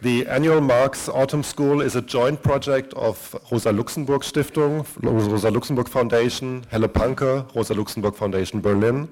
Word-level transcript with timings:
The 0.00 0.28
annual 0.28 0.60
Marx 0.60 1.08
Autumn 1.08 1.42
School 1.42 1.80
is 1.80 1.96
a 1.96 2.00
joint 2.00 2.40
project 2.40 2.94
of 2.94 3.34
Rosa 3.50 3.72
Luxemburg 3.72 4.20
Stiftung, 4.20 4.86
Rosa 5.02 5.50
Luxemburg 5.50 5.88
Foundation, 5.88 6.64
Helle 6.70 6.86
Panke, 6.86 7.52
Rosa 7.56 7.74
Luxemburg 7.74 8.14
Foundation 8.14 8.60
Berlin, 8.60 9.08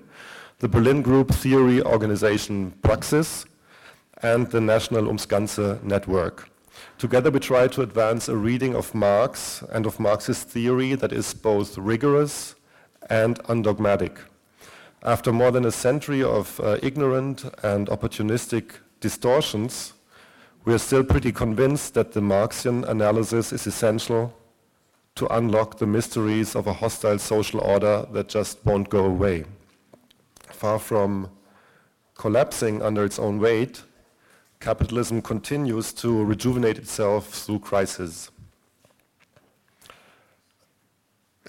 the 0.61 0.69
Berlin 0.69 1.03
Group 1.03 1.33
Theory 1.35 1.83
Organization 1.83 2.71
Praxis, 2.83 3.47
and 4.23 4.49
the 4.53 4.61
National 4.61 5.09
Ums 5.09 5.27
Network. 5.83 6.49
Together 6.99 7.33
we 7.33 7.41
try 7.41 7.67
to 7.67 7.83
advance 7.83 8.29
a 8.29 8.37
reading 8.37 8.77
of 8.77 8.95
Marx 8.95 9.65
and 9.73 9.87
of 9.87 9.99
Marxist 9.99 10.49
theory 10.49 10.95
that 10.95 11.13
is 11.13 11.35
both 11.35 11.77
rigorous 11.77 12.55
and 13.11 13.41
undogmatic. 13.49 14.21
After 15.03 15.33
more 15.33 15.51
than 15.51 15.65
a 15.65 15.73
century 15.73 16.23
of 16.23 16.61
uh, 16.61 16.79
ignorant 16.81 17.45
and 17.65 17.89
opportunistic 17.89 18.77
distortions, 19.01 19.95
we 20.67 20.75
are 20.75 20.79
still 20.79 21.05
pretty 21.05 21.31
convinced 21.31 21.95
that 21.95 22.11
the 22.11 22.21
Marxian 22.21 22.83
analysis 22.89 23.53
is 23.53 23.69
essential 23.69 24.35
to 25.15 25.25
unlock 25.29 25.79
the 25.79 25.87
mysteries 25.87 26.57
of 26.57 26.67
a 26.67 26.73
hostile 26.73 27.21
social 27.21 27.61
order 27.61 28.05
that 28.11 28.29
just 28.29 28.59
won't 28.67 28.91
go 28.91 29.05
away. 29.05 29.45
Far 30.51 30.81
from 30.81 31.31
collapsing 32.17 32.83
under 32.83 33.05
its 33.05 33.17
own 33.17 33.39
weight, 33.39 33.85
capitalism 34.59 35.23
continues 35.23 35.93
to 35.93 36.25
rejuvenate 36.25 36.79
itself 36.79 37.29
through 37.29 37.61
crisis. 37.61 38.33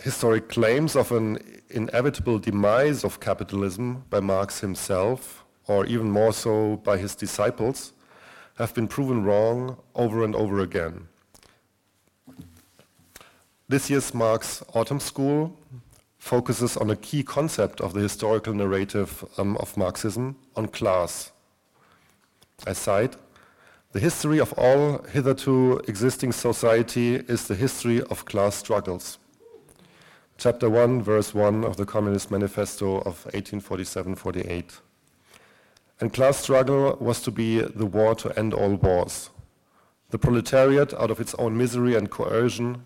Historic 0.03 0.47
claims 0.47 0.95
of 0.95 1.11
an 1.11 1.39
inevitable 1.71 2.37
demise 2.37 3.03
of 3.03 3.19
capitalism 3.19 4.03
by 4.11 4.19
Marx 4.19 4.59
himself, 4.59 5.43
or 5.65 5.87
even 5.87 6.11
more 6.11 6.31
so 6.31 6.75
by 6.77 6.97
his 6.99 7.15
disciples, 7.15 7.93
have 8.57 8.73
been 8.73 8.87
proven 8.87 9.23
wrong 9.23 9.77
over 9.95 10.23
and 10.23 10.35
over 10.35 10.59
again. 10.59 11.07
This 13.69 13.89
year's 13.89 14.13
Marx 14.13 14.63
Autumn 14.73 14.99
School 14.99 15.57
focuses 16.17 16.75
on 16.77 16.89
a 16.89 16.95
key 16.95 17.23
concept 17.23 17.81
of 17.81 17.93
the 17.93 17.99
historical 18.01 18.53
narrative 18.53 19.23
um, 19.37 19.57
of 19.57 19.77
Marxism 19.77 20.35
on 20.55 20.67
class. 20.67 21.31
I 22.65 22.73
cite, 22.73 23.15
the 23.91 23.99
history 23.99 24.39
of 24.39 24.53
all 24.53 25.03
hitherto 25.03 25.79
existing 25.87 26.31
society 26.31 27.15
is 27.15 27.47
the 27.47 27.55
history 27.55 28.01
of 28.03 28.25
class 28.25 28.55
struggles. 28.55 29.19
Chapter 30.37 30.69
1, 30.69 31.01
verse 31.01 31.33
1 31.33 31.63
of 31.63 31.77
the 31.77 31.85
Communist 31.85 32.29
Manifesto 32.31 33.01
of 33.01 33.25
1847-48. 33.33 34.79
And 35.99 36.13
class 36.13 36.37
struggle 36.37 36.97
was 36.99 37.21
to 37.21 37.31
be 37.31 37.59
the 37.59 37.85
war 37.85 38.15
to 38.15 38.37
end 38.37 38.53
all 38.53 38.75
wars. 38.75 39.29
The 40.09 40.19
proletariat, 40.19 40.93
out 40.93 41.11
of 41.11 41.19
its 41.19 41.33
own 41.35 41.57
misery 41.57 41.95
and 41.95 42.09
coercion, 42.09 42.83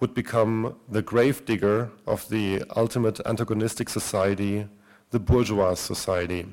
would 0.00 0.12
become 0.12 0.76
the 0.88 1.02
gravedigger 1.02 1.90
of 2.06 2.28
the 2.28 2.62
ultimate 2.76 3.20
antagonistic 3.24 3.88
society, 3.88 4.66
the 5.10 5.20
bourgeois 5.20 5.74
society 5.74 6.46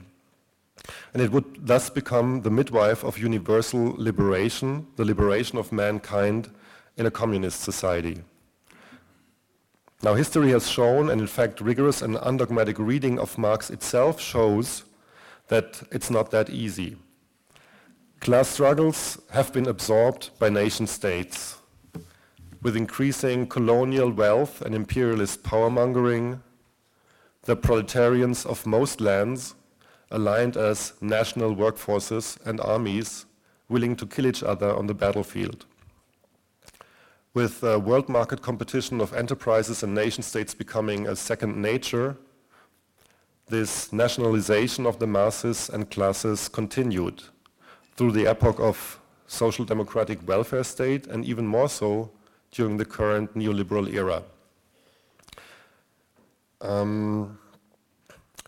and 1.14 1.22
it 1.22 1.32
would 1.32 1.68
thus 1.68 1.90
become 1.90 2.42
the 2.42 2.50
midwife 2.50 3.04
of 3.04 3.18
universal 3.18 3.94
liberation, 3.98 4.88
the 4.96 5.06
liberation 5.06 5.58
of 5.58 5.72
mankind 5.72 6.50
in 6.98 7.06
a 7.06 7.12
communist 7.12 7.62
society. 7.62 8.22
Now, 10.02 10.16
history 10.16 10.52
has 10.52 10.70
shown, 10.70 11.10
and 11.10 11.22
in 11.22 11.28
fact, 11.28 11.62
rigorous 11.62 12.02
and 12.02 12.18
undogmatic 12.18 12.78
reading 12.78 13.20
of 13.20 13.38
Marx 13.38 13.70
itself 13.70 14.20
shows 14.20 14.84
that 15.54 15.84
it's 15.92 16.10
not 16.10 16.32
that 16.32 16.50
easy. 16.50 16.98
Class 18.20 18.48
struggles 18.48 19.22
have 19.30 19.54
been 19.54 19.68
absorbed 19.68 20.32
by 20.40 20.50
nation 20.50 20.88
states. 20.88 21.58
With 22.64 22.76
increasing 22.76 23.46
colonial 23.46 24.10
wealth 24.10 24.62
and 24.64 24.74
imperialist 24.74 25.44
powermongering, 25.44 26.40
the 27.44 27.56
proletarians 27.56 28.48
of 28.48 28.66
most 28.66 29.00
lands 29.00 29.54
aligned 30.10 30.58
as 30.58 30.94
national 31.02 31.56
workforces 31.56 32.44
and 32.48 32.60
armies 32.60 33.26
willing 33.70 33.96
to 33.98 34.08
kill 34.08 34.26
each 34.26 34.42
other 34.42 34.76
on 34.76 34.88
the 34.88 34.96
battlefield. 34.96 35.68
With 37.36 37.64
uh, 37.64 37.80
world 37.80 38.10
market 38.10 38.42
competition 38.42 39.02
of 39.02 39.14
enterprises 39.14 39.84
and 39.84 39.94
nation 39.94 40.24
states 40.24 40.56
becoming 40.56 41.08
a 41.08 41.16
second 41.16 41.62
nature, 41.62 42.18
this 43.48 43.92
nationalization 43.92 44.86
of 44.86 45.00
the 45.00 45.08
masses 45.08 45.70
and 45.70 45.90
classes 45.90 46.48
continued 46.48 47.24
through 47.96 48.12
the 48.12 48.28
epoch 48.28 48.60
of 48.60 49.00
social 49.28 49.66
democratic 49.66 50.26
welfare 50.28 50.64
state 50.64 51.08
and 51.08 51.26
even 51.26 51.46
more 51.46 51.70
so 51.70 52.10
during 52.52 52.78
the 52.78 52.86
current 52.86 53.34
neoliberal 53.36 53.92
era. 53.92 54.24
Um, 56.62 57.38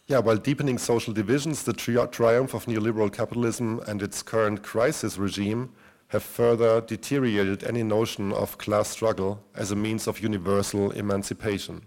yeah, 0.07 0.19
while 0.19 0.37
deepening 0.37 0.77
social 0.77 1.13
divisions, 1.13 1.63
the 1.63 1.73
tri 1.73 2.05
triumph 2.05 2.53
of 2.53 2.65
neoliberal 2.65 3.11
capitalism 3.11 3.81
and 3.87 4.01
its 4.01 4.21
current 4.21 4.61
crisis 4.61 5.17
regime 5.17 5.73
have 6.09 6.23
further 6.23 6.81
deteriorated 6.81 7.63
any 7.63 7.83
notion 7.83 8.31
of 8.31 8.57
class 8.57 8.89
struggle 8.89 9.43
as 9.55 9.71
a 9.71 9.75
means 9.75 10.07
of 10.07 10.19
universal 10.19 10.91
emancipation. 10.91 11.81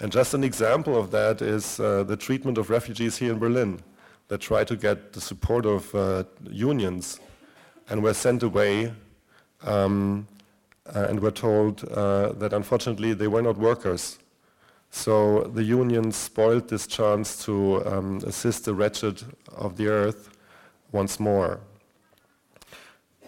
And 0.00 0.12
just 0.12 0.34
an 0.34 0.44
example 0.44 0.96
of 0.96 1.10
that 1.10 1.40
is 1.40 1.80
uh, 1.80 2.04
the 2.04 2.16
treatment 2.16 2.58
of 2.58 2.70
refugees 2.70 3.16
here 3.16 3.32
in 3.32 3.38
Berlin 3.38 3.80
that 4.28 4.40
try 4.40 4.64
to 4.64 4.76
get 4.76 5.12
the 5.12 5.20
support 5.20 5.64
of 5.64 5.94
uh, 5.94 6.24
unions 6.50 7.20
and 7.88 8.02
were 8.02 8.14
sent 8.14 8.42
away 8.42 8.92
um, 9.62 10.26
uh, 10.94 11.06
and 11.08 11.20
were 11.20 11.30
told 11.30 11.84
uh, 11.90 12.32
that 12.32 12.52
unfortunately 12.52 13.14
they 13.14 13.28
were 13.28 13.42
not 13.42 13.56
workers 13.56 14.18
so 14.90 15.42
the 15.42 15.62
union 15.62 16.10
spoiled 16.10 16.68
this 16.68 16.86
chance 16.86 17.44
to 17.44 17.84
um, 17.86 18.18
assist 18.26 18.64
the 18.64 18.74
wretched 18.74 19.22
of 19.54 19.76
the 19.76 19.88
earth 19.88 20.30
once 20.90 21.20
more. 21.20 21.60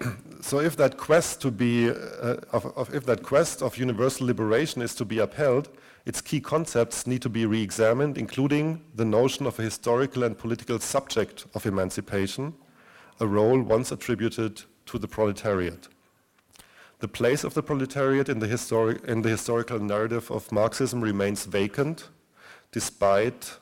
so 0.40 0.60
if 0.60 0.76
that 0.76 0.96
quest 0.96 1.42
to 1.42 1.50
be, 1.50 1.90
uh, 1.90 2.36
of, 2.52 2.66
of, 2.76 2.94
if 2.94 3.04
that 3.04 3.22
quest 3.22 3.62
of 3.62 3.76
universal 3.76 4.26
liberation 4.26 4.80
is 4.80 4.94
to 4.94 5.04
be 5.04 5.18
upheld, 5.18 5.68
its 6.06 6.20
key 6.20 6.40
concepts 6.40 7.06
need 7.06 7.22
to 7.22 7.28
be 7.28 7.46
re-examined, 7.46 8.16
including 8.16 8.82
the 8.94 9.04
notion 9.04 9.46
of 9.46 9.58
a 9.58 9.62
historical 9.62 10.22
and 10.22 10.38
political 10.38 10.78
subject 10.78 11.46
of 11.54 11.66
emancipation, 11.66 12.54
a 13.20 13.26
role 13.26 13.60
once 13.60 13.92
attributed 13.92 14.62
to 14.86 14.98
the 14.98 15.08
proletariat. 15.08 15.88
The 17.00 17.08
place 17.08 17.44
of 17.44 17.54
the 17.54 17.62
proletariat 17.62 18.28
in 18.28 18.38
the, 18.38 18.48
histori- 18.48 19.04
in 19.04 19.22
the 19.22 19.28
historical 19.28 19.78
narrative 19.78 20.30
of 20.30 20.50
Marxism 20.50 21.00
remains 21.00 21.44
vacant, 21.44 22.08
despite 22.72 23.58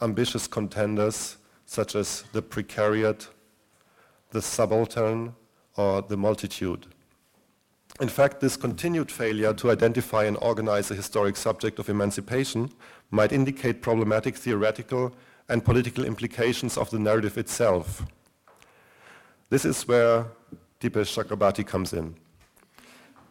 ambitious 0.00 0.46
contenders 0.46 1.36
such 1.64 1.96
as 1.96 2.22
the 2.32 2.42
precariat, 2.42 3.28
the 4.30 4.42
subaltern, 4.42 5.34
or 5.76 6.02
the 6.02 6.16
multitude. 6.16 6.86
In 7.98 8.08
fact, 8.08 8.40
this 8.40 8.56
continued 8.56 9.10
failure 9.10 9.54
to 9.54 9.70
identify 9.70 10.24
and 10.24 10.36
organize 10.42 10.90
a 10.90 10.94
historic 10.94 11.36
subject 11.36 11.78
of 11.78 11.88
emancipation 11.88 12.70
might 13.10 13.32
indicate 13.32 13.80
problematic 13.80 14.36
theoretical 14.36 15.14
and 15.48 15.64
political 15.64 16.04
implications 16.04 16.76
of 16.76 16.90
the 16.90 16.98
narrative 16.98 17.38
itself. 17.38 18.04
This 19.48 19.64
is 19.64 19.88
where 19.88 20.26
Dipesh 20.80 21.14
Chakrabarty 21.14 21.66
comes 21.66 21.94
in. 21.94 22.16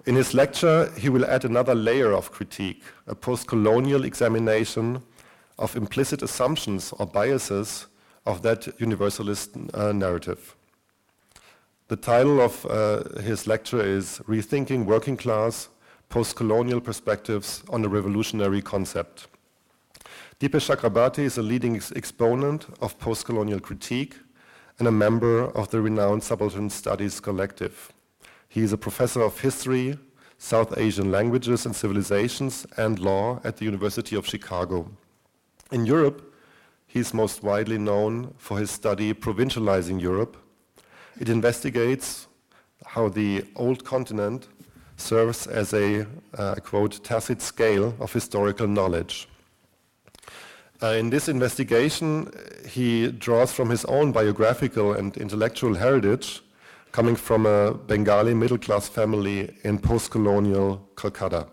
In 0.08 0.16
his 0.16 0.34
lecture, 0.34 0.92
he 0.98 1.10
will 1.10 1.26
add 1.26 1.46
another 1.46 1.76
layer 1.76 2.14
of 2.14 2.32
critique, 2.32 2.84
a 3.06 3.14
post-colonial 3.14 4.04
examination 4.04 5.02
of 5.60 5.76
implicit 5.76 6.22
assumptions 6.22 6.92
or 6.94 7.06
biases 7.06 7.88
of 8.26 8.42
that 8.42 8.68
universalist 8.80 9.52
uh, 9.74 9.92
narrative. 9.92 10.56
The 11.88 11.96
title 11.96 12.42
of 12.42 12.66
uh, 12.66 13.22
his 13.22 13.46
lecture 13.46 13.80
is 13.80 14.20
Rethinking 14.28 14.86
Working 14.86 15.16
Class, 15.16 15.70
Post-Colonial 16.10 16.82
Perspectives 16.82 17.62
on 17.70 17.86
a 17.86 17.88
Revolutionary 17.88 18.60
Concept. 18.64 19.28
Dipesh 20.40 20.68
Chakrabarty 20.68 21.20
is 21.20 21.38
a 21.38 21.44
leading 21.44 21.76
ex 21.76 21.94
exponent 21.96 22.66
of 22.82 22.98
post-colonial 22.98 23.60
critique 23.60 24.16
and 24.80 24.88
a 24.88 24.92
member 24.92 25.44
of 25.56 25.70
the 25.70 25.80
renowned 25.80 26.24
Subaltern 26.24 26.72
Studies 26.72 27.20
Collective. 27.20 27.94
He 28.50 28.62
is 28.62 28.74
a 28.74 28.80
professor 28.80 29.22
of 29.22 29.40
history, 29.40 30.00
South 30.40 30.76
Asian 30.80 31.12
languages 31.12 31.68
and 31.68 31.76
civilizations, 31.76 32.66
and 32.78 32.98
law 32.98 33.40
at 33.44 33.58
the 33.58 33.66
University 33.66 34.16
of 34.16 34.26
Chicago. 34.26 34.90
In 35.72 35.86
Europe, 35.86 36.34
he 36.88 37.00
is 37.00 37.14
most 37.14 37.44
widely 37.44 37.78
known 37.78 38.34
for 38.38 38.58
his 38.58 38.72
study 38.72 39.14
Provincializing 39.14 40.02
Europe. 40.02 40.36
It 41.20 41.30
investigates 41.30 42.28
how 42.86 43.10
the 43.10 43.46
old 43.56 43.86
continent 43.86 44.48
serves 44.98 45.48
as 45.48 45.74
a, 45.74 46.06
uh, 46.38 46.56
quote, 46.56 47.04
tacit 47.04 47.42
scale 47.42 47.96
of 48.00 48.12
historical 48.12 48.68
knowledge. 48.68 49.28
Uh, 50.84 50.88
in 50.88 51.10
this 51.10 51.30
investigation, 51.30 52.30
he 52.68 53.12
draws 53.12 53.54
from 53.54 53.70
his 53.70 53.86
own 53.86 54.12
biographical 54.12 54.94
and 54.94 55.16
intellectual 55.18 55.74
heritage 55.76 56.42
coming 56.92 57.16
from 57.16 57.46
a 57.46 57.74
Bengali 57.74 58.34
middle 58.34 58.58
class 58.58 58.88
family 58.88 59.54
in 59.64 59.80
post 59.80 60.12
colonial 60.12 60.88
Calcutta. 60.96 61.48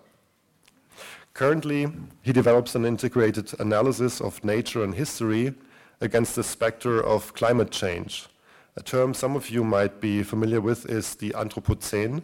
Currently, 1.35 1.89
he 2.23 2.33
develops 2.33 2.75
an 2.75 2.85
integrated 2.85 3.53
analysis 3.59 4.21
of 4.21 4.45
nature 4.45 4.85
and 4.85 4.95
history 4.95 5.55
against 6.01 6.35
the 6.35 6.43
specter 6.43 7.03
of 7.03 7.33
climate 7.35 7.71
change. 7.71 8.27
A 8.75 8.83
term 8.83 9.13
some 9.13 9.37
of 9.37 9.51
you 9.51 9.65
might 9.65 10.01
be 10.01 10.23
familiar 10.23 10.61
with 10.61 10.89
is 10.89 11.15
the 11.17 11.31
Anthropocene, 11.33 12.23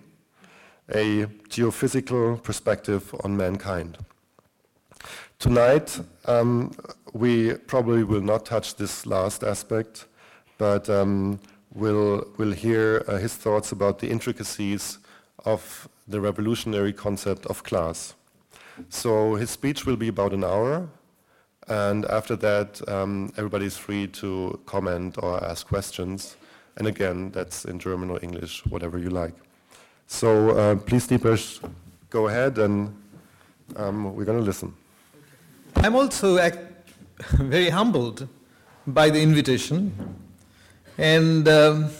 a 0.88 1.26
geophysical 1.50 2.42
perspective 2.42 3.14
on 3.22 3.36
mankind. 3.36 3.98
Tonight, 5.38 6.00
um, 6.24 6.72
we 7.12 7.52
probably 7.52 8.02
will 8.02 8.22
not 8.22 8.46
touch 8.46 8.76
this 8.76 9.04
last 9.04 9.44
aspect, 9.44 10.06
but 10.56 10.88
um, 10.88 11.38
we'll, 11.74 12.26
we'll 12.38 12.52
hear 12.52 13.04
uh, 13.06 13.18
his 13.18 13.34
thoughts 13.34 13.70
about 13.70 13.98
the 13.98 14.08
intricacies 14.08 14.98
of 15.44 15.86
the 16.08 16.18
revolutionary 16.18 16.94
concept 16.94 17.44
of 17.46 17.62
class. 17.62 18.14
So 18.88 19.34
his 19.34 19.50
speech 19.50 19.84
will 19.84 19.96
be 19.96 20.08
about 20.08 20.32
an 20.32 20.44
hour, 20.44 20.88
and 21.68 22.06
after 22.06 22.34
that, 22.36 22.80
um, 22.88 23.34
everybody's 23.36 23.76
free 23.76 24.06
to 24.06 24.58
comment 24.64 25.16
or 25.22 25.44
ask 25.44 25.66
questions. 25.66 26.37
And 26.78 26.86
again, 26.86 27.32
that's 27.32 27.64
in 27.64 27.80
German 27.80 28.08
or 28.08 28.20
English, 28.22 28.64
whatever 28.66 28.98
you 28.98 29.10
like. 29.10 29.34
So 30.06 30.50
uh, 30.50 30.76
please, 30.76 31.08
Dipesh, 31.08 31.60
go 32.08 32.28
ahead, 32.28 32.56
and 32.58 32.96
um, 33.76 34.14
we're 34.14 34.24
going 34.24 34.38
to 34.38 34.44
listen. 34.44 34.72
I'm 35.76 35.96
also 35.96 36.38
very 37.32 37.68
humbled 37.68 38.28
by 38.86 39.10
the 39.10 39.20
invitation. 39.20 39.92
And 40.96 41.48
um, 41.48 41.90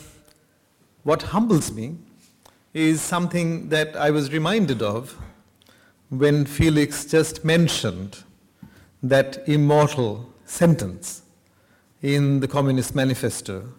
what 1.02 1.22
humbles 1.22 1.72
me 1.72 1.96
is 2.72 3.00
something 3.00 3.68
that 3.70 3.96
I 3.96 4.10
was 4.10 4.32
reminded 4.32 4.80
of 4.80 5.16
when 6.08 6.46
Felix 6.46 7.04
just 7.04 7.44
mentioned 7.44 8.22
that 9.02 9.42
immortal 9.48 10.32
sentence 10.44 11.22
in 12.00 12.38
the 12.38 12.46
Communist 12.48 12.94
Manifesto 12.94 13.72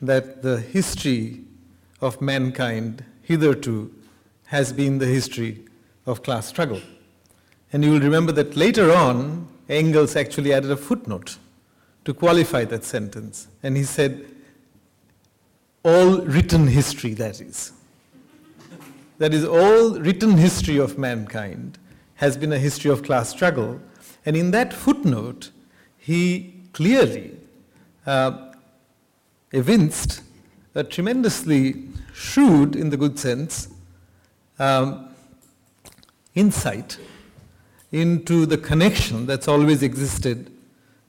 that 0.00 0.42
the 0.42 0.60
history 0.60 1.40
of 2.00 2.20
mankind 2.20 3.04
hitherto 3.22 3.92
has 4.46 4.72
been 4.72 4.98
the 4.98 5.06
history 5.06 5.64
of 6.06 6.22
class 6.22 6.46
struggle. 6.46 6.80
And 7.72 7.84
you 7.84 7.92
will 7.92 8.00
remember 8.00 8.32
that 8.32 8.56
later 8.56 8.92
on, 8.92 9.48
Engels 9.68 10.16
actually 10.16 10.52
added 10.52 10.70
a 10.70 10.76
footnote 10.76 11.36
to 12.04 12.14
qualify 12.14 12.64
that 12.64 12.84
sentence. 12.84 13.48
And 13.62 13.76
he 13.76 13.84
said, 13.84 14.24
all 15.84 16.18
written 16.22 16.66
history, 16.66 17.14
that 17.14 17.40
is. 17.40 17.72
That 19.18 19.34
is, 19.34 19.44
all 19.44 19.98
written 19.98 20.36
history 20.36 20.78
of 20.78 20.96
mankind 20.96 21.78
has 22.14 22.36
been 22.36 22.52
a 22.52 22.58
history 22.58 22.90
of 22.90 23.02
class 23.02 23.28
struggle. 23.28 23.80
And 24.24 24.36
in 24.36 24.50
that 24.52 24.72
footnote, 24.72 25.50
he 25.98 26.54
clearly 26.72 27.36
uh, 28.06 28.47
evinced 29.52 30.22
a 30.74 30.84
tremendously 30.84 31.84
shrewd, 32.12 32.76
in 32.76 32.90
the 32.90 32.96
good 32.96 33.18
sense, 33.18 33.68
um, 34.58 35.08
insight 36.34 36.98
into 37.90 38.46
the 38.46 38.58
connection 38.58 39.26
that's 39.26 39.48
always 39.48 39.82
existed 39.82 40.50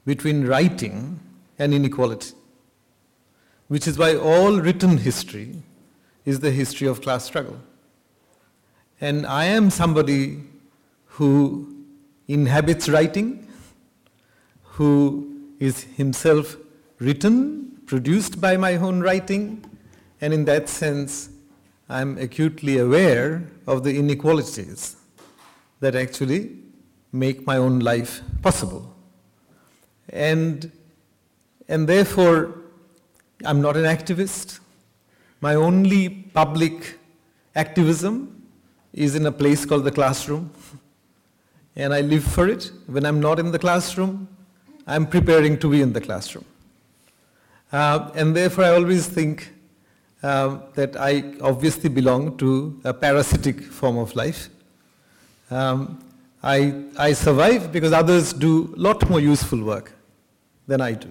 between 0.06 0.46
writing 0.46 1.20
and 1.58 1.74
inequality, 1.74 2.34
which 3.68 3.86
is 3.86 3.98
why 3.98 4.16
all 4.16 4.60
written 4.60 4.98
history 4.98 5.62
is 6.24 6.40
the 6.40 6.50
history 6.50 6.86
of 6.86 7.02
class 7.02 7.24
struggle. 7.24 7.60
And 9.00 9.26
I 9.26 9.44
am 9.44 9.70
somebody 9.70 10.42
who 11.06 11.76
inhabits 12.28 12.88
writing, 12.88 13.46
who 14.62 15.40
is 15.58 15.84
himself 15.96 16.56
written, 16.98 17.69
produced 17.90 18.40
by 18.40 18.56
my 18.56 18.76
own 18.76 19.00
writing, 19.00 19.64
and 20.20 20.32
in 20.32 20.44
that 20.44 20.68
sense, 20.68 21.28
I'm 21.88 22.18
acutely 22.18 22.78
aware 22.78 23.42
of 23.66 23.82
the 23.82 23.98
inequalities 23.98 24.94
that 25.80 25.96
actually 25.96 26.56
make 27.10 27.44
my 27.48 27.56
own 27.56 27.80
life 27.80 28.20
possible. 28.42 28.94
And, 30.08 30.70
and 31.66 31.88
therefore, 31.88 32.60
I'm 33.44 33.60
not 33.60 33.76
an 33.76 33.86
activist. 33.86 34.60
My 35.40 35.56
only 35.56 36.10
public 36.32 36.96
activism 37.56 38.40
is 38.92 39.16
in 39.16 39.26
a 39.26 39.32
place 39.32 39.64
called 39.64 39.82
the 39.82 39.90
classroom, 39.90 40.52
and 41.74 41.92
I 41.92 42.02
live 42.02 42.22
for 42.22 42.46
it. 42.46 42.70
When 42.86 43.04
I'm 43.04 43.18
not 43.18 43.40
in 43.40 43.50
the 43.50 43.58
classroom, 43.58 44.28
I'm 44.86 45.08
preparing 45.08 45.58
to 45.58 45.68
be 45.68 45.82
in 45.82 45.92
the 45.92 46.00
classroom. 46.00 46.44
Uh, 47.72 48.10
and 48.14 48.34
therefore, 48.34 48.64
I 48.64 48.70
always 48.70 49.06
think 49.06 49.52
uh, 50.22 50.58
that 50.74 50.96
I 50.96 51.34
obviously 51.40 51.88
belong 51.88 52.36
to 52.38 52.80
a 52.84 52.92
parasitic 52.92 53.62
form 53.62 53.96
of 53.96 54.14
life. 54.16 54.48
Um, 55.50 56.02
I, 56.42 56.84
I 56.96 57.12
survive 57.12 57.70
because 57.70 57.92
others 57.92 58.32
do 58.32 58.74
a 58.76 58.80
lot 58.80 59.08
more 59.08 59.20
useful 59.20 59.62
work 59.62 59.92
than 60.66 60.80
I 60.80 60.92
do. 60.92 61.08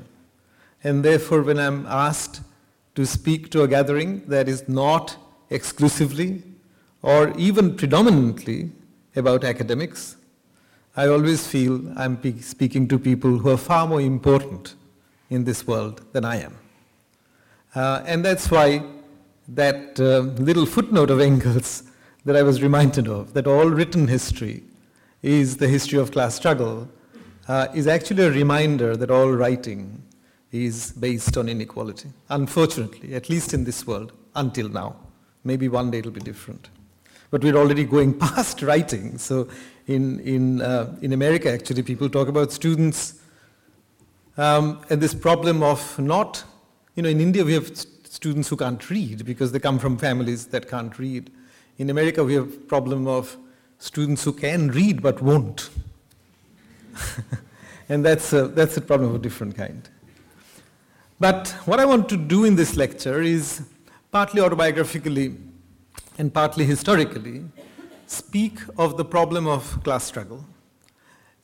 And 0.84 1.04
therefore, 1.04 1.44
when 1.44 1.60
I'm 1.60 1.86
asked 1.88 2.42
to 2.96 3.06
speak 3.06 3.52
to 3.52 3.64
a 3.64 3.68
gathering 3.68 4.24
that 4.28 4.50
is 4.50 4.68
not 4.68 5.16
exclusively 5.50 6.44
or 7.02 7.34
even 7.38 7.76
predominantly 7.76 8.72
about 9.16 9.44
academics, 9.44 10.18
I 10.96 11.08
always 11.08 11.48
feel 11.48 11.82
I'm 11.98 12.42
speaking 12.42 12.88
to 12.90 13.00
people 13.00 13.38
who 13.38 13.50
are 13.50 13.58
far 13.58 13.88
more 13.88 14.02
important 14.02 14.76
in 15.30 15.44
this 15.44 15.66
world 15.68 16.02
than 16.14 16.26
I 16.26 16.38
am. 16.38 16.58
Uh, 17.76 18.02
and 18.06 18.26
that's 18.26 18.50
why 18.50 18.84
that 19.48 20.00
uh, 20.00 20.20
little 20.42 20.66
footnote 20.66 21.10
of 21.10 21.20
Engels 21.20 21.84
that 22.26 22.36
I 22.36 22.44
was 22.44 22.62
reminded 22.62 23.08
of, 23.08 23.34
that 23.34 23.48
all 23.48 23.68
written 23.70 24.08
history 24.08 24.64
is 25.22 25.58
the 25.58 25.68
history 25.68 26.00
of 26.00 26.12
class 26.12 26.36
struggle, 26.36 26.88
uh, 27.48 27.68
is 27.74 27.88
actually 27.88 28.24
a 28.24 28.32
reminder 28.32 28.96
that 28.96 29.10
all 29.10 29.32
writing 29.32 30.04
is 30.52 30.92
based 30.94 31.38
on 31.38 31.48
inequality. 31.48 32.10
Unfortunately, 32.30 33.16
at 33.16 33.30
least 33.30 33.54
in 33.54 33.64
this 33.64 33.86
world, 33.86 34.12
until 34.36 34.70
now. 34.70 34.96
Maybe 35.44 35.68
one 35.68 35.90
day 35.92 36.00
it'll 36.00 36.12
be 36.12 36.20
different 36.20 36.70
but 37.32 37.44
we're 37.44 37.56
already 37.56 37.84
going 37.84 38.18
past 38.20 38.62
writing. 38.62 39.18
So 39.18 39.48
in, 39.88 40.20
in, 40.22 40.62
uh, 40.62 40.96
in 41.02 41.14
America, 41.14 41.52
actually, 41.52 41.84
people 41.84 42.10
talk 42.10 42.28
about 42.28 42.52
students 42.52 43.19
um, 44.40 44.80
and 44.90 45.02
this 45.02 45.14
problem 45.14 45.62
of 45.62 46.00
not, 46.00 46.46
you 46.96 47.04
know, 47.04 47.10
in 47.10 47.20
India 47.20 47.44
we 47.44 47.54
have 47.54 47.76
students 47.76 48.48
who 48.48 48.56
can't 48.56 48.90
read 48.90 49.26
because 49.26 49.52
they 49.52 49.60
come 49.60 49.78
from 49.78 49.98
families 49.98 50.46
that 50.48 50.70
can't 50.70 50.98
read. 50.98 51.30
In 51.78 51.90
America, 51.90 52.24
we 52.24 52.36
have 52.36 52.48
a 52.48 52.58
problem 52.74 53.06
of 53.06 53.36
students 53.80 54.24
who 54.24 54.32
can 54.32 54.70
read 54.70 55.02
but 55.02 55.22
won't. 55.22 55.70
and 57.90 58.06
that's 58.06 58.32
a, 58.32 58.48
that's 58.48 58.78
a 58.78 58.82
problem 58.82 59.10
of 59.10 59.16
a 59.16 59.20
different 59.20 59.58
kind. 59.58 59.90
But 61.20 61.50
what 61.66 61.82
I 61.82 61.86
want 61.86 62.08
to 62.08 62.16
do 62.16 62.46
in 62.46 62.56
this 62.56 62.78
lecture 62.78 63.22
is 63.22 63.62
partly 64.10 64.42
autobiographically 64.42 65.38
and 66.18 66.34
partly 66.34 66.64
historically, 66.64 67.44
speak 68.08 68.60
of 68.78 68.96
the 68.96 69.04
problem 69.04 69.48
of 69.48 69.84
class 69.84 70.06
struggle 70.06 70.46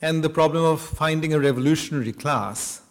and 0.02 0.24
the 0.24 0.30
problem 0.30 0.64
of 0.64 0.80
finding 0.80 1.34
a 1.34 1.40
revolutionary 1.40 2.14
class 2.14 2.84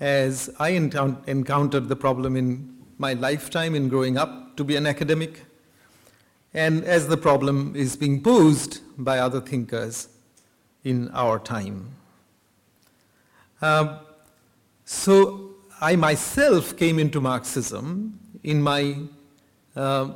as 0.00 0.50
I 0.58 0.70
encountered 0.70 1.88
the 1.88 1.96
problem 1.96 2.36
in 2.36 2.76
my 2.98 3.14
lifetime 3.14 3.74
in 3.74 3.88
growing 3.88 4.16
up 4.16 4.56
to 4.56 4.64
be 4.64 4.76
an 4.76 4.86
academic 4.86 5.42
and 6.54 6.84
as 6.84 7.08
the 7.08 7.16
problem 7.16 7.74
is 7.74 7.96
being 7.96 8.22
posed 8.22 8.80
by 8.98 9.18
other 9.18 9.40
thinkers 9.40 10.08
in 10.84 11.10
our 11.12 11.38
time. 11.38 11.94
Uh, 13.60 14.00
so 14.84 15.54
I 15.80 15.96
myself 15.96 16.76
came 16.76 16.98
into 16.98 17.20
Marxism 17.20 18.18
in 18.42 18.60
my 18.60 18.96
uh, 19.74 20.10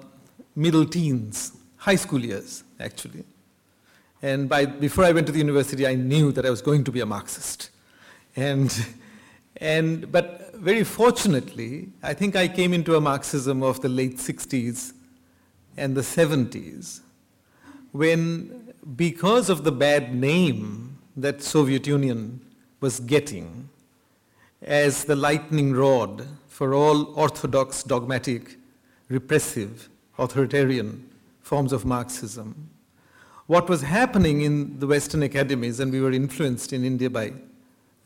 middle 0.55 0.85
teens, 0.85 1.53
high 1.77 1.97
school 1.97 2.21
years, 2.21 2.65
actually. 2.81 3.25
And 4.21 4.49
by, 4.49 4.67
before 4.67 5.05
I 5.05 5.13
went 5.13 5.27
to 5.29 5.33
the 5.33 5.39
university, 5.39 5.87
I 5.87 5.95
knew 5.95 6.33
that 6.33 6.45
I 6.45 6.51
was 6.51 6.61
going 6.61 6.85
to 6.85 6.93
be 6.93 7.01
a 7.01 7.07
Marxist. 7.07 7.71
And, 8.35 8.71
and, 9.59 10.11
but 10.11 10.55
very 10.55 10.85
fortunately, 10.85 11.89
I 12.03 12.15
think 12.15 12.37
I 12.37 12.49
came 12.49 12.73
into 12.73 12.97
a 12.97 13.01
Marxism 13.01 13.63
of 13.63 13.81
the 13.81 13.89
late 13.89 14.19
60s 14.19 14.93
and 15.77 15.97
the 15.97 16.03
70s, 16.03 17.01
when 17.93 18.73
because 18.97 19.51
of 19.51 19.65
the 19.65 19.73
bad 19.73 20.15
name 20.15 20.99
that 21.17 21.43
Soviet 21.43 21.87
Union 21.87 22.41
was 22.81 23.01
getting 23.01 23.69
as 24.63 25.05
the 25.05 25.17
lightning 25.17 25.73
rod 25.73 26.27
for 26.47 26.75
all 26.75 27.13
orthodox 27.15 27.83
dogmatic 27.83 28.57
repressive, 29.09 29.89
authoritarian 30.19 31.09
forms 31.41 31.73
of 31.73 31.85
Marxism. 31.85 32.71
What 33.47 33.69
was 33.69 33.83
happening 33.83 34.41
in 34.43 34.79
the 34.81 34.87
Western 34.87 35.23
academies, 35.23 35.79
and 35.79 35.93
we 35.93 36.01
were 36.01 36.13
influenced 36.13 36.73
in 36.73 36.85
India 36.85 37.09
by 37.09 37.33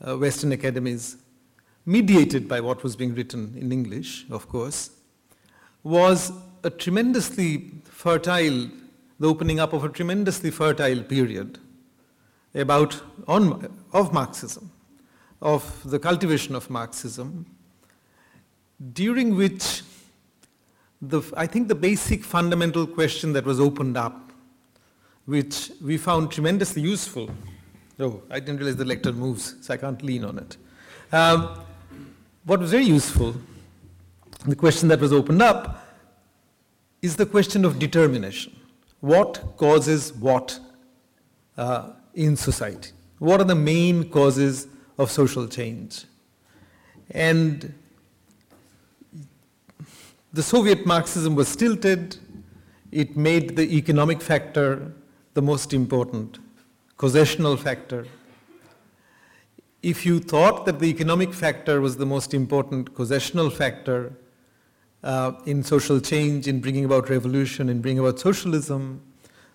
uh, 0.06 0.16
Western 0.18 0.52
academies, 0.52 1.16
mediated 1.86 2.48
by 2.48 2.60
what 2.60 2.82
was 2.82 2.96
being 2.96 3.14
written 3.14 3.54
in 3.58 3.72
English, 3.72 4.26
of 4.30 4.48
course, 4.48 4.90
was 5.82 6.32
a 6.62 6.70
tremendously 6.70 7.70
fertile, 7.84 8.68
the 9.18 9.26
opening 9.26 9.60
up 9.60 9.72
of 9.72 9.84
a 9.84 9.88
tremendously 9.88 10.50
fertile 10.50 11.02
period 11.02 11.58
about 12.54 13.00
on, 13.26 13.72
of 13.92 14.12
Marxism, 14.12 14.70
of 15.40 15.82
the 15.90 15.98
cultivation 15.98 16.54
of 16.54 16.68
Marxism, 16.68 17.46
during 18.92 19.36
which 19.36 19.82
the, 21.00 21.22
I 21.36 21.46
think 21.46 21.68
the 21.68 21.74
basic 21.74 22.24
fundamental 22.24 22.86
question 22.86 23.32
that 23.32 23.44
was 23.44 23.60
opened 23.60 23.96
up, 23.96 24.32
which 25.24 25.70
we 25.82 25.96
found 25.96 26.30
tremendously 26.30 26.82
useful. 26.82 27.30
Oh, 27.98 28.22
I 28.30 28.40
didn't 28.40 28.58
realize 28.58 28.76
the 28.76 28.84
lectern 28.84 29.16
moves, 29.16 29.56
so 29.60 29.74
I 29.74 29.76
can't 29.76 30.02
lean 30.02 30.24
on 30.24 30.38
it. 30.38 30.56
Um, 31.12 31.60
what 32.44 32.60
was 32.60 32.70
very 32.70 32.84
useful, 32.84 33.34
the 34.46 34.56
question 34.56 34.88
that 34.88 35.00
was 35.00 35.12
opened 35.12 35.42
up, 35.42 35.86
is 37.02 37.16
the 37.16 37.26
question 37.26 37.64
of 37.64 37.78
determination. 37.78 38.54
What 39.00 39.56
causes 39.56 40.12
what 40.12 40.58
uh, 41.56 41.90
in 42.14 42.36
society? 42.36 42.90
What 43.18 43.40
are 43.40 43.44
the 43.44 43.54
main 43.54 44.10
causes 44.10 44.66
of 44.98 45.10
social 45.10 45.46
change? 45.46 46.04
And 47.10 47.74
the 50.32 50.42
Soviet 50.42 50.86
Marxism 50.86 51.34
was 51.34 51.48
stilted. 51.48 52.16
It 52.92 53.16
made 53.16 53.56
the 53.56 53.76
economic 53.76 54.20
factor 54.20 54.92
the 55.34 55.42
most 55.42 55.72
important, 55.72 56.38
causational 56.98 57.58
factor. 57.58 58.06
If 59.82 60.04
you 60.04 60.20
thought 60.20 60.66
that 60.66 60.78
the 60.78 60.86
economic 60.86 61.32
factor 61.32 61.80
was 61.80 61.96
the 61.96 62.04
most 62.04 62.34
important 62.34 62.94
causational 62.94 63.50
factor 63.50 64.12
uh, 65.02 65.32
in 65.46 65.62
social 65.62 66.00
change, 66.00 66.46
in 66.46 66.60
bringing 66.60 66.84
about 66.84 67.08
revolution, 67.08 67.70
in 67.70 67.80
bringing 67.80 68.00
about 68.00 68.18
socialism, 68.20 69.00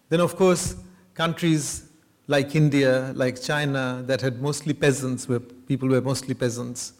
then 0.09 0.19
of 0.19 0.35
course 0.35 0.77
countries 1.13 1.89
like 2.27 2.55
India, 2.55 3.13
like 3.15 3.39
China, 3.39 4.03
that 4.07 4.19
had 4.21 4.41
mostly 4.41 4.73
peasants, 4.73 5.29
where 5.29 5.39
people 5.39 5.87
were 5.89 6.01
mostly 6.01 6.33
peasants, 6.33 6.93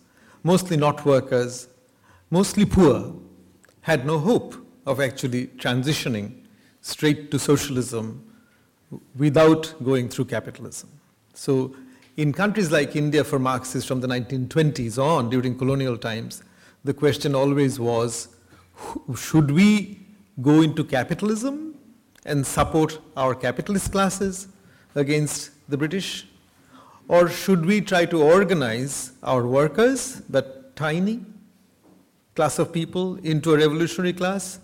mostly 0.44 0.78
not 0.78 1.04
workers, 1.04 1.68
mostly 2.30 2.64
poor, 2.64 3.12
had 3.82 4.06
no 4.06 4.20
hope 4.20 4.56
of 4.86 5.00
actually 5.00 5.48
transitioning 5.58 6.44
straight 6.82 7.32
to 7.32 7.40
socialism 7.40 8.24
without 9.18 9.74
going 9.84 10.08
through 10.08 10.26
capitalism. 10.26 10.90
So 11.34 11.76
in 12.18 12.32
countries 12.32 12.72
like 12.72 12.96
India 12.96 13.24
for 13.24 13.40
Marxists 13.40 13.88
from 13.88 14.00
the 14.00 14.08
1920s 14.08 14.98
on, 14.98 15.30
during 15.30 15.58
colonial 15.58 15.98
times, 15.98 16.44
the 16.84 16.94
question 16.94 17.36
always 17.36 17.80
was, 17.80 18.30
should 19.16 19.52
we 19.52 20.00
go 20.42 20.62
into 20.62 20.84
capitalism 20.84 21.76
and 22.26 22.46
support 22.46 23.00
our 23.18 23.36
capitalist 23.36 23.92
classes 23.92 24.48
against 24.96 25.52
the 25.70 25.78
British? 25.78 26.28
Or 27.08 27.28
should 27.28 27.66
we 27.66 27.82
try 27.82 28.06
to 28.06 28.24
organize 28.24 29.12
our 29.22 29.46
workers, 29.46 30.22
but 30.30 30.76
tiny, 30.76 31.26
class 32.36 32.60
of 32.60 32.72
people 32.72 33.16
into 33.18 33.54
a 33.54 33.58
revolutionary 33.58 34.14
class? 34.14 34.60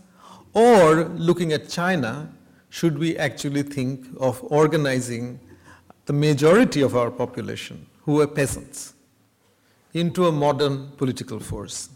Or 0.53 1.05
looking 1.05 1.51
at 1.53 1.69
China, 1.69 2.31
should 2.69 2.97
we 2.97 3.17
actually 3.17 3.63
think 3.63 4.07
of 4.19 4.41
organizing 4.43 5.39
the 6.05 6.13
majority 6.13 6.81
of 6.81 6.95
our 6.95 7.11
population, 7.11 7.85
who 8.03 8.13
were 8.13 8.27
peasants, 8.27 8.93
into 9.93 10.27
a 10.27 10.31
modern 10.31 10.91
political 10.97 11.39
force? 11.39 11.89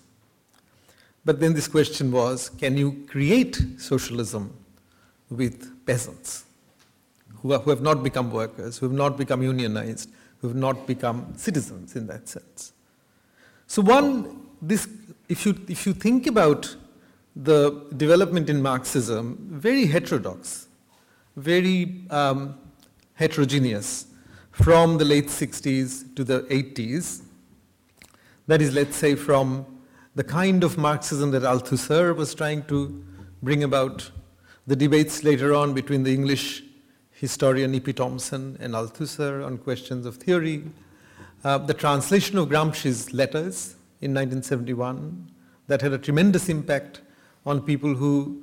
But 1.24 1.40
then 1.40 1.54
this 1.54 1.68
question 1.68 2.12
was, 2.12 2.50
can 2.50 2.78
you 2.78 3.06
create 3.08 3.60
socialism 3.78 4.54
with 5.30 5.86
peasants 5.86 6.46
who, 7.42 7.54
are, 7.54 7.60
who 7.60 7.72
have 7.72 7.82
not 7.82 8.04
become 8.04 8.32
workers, 8.32 8.78
who 8.78 8.86
have 8.86 8.96
not 8.96 9.18
become 9.18 9.42
unionized, 9.42 10.10
who 10.40 10.48
have 10.50 10.58
not 10.58 10.86
become 10.86 11.34
citizens 11.36 11.96
in 11.96 12.06
that 12.08 12.28
sense? 12.28 12.74
So 13.66 13.82
one, 13.82 14.48
this 14.62 14.88
if 15.28 15.46
you, 15.46 15.58
if 15.68 15.86
you 15.88 15.94
think 15.94 16.28
about 16.28 16.76
the 17.36 17.86
development 17.98 18.50
in 18.50 18.62
Marxism, 18.62 19.38
very 19.52 19.86
heterodox, 19.88 20.68
very 21.36 22.04
um, 22.10 22.58
heterogeneous 23.16 24.08
from 24.52 24.98
the 24.98 25.06
late 25.06 25.28
60s 25.28 26.16
to 26.16 26.24
the 26.24 26.42
80s. 26.44 27.22
That 28.48 28.62
is, 28.62 28.74
let's 28.74 28.96
say, 28.96 29.16
from 29.16 29.66
the 30.16 30.24
kind 30.24 30.64
of 30.64 30.78
Marxism 30.78 31.32
that 31.32 31.44
Althusser 31.44 32.16
was 32.16 32.34
trying 32.34 32.64
to 32.66 33.04
bring 33.44 33.64
about, 33.64 34.12
the 34.66 34.76
debates 34.76 35.24
later 35.24 35.54
on 35.54 35.74
between 35.74 36.04
the 36.04 36.14
English 36.14 36.64
historian 37.12 37.74
E.P. 37.76 37.94
Thompson 37.94 38.58
and 38.60 38.74
Althusser 38.74 39.46
on 39.46 39.58
questions 39.58 40.06
of 40.06 40.18
theory, 40.18 40.64
uh, 41.44 41.58
the 41.58 41.74
translation 41.74 42.38
of 42.38 42.50
Gramsci's 42.50 43.14
letters 43.14 43.76
in 44.02 44.14
1971 44.14 45.32
that 45.68 45.82
had 45.82 45.94
a 45.94 45.98
tremendous 45.98 46.50
impact 46.50 47.02
on 47.46 47.62
people 47.62 47.96
who 47.96 48.42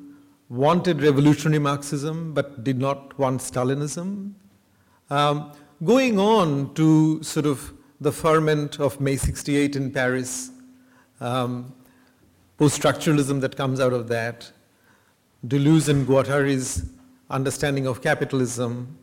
wanted 0.48 1.02
revolutionary 1.02 1.58
Marxism 1.58 2.34
but 2.34 2.62
did 2.62 2.78
not 2.78 3.18
want 3.18 3.40
Stalinism. 3.40 4.34
Um, 5.12 5.52
going 5.84 6.18
on 6.18 6.72
to 6.72 7.22
sort 7.22 7.44
of 7.44 7.74
the 8.00 8.10
ferment 8.10 8.80
of 8.80 8.98
May 8.98 9.16
68 9.16 9.76
in 9.76 9.90
Paris, 9.90 10.50
um, 11.20 11.74
post-structuralism 12.56 13.42
that 13.42 13.54
comes 13.54 13.78
out 13.78 13.92
of 13.92 14.08
that, 14.08 14.50
Deleuze 15.46 15.90
and 15.90 16.06
Guattari's 16.06 16.86
understanding 17.28 17.86
of 17.86 18.00
capitalism, 18.00 18.96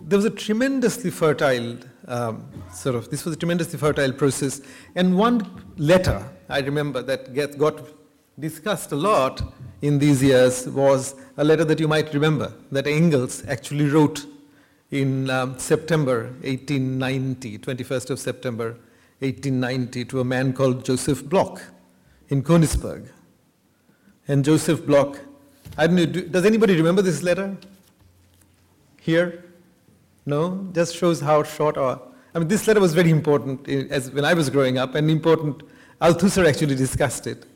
there 0.00 0.16
was 0.16 0.26
a 0.26 0.30
tremendously 0.30 1.10
fertile 1.10 1.76
um, 2.06 2.48
sort 2.72 2.94
of, 2.94 3.10
this 3.10 3.24
was 3.24 3.34
a 3.34 3.36
tremendously 3.36 3.80
fertile 3.80 4.12
process. 4.12 4.60
And 4.94 5.18
one 5.18 5.64
letter 5.76 6.24
I 6.48 6.60
remember 6.60 7.02
that 7.02 7.34
get, 7.34 7.58
got 7.58 7.80
discussed 8.38 8.92
a 8.92 8.96
lot 8.96 9.42
in 9.80 9.98
these 9.98 10.22
years 10.22 10.68
was 10.68 11.16
a 11.36 11.42
letter 11.42 11.64
that 11.64 11.80
you 11.80 11.88
might 11.88 12.14
remember 12.14 12.52
that 12.70 12.86
Engels 12.86 13.42
actually 13.48 13.88
wrote 13.88 14.24
in 14.92 15.30
um, 15.30 15.58
September 15.58 16.24
1890, 16.42 17.58
21st 17.58 18.10
of 18.10 18.20
September 18.20 18.76
1890, 19.20 20.04
to 20.04 20.20
a 20.20 20.24
man 20.24 20.52
called 20.52 20.84
Joseph 20.84 21.24
Bloch 21.24 21.62
in 22.28 22.42
Königsberg. 22.42 23.08
And 24.28 24.44
Joseph 24.44 24.86
Bloch, 24.86 25.18
I 25.78 25.86
don't 25.86 25.96
know, 25.96 26.04
do, 26.06 26.28
does 26.28 26.44
anybody 26.44 26.76
remember 26.76 27.00
this 27.00 27.22
letter? 27.22 27.56
Here? 29.00 29.44
No? 30.26 30.68
Just 30.72 30.94
shows 30.94 31.20
how 31.20 31.42
short 31.42 31.78
our. 31.78 32.00
I 32.34 32.38
mean, 32.38 32.48
this 32.48 32.68
letter 32.68 32.80
was 32.80 32.92
very 32.92 33.10
important 33.10 33.66
as 33.68 34.10
when 34.10 34.26
I 34.26 34.34
was 34.34 34.50
growing 34.50 34.78
up, 34.78 34.94
and 34.94 35.10
important. 35.10 35.62
Althusser 36.00 36.46
actually 36.46 36.74
discussed 36.74 37.26
it. 37.26 37.46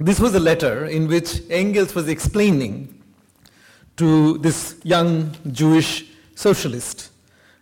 This 0.00 0.20
was 0.20 0.34
a 0.34 0.40
letter 0.40 0.86
in 0.86 1.08
which 1.08 1.42
Engels 1.50 1.94
was 1.94 2.08
explaining 2.08 2.95
to 3.96 4.38
this 4.38 4.76
young 4.84 5.34
Jewish 5.50 6.04
socialist. 6.34 7.10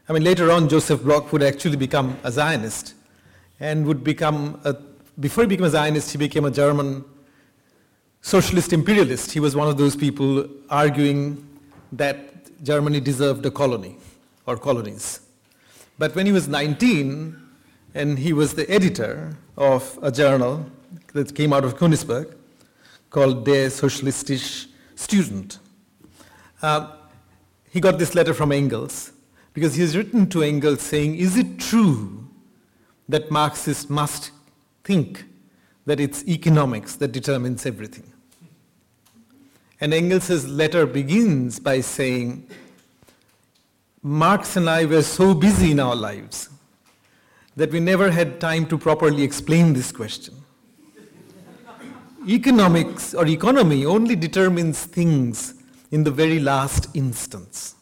I 0.08 0.12
mean, 0.12 0.24
later 0.24 0.50
on, 0.50 0.68
Joseph 0.68 1.02
Bloch 1.02 1.32
would 1.32 1.42
actually 1.42 1.76
become 1.76 2.18
a 2.24 2.30
Zionist 2.30 2.94
and 3.60 3.86
would 3.86 4.02
become, 4.04 4.60
a, 4.64 4.76
before 5.18 5.44
he 5.44 5.48
became 5.48 5.64
a 5.64 5.70
Zionist, 5.70 6.10
he 6.10 6.18
became 6.18 6.44
a 6.44 6.50
German 6.50 7.04
socialist 8.20 8.72
imperialist. 8.72 9.30
He 9.30 9.40
was 9.40 9.54
one 9.54 9.68
of 9.68 9.76
those 9.76 9.94
people 9.94 10.46
arguing 10.68 11.46
that 11.92 12.62
Germany 12.64 13.00
deserved 13.00 13.46
a 13.46 13.50
colony 13.50 13.96
or 14.46 14.56
colonies. 14.56 15.20
But 15.98 16.14
when 16.14 16.26
he 16.26 16.32
was 16.32 16.48
19 16.48 17.40
and 17.94 18.18
he 18.18 18.32
was 18.32 18.54
the 18.54 18.68
editor 18.70 19.36
of 19.56 19.98
a 20.02 20.10
journal 20.10 20.66
that 21.12 21.34
came 21.34 21.52
out 21.52 21.64
of 21.64 21.76
Königsberg 21.76 22.34
called 23.10 23.44
Der 23.44 23.68
Sozialistische 23.68 24.66
Student, 24.96 25.60
uh, 26.64 26.90
he 27.71 27.80
got 27.80 27.99
this 27.99 28.14
letter 28.14 28.33
from 28.33 28.50
Engels 28.52 29.12
because 29.52 29.75
he 29.75 29.83
has 29.83 29.97
written 29.97 30.28
to 30.30 30.42
Engels 30.42 30.80
saying, 30.80 31.16
Is 31.16 31.37
it 31.37 31.59
true 31.59 32.26
that 33.09 33.30
Marxists 33.30 33.90
must 33.90 34.30
think 34.83 35.25
that 35.85 36.00
it's 36.00 36.26
economics 36.26 36.97
that 36.97 37.12
determines 37.12 37.66
everything? 37.66 38.11
And 39.80 39.92
Engels' 39.92 40.47
letter 40.47 40.87
begins 40.87 41.59
by 41.59 41.80
saying, 41.80 42.49
Marx 44.02 44.56
and 44.56 44.71
I 44.71 44.87
were 44.87 45.02
so 45.02 45.35
busy 45.35 45.73
in 45.73 45.80
our 45.80 45.97
lives 45.97 46.49
that 47.56 47.71
we 47.71 47.80
never 47.80 48.11
had 48.11 48.40
time 48.40 48.66
to 48.68 48.78
properly 48.78 49.23
explain 49.23 49.75
this 49.75 49.92
question. 49.92 50.35
economics 52.26 53.12
or 53.12 53.26
economy 53.26 53.85
only 53.85 54.16
determines 54.16 54.85
things 54.85 55.54
in 55.94 56.02
the 56.02 56.10
very 56.10 56.40
last 56.40 56.88
instance. 56.94 57.76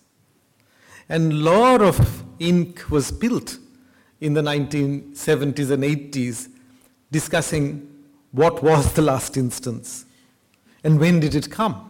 And 1.08 1.42
law 1.42 1.76
of 1.76 2.22
ink 2.38 2.90
was 2.90 3.10
built 3.10 3.56
in 4.20 4.34
the 4.34 4.42
1970s 4.42 5.70
and 5.70 5.82
80s 5.82 6.50
discussing 7.10 7.88
what 8.32 8.62
was 8.62 8.92
the 8.92 9.00
last 9.00 9.38
instance 9.38 10.04
and 10.84 11.00
when 11.00 11.20
did 11.20 11.34
it 11.34 11.50
come? 11.50 11.88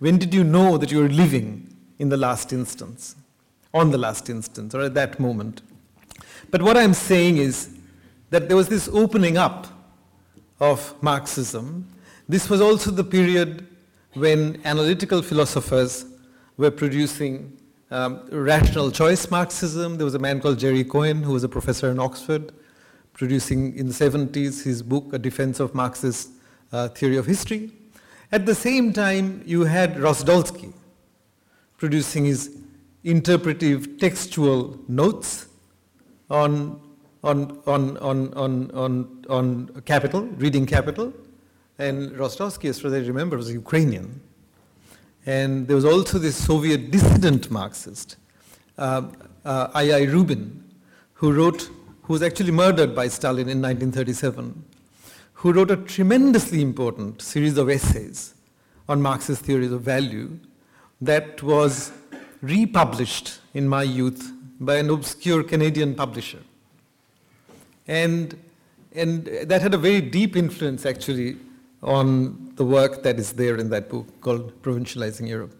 When 0.00 0.18
did 0.18 0.34
you 0.34 0.42
know 0.42 0.76
that 0.78 0.90
you 0.90 0.98
were 0.98 1.08
living 1.08 1.76
in 2.00 2.08
the 2.08 2.16
last 2.16 2.52
instance, 2.52 3.14
on 3.72 3.92
the 3.92 3.98
last 3.98 4.28
instance, 4.30 4.74
or 4.74 4.80
at 4.80 4.94
that 4.94 5.20
moment? 5.20 5.62
But 6.50 6.60
what 6.60 6.76
I'm 6.76 6.94
saying 6.94 7.36
is 7.36 7.68
that 8.30 8.48
there 8.48 8.56
was 8.56 8.68
this 8.68 8.88
opening 8.88 9.36
up 9.36 9.68
of 10.58 11.00
Marxism. 11.00 11.86
This 12.28 12.50
was 12.50 12.60
also 12.60 12.90
the 12.90 13.04
period 13.04 13.69
when 14.14 14.60
analytical 14.64 15.22
philosophers 15.22 16.04
were 16.56 16.70
producing 16.70 17.56
um, 17.90 18.20
rational 18.30 18.90
choice 18.90 19.30
Marxism. 19.30 19.96
There 19.96 20.04
was 20.04 20.14
a 20.14 20.18
man 20.18 20.40
called 20.40 20.58
Jerry 20.58 20.84
Cohen 20.84 21.22
who 21.22 21.32
was 21.32 21.44
a 21.44 21.48
professor 21.48 21.90
in 21.90 21.98
Oxford 21.98 22.52
producing 23.12 23.76
in 23.76 23.88
the 23.88 23.92
70s 23.92 24.62
his 24.62 24.82
book, 24.82 25.12
A 25.12 25.18
Defense 25.18 25.60
of 25.60 25.74
Marxist 25.74 26.30
uh, 26.72 26.88
Theory 26.88 27.16
of 27.16 27.26
History. 27.26 27.70
At 28.32 28.46
the 28.46 28.54
same 28.54 28.92
time, 28.92 29.42
you 29.44 29.64
had 29.64 29.96
Rosdolsky 29.96 30.72
producing 31.76 32.24
his 32.24 32.56
interpretive 33.02 33.98
textual 33.98 34.78
notes 34.86 35.46
on, 36.30 36.80
on, 37.24 37.60
on, 37.66 37.96
on, 37.98 38.32
on, 38.34 38.70
on, 38.70 39.24
on 39.28 39.82
capital, 39.84 40.22
reading 40.22 40.64
capital. 40.66 41.12
And 41.80 42.10
Rosdolsky, 42.10 42.68
as 42.68 42.78
far 42.78 42.88
as 42.88 43.02
I 43.02 43.06
remember, 43.06 43.38
was 43.38 43.50
Ukrainian. 43.50 44.20
And 45.24 45.66
there 45.66 45.74
was 45.74 45.86
also 45.86 46.18
this 46.18 46.36
Soviet 46.36 46.90
dissident 46.90 47.50
Marxist, 47.50 48.16
uh, 48.76 49.04
uh, 49.46 49.68
I.I. 49.72 50.02
Rubin, 50.02 50.62
who 51.14 51.32
wrote, 51.32 51.70
who 52.02 52.12
was 52.12 52.22
actually 52.22 52.50
murdered 52.50 52.94
by 52.94 53.08
Stalin 53.08 53.48
in 53.48 53.62
1937, 53.62 54.62
who 55.32 55.52
wrote 55.54 55.70
a 55.70 55.76
tremendously 55.76 56.60
important 56.60 57.22
series 57.22 57.56
of 57.56 57.70
essays 57.70 58.34
on 58.86 59.00
Marxist 59.00 59.42
theories 59.42 59.72
of 59.72 59.80
value 59.80 60.38
that 61.00 61.42
was 61.42 61.92
republished 62.42 63.38
in 63.54 63.66
my 63.66 63.84
youth 63.84 64.30
by 64.60 64.76
an 64.76 64.90
obscure 64.90 65.42
Canadian 65.42 65.94
publisher. 65.94 66.40
And, 67.88 68.38
and 68.94 69.24
that 69.24 69.62
had 69.62 69.72
a 69.72 69.78
very 69.78 70.02
deep 70.02 70.36
influence 70.36 70.84
actually 70.84 71.38
on 71.82 72.52
the 72.56 72.64
work 72.64 73.02
that 73.02 73.18
is 73.18 73.32
there 73.32 73.56
in 73.56 73.70
that 73.70 73.88
book 73.88 74.06
called 74.20 74.62
Provincializing 74.62 75.28
Europe. 75.28 75.54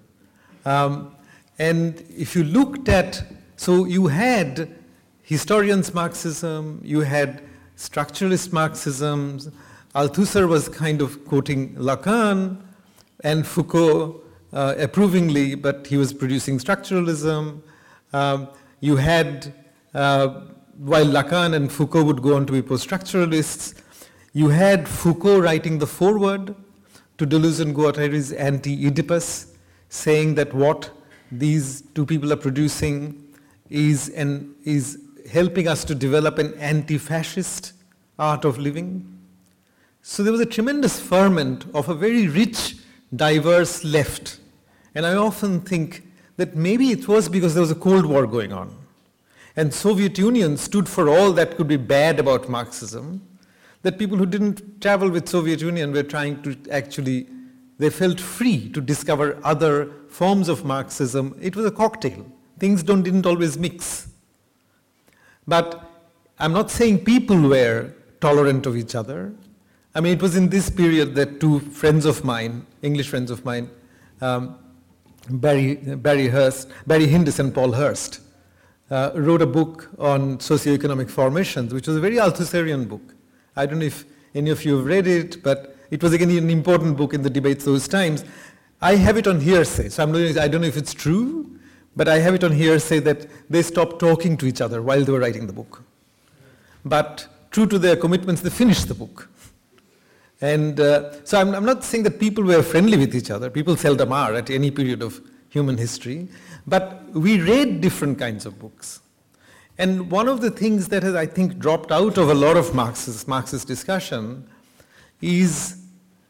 Um, 0.64 1.16
and 1.58 2.04
if 2.16 2.36
you 2.36 2.44
looked 2.44 2.88
at, 2.88 3.22
so 3.56 3.84
you 3.84 4.06
had 4.06 4.74
historians 5.22 5.94
Marxism, 5.94 6.80
you 6.84 7.00
had 7.00 7.42
structuralist 7.76 8.52
Marxism, 8.52 9.40
Althusser 9.94 10.48
was 10.48 10.68
kind 10.68 11.02
of 11.02 11.24
quoting 11.24 11.74
Lacan 11.74 12.58
and 13.24 13.46
Foucault 13.46 14.20
uh, 14.52 14.74
approvingly, 14.78 15.54
but 15.54 15.86
he 15.86 15.96
was 15.96 16.12
producing 16.12 16.58
structuralism. 16.58 17.60
Um, 18.12 18.48
you 18.80 18.96
had, 18.96 19.52
uh, 19.94 20.28
while 20.78 21.06
Lacan 21.06 21.54
and 21.54 21.70
Foucault 21.70 22.04
would 22.04 22.22
go 22.22 22.36
on 22.36 22.46
to 22.46 22.52
be 22.52 22.62
post-structuralists, 22.62 23.74
you 24.32 24.48
had 24.48 24.88
Foucault 24.88 25.40
writing 25.40 25.78
the 25.78 25.86
foreword 25.86 26.54
to 27.18 27.26
Deleuze 27.26 27.60
and 27.60 27.74
Guattari's 27.74 28.32
Anti-Oedipus, 28.32 29.54
saying 29.88 30.36
that 30.36 30.54
what 30.54 30.90
these 31.32 31.82
two 31.94 32.06
people 32.06 32.32
are 32.32 32.36
producing 32.36 33.22
is, 33.68 34.08
an, 34.10 34.54
is 34.64 34.98
helping 35.30 35.68
us 35.68 35.84
to 35.84 35.94
develop 35.94 36.38
an 36.38 36.54
anti-fascist 36.54 37.72
art 38.18 38.44
of 38.44 38.58
living. 38.58 39.18
So 40.02 40.22
there 40.22 40.32
was 40.32 40.40
a 40.40 40.46
tremendous 40.46 40.98
ferment 41.00 41.66
of 41.74 41.88
a 41.88 41.94
very 41.94 42.28
rich, 42.28 42.76
diverse 43.14 43.84
left. 43.84 44.38
And 44.94 45.04
I 45.04 45.14
often 45.14 45.60
think 45.60 46.04
that 46.36 46.56
maybe 46.56 46.90
it 46.90 47.06
was 47.06 47.28
because 47.28 47.54
there 47.54 47.60
was 47.60 47.70
a 47.70 47.76
Cold 47.76 48.06
War 48.06 48.26
going 48.26 48.52
on. 48.52 48.76
And 49.56 49.74
Soviet 49.74 50.16
Union 50.16 50.56
stood 50.56 50.88
for 50.88 51.08
all 51.08 51.32
that 51.32 51.56
could 51.56 51.68
be 51.68 51.76
bad 51.76 52.18
about 52.18 52.48
Marxism. 52.48 53.20
That 53.82 53.98
people 53.98 54.18
who 54.18 54.26
didn't 54.26 54.80
travel 54.80 55.10
with 55.10 55.28
Soviet 55.28 55.60
Union 55.60 55.92
were 55.92 56.02
trying 56.02 56.42
to 56.42 56.56
actually, 56.70 57.26
they 57.78 57.90
felt 57.90 58.20
free 58.20 58.68
to 58.70 58.80
discover 58.80 59.38
other 59.42 59.90
forms 60.08 60.48
of 60.48 60.64
Marxism. 60.64 61.36
It 61.40 61.56
was 61.56 61.64
a 61.64 61.70
cocktail. 61.70 62.26
Things 62.58 62.82
don't, 62.82 63.02
didn't 63.02 63.24
always 63.24 63.56
mix. 63.56 64.08
But 65.46 65.90
I'm 66.38 66.52
not 66.52 66.70
saying 66.70 67.04
people 67.04 67.40
were 67.40 67.92
tolerant 68.20 68.66
of 68.66 68.76
each 68.76 68.94
other. 68.94 69.32
I 69.94 70.00
mean, 70.00 70.12
it 70.12 70.22
was 70.22 70.36
in 70.36 70.48
this 70.48 70.70
period 70.70 71.14
that 71.14 71.40
two 71.40 71.60
friends 71.60 72.04
of 72.04 72.22
mine, 72.22 72.66
English 72.82 73.08
friends 73.08 73.30
of 73.30 73.44
mine, 73.44 73.70
um, 74.20 74.56
Barry, 75.28 75.76
Barry 75.76 76.28
Hirst, 76.28 76.68
Barry 76.86 77.06
Hindess 77.06 77.38
and 77.38 77.54
Paul 77.54 77.72
Hirst, 77.72 78.20
uh, 78.90 79.12
wrote 79.14 79.42
a 79.42 79.46
book 79.46 79.88
on 79.98 80.38
socioeconomic 80.38 81.10
formations, 81.10 81.72
which 81.72 81.86
was 81.86 81.96
a 81.96 82.00
very 82.00 82.16
Althusserian 82.16 82.88
book. 82.88 83.14
I 83.56 83.66
don't 83.66 83.78
know 83.78 83.86
if 83.86 84.04
any 84.34 84.50
of 84.50 84.64
you 84.64 84.76
have 84.76 84.86
read 84.86 85.06
it, 85.06 85.42
but 85.42 85.76
it 85.90 86.02
was 86.02 86.12
again 86.12 86.30
an 86.30 86.50
important 86.50 86.96
book 86.96 87.14
in 87.14 87.22
the 87.22 87.30
debates 87.30 87.64
those 87.64 87.88
times. 87.88 88.24
I 88.80 88.94
have 88.96 89.16
it 89.16 89.26
on 89.26 89.40
hearsay, 89.40 89.88
so 89.88 90.02
I'm 90.02 90.12
not, 90.12 90.38
I 90.38 90.48
don't 90.48 90.62
know 90.62 90.66
if 90.66 90.76
it's 90.76 90.94
true, 90.94 91.58
but 91.96 92.08
I 92.08 92.18
have 92.18 92.34
it 92.34 92.44
on 92.44 92.52
hearsay 92.52 93.00
that 93.00 93.26
they 93.50 93.62
stopped 93.62 93.98
talking 93.98 94.36
to 94.38 94.46
each 94.46 94.60
other 94.60 94.80
while 94.80 95.04
they 95.04 95.12
were 95.12 95.20
writing 95.20 95.46
the 95.46 95.52
book. 95.52 95.82
But 96.84 97.26
true 97.50 97.66
to 97.66 97.78
their 97.78 97.96
commitments, 97.96 98.40
they 98.40 98.50
finished 98.50 98.88
the 98.88 98.94
book. 98.94 99.28
And 100.40 100.80
uh, 100.80 101.24
so 101.24 101.38
I'm, 101.38 101.54
I'm, 101.54 101.66
not 101.66 101.84
saying 101.84 102.04
that 102.04 102.18
people 102.18 102.44
were 102.44 102.62
friendly 102.62 102.96
with 102.96 103.14
each 103.14 103.30
other. 103.30 103.50
People 103.50 103.76
seldom 103.76 104.12
are 104.12 104.34
at 104.34 104.48
any 104.48 104.70
period 104.70 105.02
of 105.02 105.20
human 105.50 105.76
history. 105.76 106.28
But 106.66 107.10
we 107.12 107.40
read 107.40 107.82
different 107.82 108.18
kinds 108.18 108.46
of 108.46 108.58
books. 108.58 108.99
And 109.80 110.10
one 110.10 110.28
of 110.28 110.42
the 110.42 110.50
things 110.50 110.88
that 110.88 111.02
has, 111.02 111.14
I 111.14 111.24
think, 111.24 111.58
dropped 111.58 111.90
out 111.90 112.18
of 112.18 112.28
a 112.28 112.34
lot 112.34 112.58
of 112.58 112.74
Marxist, 112.74 113.26
Marxist 113.26 113.66
discussion 113.66 114.46
is 115.22 115.84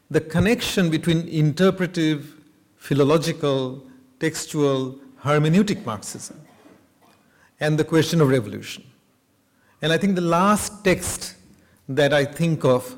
the 0.09 0.21
connection 0.21 0.89
between 0.89 1.27
interpretive, 1.27 2.33
philological, 2.77 3.85
textual, 4.21 4.97
hermeneutic 5.21 5.85
Marxism 5.85 6.39
and 7.59 7.77
the 7.77 7.83
question 7.83 8.21
of 8.21 8.29
revolution. 8.29 8.85
And 9.81 9.91
I 9.91 9.97
think 9.97 10.15
the 10.15 10.21
last 10.21 10.85
text 10.85 11.35
that 11.89 12.13
I 12.13 12.23
think 12.23 12.63
of 12.63 12.95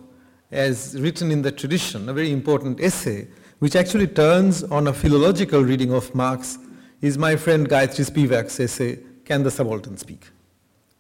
as 0.52 1.02
written 1.02 1.32
in 1.32 1.42
the 1.42 1.52
tradition, 1.52 2.10
a 2.10 2.14
very 2.14 2.32
important 2.32 2.80
essay, 2.80 3.28
which 3.58 3.76
actually 3.76 4.06
turns 4.06 4.62
on 4.66 4.86
a 4.86 4.94
philological 4.94 5.64
reading 5.64 5.92
of 5.92 6.14
Marx, 6.14 6.60
is 7.02 7.18
my 7.18 7.36
friend 7.36 7.68
Gayatri 7.68 8.06
Spivak's 8.08 8.60
essay, 8.60 9.00
Can 9.26 9.42
the 9.42 9.50
Subaltern 9.50 9.98
Speak? 9.98 10.30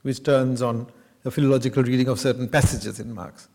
Which 0.03 0.23
turns 0.23 0.61
on 0.61 0.87
a 1.25 1.31
philological 1.31 1.83
reading 1.83 2.07
of 2.07 2.19
certain 2.19 2.47
passages 2.47 2.99
in 2.99 3.13
Marx. 3.13 3.49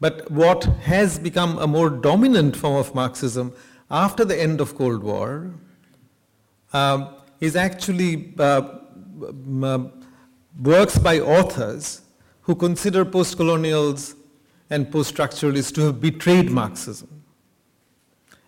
But 0.00 0.30
what 0.30 0.64
has 0.64 1.18
become 1.18 1.58
a 1.58 1.66
more 1.66 1.90
dominant 1.90 2.56
form 2.56 2.76
of 2.76 2.94
Marxism 2.94 3.52
after 3.90 4.24
the 4.24 4.40
end 4.40 4.60
of 4.60 4.74
Cold 4.74 5.02
War 5.02 5.52
um, 6.72 7.14
is 7.40 7.56
actually 7.56 8.34
uh, 8.38 8.62
works 10.62 10.98
by 10.98 11.20
authors 11.20 12.02
who 12.42 12.54
consider 12.54 13.04
post-colonials 13.04 14.14
and 14.70 14.90
post-structuralists 14.90 15.74
to 15.74 15.82
have 15.82 16.00
betrayed 16.00 16.50
Marxism 16.50 17.22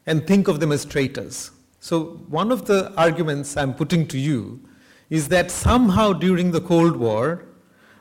and 0.07 0.27
think 0.27 0.49
of 0.49 0.61
them 0.61 0.73
as 0.73 0.85
traitors. 0.85 1.51
So 1.81 2.25
one 2.29 2.51
of 2.51 2.67
the 2.67 2.93
arguments 2.97 3.57
I'm 3.57 3.75
putting 3.75 4.07
to 4.09 4.19
you 4.19 4.61
is 5.13 5.29
that 5.29 5.51
somehow 5.51 6.11
during 6.11 6.53
the 6.53 6.61
Cold 6.63 6.97
War, 6.97 7.45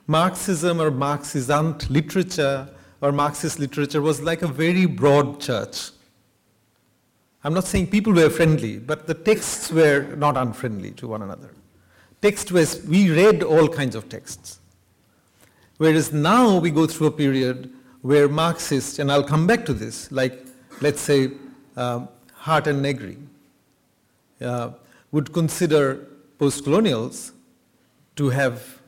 Marxism 0.08 0.80
or 0.80 0.90
Marxisant 0.90 1.90
literature 1.90 2.70
or 3.02 3.12
Marxist 3.12 3.60
literature 3.60 4.02
was 4.02 4.22
like 4.22 4.44
a 4.44 4.48
very 4.48 4.86
broad 4.86 5.42
church. 5.42 5.90
I'm 7.44 7.54
not 7.54 7.66
saying 7.66 7.88
people 7.88 8.14
were 8.14 8.30
friendly, 8.30 8.78
but 8.80 9.08
the 9.08 9.14
texts 9.14 9.70
were 9.70 10.16
not 10.16 10.38
unfriendly 10.38 10.92
to 10.92 11.08
one 11.10 11.22
another. 11.22 11.54
Text 12.22 12.50
was, 12.54 12.82
we 12.86 13.12
read 13.12 13.44
all 13.44 13.68
kinds 13.68 13.96
of 13.96 14.08
texts. 14.08 14.62
Whereas 15.80 16.14
now 16.14 16.60
we 16.60 16.72
go 16.72 16.88
through 16.88 17.08
a 17.08 17.12
period 17.12 17.74
where 18.04 18.30
Marxists, 18.30 19.00
and 19.00 19.12
I'll 19.12 19.30
come 19.34 19.46
back 19.46 19.66
to 19.66 19.74
this, 19.74 20.10
like 20.14 20.46
let's 20.80 21.02
say 21.02 21.32
um, 21.76 22.08
Hardt 22.36 22.68
and 22.68 22.82
Negri, 22.82 23.18
uh, 24.40 24.70
would 25.12 25.34
consider 25.34 26.08
post-colonials 26.42 27.34
to 28.16 28.30
have 28.30 28.82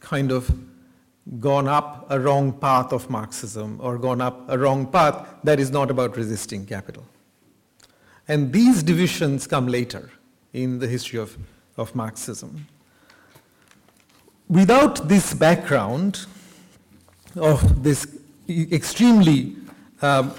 kind 0.00 0.32
of 0.32 0.50
gone 1.40 1.68
up 1.68 2.06
a 2.08 2.18
wrong 2.18 2.50
path 2.50 2.90
of 2.90 3.10
Marxism 3.10 3.78
or 3.82 3.98
gone 3.98 4.22
up 4.22 4.48
a 4.48 4.56
wrong 4.56 4.86
path 4.86 5.28
that 5.44 5.60
is 5.60 5.70
not 5.70 5.90
about 5.90 6.16
resisting 6.16 6.64
capital. 6.64 7.04
And 8.28 8.50
these 8.50 8.82
divisions 8.82 9.46
come 9.46 9.66
later 9.68 10.10
in 10.54 10.78
the 10.78 10.88
history 10.88 11.18
of, 11.18 11.36
of 11.76 11.94
Marxism. 11.94 12.66
Without 14.48 15.06
this 15.06 15.34
background 15.34 16.24
of 17.36 17.82
this 17.82 18.06
extremely 18.48 19.54
uh, 20.00 20.30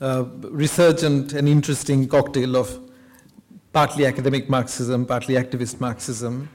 uh, 0.00 0.24
resurgent 0.44 1.34
and 1.34 1.46
interesting 1.46 2.08
cocktail 2.08 2.56
of 2.56 2.85
partly 3.76 4.06
academic 4.06 4.48
Marxism, 4.48 5.04
partly 5.04 5.34
activist 5.34 5.80
Marxism, 5.80 6.48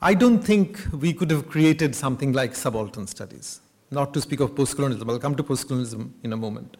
I 0.00 0.14
don't 0.14 0.38
think 0.42 0.80
we 0.90 1.12
could 1.12 1.30
have 1.30 1.50
created 1.50 1.94
something 1.94 2.32
like 2.32 2.56
subaltern 2.56 3.06
studies, 3.06 3.60
not 3.90 4.14
to 4.14 4.22
speak 4.22 4.40
of 4.40 4.54
postcolonialism. 4.54 5.06
I'll 5.10 5.18
come 5.18 5.34
to 5.34 5.42
postcolonialism 5.42 6.10
in 6.22 6.32
a 6.32 6.38
moment. 6.38 6.78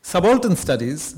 Subaltern 0.00 0.56
studies, 0.56 1.16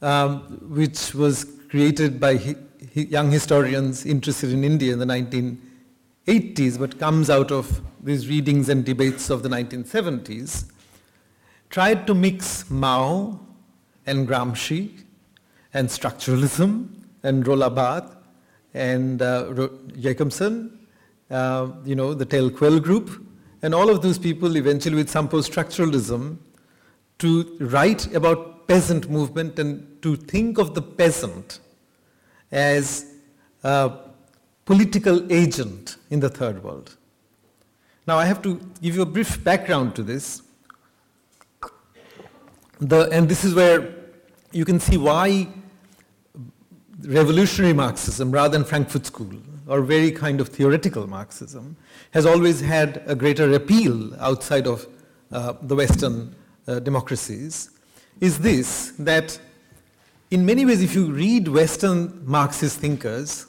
um, 0.00 0.42
which 0.70 1.12
was 1.12 1.46
created 1.68 2.20
by 2.20 2.36
hi- 2.36 2.54
young 2.94 3.32
historians 3.32 4.06
interested 4.06 4.52
in 4.52 4.62
India 4.62 4.92
in 4.92 5.00
the 5.00 5.04
1980s, 5.04 6.78
but 6.78 6.96
comes 7.00 7.28
out 7.28 7.50
of 7.50 7.80
these 8.04 8.28
readings 8.28 8.68
and 8.68 8.84
debates 8.84 9.30
of 9.30 9.42
the 9.42 9.48
1970s, 9.48 10.66
tried 11.70 12.06
to 12.06 12.14
mix 12.14 12.70
Mao 12.70 13.40
and 14.06 14.28
Gramsci 14.28 15.02
and 15.74 15.88
structuralism 15.88 16.99
and 17.22 17.44
Barthes 17.44 18.16
and 18.74 19.20
uh, 19.20 19.68
Jakobson, 19.98 20.86
uh, 21.30 21.68
you 21.84 21.94
know, 21.94 22.14
the 22.14 22.24
Tel 22.24 22.50
Quel 22.50 22.80
group, 22.80 23.26
and 23.62 23.74
all 23.74 23.90
of 23.90 24.02
those 24.02 24.18
people 24.18 24.56
eventually 24.56 24.96
with 24.96 25.10
some 25.10 25.28
post-structuralism 25.28 26.38
to 27.18 27.56
write 27.60 28.14
about 28.14 28.66
peasant 28.66 29.10
movement 29.10 29.58
and 29.58 30.00
to 30.02 30.16
think 30.16 30.58
of 30.58 30.74
the 30.74 30.82
peasant 30.82 31.60
as 32.50 33.06
a 33.62 33.92
political 34.64 35.30
agent 35.32 35.96
in 36.10 36.20
the 36.20 36.28
third 36.28 36.62
world. 36.62 36.96
Now 38.06 38.18
I 38.18 38.24
have 38.24 38.40
to 38.42 38.60
give 38.80 38.96
you 38.96 39.02
a 39.02 39.06
brief 39.06 39.42
background 39.44 39.94
to 39.96 40.02
this. 40.02 40.42
The, 42.78 43.08
and 43.10 43.28
this 43.28 43.44
is 43.44 43.54
where 43.54 43.92
you 44.52 44.64
can 44.64 44.80
see 44.80 44.96
why 44.96 45.48
revolutionary 47.04 47.72
Marxism 47.72 48.30
rather 48.30 48.56
than 48.56 48.64
Frankfurt 48.64 49.06
School 49.06 49.34
or 49.66 49.82
very 49.82 50.10
kind 50.10 50.40
of 50.40 50.48
theoretical 50.48 51.06
Marxism 51.06 51.76
has 52.12 52.26
always 52.26 52.60
had 52.60 53.02
a 53.06 53.14
greater 53.14 53.52
appeal 53.52 54.14
outside 54.20 54.66
of 54.66 54.86
uh, 55.32 55.54
the 55.62 55.76
Western 55.76 56.34
uh, 56.66 56.80
democracies 56.80 57.70
is 58.20 58.38
this 58.38 58.92
that 58.98 59.38
in 60.30 60.46
many 60.46 60.64
ways, 60.64 60.82
if 60.82 60.94
you 60.94 61.10
read 61.10 61.48
Western 61.48 62.24
Marxist 62.24 62.78
thinkers, 62.78 63.46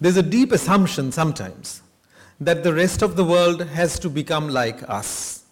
there's 0.00 0.16
a 0.16 0.22
deep 0.22 0.52
assumption 0.52 1.12
sometimes 1.12 1.82
that 2.40 2.62
the 2.62 2.72
rest 2.72 3.02
of 3.02 3.16
the 3.16 3.24
world 3.24 3.60
has 3.60 3.98
to 3.98 4.08
become 4.08 4.48
like 4.48 4.88
us 4.88 5.44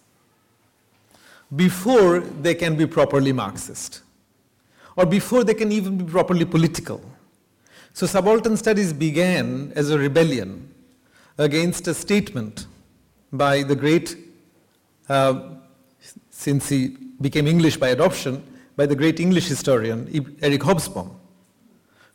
before 1.55 2.19
they 2.19 2.55
can 2.55 2.75
be 2.75 2.87
properly 2.87 3.31
Marxist 3.31 4.01
or 4.95 5.05
before 5.05 5.43
they 5.43 5.53
can 5.53 5.71
even 5.71 5.97
be 5.97 6.03
properly 6.03 6.45
political. 6.45 7.01
So 7.93 8.05
subaltern 8.05 8.57
studies 8.57 8.93
began 8.93 9.71
as 9.75 9.89
a 9.89 9.97
rebellion 9.97 10.73
against 11.37 11.87
a 11.87 11.93
statement 11.93 12.67
by 13.31 13.63
the 13.63 13.75
great, 13.75 14.17
uh, 15.09 15.41
since 16.29 16.69
he 16.69 16.97
became 17.21 17.47
English 17.47 17.77
by 17.77 17.89
adoption, 17.89 18.43
by 18.75 18.85
the 18.85 18.95
great 18.95 19.19
English 19.19 19.47
historian 19.47 20.07
Eric 20.41 20.61
Hobsbawm, 20.61 21.11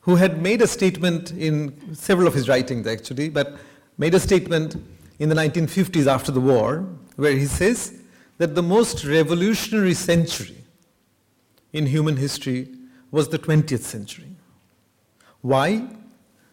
who 0.01 0.17
had 0.17 0.43
made 0.43 0.63
a 0.63 0.67
statement 0.67 1.33
in 1.33 1.95
several 1.95 2.27
of 2.27 2.35
his 2.35 2.49
writings 2.49 2.87
actually, 2.87 3.29
but 3.29 3.59
made 3.99 4.15
a 4.15 4.21
statement 4.21 4.77
in 5.19 5.29
the 5.29 5.35
1950s 5.35 6.07
after 6.07 6.33
the 6.33 6.41
war 6.41 6.87
where 7.17 7.33
he 7.33 7.47
says 7.47 7.95
that 8.39 8.55
the 8.55 8.63
most 8.63 9.05
revolutionary 9.05 9.95
century 9.95 10.57
in 11.73 11.87
human 11.87 12.17
history 12.17 12.69
was 13.11 13.29
the 13.29 13.39
20th 13.39 13.81
century. 13.81 14.31
Why? 15.41 15.89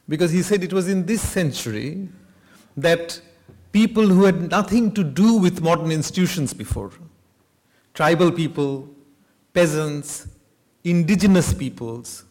Because 0.08 0.32
he 0.32 0.42
said 0.42 0.64
it 0.64 0.74
was 0.74 0.88
in 0.88 1.06
this 1.06 1.22
century 1.22 2.10
that 2.78 3.20
people 3.72 4.08
who 4.08 4.26
had 4.26 4.50
nothing 4.50 4.92
to 4.94 5.04
do 5.04 5.38
with 5.38 5.62
modern 5.62 5.92
institutions 5.92 6.54
before, 6.54 6.92
tribal 7.94 8.32
people, 8.32 8.90
peasants, 9.54 10.28
indigenous 10.84 11.54
peoples, 11.54 12.26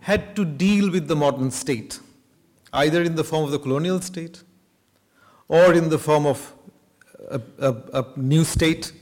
had 0.00 0.34
to 0.36 0.44
deal 0.44 0.90
with 0.90 1.08
the 1.08 1.16
modern 1.16 1.50
state, 1.50 2.00
either 2.72 3.02
in 3.02 3.14
the 3.14 3.24
form 3.24 3.44
of 3.44 3.50
the 3.50 3.58
colonial 3.58 4.00
state 4.00 4.42
or 5.48 5.74
in 5.74 5.88
the 5.90 5.98
form 5.98 6.26
of 6.26 6.54
a, 7.30 7.40
a, 7.58 7.72
a 8.00 8.06
new 8.16 8.44
state, 8.44 8.92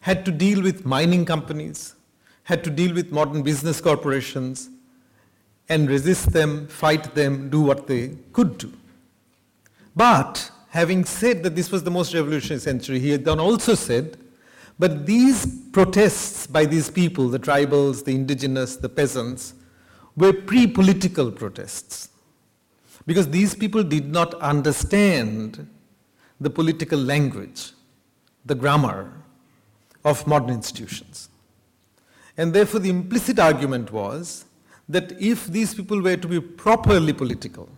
had 0.00 0.24
to 0.24 0.32
deal 0.32 0.62
with 0.62 0.84
mining 0.84 1.24
companies, 1.24 1.94
had 2.44 2.62
to 2.64 2.70
deal 2.70 2.94
with 2.94 3.10
modern 3.10 3.42
business 3.42 3.80
corporations 3.80 4.70
and 5.68 5.88
resist 5.88 6.32
them, 6.32 6.68
fight 6.68 7.14
them, 7.14 7.50
do 7.50 7.60
what 7.60 7.86
they 7.86 8.16
could 8.32 8.58
do. 8.58 8.72
But 9.96 10.50
having 10.68 11.04
said 11.04 11.42
that 11.42 11.56
this 11.56 11.70
was 11.70 11.82
the 11.82 11.90
most 11.90 12.14
revolutionary 12.14 12.60
century, 12.60 12.98
he 12.98 13.10
had 13.10 13.24
then 13.24 13.40
also 13.40 13.74
said, 13.74 14.18
but 14.78 15.06
these 15.06 15.46
protests 15.70 16.46
by 16.46 16.64
these 16.64 16.90
people, 16.90 17.28
the 17.28 17.38
tribals, 17.38 18.04
the 18.04 18.14
indigenous, 18.14 18.76
the 18.76 18.88
peasants, 18.88 19.54
were 20.16 20.32
pre-political 20.32 21.30
protests. 21.30 22.08
Because 23.06 23.28
these 23.28 23.54
people 23.54 23.82
did 23.82 24.10
not 24.10 24.34
understand 24.34 25.68
the 26.40 26.50
political 26.50 26.98
language, 26.98 27.72
the 28.44 28.54
grammar 28.54 29.12
of 30.04 30.26
modern 30.26 30.50
institutions. 30.50 31.28
And 32.36 32.52
therefore, 32.52 32.80
the 32.80 32.90
implicit 32.90 33.38
argument 33.38 33.92
was 33.92 34.44
that 34.88 35.12
if 35.20 35.46
these 35.46 35.74
people 35.74 36.00
were 36.00 36.16
to 36.16 36.28
be 36.28 36.40
properly 36.40 37.12
political, 37.12 37.68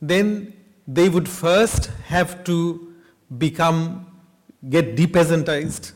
then 0.00 0.54
they 0.86 1.08
would 1.08 1.28
first 1.28 1.86
have 2.06 2.44
to 2.44 2.94
become, 3.36 4.06
get 4.70 4.96
depeasantized, 4.96 5.92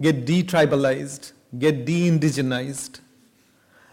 get 0.00 0.26
detribalized, 0.26 1.32
get 1.58 1.86
de-indigenized, 1.86 3.00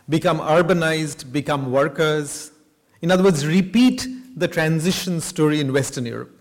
become 0.09 0.39
urbanized, 0.39 1.31
become 1.31 1.71
workers. 1.71 2.51
In 3.01 3.11
other 3.11 3.23
words, 3.23 3.47
repeat 3.47 4.07
the 4.35 4.47
transition 4.47 5.21
story 5.21 5.61
in 5.61 5.71
Western 5.71 6.05
Europe. 6.05 6.37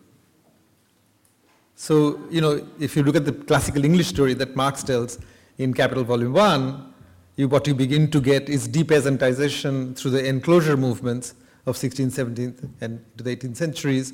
So, 1.81 2.21
you 2.31 2.43
know, 2.43 2.61
if 2.79 2.95
you 2.95 3.03
look 3.03 3.17
at 3.17 3.25
the 3.25 3.33
classical 3.33 3.87
English 3.87 4.09
story 4.09 4.35
that 4.35 4.55
Marx 4.55 4.83
tells 4.83 5.19
in 5.57 5.73
Capital 5.73 6.05
Volume 6.05 6.35
1, 6.35 6.93
you, 7.37 7.49
what 7.49 7.67
you 7.67 7.75
begin 7.75 8.11
to 8.11 8.21
get 8.21 8.51
is 8.51 8.69
depeasantization 8.69 9.97
through 9.97 10.11
the 10.11 10.23
enclosure 10.23 10.77
movements 10.77 11.33
of 11.65 11.79
16th, 11.79 12.13
17th, 12.13 12.69
and 12.83 13.03
to 13.17 13.25
the 13.25 13.35
18th 13.35 13.57
centuries, 13.57 14.13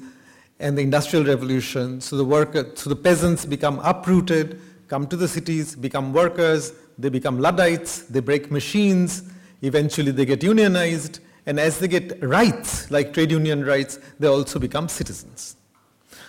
and 0.60 0.78
the 0.78 0.82
Industrial 0.82 1.24
Revolution. 1.24 2.00
So 2.00 2.16
the 2.16 2.24
worker, 2.24 2.70
so 2.76 2.88
the 2.88 2.94
peasants 2.94 3.44
become 3.44 3.80
uprooted, 3.82 4.60
come 4.86 5.08
to 5.08 5.16
the 5.16 5.26
cities, 5.26 5.74
become 5.74 6.12
workers, 6.12 6.72
they 6.98 7.08
become 7.08 7.40
Luddites, 7.40 8.02
they 8.02 8.20
break 8.20 8.48
machines, 8.52 9.24
eventually 9.62 10.12
they 10.12 10.24
get 10.24 10.40
unionized, 10.44 11.18
and 11.46 11.58
as 11.58 11.80
they 11.80 11.88
get 11.88 12.22
rights, 12.22 12.88
like 12.92 13.12
trade 13.12 13.32
union 13.32 13.64
rights, 13.64 13.98
they 14.20 14.28
also 14.28 14.60
become 14.60 14.88
citizens. 14.88 15.56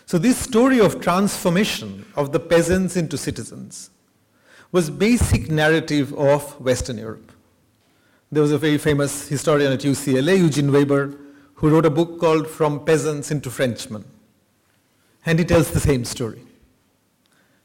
So 0.07 0.17
this 0.17 0.37
story 0.37 0.79
of 0.79 1.01
transformation 1.01 2.05
of 2.15 2.31
the 2.31 2.39
peasants 2.39 2.95
into 2.95 3.17
citizens 3.17 3.89
was 4.71 4.89
basic 4.89 5.51
narrative 5.51 6.13
of 6.13 6.61
Western 6.61 6.97
Europe. 6.97 7.29
There 8.31 8.41
was 8.41 8.53
a 8.53 8.57
very 8.57 8.77
famous 8.77 9.27
historian 9.27 9.73
at 9.73 9.81
UCLA, 9.81 10.37
Eugene 10.37 10.71
Weber, 10.71 11.13
who 11.55 11.67
wrote 11.67 11.85
a 11.85 11.89
book 11.89 12.21
called 12.21 12.47
From 12.47 12.85
Peasants 12.85 13.31
into 13.31 13.49
Frenchmen. 13.49 14.05
And 15.25 15.39
he 15.39 15.43
tells 15.43 15.71
the 15.71 15.81
same 15.81 16.05
story. 16.05 16.41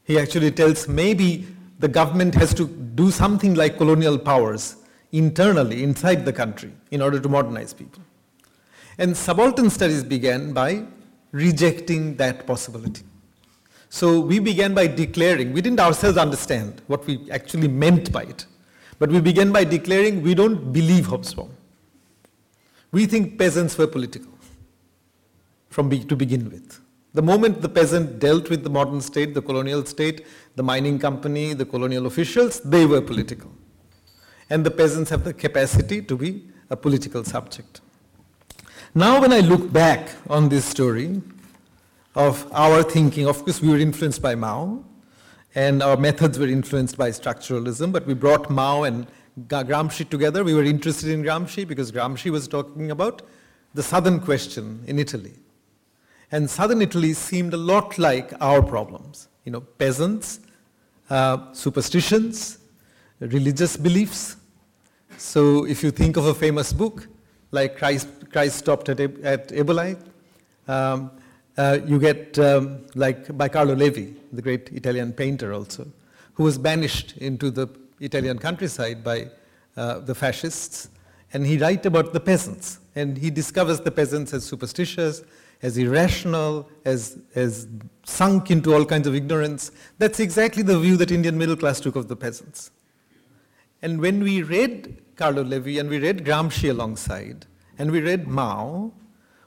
He 0.03 0.19
actually 0.19 0.51
tells 0.51 0.89
maybe 0.89 1.47
the 1.79 1.87
government 1.87 2.35
has 2.35 2.53
to 2.55 2.67
do 2.67 3.09
something 3.09 3.53
like 3.53 3.77
colonial 3.77 4.19
powers 4.19 4.75
internally 5.13 5.81
inside 5.81 6.25
the 6.25 6.33
country 6.33 6.73
in 6.91 7.01
order 7.01 7.21
to 7.21 7.29
modernize 7.29 7.73
people. 7.73 8.03
And 8.97 9.15
subaltern 9.15 9.69
studies 9.69 10.03
began 10.03 10.51
by 10.51 10.87
rejecting 11.33 12.15
that 12.15 12.47
possibility. 12.47 13.03
So 13.89 14.19
we 14.21 14.39
began 14.39 14.73
by 14.73 14.87
declaring, 14.87 15.51
we 15.51 15.61
didn't 15.61 15.79
ourselves 15.79 16.17
understand 16.17 16.81
what 16.87 17.05
we 17.05 17.29
actually 17.29 17.67
meant 17.67 18.11
by 18.11 18.23
it, 18.23 18.45
but 18.97 19.09
we 19.09 19.19
began 19.19 19.51
by 19.51 19.65
declaring 19.65 20.21
we 20.21 20.33
don't 20.33 20.71
believe 20.71 21.07
Hobsbawm. 21.07 21.49
We 22.91 23.05
think 23.07 23.37
peasants 23.37 23.77
were 23.77 23.87
political 23.87 24.31
from 25.69 25.89
be, 25.89 26.03
to 26.05 26.15
begin 26.15 26.49
with. 26.49 26.79
The 27.13 27.21
moment 27.21 27.61
the 27.61 27.69
peasant 27.69 28.19
dealt 28.19 28.49
with 28.49 28.63
the 28.63 28.69
modern 28.69 29.01
state, 29.01 29.33
the 29.33 29.41
colonial 29.41 29.85
state, 29.85 30.25
the 30.55 30.63
mining 30.63 30.97
company, 30.97 31.53
the 31.53 31.65
colonial 31.65 32.05
officials, 32.07 32.59
they 32.61 32.85
were 32.85 33.01
political. 33.01 33.51
And 34.49 34.65
the 34.65 34.71
peasants 34.71 35.09
have 35.09 35.23
the 35.23 35.33
capacity 35.33 36.01
to 36.01 36.17
be 36.17 36.47
a 36.69 36.75
political 36.75 37.23
subject. 37.23 37.81
Now, 38.95 39.19
when 39.19 39.33
I 39.33 39.39
look 39.39 39.73
back 39.73 40.09
on 40.29 40.49
this 40.49 40.65
story 40.65 41.19
of 42.13 42.47
our 42.53 42.83
thinking, 42.83 43.27
of 43.27 43.43
course, 43.43 43.59
we 43.59 43.69
were 43.69 43.79
influenced 43.79 44.21
by 44.21 44.35
Mao, 44.35 44.83
and 45.55 45.81
our 45.81 45.97
methods 45.97 46.37
were 46.37 46.45
influenced 46.45 46.95
by 46.95 47.09
structuralism, 47.09 47.91
but 47.91 48.05
we 48.05 48.13
brought 48.13 48.51
Mao 48.51 48.83
and 48.83 49.07
Gramsci 49.47 50.07
together. 50.07 50.43
We 50.43 50.53
were 50.53 50.63
interested 50.63 51.09
in 51.09 51.23
Gramsci 51.23 51.67
because 51.67 51.91
Gramsci 51.91 52.29
was 52.29 52.47
talking 52.47 52.91
about 52.91 53.23
the 53.73 53.81
southern 53.81 54.19
question 54.19 54.83
in 54.85 54.99
Italy. 54.99 55.33
And 56.31 56.47
southern 56.47 56.83
Italy 56.83 57.13
seemed 57.13 57.55
a 57.55 57.57
lot 57.57 57.97
like 57.97 58.31
our 58.41 58.61
problems. 58.61 59.27
You 59.43 59.53
know, 59.53 59.61
peasants, 59.61 60.39
uh, 61.09 61.51
superstitions, 61.53 62.59
religious 63.19 63.75
beliefs. 63.75 64.35
So 65.17 65.65
if 65.65 65.81
you 65.81 65.89
think 65.89 66.15
of 66.15 66.27
a 66.27 66.33
famous 66.35 66.71
book 66.71 67.07
like 67.49 67.75
Christ, 67.75 68.07
Christ 68.33 68.57
Stopped 68.57 68.89
at, 68.89 68.99
at 68.99 69.49
Eboli, 69.49 69.97
um, 70.67 71.11
uh, 71.57 71.79
you 71.85 71.99
get 71.99 72.37
um, 72.39 72.85
like 72.95 73.37
by 73.37 73.47
Carlo 73.47 73.75
Levi, 73.75 74.11
the 74.31 74.41
great 74.41 74.69
Italian 74.73 75.13
painter 75.13 75.53
also, 75.53 75.87
who 76.33 76.43
was 76.43 76.57
banished 76.57 77.15
into 77.17 77.51
the 77.51 77.67
Italian 77.99 78.39
countryside 78.39 79.03
by 79.03 79.27
uh, 79.77 79.99
the 79.99 80.15
fascists, 80.15 80.89
and 81.31 81.45
he 81.45 81.57
writes 81.57 81.85
about 81.85 82.11
the 82.11 82.19
peasants, 82.19 82.79
and 82.95 83.17
he 83.17 83.29
discovers 83.29 83.79
the 83.79 83.91
peasants 83.91 84.33
as 84.33 84.43
superstitious, 84.43 85.23
as 85.61 85.77
irrational, 85.77 86.67
as, 86.85 87.19
as 87.35 87.67
sunk 88.03 88.51
into 88.51 88.73
all 88.73 88.83
kinds 88.83 89.07
of 89.07 89.15
ignorance. 89.15 89.71
That's 89.97 90.19
exactly 90.19 90.63
the 90.63 90.79
view 90.79 90.97
that 90.97 91.11
Indian 91.11 91.37
middle 91.37 91.55
class 91.55 91.79
took 91.79 91.95
of 91.95 92.07
the 92.07 92.15
peasants. 92.15 92.71
And 93.81 94.01
when 94.01 94.23
we 94.23 94.43
read 94.43 95.01
Carlo 95.15 95.43
Levi 95.43 95.79
and 95.79 95.89
we 95.89 95.99
read 95.99 96.25
Gramsci 96.25 96.69
alongside, 96.69 97.45
and 97.77 97.91
we 97.91 98.01
read 98.01 98.27
Mao, 98.27 98.91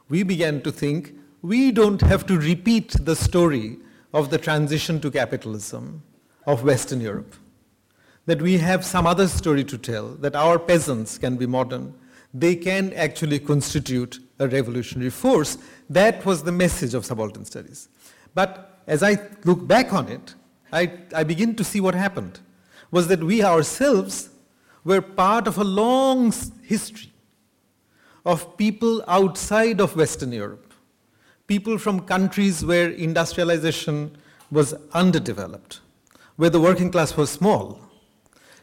we 0.09 0.23
began 0.23 0.61
to 0.63 0.73
think 0.73 1.15
we 1.43 1.71
don't 1.71 2.01
have 2.01 2.27
to 2.27 2.39
repeat 2.39 2.93
the 3.05 3.17
story 3.17 3.79
of 4.13 4.31
the 4.31 4.39
transition 4.39 5.01
to 5.01 5.11
capitalism 5.11 6.03
of 6.47 6.65
Western 6.65 7.01
Europe. 7.01 7.35
That 8.27 8.43
we 8.43 8.59
have 8.59 8.85
some 8.85 9.07
other 9.07 9.29
story 9.29 9.65
to 9.65 9.79
tell, 9.79 10.09
that 10.17 10.35
our 10.35 10.59
peasants 10.59 11.19
can 11.19 11.37
be 11.37 11.47
modern, 11.47 11.95
they 12.35 12.57
can 12.57 12.93
actually 12.95 13.39
constitute 13.39 14.19
a 14.39 14.49
revolutionary 14.49 15.11
force. 15.11 15.59
That 15.89 16.25
was 16.25 16.43
the 16.43 16.53
message 16.53 16.95
of 16.95 17.07
subaltern 17.07 17.45
studies. 17.45 17.89
But 18.35 18.81
as 18.87 19.03
I 19.03 19.19
look 19.45 19.67
back 19.67 19.93
on 19.93 20.09
it, 20.09 20.35
I, 20.73 20.93
I 21.15 21.25
begin 21.25 21.55
to 21.57 21.65
see 21.65 21.81
what 21.81 21.95
happened 21.95 22.41
was 22.91 23.09
that 23.09 23.23
we 23.23 23.43
ourselves 23.43 24.31
were 24.85 25.01
part 25.01 25.47
of 25.47 25.59
a 25.59 25.65
long 25.65 26.33
history 26.63 27.13
of 28.27 28.57
people 28.59 29.03
outside 29.09 29.81
of 29.81 29.97
Western 29.97 30.33
Europe 30.33 30.67
people 31.47 31.79
from 31.79 32.01
countries 32.01 32.65
where 32.65 32.91
industrialization 32.91 34.17
was 34.51 34.75
underdeveloped, 34.93 35.81
where 36.37 36.51
the 36.51 36.61
working 36.61 36.91
class 36.91 37.17
was 37.17 37.31
small, 37.31 37.81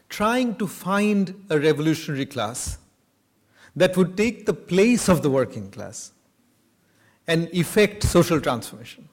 trying 0.08 0.54
to 0.56 0.66
find 0.66 1.34
a 1.50 1.58
revolutionary 1.58 2.26
class 2.26 2.78
that 3.76 3.96
would 3.96 4.16
take 4.16 4.46
the 4.46 4.54
place 4.54 5.08
of 5.08 5.22
the 5.22 5.30
working 5.30 5.70
class 5.70 6.12
and 7.26 7.48
effect 7.52 8.02
social 8.02 8.40
transformation 8.40 9.08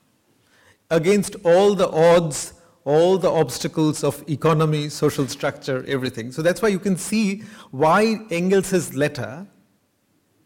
against 0.90 1.36
all 1.46 1.74
the 1.74 1.90
odds, 1.90 2.54
all 2.84 3.18
the 3.18 3.30
obstacles 3.30 4.04
of 4.04 4.24
economy, 4.30 4.90
social 4.90 5.28
structure, 5.28 5.86
everything. 5.88 6.32
So 6.32 6.42
that's 6.42 6.62
why 6.62 6.68
you 6.68 6.80
can 6.80 6.98
see 6.98 7.44
why 7.72 8.20
Engels' 8.30 8.94
letter 8.94 9.48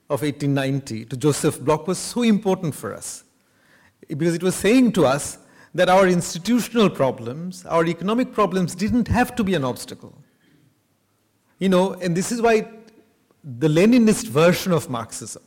of 0.09 0.21
1890 0.21 1.05
to 1.05 1.17
Joseph 1.17 1.59
Bloch 1.59 1.87
was 1.87 1.97
so 1.97 2.21
important 2.21 2.75
for 2.75 2.93
us. 2.93 3.23
Because 4.07 4.35
it 4.35 4.43
was 4.43 4.55
saying 4.55 4.91
to 4.93 5.05
us 5.05 5.39
that 5.73 5.89
our 5.89 6.07
institutional 6.07 6.89
problems, 6.89 7.65
our 7.65 7.85
economic 7.85 8.31
problems 8.31 8.75
didn't 8.75 9.07
have 9.07 9.35
to 9.35 9.43
be 9.43 9.55
an 9.55 9.63
obstacle. 9.63 10.15
You 11.59 11.69
know, 11.69 11.93
and 11.93 12.15
this 12.15 12.31
is 12.31 12.41
why 12.41 12.69
the 13.43 13.67
Leninist 13.67 14.27
version 14.27 14.71
of 14.71 14.89
Marxism, 14.89 15.41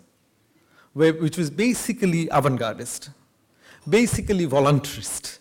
which 0.92 1.38
was 1.38 1.50
basically 1.50 2.28
avant-gardist, 2.30 3.10
basically 3.88 4.46
voluntarist, 4.46 5.38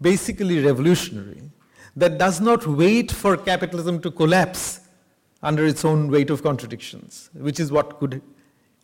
basically 0.00 0.64
revolutionary, 0.64 1.42
that 1.94 2.18
does 2.18 2.40
not 2.40 2.66
wait 2.66 3.10
for 3.10 3.36
capitalism 3.36 4.00
to 4.00 4.10
collapse 4.10 4.80
under 5.42 5.64
its 5.64 5.84
own 5.84 6.10
weight 6.10 6.30
of 6.30 6.42
contradictions, 6.42 7.30
which 7.34 7.60
is 7.60 7.70
what 7.70 7.98
could 7.98 8.20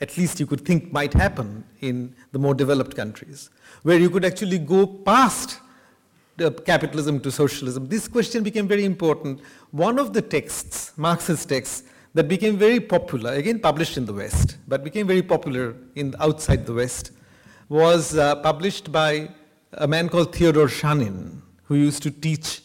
at 0.02 0.18
least 0.18 0.40
you 0.40 0.46
could 0.46 0.62
think 0.68 0.92
might 0.92 1.14
happen 1.14 1.64
in 1.80 2.14
the 2.32 2.38
more 2.38 2.54
developed 2.54 2.96
countries, 2.96 3.50
where 3.84 3.98
you 3.98 4.10
could 4.10 4.24
actually 4.24 4.58
go 4.58 4.84
past 4.84 5.60
capitalism 6.66 7.20
to 7.20 7.30
socialism. 7.30 7.86
This 7.86 8.08
question 8.08 8.42
became 8.42 8.66
very 8.66 8.84
important. 8.84 9.40
One 9.70 10.00
of 10.00 10.12
the 10.12 10.20
texts, 10.20 10.92
Marxist 10.96 11.48
texts, 11.48 11.84
that 12.14 12.26
became 12.26 12.58
very 12.58 12.80
popular, 12.80 13.32
again 13.34 13.60
published 13.60 13.96
in 13.96 14.04
the 14.04 14.12
West, 14.12 14.56
but 14.66 14.82
became 14.82 15.06
very 15.06 15.22
popular 15.22 15.76
in 15.94 16.14
outside 16.18 16.66
the 16.66 16.74
West, 16.74 17.12
was 17.68 18.18
uh, 18.18 18.34
published 18.36 18.90
by 18.90 19.30
a 19.74 19.86
man 19.86 20.08
called 20.08 20.34
Theodore 20.34 20.66
Shanin, 20.66 21.40
who 21.62 21.76
used 21.76 22.02
to 22.02 22.10
teach 22.10 22.60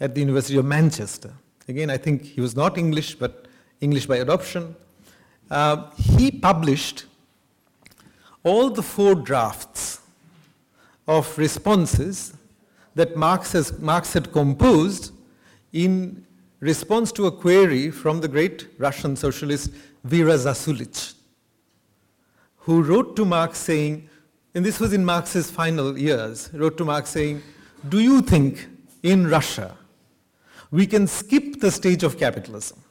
at 0.00 0.14
the 0.14 0.20
University 0.20 0.56
of 0.56 0.64
Manchester. 0.64 1.32
Again, 1.68 1.90
I 1.90 1.98
think 1.98 2.22
he 2.22 2.40
was 2.40 2.56
not 2.56 2.78
English, 2.78 3.16
but 3.16 3.46
English 3.80 4.06
by 4.06 4.16
adoption 4.16 4.74
uh, 5.50 5.90
he 5.96 6.30
published 6.30 7.04
all 8.44 8.70
the 8.70 8.82
four 8.82 9.14
drafts 9.14 10.00
of 11.06 11.36
responses 11.38 12.34
that 12.94 13.16
Marx, 13.16 13.52
has, 13.52 13.78
Marx 13.78 14.12
had 14.12 14.32
composed 14.32 15.12
in 15.72 16.24
response 16.60 17.12
to 17.12 17.26
a 17.26 17.32
query 17.32 17.90
from 17.90 18.20
the 18.20 18.28
great 18.28 18.68
Russian 18.78 19.16
socialist 19.16 19.70
Vera 20.04 20.34
Zasulich, 20.34 21.14
who 22.56 22.82
wrote 22.82 23.16
to 23.16 23.24
Marx 23.24 23.58
saying, 23.58 24.08
and 24.54 24.64
this 24.64 24.80
was 24.80 24.92
in 24.92 25.04
Marx's 25.04 25.50
final 25.50 25.96
years, 25.96 26.50
wrote 26.52 26.76
to 26.78 26.84
Marx 26.84 27.10
saying, 27.10 27.42
do 27.88 28.00
you 28.00 28.20
think 28.20 28.66
in 29.02 29.28
Russia 29.28 29.76
we 30.70 30.86
can 30.86 31.06
skip 31.06 31.60
the 31.60 31.70
stage 31.70 32.02
of 32.02 32.18
capitalism 32.18 32.82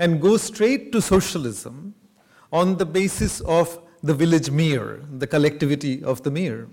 and 0.00 0.20
go 0.20 0.38
straight 0.38 0.90
to 0.92 1.00
socialism 1.00 1.94
on 2.50 2.78
the 2.78 2.86
basis 2.86 3.40
of 3.42 3.78
the 4.02 4.14
village 4.14 4.50
mir, 4.50 5.00
the 5.18 5.26
collectivity 5.26 6.02
of 6.02 6.22
the 6.22 6.30
mir. 6.30 6.66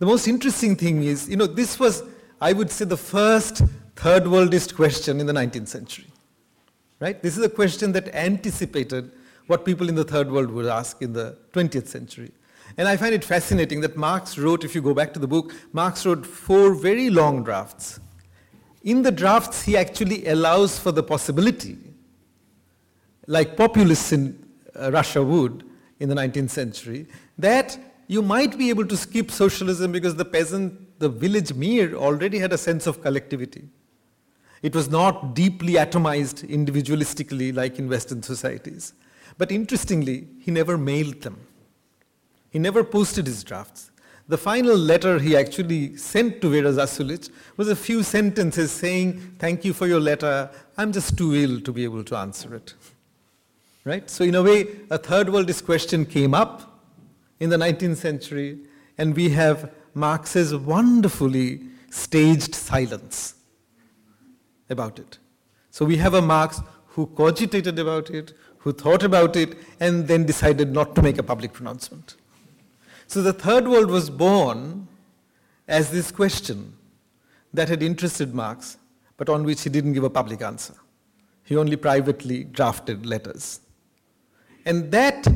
The 0.00 0.06
most 0.06 0.26
interesting 0.26 0.74
thing 0.74 1.04
is, 1.04 1.28
you 1.28 1.36
know, 1.36 1.46
this 1.46 1.78
was, 1.78 2.02
I 2.40 2.52
would 2.52 2.70
say, 2.70 2.84
the 2.84 2.96
first 2.96 3.62
third 3.94 4.24
worldist 4.24 4.74
question 4.74 5.20
in 5.20 5.26
the 5.26 5.32
19th 5.32 5.68
century. 5.68 6.08
Right? 6.98 7.22
This 7.22 7.38
is 7.38 7.44
a 7.44 7.48
question 7.48 7.92
that 7.92 8.12
anticipated 8.14 9.12
what 9.46 9.64
people 9.64 9.88
in 9.88 9.94
the 9.94 10.04
third 10.04 10.30
world 10.30 10.50
would 10.50 10.66
ask 10.66 11.00
in 11.00 11.12
the 11.12 11.38
20th 11.52 11.86
century. 11.86 12.32
And 12.76 12.88
I 12.88 12.96
find 12.96 13.14
it 13.14 13.22
fascinating 13.22 13.80
that 13.82 13.96
Marx 13.96 14.36
wrote, 14.38 14.64
if 14.64 14.74
you 14.74 14.82
go 14.82 14.92
back 14.92 15.12
to 15.12 15.20
the 15.20 15.28
book, 15.28 15.52
Marx 15.72 16.04
wrote 16.04 16.26
four 16.26 16.74
very 16.74 17.10
long 17.10 17.44
drafts. 17.44 18.00
In 18.82 19.02
the 19.02 19.12
drafts, 19.12 19.62
he 19.62 19.76
actually 19.76 20.26
allows 20.26 20.80
for 20.80 20.90
the 20.90 21.02
possibility 21.02 21.85
like 23.26 23.56
populists 23.56 24.12
in 24.12 24.38
uh, 24.78 24.90
Russia 24.92 25.22
would 25.22 25.64
in 26.00 26.08
the 26.08 26.14
19th 26.14 26.50
century, 26.50 27.06
that 27.38 27.78
you 28.06 28.22
might 28.22 28.56
be 28.56 28.68
able 28.70 28.86
to 28.86 28.96
skip 28.96 29.30
socialism 29.30 29.92
because 29.92 30.14
the 30.14 30.24
peasant, 30.24 30.98
the 30.98 31.08
village 31.08 31.54
mir 31.54 31.94
already 31.94 32.38
had 32.38 32.52
a 32.52 32.58
sense 32.58 32.86
of 32.86 33.02
collectivity. 33.02 33.68
It 34.62 34.74
was 34.74 34.90
not 34.90 35.34
deeply 35.34 35.74
atomized 35.74 36.48
individualistically 36.48 37.54
like 37.54 37.78
in 37.78 37.88
Western 37.88 38.22
societies. 38.22 38.94
But 39.38 39.52
interestingly, 39.52 40.28
he 40.40 40.50
never 40.50 40.78
mailed 40.78 41.22
them. 41.22 41.38
He 42.50 42.58
never 42.58 42.82
posted 42.82 43.26
his 43.26 43.44
drafts. 43.44 43.90
The 44.28 44.38
final 44.38 44.76
letter 44.76 45.18
he 45.18 45.36
actually 45.36 45.96
sent 45.96 46.40
to 46.40 46.50
Vera 46.50 46.72
Zasulich 46.72 47.30
was 47.56 47.68
a 47.68 47.76
few 47.76 48.02
sentences 48.02 48.72
saying, 48.72 49.36
thank 49.38 49.64
you 49.64 49.72
for 49.72 49.86
your 49.86 50.00
letter, 50.00 50.50
I'm 50.76 50.90
just 50.90 51.16
too 51.16 51.34
ill 51.34 51.60
to 51.60 51.72
be 51.72 51.84
able 51.84 52.02
to 52.02 52.16
answer 52.16 52.54
it. 52.54 52.74
Right? 53.86 54.10
So 54.10 54.24
in 54.24 54.34
a 54.34 54.42
way, 54.42 54.66
a 54.90 54.98
third 54.98 55.28
worldist 55.28 55.64
question 55.64 56.04
came 56.04 56.34
up 56.34 56.82
in 57.38 57.50
the 57.50 57.56
19th 57.56 57.98
century, 57.98 58.58
and 58.98 59.14
we 59.14 59.28
have 59.28 59.72
Marx's 59.94 60.56
wonderfully 60.56 61.60
staged 61.90 62.52
silence 62.52 63.36
about 64.68 64.98
it. 64.98 65.18
So 65.70 65.84
we 65.84 65.98
have 65.98 66.14
a 66.14 66.20
Marx 66.20 66.60
who 66.86 67.06
cogitated 67.06 67.78
about 67.78 68.10
it, 68.10 68.32
who 68.58 68.72
thought 68.72 69.04
about 69.04 69.36
it, 69.36 69.56
and 69.78 70.08
then 70.08 70.26
decided 70.26 70.72
not 70.72 70.96
to 70.96 71.02
make 71.02 71.18
a 71.18 71.22
public 71.22 71.52
pronouncement. 71.52 72.16
So 73.06 73.22
the 73.22 73.32
third 73.32 73.68
world 73.68 73.88
was 73.88 74.10
born 74.10 74.88
as 75.68 75.92
this 75.92 76.10
question 76.10 76.76
that 77.54 77.68
had 77.68 77.84
interested 77.84 78.34
Marx, 78.34 78.78
but 79.16 79.28
on 79.28 79.44
which 79.44 79.62
he 79.62 79.70
didn't 79.70 79.92
give 79.92 80.02
a 80.02 80.10
public 80.10 80.42
answer. 80.42 80.74
He 81.44 81.56
only 81.56 81.76
privately 81.76 82.42
drafted 82.42 83.06
letters. 83.06 83.60
And 84.66 84.90
that, 84.90 85.26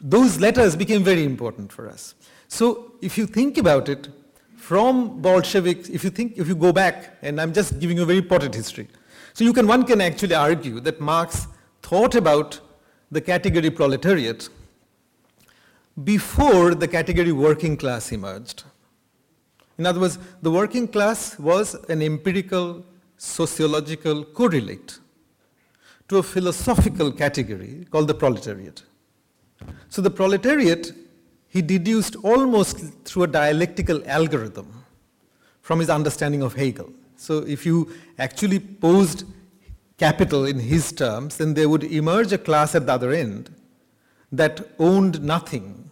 those 0.00 0.38
letters 0.40 0.76
became 0.76 1.02
very 1.02 1.24
important 1.24 1.72
for 1.72 1.88
us. 1.88 2.14
So 2.48 2.92
if 3.00 3.16
you 3.16 3.26
think 3.26 3.56
about 3.56 3.88
it, 3.88 4.08
from 4.56 5.22
Bolsheviks, 5.22 5.88
if 5.88 6.04
you 6.04 6.10
think, 6.10 6.36
if 6.36 6.48
you 6.48 6.54
go 6.54 6.72
back, 6.72 7.16
and 7.22 7.40
I'm 7.40 7.54
just 7.54 7.78
giving 7.78 7.96
you 7.96 8.02
a 8.02 8.06
very 8.06 8.20
potted 8.20 8.54
history. 8.54 8.88
So 9.32 9.44
you 9.44 9.52
can, 9.52 9.66
one 9.66 9.84
can 9.84 10.00
actually 10.00 10.34
argue 10.34 10.80
that 10.80 11.00
Marx 11.00 11.46
thought 11.80 12.16
about 12.16 12.60
the 13.10 13.20
category 13.20 13.70
proletariat 13.70 14.48
before 16.04 16.74
the 16.74 16.88
category 16.88 17.32
working 17.32 17.76
class 17.76 18.12
emerged. 18.12 18.64
In 19.78 19.86
other 19.86 20.00
words, 20.00 20.18
the 20.42 20.50
working 20.50 20.88
class 20.88 21.38
was 21.38 21.74
an 21.88 22.02
empirical 22.02 22.84
sociological 23.16 24.24
correlate 24.24 24.98
to 26.08 26.18
a 26.18 26.22
philosophical 26.22 27.12
category 27.12 27.86
called 27.90 28.08
the 28.08 28.14
proletariat. 28.14 28.82
So 29.88 30.02
the 30.02 30.10
proletariat, 30.10 30.92
he 31.48 31.62
deduced 31.62 32.16
almost 32.16 32.78
through 33.04 33.24
a 33.24 33.26
dialectical 33.26 34.02
algorithm 34.08 34.84
from 35.60 35.80
his 35.80 35.90
understanding 35.90 36.42
of 36.42 36.54
Hegel. 36.54 36.90
So 37.16 37.38
if 37.38 37.66
you 37.66 37.92
actually 38.18 38.58
posed 38.58 39.24
capital 39.98 40.46
in 40.46 40.58
his 40.58 40.92
terms, 40.92 41.36
then 41.36 41.54
there 41.54 41.68
would 41.68 41.84
emerge 41.84 42.32
a 42.32 42.38
class 42.38 42.74
at 42.74 42.86
the 42.86 42.92
other 42.92 43.12
end 43.12 43.54
that 44.32 44.66
owned 44.78 45.20
nothing 45.22 45.90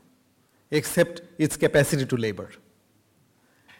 except 0.70 1.22
its 1.38 1.56
capacity 1.56 2.06
to 2.06 2.16
labor. 2.16 2.50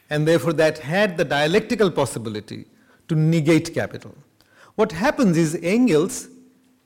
And 0.09 0.27
therefore, 0.27 0.53
that 0.53 0.79
had 0.79 1.17
the 1.17 1.25
dialectical 1.25 1.91
possibility 1.91 2.65
to 3.07 3.15
negate 3.15 3.73
capital. 3.73 4.15
What 4.77 4.91
happens 4.91 5.37
is 5.37 5.55
Engels, 5.63 6.25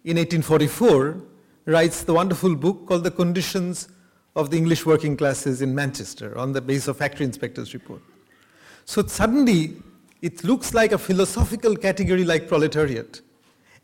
in 0.06 0.16
1844, 0.16 1.22
writes 1.66 2.04
the 2.04 2.14
wonderful 2.14 2.56
book 2.56 2.86
called 2.88 3.04
The 3.04 3.12
Conditions 3.12 3.90
of 4.34 4.50
the 4.50 4.56
English 4.56 4.86
Working 4.86 5.18
Classes 5.18 5.62
in 5.62 5.76
Manchester 5.76 6.38
on 6.38 6.54
the 6.54 6.62
basis 6.62 6.88
of 6.88 6.96
Factory 6.96 7.26
Inspector's 7.26 7.74
Report. 7.74 8.02
So 8.86 9.06
suddenly, 9.08 9.74
it 10.22 10.46
looks 10.46 10.74
like 10.74 10.94
a 10.94 10.98
philosophical 10.98 11.76
category 11.76 12.24
like 12.24 12.48
proletariat 12.48 13.20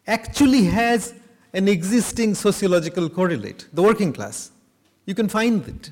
actually 0.08 0.63
has 0.63 1.13
an 1.52 1.67
existing 1.67 2.34
sociological 2.34 3.10
correlate, 3.10 3.67
the 3.74 3.84
working 3.84 4.13
class. 4.13 4.52
You 5.06 5.15
can 5.15 5.28
find 5.28 5.67
it. 5.67 5.91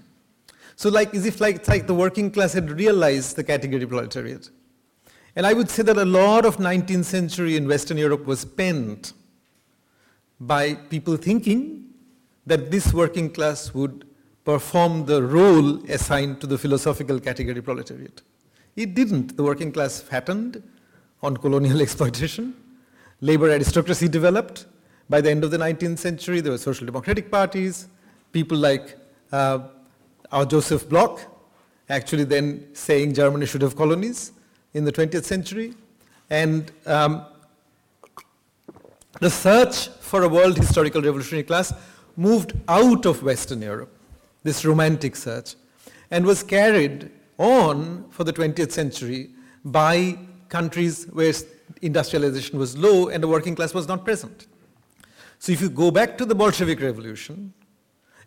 So 0.78 0.88
like, 0.88 1.13
as 1.13 1.25
if 1.25 1.41
like, 1.41 1.58
it's 1.58 1.67
like 1.67 1.86
the 1.86 1.93
working 1.93 2.32
class 2.32 2.54
had 2.54 2.71
realized 2.71 3.36
the 3.36 3.43
category 3.43 3.86
proletariat. 3.86 4.49
And 5.36 5.45
I 5.45 5.54
would 5.54 5.69
say 5.69 5.84
that 5.84 5.98
a 5.98 6.06
lot 6.06 6.45
of 6.45 6.58
19th 6.58 7.04
century 7.04 7.58
in 7.58 7.67
Western 7.67 7.98
Europe 7.98 8.26
was 8.26 8.41
spent 8.41 9.12
by 10.39 10.76
people 10.76 11.17
thinking 11.17 11.88
that 12.45 12.71
this 12.71 12.93
working 12.93 13.30
class 13.30 13.74
would 13.74 14.08
perform 14.45 15.06
the 15.06 15.21
role 15.21 15.84
assigned 15.91 16.39
to 16.39 16.48
the 16.48 16.58
philosophical 16.58 17.19
category 17.19 17.62
proletariat. 17.62 18.21
It 18.78 18.93
didn't. 18.93 19.36
The 19.36 19.43
working 19.43 19.71
class 19.74 20.00
fattened 20.00 20.63
on 21.21 21.36
colonial 21.38 21.82
exploitation. 21.88 22.54
Labor 23.19 23.50
aristocracy 23.50 24.08
developed. 24.08 24.67
By 25.10 25.19
the 25.19 25.32
end 25.32 25.43
of 25.43 25.52
the 25.52 25.58
19th 25.58 26.00
century, 26.00 26.39
there 26.39 26.52
were 26.52 26.58
social 26.58 26.86
democratic 26.86 27.30
parties. 27.30 27.88
People 28.32 28.58
like 28.58 28.98
uh, 29.32 29.60
our 30.32 30.45
Joseph 30.45 30.88
Bloch, 30.88 31.19
actually 31.89 32.24
then 32.24 32.67
saying 32.74 33.13
Germany 33.13 33.45
should 33.45 33.62
have 33.62 33.76
colonies 33.76 34.32
in 34.75 34.83
the 34.83 34.91
20th 34.91 35.23
century. 35.23 35.73
And 36.29 36.71
um, 36.85 37.25
the 39.19 39.29
search 39.29 39.88
for 39.88 40.23
a 40.23 40.29
world 40.29 40.57
historical 40.57 41.01
revolutionary 41.01 41.43
class 41.43 41.73
moved 42.17 42.53
out 42.67 43.05
of 43.05 43.23
Western 43.23 43.61
Europe, 43.61 43.91
this 44.43 44.65
romantic 44.65 45.15
search, 45.15 45.55
and 46.11 46.25
was 46.25 46.43
carried 46.43 47.09
on 47.38 48.05
for 48.09 48.23
the 48.23 48.33
20th 48.33 48.71
century 48.71 49.31
by 49.63 50.17
countries 50.49 51.05
where 51.05 51.33
industrialization 51.81 52.59
was 52.59 52.77
low 52.77 53.07
and 53.07 53.23
the 53.23 53.27
working 53.27 53.55
class 53.55 53.73
was 53.73 53.88
not 53.88 54.03
present. 54.03 54.47
So 55.39 55.51
if 55.51 55.61
you 55.61 55.69
go 55.69 55.89
back 55.89 56.17
to 56.17 56.25
the 56.25 56.35
Bolshevik 56.35 56.81
Revolution, 56.81 57.53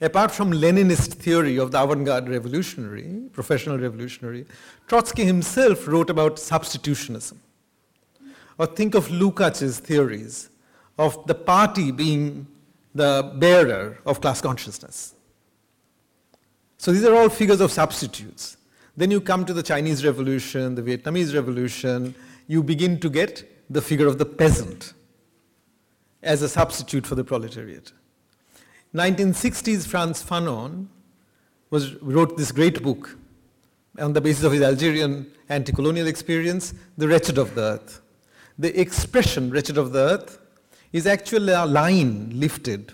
apart 0.00 0.30
from 0.30 0.52
Leninist 0.52 1.14
theory 1.14 1.58
of 1.58 1.70
the 1.72 1.82
avant-garde 1.82 2.28
revolutionary, 2.28 3.22
professional 3.32 3.78
revolutionary, 3.78 4.46
Trotsky 4.86 5.24
himself 5.24 5.86
wrote 5.88 6.10
about 6.10 6.36
substitutionism. 6.36 7.36
Or 8.58 8.66
think 8.66 8.94
of 8.94 9.08
Lukács's 9.08 9.78
theories 9.78 10.50
of 10.98 11.26
the 11.26 11.34
party 11.34 11.90
being 11.92 12.46
the 12.94 13.32
bearer 13.36 13.98
of 14.04 14.20
class 14.20 14.40
consciousness. 14.40 15.14
So 16.76 16.92
these 16.92 17.04
are 17.04 17.14
all 17.14 17.28
figures 17.28 17.60
of 17.60 17.70
substitutes. 17.70 18.56
Then 18.96 19.10
you 19.10 19.20
come 19.20 19.44
to 19.44 19.54
the 19.54 19.62
Chinese 19.62 20.04
Revolution, 20.04 20.74
the 20.74 20.82
Vietnamese 20.82 21.34
Revolution, 21.34 22.14
you 22.48 22.62
begin 22.62 22.98
to 23.00 23.10
get 23.10 23.48
the 23.70 23.82
figure 23.82 24.06
of 24.06 24.18
the 24.18 24.24
peasant 24.24 24.94
as 26.22 26.42
a 26.42 26.48
substitute 26.48 27.06
for 27.06 27.14
the 27.14 27.22
proletariat. 27.22 27.92
1960s 28.94 29.86
Frantz 29.86 30.22
Fanon 30.22 30.86
was, 31.70 31.94
wrote 32.02 32.36
this 32.36 32.52
great 32.52 32.82
book 32.82 33.16
on 33.98 34.14
the 34.14 34.20
basis 34.20 34.44
of 34.44 34.52
his 34.52 34.62
Algerian 34.62 35.30
anti-colonial 35.48 36.06
experience, 36.06 36.72
The 36.96 37.08
Wretched 37.08 37.36
of 37.36 37.54
the 37.54 37.62
Earth. 37.62 38.00
The 38.58 38.78
expression 38.80 39.50
wretched 39.50 39.78
of 39.78 39.92
the 39.92 40.00
earth 40.00 40.38
is 40.92 41.06
actually 41.06 41.52
a 41.52 41.64
line 41.64 42.30
lifted, 42.34 42.92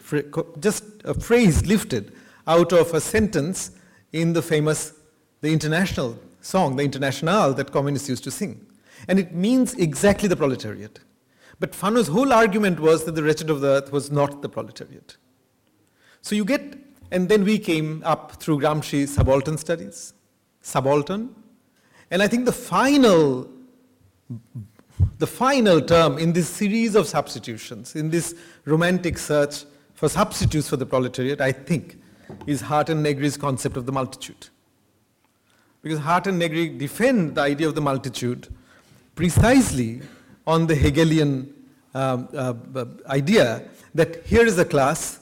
just 0.61 0.85
a 1.05 1.15
phrase 1.15 1.65
lifted 1.65 2.13
out 2.47 2.73
of 2.73 2.93
a 2.93 3.01
sentence 3.01 3.71
in 4.13 4.33
the 4.33 4.43
famous 4.43 4.93
the 5.41 5.53
international 5.53 6.19
song, 6.41 6.77
the 6.77 6.83
Internationale 6.83 7.55
that 7.55 7.71
communists 7.71 8.09
used 8.09 8.25
to 8.25 8.31
sing. 8.31 8.67
And 9.09 9.19
it 9.19 9.35
means 9.35 9.75
exactly 9.75 10.29
the 10.29 10.37
proletariat. 10.37 11.01
But 11.61 11.73
Fanon's 11.73 12.09
whole 12.09 12.33
argument 12.33 12.81
was 12.81 13.05
that 13.05 13.15
the 13.15 13.23
wretched 13.23 13.51
of 13.51 13.61
the 13.61 13.69
earth 13.69 13.93
was 13.93 14.11
not 14.11 14.43
the 14.43 14.49
proletariat. 14.49 15.17
So 16.25 16.35
you 16.35 16.47
get, 16.47 16.79
and 17.11 17.29
then 17.29 17.45
we 17.45 17.59
came 17.59 18.03
up 18.03 18.41
through 18.43 18.61
Gramsci 18.61 19.07
subaltern 19.07 19.59
studies, 19.59 20.15
subaltern. 20.63 21.35
And 22.11 22.23
I 22.23 22.29
think 22.29 22.47
the 22.47 22.53
final, 22.53 23.47
the 25.19 25.27
final 25.27 25.83
term 25.83 26.17
in 26.17 26.33
this 26.33 26.49
series 26.49 26.95
of 26.95 27.07
substitutions, 27.07 27.95
in 27.95 28.09
this 28.09 28.35
romantic 28.65 29.19
search 29.19 29.67
for 29.93 30.09
substitutes 30.09 30.67
for 30.67 30.79
the 30.79 30.87
proletariat, 30.87 31.43
I 31.43 31.53
think, 31.53 32.01
is 32.47 32.63
Hardt 32.63 32.89
and 32.89 33.03
Negri's 33.03 33.37
concept 33.37 33.77
of 33.77 33.85
the 33.85 33.93
multitude. 33.93 34.49
Because 35.83 35.99
Hardt 35.99 36.27
and 36.27 36.39
Negri 36.39 36.71
defend 36.71 37.35
the 37.35 37.43
idea 37.43 37.69
of 37.69 37.75
the 37.75 37.83
multitude 37.83 38.49
precisely 39.15 40.01
on 40.47 40.69
the 40.69 40.75
Hegelian 40.75 41.53
um, 41.95 42.31
uh, 42.33 42.55
uh, 42.75 42.87
idea 43.11 43.69
that 43.95 44.25
here 44.25 44.47
is 44.47 44.59
a 44.59 44.65
class 44.65 45.21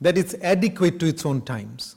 that 0.00 0.18
is 0.18 0.36
adequate 0.42 0.98
to 1.00 1.06
its 1.06 1.24
own 1.24 1.42
times. 1.42 1.96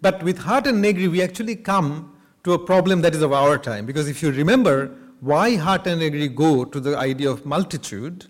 But 0.00 0.22
with 0.22 0.38
Hardt 0.38 0.66
and 0.66 0.82
Negri, 0.82 1.08
we 1.08 1.22
actually 1.22 1.56
come 1.56 2.16
to 2.42 2.52
a 2.52 2.58
problem 2.58 3.00
that 3.02 3.14
is 3.14 3.22
of 3.22 3.32
our 3.32 3.56
time. 3.56 3.86
Because 3.86 4.08
if 4.08 4.22
you 4.22 4.30
remember 4.30 4.94
why 5.20 5.56
Hardt 5.56 5.86
and 5.86 6.00
Negri 6.00 6.28
go 6.28 6.64
to 6.64 6.80
the 6.80 6.96
idea 6.98 7.30
of 7.30 7.46
multitude, 7.46 8.26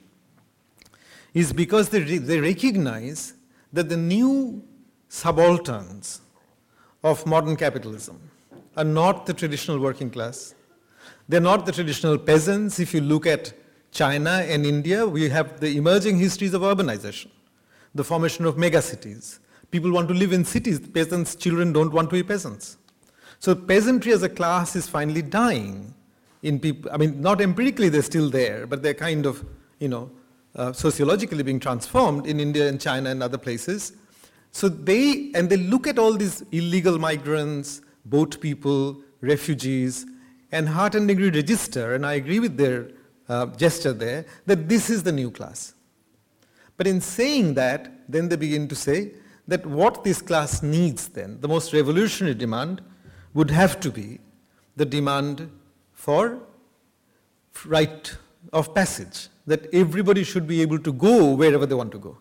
is 1.33 1.53
because 1.53 1.89
they, 1.89 2.01
re- 2.01 2.19
they 2.19 2.41
recognize 2.41 3.35
that 3.73 3.89
the 3.89 3.97
new 3.97 4.63
subalterns 5.09 6.21
of 7.03 7.27
modern 7.27 7.57
capitalism 7.57 8.31
are 8.77 8.85
not 8.85 9.27
the 9.27 9.35
traditional 9.35 9.79
working 9.79 10.11
class. 10.11 10.55
They're 11.29 11.41
not 11.41 11.67
the 11.67 11.73
traditional 11.73 12.19
peasants. 12.19 12.79
If 12.79 12.95
you 12.95 13.01
look 13.01 13.27
at 13.27 13.53
China 13.91 14.45
and 14.49 14.65
India, 14.65 15.07
we 15.07 15.29
have 15.29 15.61
the 15.61 15.77
emerging 15.77 16.19
histories 16.19 16.55
of 16.55 16.63
urbanization, 16.63 17.29
the 17.95 18.05
formation 18.05 18.45
of 18.45 18.57
megacities. 18.57 19.39
People 19.71 19.93
want 19.93 20.09
to 20.09 20.15
live 20.15 20.33
in 20.33 20.45
cities. 20.45 20.79
Peasants' 20.79 21.35
children 21.35 21.73
don't 21.73 21.93
want 21.93 22.11
to 22.11 22.17
be 22.17 22.23
peasants. 22.23 22.77
So 23.39 23.55
peasantry 23.55 24.13
as 24.13 24.23
a 24.23 24.29
class 24.29 24.77
is 24.77 24.89
finally 24.89 25.23
dying 25.23 25.95
in 26.43 26.61
people. 26.61 26.91
I 26.93 26.97
mean, 26.97 27.21
not 27.21 27.41
empirically 27.41 27.89
they're 27.89 28.03
still 28.03 28.31
there, 28.31 28.67
but 28.67 28.83
they're 28.83 28.95
kind 28.95 29.27
of, 29.27 29.45
you 29.79 29.89
know, 29.89 30.11
uh, 30.57 30.73
sociologically 30.73 31.43
being 31.43 31.59
transformed 31.59 32.27
in 32.27 32.39
India 32.39 32.69
and 32.69 32.81
China 32.81 33.11
and 33.11 33.23
other 33.23 33.39
places. 33.39 33.93
So 34.53 34.69
they, 34.69 35.33
and 35.35 35.51
they 35.51 35.57
look 35.57 35.87
at 35.89 35.99
all 35.99 36.13
these 36.13 36.45
illegal 36.53 36.99
migrants, 36.99 37.81
boat 38.05 38.41
people, 38.41 39.01
refugees, 39.21 40.07
and 40.53 40.69
Negri 40.69 41.31
register, 41.31 41.95
and 41.95 42.07
I 42.07 42.13
agree 42.15 42.39
with 42.39 42.57
their 42.57 42.91
uh, 43.29 43.47
gesture 43.47 43.93
there, 43.93 44.25
that 44.47 44.69
this 44.69 44.91
is 44.91 45.03
the 45.03 45.11
new 45.11 45.31
class. 45.33 45.75
But 46.77 46.87
in 46.87 47.01
saying 47.01 47.55
that, 47.55 47.91
then 48.09 48.29
they 48.29 48.37
begin 48.37 48.69
to 48.69 48.75
say 48.75 49.13
that 49.47 49.65
what 49.67 50.05
this 50.05 50.21
class 50.21 50.63
needs 50.63 51.09
then, 51.09 51.41
the 51.41 51.49
most 51.49 51.73
revolutionary 51.73 52.35
demand, 52.35 52.83
would 53.35 53.51
have 53.51 53.81
to 53.81 53.91
be 53.91 54.21
the 54.77 54.85
demand 54.85 55.51
for 55.93 56.41
right 57.67 58.17
of 58.53 58.75
passage, 58.75 59.29
that 59.47 59.73
everybody 59.73 60.25
should 60.25 60.47
be 60.47 60.61
able 60.63 60.79
to 60.79 60.93
go 60.93 61.35
wherever 61.35 61.67
they 61.67 61.75
want 61.75 61.93
to 61.93 61.99
go. 61.99 62.19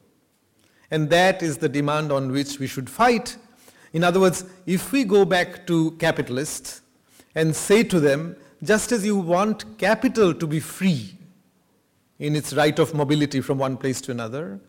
And 0.91 1.09
that 1.09 1.41
is 1.41 1.57
the 1.57 1.69
demand 1.69 2.11
on 2.11 2.31
which 2.31 2.59
we 2.59 2.67
should 2.67 2.89
fight. 2.89 3.37
In 3.93 4.03
other 4.03 4.19
words, 4.19 4.45
if 4.65 4.91
we 4.91 5.03
go 5.03 5.25
back 5.25 5.65
to 5.67 5.91
capitalists 5.91 6.81
and 7.35 7.55
say 7.55 7.83
to 7.83 7.99
them, 7.99 8.35
just 8.63 8.91
as 8.91 9.05
you 9.05 9.17
want 9.17 9.77
capital 9.77 10.33
to 10.33 10.47
be 10.47 10.59
free 10.59 11.17
in 12.19 12.35
its 12.35 12.53
right 12.53 12.77
of 12.79 12.93
mobility 12.93 13.41
from 13.41 13.57
one 13.57 13.77
place 13.77 14.01
to 14.01 14.11
another, 14.11 14.59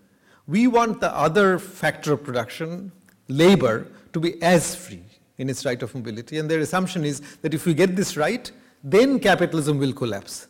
we 0.47 0.67
want 0.67 1.01
the 1.01 1.15
other 1.15 1.59
factor 1.59 2.13
of 2.13 2.25
production, 2.25 2.93
labor, 3.29 3.87
to 4.13 4.21
be 4.21 4.43
as 4.43 4.75
free 4.75 5.03
in 5.39 5.49
its 5.49 5.65
right 5.65 5.83
of 5.83 5.95
mobility. 5.95 6.39
And 6.39 6.51
their 6.51 6.61
assumption 6.61 7.05
is 7.05 7.21
that 7.43 7.55
if 7.55 7.67
we 7.67 7.75
get 7.75 7.97
this 7.97 8.17
right, 8.17 8.51
then 8.83 9.19
capitalism 9.19 9.79
will 9.79 9.93
collapse 9.93 10.49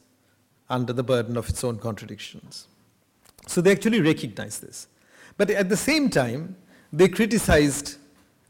under 0.68 0.92
the 0.92 1.02
burden 1.02 1.36
of 1.36 1.48
its 1.48 1.62
own 1.62 1.78
contradictions. 1.78 2.66
So 3.46 3.60
they 3.60 3.72
actually 3.72 4.00
recognize 4.00 4.58
this. 4.58 4.88
But 5.36 5.50
at 5.50 5.68
the 5.68 5.76
same 5.76 6.10
time, 6.10 6.56
they 6.92 7.08
criticized 7.08 7.96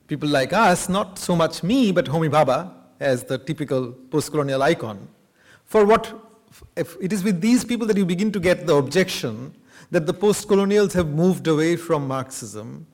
people 0.06 0.28
like 0.28 0.52
us, 0.52 0.88
not 0.88 1.18
so 1.18 1.34
much 1.34 1.62
me, 1.62 1.92
but 1.92 2.06
Homi 2.06 2.30
Bhabha, 2.30 2.72
as 3.00 3.24
the 3.24 3.38
typical 3.38 3.92
post-colonial 3.92 4.62
icon, 4.62 5.08
for 5.64 5.84
what 5.84 6.23
it 6.76 7.12
is 7.12 7.24
with 7.24 7.40
these 7.40 7.64
people 7.64 7.86
that 7.86 7.96
you 7.96 8.04
begin 8.04 8.32
to 8.32 8.40
get 8.40 8.66
the 8.66 8.74
objection 8.74 9.54
that 9.90 10.06
the 10.06 10.14
post-colonials 10.14 10.92
have 10.92 11.08
moved 11.08 11.46
away 11.46 11.76
from 11.76 12.06
Marxism 12.08 12.86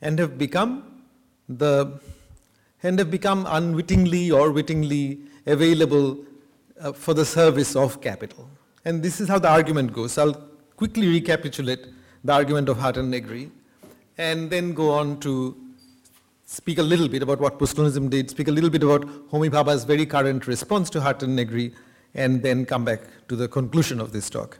and 0.00 0.18
have 0.18 0.38
become 0.38 1.02
the 1.48 2.00
and 2.82 2.98
have 2.98 3.10
become 3.10 3.46
unwittingly 3.48 4.30
or 4.30 4.52
wittingly 4.52 5.18
available 5.46 6.16
uh, 6.80 6.92
for 6.92 7.12
the 7.12 7.24
service 7.24 7.74
of 7.74 8.00
capital. 8.00 8.48
And 8.84 9.02
this 9.02 9.20
is 9.20 9.28
how 9.28 9.38
the 9.40 9.48
argument 9.48 9.92
goes. 9.92 10.16
I'll 10.16 10.34
quickly 10.76 11.08
recapitulate 11.08 11.86
the 12.22 12.32
argument 12.32 12.68
of 12.68 12.78
Hardt 12.78 12.96
and 12.96 13.10
Negri 13.10 13.50
and 14.16 14.48
then 14.48 14.72
go 14.74 14.92
on 14.92 15.18
to 15.20 15.56
speak 16.44 16.78
a 16.78 16.82
little 16.82 17.08
bit 17.08 17.22
about 17.22 17.40
what 17.40 17.58
postcolonialism 17.58 18.08
did, 18.10 18.30
speak 18.30 18.48
a 18.48 18.52
little 18.52 18.70
bit 18.70 18.82
about 18.82 19.02
Homi 19.30 19.50
Bhabha's 19.50 19.84
very 19.84 20.06
current 20.06 20.46
response 20.46 20.88
to 20.90 21.00
Hardt 21.00 21.22
and 21.22 21.36
Negri, 21.36 21.74
and 22.14 22.42
then 22.42 22.64
come 22.64 22.84
back 22.84 23.00
to 23.28 23.36
the 23.36 23.48
conclusion 23.48 24.00
of 24.00 24.12
this 24.12 24.28
talk. 24.30 24.58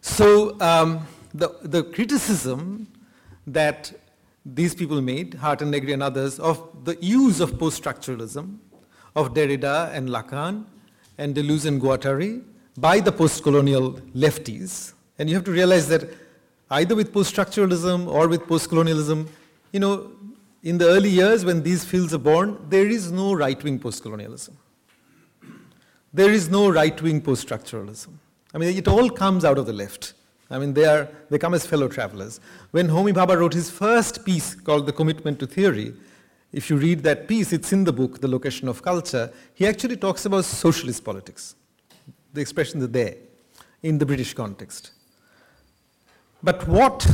So 0.00 0.58
um, 0.60 1.06
the, 1.34 1.56
the 1.62 1.82
criticism 1.82 2.88
that 3.46 3.92
these 4.44 4.74
people 4.74 5.00
made, 5.00 5.34
Hardt 5.34 5.62
and 5.62 5.70
Negri 5.70 5.92
and 5.92 6.02
others, 6.02 6.38
of 6.38 6.84
the 6.84 6.96
use 7.00 7.40
of 7.40 7.58
post-structuralism, 7.58 8.58
of 9.16 9.34
Derrida 9.34 9.92
and 9.92 10.08
Lacan, 10.08 10.64
and 11.18 11.34
Deleuze 11.34 11.66
and 11.66 11.80
Guattari, 11.80 12.44
by 12.78 13.00
the 13.00 13.10
post-colonial 13.10 13.92
lefties. 14.14 14.92
And 15.18 15.28
you 15.28 15.34
have 15.34 15.44
to 15.44 15.50
realize 15.50 15.88
that 15.88 16.08
either 16.70 16.94
with 16.94 17.12
post-structuralism 17.12 18.06
or 18.06 18.28
with 18.28 18.46
post-colonialism, 18.46 19.28
you 19.72 19.80
know, 19.80 20.12
in 20.62 20.78
the 20.78 20.86
early 20.86 21.08
years 21.08 21.44
when 21.44 21.62
these 21.62 21.84
fields 21.84 22.12
are 22.12 22.18
born, 22.18 22.58
there 22.68 22.86
is 22.86 23.10
no 23.10 23.32
right-wing 23.32 23.78
post-colonialism. 23.78 24.56
There 26.16 26.32
is 26.32 26.48
no 26.48 26.70
right-wing 26.70 27.20
post-structuralism. 27.20 28.08
I 28.54 28.56
mean, 28.56 28.74
it 28.74 28.88
all 28.88 29.10
comes 29.10 29.44
out 29.44 29.58
of 29.58 29.66
the 29.66 29.72
left. 29.74 30.14
I 30.50 30.58
mean, 30.58 30.72
they, 30.72 30.86
are, 30.86 31.10
they 31.28 31.36
come 31.38 31.52
as 31.52 31.66
fellow 31.66 31.88
travelers. 31.88 32.40
When 32.70 32.88
Homi 32.88 33.12
Bhabha 33.12 33.38
wrote 33.38 33.52
his 33.52 33.70
first 33.70 34.24
piece 34.24 34.54
called 34.54 34.86
The 34.86 34.94
Commitment 34.94 35.38
to 35.40 35.46
Theory, 35.46 35.92
if 36.54 36.70
you 36.70 36.78
read 36.78 37.02
that 37.02 37.28
piece, 37.28 37.52
it's 37.52 37.70
in 37.74 37.84
the 37.84 37.92
book, 37.92 38.22
The 38.22 38.28
Location 38.28 38.66
of 38.66 38.80
Culture, 38.80 39.30
he 39.52 39.66
actually 39.66 39.98
talks 39.98 40.24
about 40.24 40.46
socialist 40.46 41.04
politics. 41.04 41.54
The 42.32 42.40
expressions 42.40 42.82
are 42.82 42.86
there 42.86 43.16
in 43.82 43.98
the 43.98 44.06
British 44.06 44.32
context. 44.32 44.92
But 46.42 46.66
what 46.66 47.06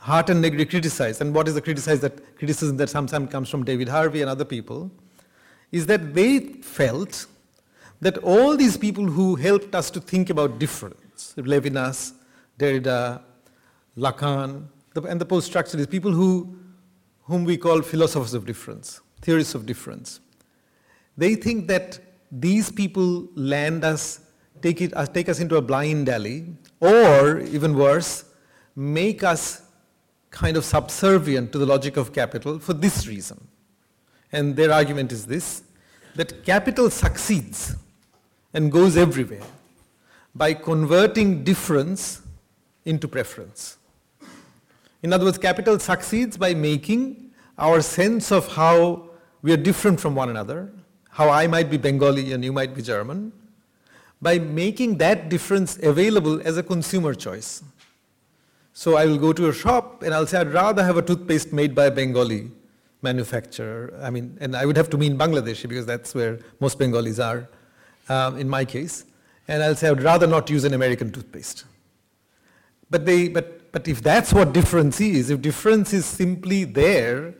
Hardt 0.00 0.30
and 0.30 0.42
Negri 0.42 0.66
criticize, 0.66 1.20
and 1.20 1.32
what 1.32 1.46
is 1.46 1.54
the 1.54 1.62
criticize 1.62 2.00
that, 2.00 2.36
criticism 2.36 2.76
that 2.78 2.90
sometimes 2.90 3.30
comes 3.30 3.48
from 3.48 3.64
David 3.64 3.88
Harvey 3.88 4.20
and 4.20 4.28
other 4.28 4.44
people, 4.44 4.90
is 5.70 5.86
that 5.86 6.12
they 6.12 6.40
felt 6.40 7.26
that 8.00 8.18
all 8.18 8.56
these 8.56 8.76
people 8.76 9.04
who 9.06 9.34
helped 9.34 9.74
us 9.74 9.90
to 9.90 10.00
think 10.00 10.30
about 10.30 10.58
difference, 10.58 11.34
Levinas, 11.36 12.12
Derrida, 12.58 13.22
Lacan, 13.96 14.64
and 14.94 15.20
the 15.20 15.24
post-structuralists, 15.24 15.90
people 15.90 16.12
who, 16.12 16.56
whom 17.24 17.44
we 17.44 17.56
call 17.56 17.82
philosophers 17.82 18.34
of 18.34 18.46
difference, 18.46 19.00
theorists 19.22 19.54
of 19.54 19.66
difference. 19.66 20.20
They 21.16 21.34
think 21.34 21.66
that 21.68 21.98
these 22.30 22.70
people 22.70 23.28
land 23.34 23.84
us, 23.84 24.20
take, 24.62 24.80
it, 24.80 24.96
uh, 24.96 25.06
take 25.06 25.28
us 25.28 25.40
into 25.40 25.56
a 25.56 25.62
blind 25.62 26.08
alley, 26.08 26.46
or 26.80 27.40
even 27.40 27.76
worse, 27.76 28.24
make 28.76 29.24
us 29.24 29.62
kind 30.30 30.56
of 30.56 30.64
subservient 30.64 31.50
to 31.52 31.58
the 31.58 31.66
logic 31.66 31.96
of 31.96 32.12
capital 32.12 32.58
for 32.58 32.74
this 32.74 33.08
reason. 33.08 33.48
And 34.30 34.54
their 34.54 34.70
argument 34.72 35.10
is 35.10 35.26
this, 35.26 35.62
that 36.14 36.44
capital 36.44 36.90
succeeds 36.90 37.74
and 38.54 38.72
goes 38.72 38.96
everywhere 38.96 39.42
by 40.34 40.54
converting 40.54 41.44
difference 41.44 42.22
into 42.84 43.08
preference. 43.08 43.76
In 45.02 45.12
other 45.12 45.24
words, 45.24 45.38
capital 45.38 45.78
succeeds 45.78 46.36
by 46.36 46.54
making 46.54 47.30
our 47.58 47.80
sense 47.82 48.32
of 48.32 48.48
how 48.48 49.10
we 49.42 49.52
are 49.52 49.56
different 49.56 50.00
from 50.00 50.14
one 50.14 50.30
another, 50.30 50.72
how 51.10 51.28
I 51.28 51.46
might 51.46 51.70
be 51.70 51.76
Bengali 51.76 52.32
and 52.32 52.44
you 52.44 52.52
might 52.52 52.74
be 52.74 52.82
German, 52.82 53.32
by 54.20 54.38
making 54.38 54.98
that 54.98 55.28
difference 55.28 55.78
available 55.82 56.40
as 56.44 56.56
a 56.56 56.62
consumer 56.62 57.14
choice. 57.14 57.62
So 58.72 58.96
I 58.96 59.06
will 59.06 59.18
go 59.18 59.32
to 59.32 59.48
a 59.48 59.52
shop 59.52 60.02
and 60.02 60.14
I'll 60.14 60.26
say 60.26 60.38
I'd 60.38 60.52
rather 60.52 60.84
have 60.84 60.96
a 60.96 61.02
toothpaste 61.02 61.52
made 61.52 61.74
by 61.74 61.86
a 61.86 61.90
Bengali 61.90 62.50
manufacturer. 63.02 63.92
I 64.00 64.10
mean, 64.10 64.36
and 64.40 64.56
I 64.56 64.66
would 64.66 64.76
have 64.76 64.90
to 64.90 64.98
mean 64.98 65.16
Bangladeshi 65.16 65.68
because 65.68 65.86
that's 65.86 66.14
where 66.14 66.40
most 66.60 66.78
Bengalis 66.78 67.18
are, 67.18 67.48
um, 68.08 68.36
in 68.36 68.48
my 68.48 68.64
case. 68.64 69.04
And 69.46 69.62
I'll 69.62 69.74
say 69.74 69.88
I'd 69.88 70.02
rather 70.02 70.26
not 70.26 70.50
use 70.50 70.64
an 70.64 70.74
American 70.74 71.10
toothpaste. 71.10 71.64
But, 72.90 73.06
they, 73.06 73.28
but, 73.28 73.72
but 73.72 73.88
if 73.88 74.02
that's 74.02 74.32
what 74.32 74.52
difference 74.52 75.00
is, 75.00 75.30
if 75.30 75.40
difference 75.40 75.92
is 75.92 76.04
simply 76.04 76.64
there 76.64 77.34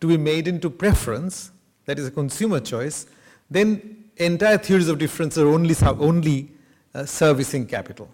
to 0.00 0.06
be 0.06 0.16
made 0.16 0.48
into 0.48 0.70
preference, 0.70 1.50
that 1.86 1.98
is 1.98 2.06
a 2.06 2.10
consumer 2.10 2.60
choice, 2.60 3.06
then 3.50 4.04
entire 4.16 4.58
theories 4.58 4.88
of 4.88 4.98
difference 4.98 5.36
are 5.38 5.46
only, 5.46 5.74
only 5.82 6.50
uh, 6.94 7.04
servicing 7.04 7.66
capital. 7.66 8.08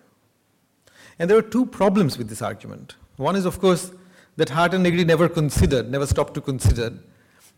And 1.18 1.28
there 1.28 1.36
are 1.36 1.42
two 1.42 1.66
problems 1.66 2.16
with 2.16 2.28
this 2.28 2.42
argument. 2.42 2.94
One 3.16 3.36
is, 3.36 3.44
of 3.44 3.60
course, 3.60 3.92
that 4.36 4.48
Hardt 4.48 4.74
and 4.74 4.82
Negri 4.82 5.04
never 5.04 5.28
considered, 5.28 5.90
never 5.90 6.06
stopped 6.06 6.34
to 6.34 6.40
consider, 6.40 6.94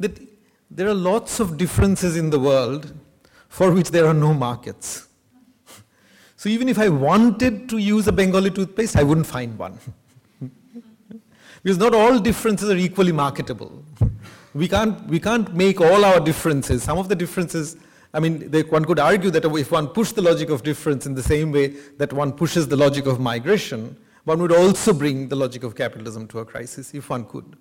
that 0.00 0.18
there 0.70 0.88
are 0.88 0.94
lots 0.94 1.38
of 1.38 1.56
differences 1.56 2.16
in 2.16 2.30
the 2.30 2.40
world 2.40 2.92
for 3.52 3.70
which 3.70 3.90
there 3.90 4.06
are 4.06 4.14
no 4.14 4.32
markets. 4.32 5.08
So 6.36 6.48
even 6.48 6.68
if 6.68 6.78
I 6.78 6.88
wanted 6.88 7.68
to 7.68 7.78
use 7.78 8.08
a 8.08 8.12
Bengali 8.12 8.50
toothpaste, 8.50 8.96
I 8.96 9.04
wouldn't 9.04 9.26
find 9.26 9.56
one. 9.56 9.78
because 11.62 11.78
not 11.78 11.94
all 11.94 12.18
differences 12.18 12.68
are 12.68 12.80
equally 12.88 13.12
marketable. 13.12 13.84
We 14.54 14.68
can't, 14.68 15.06
we 15.06 15.18
can't 15.18 15.54
make 15.54 15.80
all 15.80 16.04
our 16.04 16.20
differences. 16.20 16.82
Some 16.82 16.98
of 16.98 17.08
the 17.08 17.14
differences, 17.14 17.78
I 18.12 18.20
mean, 18.20 18.50
they, 18.50 18.62
one 18.64 18.84
could 18.84 18.98
argue 18.98 19.30
that 19.30 19.46
if 19.46 19.70
one 19.72 19.88
pushed 19.88 20.14
the 20.14 20.20
logic 20.20 20.50
of 20.50 20.62
difference 20.62 21.06
in 21.06 21.14
the 21.14 21.22
same 21.22 21.52
way 21.52 21.68
that 21.96 22.12
one 22.12 22.32
pushes 22.32 22.68
the 22.68 22.76
logic 22.76 23.06
of 23.06 23.18
migration, 23.18 23.96
one 24.24 24.42
would 24.42 24.52
also 24.52 24.92
bring 24.92 25.28
the 25.28 25.36
logic 25.36 25.62
of 25.62 25.74
capitalism 25.74 26.28
to 26.28 26.40
a 26.40 26.44
crisis 26.44 26.92
if 26.92 27.08
one 27.08 27.24
could. 27.24 27.56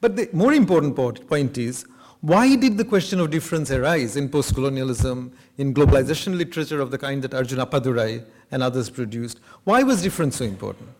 But 0.00 0.16
the 0.16 0.30
more 0.32 0.54
important 0.54 0.96
point 1.28 1.58
is, 1.58 1.84
why 2.20 2.54
did 2.54 2.76
the 2.76 2.84
question 2.84 3.18
of 3.20 3.30
difference 3.30 3.70
arise 3.70 4.16
in 4.16 4.28
post-colonialism, 4.28 5.32
in 5.56 5.72
globalization 5.72 6.36
literature 6.36 6.80
of 6.80 6.90
the 6.90 6.98
kind 6.98 7.22
that 7.22 7.32
Arjun 7.32 7.58
Appadurai 7.58 8.24
and 8.50 8.62
others 8.62 8.90
produced? 8.90 9.40
Why 9.64 9.82
was 9.82 10.02
difference 10.02 10.36
so 10.36 10.44
important? 10.44 10.90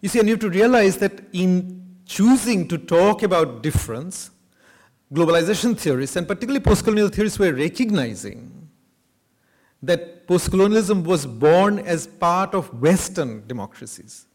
You 0.00 0.08
see, 0.08 0.18
and 0.18 0.28
you 0.28 0.34
have 0.34 0.40
to 0.40 0.50
realize 0.50 0.98
that 0.98 1.20
in 1.32 1.98
choosing 2.04 2.66
to 2.68 2.78
talk 2.78 3.22
about 3.22 3.62
difference, 3.62 4.30
globalization 5.12 5.78
theorists, 5.78 6.16
and 6.16 6.26
particularly 6.26 6.60
post-colonial 6.60 7.08
theorists, 7.08 7.38
were 7.38 7.52
recognizing 7.52 8.68
that 9.82 10.26
post-colonialism 10.26 11.04
was 11.04 11.26
born 11.26 11.78
as 11.80 12.06
part 12.06 12.54
of 12.54 12.80
Western 12.80 13.46
democracies. 13.46 14.26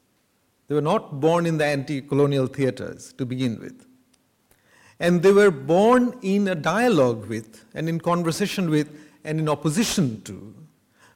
They 0.67 0.75
were 0.75 0.81
not 0.81 1.19
born 1.19 1.45
in 1.45 1.57
the 1.57 1.65
anti-colonial 1.65 2.47
theaters 2.47 3.11
to 3.17 3.25
begin 3.25 3.59
with. 3.59 3.85
And 4.99 5.21
they 5.21 5.31
were 5.31 5.51
born 5.51 6.17
in 6.21 6.47
a 6.47 6.55
dialogue 6.55 7.25
with, 7.27 7.65
and 7.73 7.89
in 7.89 7.99
conversation 7.99 8.69
with, 8.69 8.89
and 9.23 9.39
in 9.39 9.49
opposition 9.49 10.21
to 10.23 10.53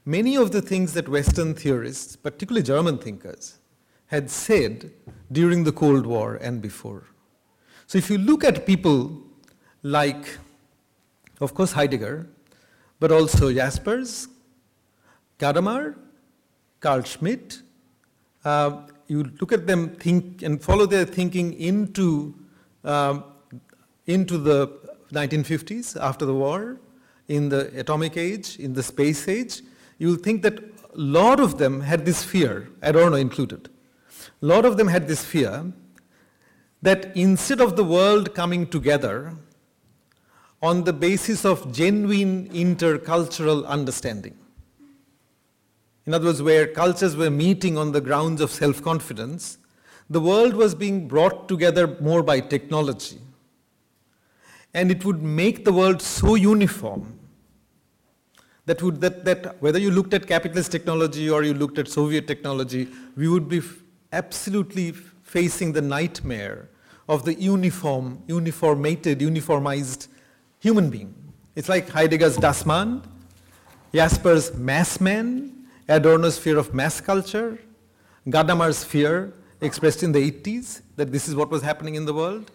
many 0.05 0.37
of 0.37 0.51
the 0.51 0.61
things 0.61 0.93
that 0.93 1.09
Western 1.09 1.53
theorists, 1.53 2.15
particularly 2.15 2.63
German 2.63 2.97
thinkers, 2.97 3.59
had 4.07 4.29
said 4.29 4.91
during 5.31 5.63
the 5.65 5.71
Cold 5.71 6.05
War 6.05 6.35
and 6.35 6.61
before. 6.61 7.03
So 7.87 7.97
if 7.97 8.09
you 8.09 8.17
look 8.17 8.43
at 8.43 8.65
people 8.65 9.21
like, 9.83 10.37
of 11.41 11.53
course, 11.53 11.73
Heidegger, 11.73 12.27
but 12.99 13.11
also 13.11 13.53
Jaspers, 13.53 14.27
Gadamer, 15.39 15.95
Carl 16.79 17.03
Schmitt, 17.03 17.61
uh, 18.45 18.87
you 19.07 19.31
look 19.41 19.51
at 19.51 19.67
them 19.67 19.89
think 19.95 20.41
and 20.41 20.61
follow 20.61 20.85
their 20.85 21.05
thinking 21.05 21.53
into, 21.53 22.33
um, 22.83 23.23
into 24.07 24.37
the 24.37 24.67
1950s 25.11 25.99
after 26.01 26.25
the 26.25 26.33
war, 26.33 26.79
in 27.27 27.49
the 27.49 27.77
atomic 27.79 28.17
age, 28.17 28.57
in 28.57 28.73
the 28.73 28.83
space 28.83 29.27
age, 29.27 29.61
you 29.99 30.07
will 30.07 30.15
think 30.15 30.41
that 30.41 30.59
a 30.59 30.63
lot 30.93 31.39
of 31.39 31.57
them 31.57 31.81
had 31.81 32.05
this 32.05 32.23
fear, 32.23 32.69
Adorno 32.81 33.17
included. 33.17 33.69
A 34.41 34.45
lot 34.45 34.65
of 34.65 34.77
them 34.77 34.87
had 34.87 35.07
this 35.07 35.23
fear 35.23 35.71
that 36.81 37.15
instead 37.15 37.59
of 37.59 37.75
the 37.75 37.83
world 37.83 38.33
coming 38.33 38.65
together 38.67 39.33
on 40.61 40.83
the 40.83 40.93
basis 40.93 41.45
of 41.45 41.71
genuine 41.71 42.49
intercultural 42.49 43.65
understanding, 43.67 44.37
in 46.05 46.13
other 46.13 46.27
words, 46.27 46.41
where 46.41 46.67
cultures 46.67 47.17
were 47.17 47.29
meeting 47.29 47.77
on 47.77 47.91
the 47.91 47.99
grounds 47.99 48.39
of 48.39 48.49
self 48.49 48.81
confidence, 48.81 49.57
the 50.09 50.21
world 50.21 50.53
was 50.53 50.73
being 50.73 51.07
brought 51.07 51.49
together 51.49 51.97
more 51.99 52.23
by 52.23 52.39
technology. 52.39 53.19
And 54.77 54.91
it 54.91 55.03
would 55.03 55.23
make 55.23 55.65
the 55.65 55.73
world 55.73 56.03
so 56.03 56.35
uniform 56.35 57.17
that, 58.67 58.79
would, 58.83 59.01
that, 59.01 59.25
that 59.25 59.59
whether 59.59 59.79
you 59.79 59.89
looked 59.89 60.13
at 60.13 60.27
capitalist 60.27 60.71
technology 60.71 61.31
or 61.31 61.41
you 61.41 61.55
looked 61.55 61.79
at 61.79 61.87
Soviet 61.87 62.27
technology, 62.27 62.87
we 63.15 63.27
would 63.27 63.49
be 63.49 63.59
absolutely 64.11 64.91
facing 64.91 65.73
the 65.73 65.81
nightmare 65.81 66.69
of 67.09 67.25
the 67.25 67.33
uniform, 67.33 68.21
uniformated, 68.27 69.17
uniformized 69.19 70.09
human 70.59 70.91
being. 70.91 71.15
It's 71.55 71.69
like 71.69 71.89
Heidegger's 71.89 72.37
Das 72.37 72.63
Man, 72.63 73.01
Jaspers' 73.95 74.53
mass 74.53 75.01
man, 75.01 75.67
Adorno's 75.89 76.37
fear 76.37 76.59
of 76.59 76.75
mass 76.75 77.01
culture, 77.01 77.57
Gadamer's 78.27 78.83
fear 78.83 79.33
expressed 79.59 80.03
in 80.03 80.11
the 80.11 80.31
80s 80.31 80.81
that 80.97 81.11
this 81.11 81.27
is 81.27 81.33
what 81.33 81.49
was 81.49 81.63
happening 81.63 81.95
in 81.95 82.05
the 82.05 82.13
world. 82.13 82.51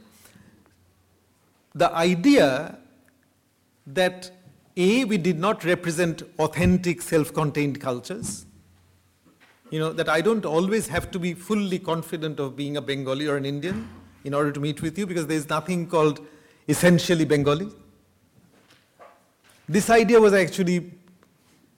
The 1.74 1.92
idea 1.94 2.78
that 3.86 4.30
A, 4.76 5.04
we 5.04 5.18
did 5.18 5.38
not 5.38 5.64
represent 5.64 6.22
authentic 6.38 7.02
self-contained 7.02 7.80
cultures, 7.80 8.46
you 9.70 9.78
know, 9.78 9.92
that 9.92 10.08
I 10.08 10.20
don't 10.20 10.44
always 10.44 10.88
have 10.88 11.10
to 11.12 11.18
be 11.18 11.32
fully 11.34 11.78
confident 11.78 12.38
of 12.38 12.56
being 12.56 12.76
a 12.76 12.82
Bengali 12.82 13.26
or 13.26 13.36
an 13.36 13.46
Indian 13.46 13.88
in 14.24 14.34
order 14.34 14.52
to 14.52 14.60
meet 14.60 14.82
with 14.82 14.98
you 14.98 15.06
because 15.06 15.26
there's 15.26 15.48
nothing 15.48 15.86
called 15.86 16.20
essentially 16.68 17.24
Bengali. 17.24 17.68
This 19.68 19.88
idea 19.88 20.20
was 20.20 20.34
actually 20.34 20.92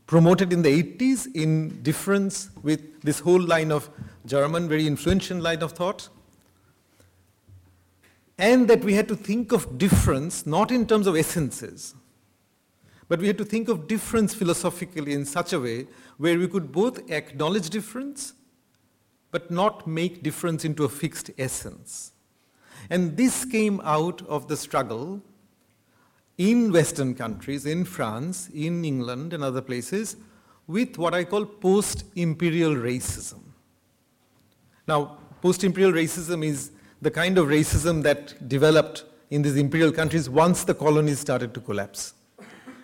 promoted 0.07 0.53
in 0.53 0.63
the 0.63 0.83
80s 0.83 1.35
in 1.35 1.83
difference 1.83 2.51
with 2.63 3.01
this 3.03 3.21
whole 3.21 3.41
line 3.41 3.71
of 3.71 3.89
German, 4.27 4.69
very 4.69 4.87
influential 4.87 5.39
line 5.39 5.63
of 5.63 5.73
thought. 5.73 6.09
And 8.37 8.69
that 8.69 8.83
we 8.83 8.95
had 8.95 9.09
to 9.09 9.17
think 9.17 9.53
of 9.53 9.79
difference 9.79 10.47
not 10.47 10.71
in 10.71 10.87
terms 10.87 11.07
of 11.07 11.17
essences, 11.17 11.95
but 13.09 13.21
we 13.21 13.27
had 13.27 13.39
to 13.39 13.45
think 13.45 13.69
of 13.69 13.87
difference 13.87 14.35
philosophically 14.35 15.13
in 15.13 15.25
such 15.25 15.53
a 15.53 15.61
way 15.61 15.87
where 16.17 16.39
we 16.39 16.49
could 16.49 16.73
both 16.73 17.11
acknowledge 17.11 17.71
difference 17.71 18.35
but 19.31 19.51
not 19.51 19.87
make 19.87 20.23
difference 20.23 20.65
into 20.65 20.85
a 20.85 20.89
fixed 20.89 21.31
essence. 21.39 22.13
And 22.89 23.17
this 23.17 23.45
came 23.45 23.81
out 23.83 24.23
of 24.27 24.49
the 24.49 24.57
struggle 24.57 25.21
in 26.39 26.73
Western 26.73 27.15
countries, 27.15 27.67
in 27.67 27.85
France, 27.85 28.49
in 28.55 28.85
England, 28.85 29.33
and 29.33 29.43
other 29.43 29.61
places, 29.61 30.17
with 30.67 30.99
what 30.99 31.15
I 31.15 31.25
call 31.25 31.45
post 31.45 32.05
imperial 32.15 32.75
racism. 32.75 33.41
Now, 34.87 35.19
post 35.41 35.65
imperial 35.65 35.93
racism 35.93 36.45
is 36.45 36.71
the 37.05 37.11
kind 37.11 37.39
of 37.39 37.47
racism 37.47 38.03
that 38.03 38.49
developed 38.49 39.05
in 39.31 39.43
these 39.43 39.57
imperial 39.57 39.93
countries 39.93 40.29
once 40.29 40.65
the 40.65 40.75
colonies 40.75 41.21
started 41.21 41.55
to 41.55 41.61
collapse. 41.61 42.15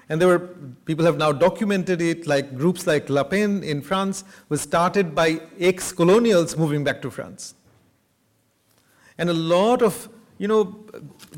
And 0.08 0.20
there 0.20 0.28
were, 0.28 0.40
people 0.84 1.04
have 1.04 1.16
now 1.16 1.32
documented 1.32 2.02
it, 2.02 2.26
like 2.26 2.56
groups 2.56 2.86
like 2.86 3.08
Le 3.08 3.24
Pen 3.24 3.62
in 3.62 3.80
France 3.80 4.24
was 4.48 4.60
started 4.60 5.14
by 5.14 5.40
ex 5.58 5.92
colonials 5.92 6.56
moving 6.56 6.84
back 6.84 7.00
to 7.02 7.10
France. 7.10 7.54
And 9.16 9.30
a 9.30 9.34
lot 9.34 9.82
of 9.82 10.08
you 10.38 10.48
know, 10.48 10.64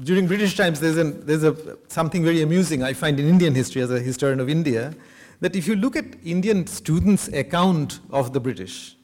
during 0.04 0.28
British 0.28 0.56
times, 0.56 0.78
there's, 0.78 0.96
an, 0.96 1.26
there's 1.26 1.42
a, 1.42 1.76
something 1.88 2.22
very 2.22 2.40
amusing 2.40 2.84
I 2.84 2.92
find 2.92 3.18
in 3.18 3.28
Indian 3.28 3.52
history 3.52 3.82
as 3.82 3.90
a 3.90 3.98
historian 3.98 4.38
of 4.38 4.48
India, 4.48 4.94
that 5.40 5.56
if 5.56 5.66
you 5.66 5.74
look 5.74 5.96
at 5.96 6.04
Indian 6.24 6.68
students' 6.68 7.26
account 7.26 7.98
of 8.10 8.32
the 8.32 8.38
British, 8.38 8.96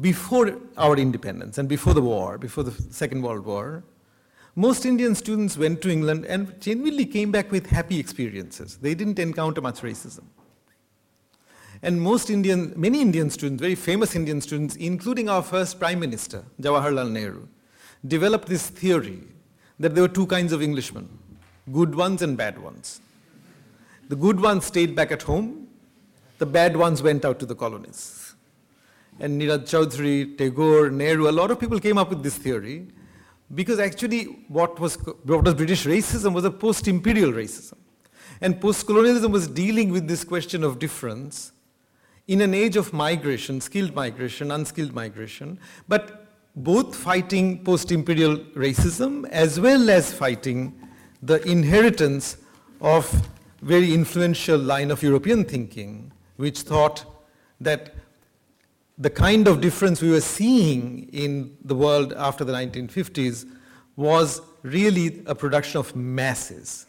before 0.00 0.58
our 0.76 0.96
independence 0.96 1.58
and 1.58 1.68
before 1.68 1.94
the 1.94 2.02
war, 2.02 2.38
before 2.38 2.64
the 2.64 2.72
Second 2.92 3.22
World 3.22 3.44
War, 3.44 3.82
most 4.54 4.86
Indian 4.86 5.14
students 5.14 5.56
went 5.58 5.82
to 5.82 5.90
England 5.90 6.24
and 6.24 6.58
genuinely 6.60 7.04
came 7.04 7.30
back 7.30 7.52
with 7.52 7.66
happy 7.66 7.98
experiences. 7.98 8.78
They 8.78 8.94
didn't 8.94 9.18
encounter 9.18 9.60
much 9.60 9.82
racism. 9.82 10.24
And 11.82 12.00
most 12.00 12.30
Indian, 12.30 12.72
many 12.74 13.02
Indian 13.02 13.28
students, 13.28 13.60
very 13.60 13.74
famous 13.74 14.16
Indian 14.16 14.40
students, 14.40 14.76
including 14.76 15.28
our 15.28 15.42
first 15.42 15.78
Prime 15.78 16.00
Minister, 16.00 16.42
Jawaharlal 16.60 17.10
Nehru, 17.10 17.46
developed 18.06 18.48
this 18.48 18.68
theory 18.68 19.22
that 19.78 19.94
there 19.94 20.02
were 20.02 20.08
two 20.08 20.26
kinds 20.26 20.52
of 20.52 20.62
Englishmen 20.62 21.08
good 21.72 21.94
ones 21.94 22.22
and 22.22 22.36
bad 22.36 22.58
ones. 22.62 23.00
The 24.08 24.16
good 24.16 24.40
ones 24.40 24.64
stayed 24.64 24.94
back 24.94 25.10
at 25.10 25.22
home, 25.22 25.66
the 26.38 26.46
bad 26.46 26.76
ones 26.76 27.02
went 27.02 27.24
out 27.24 27.40
to 27.40 27.46
the 27.46 27.56
colonies. 27.56 28.25
And 29.18 29.40
Nirad 29.40 29.64
Chaudhuri, 29.64 30.36
Tagore, 30.36 30.90
Nehru, 30.90 31.28
a 31.28 31.32
lot 31.32 31.50
of 31.50 31.58
people 31.58 31.80
came 31.80 31.98
up 31.98 32.10
with 32.10 32.22
this 32.22 32.36
theory 32.36 32.88
because 33.54 33.78
actually 33.78 34.24
what 34.48 34.78
was, 34.78 34.96
what 35.24 35.44
was 35.44 35.54
British 35.54 35.86
racism 35.86 36.34
was 36.34 36.44
a 36.44 36.50
post 36.50 36.88
imperial 36.88 37.32
racism. 37.32 37.78
And 38.40 38.60
post 38.60 38.86
colonialism 38.86 39.32
was 39.32 39.48
dealing 39.48 39.90
with 39.90 40.06
this 40.08 40.24
question 40.24 40.62
of 40.62 40.78
difference 40.78 41.52
in 42.28 42.40
an 42.40 42.54
age 42.54 42.76
of 42.76 42.92
migration, 42.92 43.60
skilled 43.60 43.94
migration, 43.94 44.50
unskilled 44.50 44.92
migration, 44.92 45.58
but 45.88 46.26
both 46.56 46.96
fighting 46.96 47.62
post-imperial 47.62 48.38
racism 48.54 49.28
as 49.28 49.60
well 49.60 49.90
as 49.90 50.12
fighting 50.12 50.74
the 51.22 51.40
inheritance 51.48 52.38
of 52.80 53.28
very 53.60 53.92
influential 53.92 54.58
line 54.58 54.90
of 54.90 55.02
European 55.02 55.44
thinking, 55.44 56.10
which 56.36 56.60
thought 56.60 57.04
that 57.60 57.94
the 58.98 59.10
kind 59.10 59.46
of 59.46 59.60
difference 59.60 60.00
we 60.00 60.10
were 60.10 60.20
seeing 60.20 61.08
in 61.12 61.56
the 61.64 61.74
world 61.74 62.12
after 62.14 62.44
the 62.44 62.52
1950s 62.52 63.46
was 63.94 64.40
really 64.62 65.22
a 65.26 65.34
production 65.34 65.78
of 65.78 65.94
masses. 65.94 66.86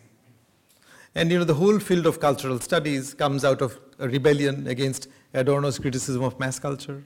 And 1.16 1.32
you 1.32 1.40
know, 1.40 1.44
the 1.44 1.54
whole 1.54 1.80
field 1.80 2.06
of 2.06 2.20
cultural 2.20 2.60
studies 2.60 3.14
comes 3.14 3.44
out 3.44 3.62
of 3.62 3.80
a 4.00 4.08
rebellion 4.08 4.68
against 4.68 5.08
Adorno's 5.34 5.80
criticism 5.80 6.24
of 6.24 6.40
mass 6.40 6.60
culture. 6.60 7.04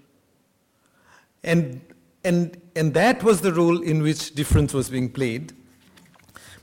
And 1.43 1.81
and, 2.23 2.61
and 2.75 2.93
that 2.93 3.23
was 3.23 3.41
the 3.41 3.51
role 3.51 3.81
in 3.81 4.03
which 4.03 4.35
difference 4.35 4.73
was 4.73 4.89
being 4.89 5.09
played. 5.09 5.53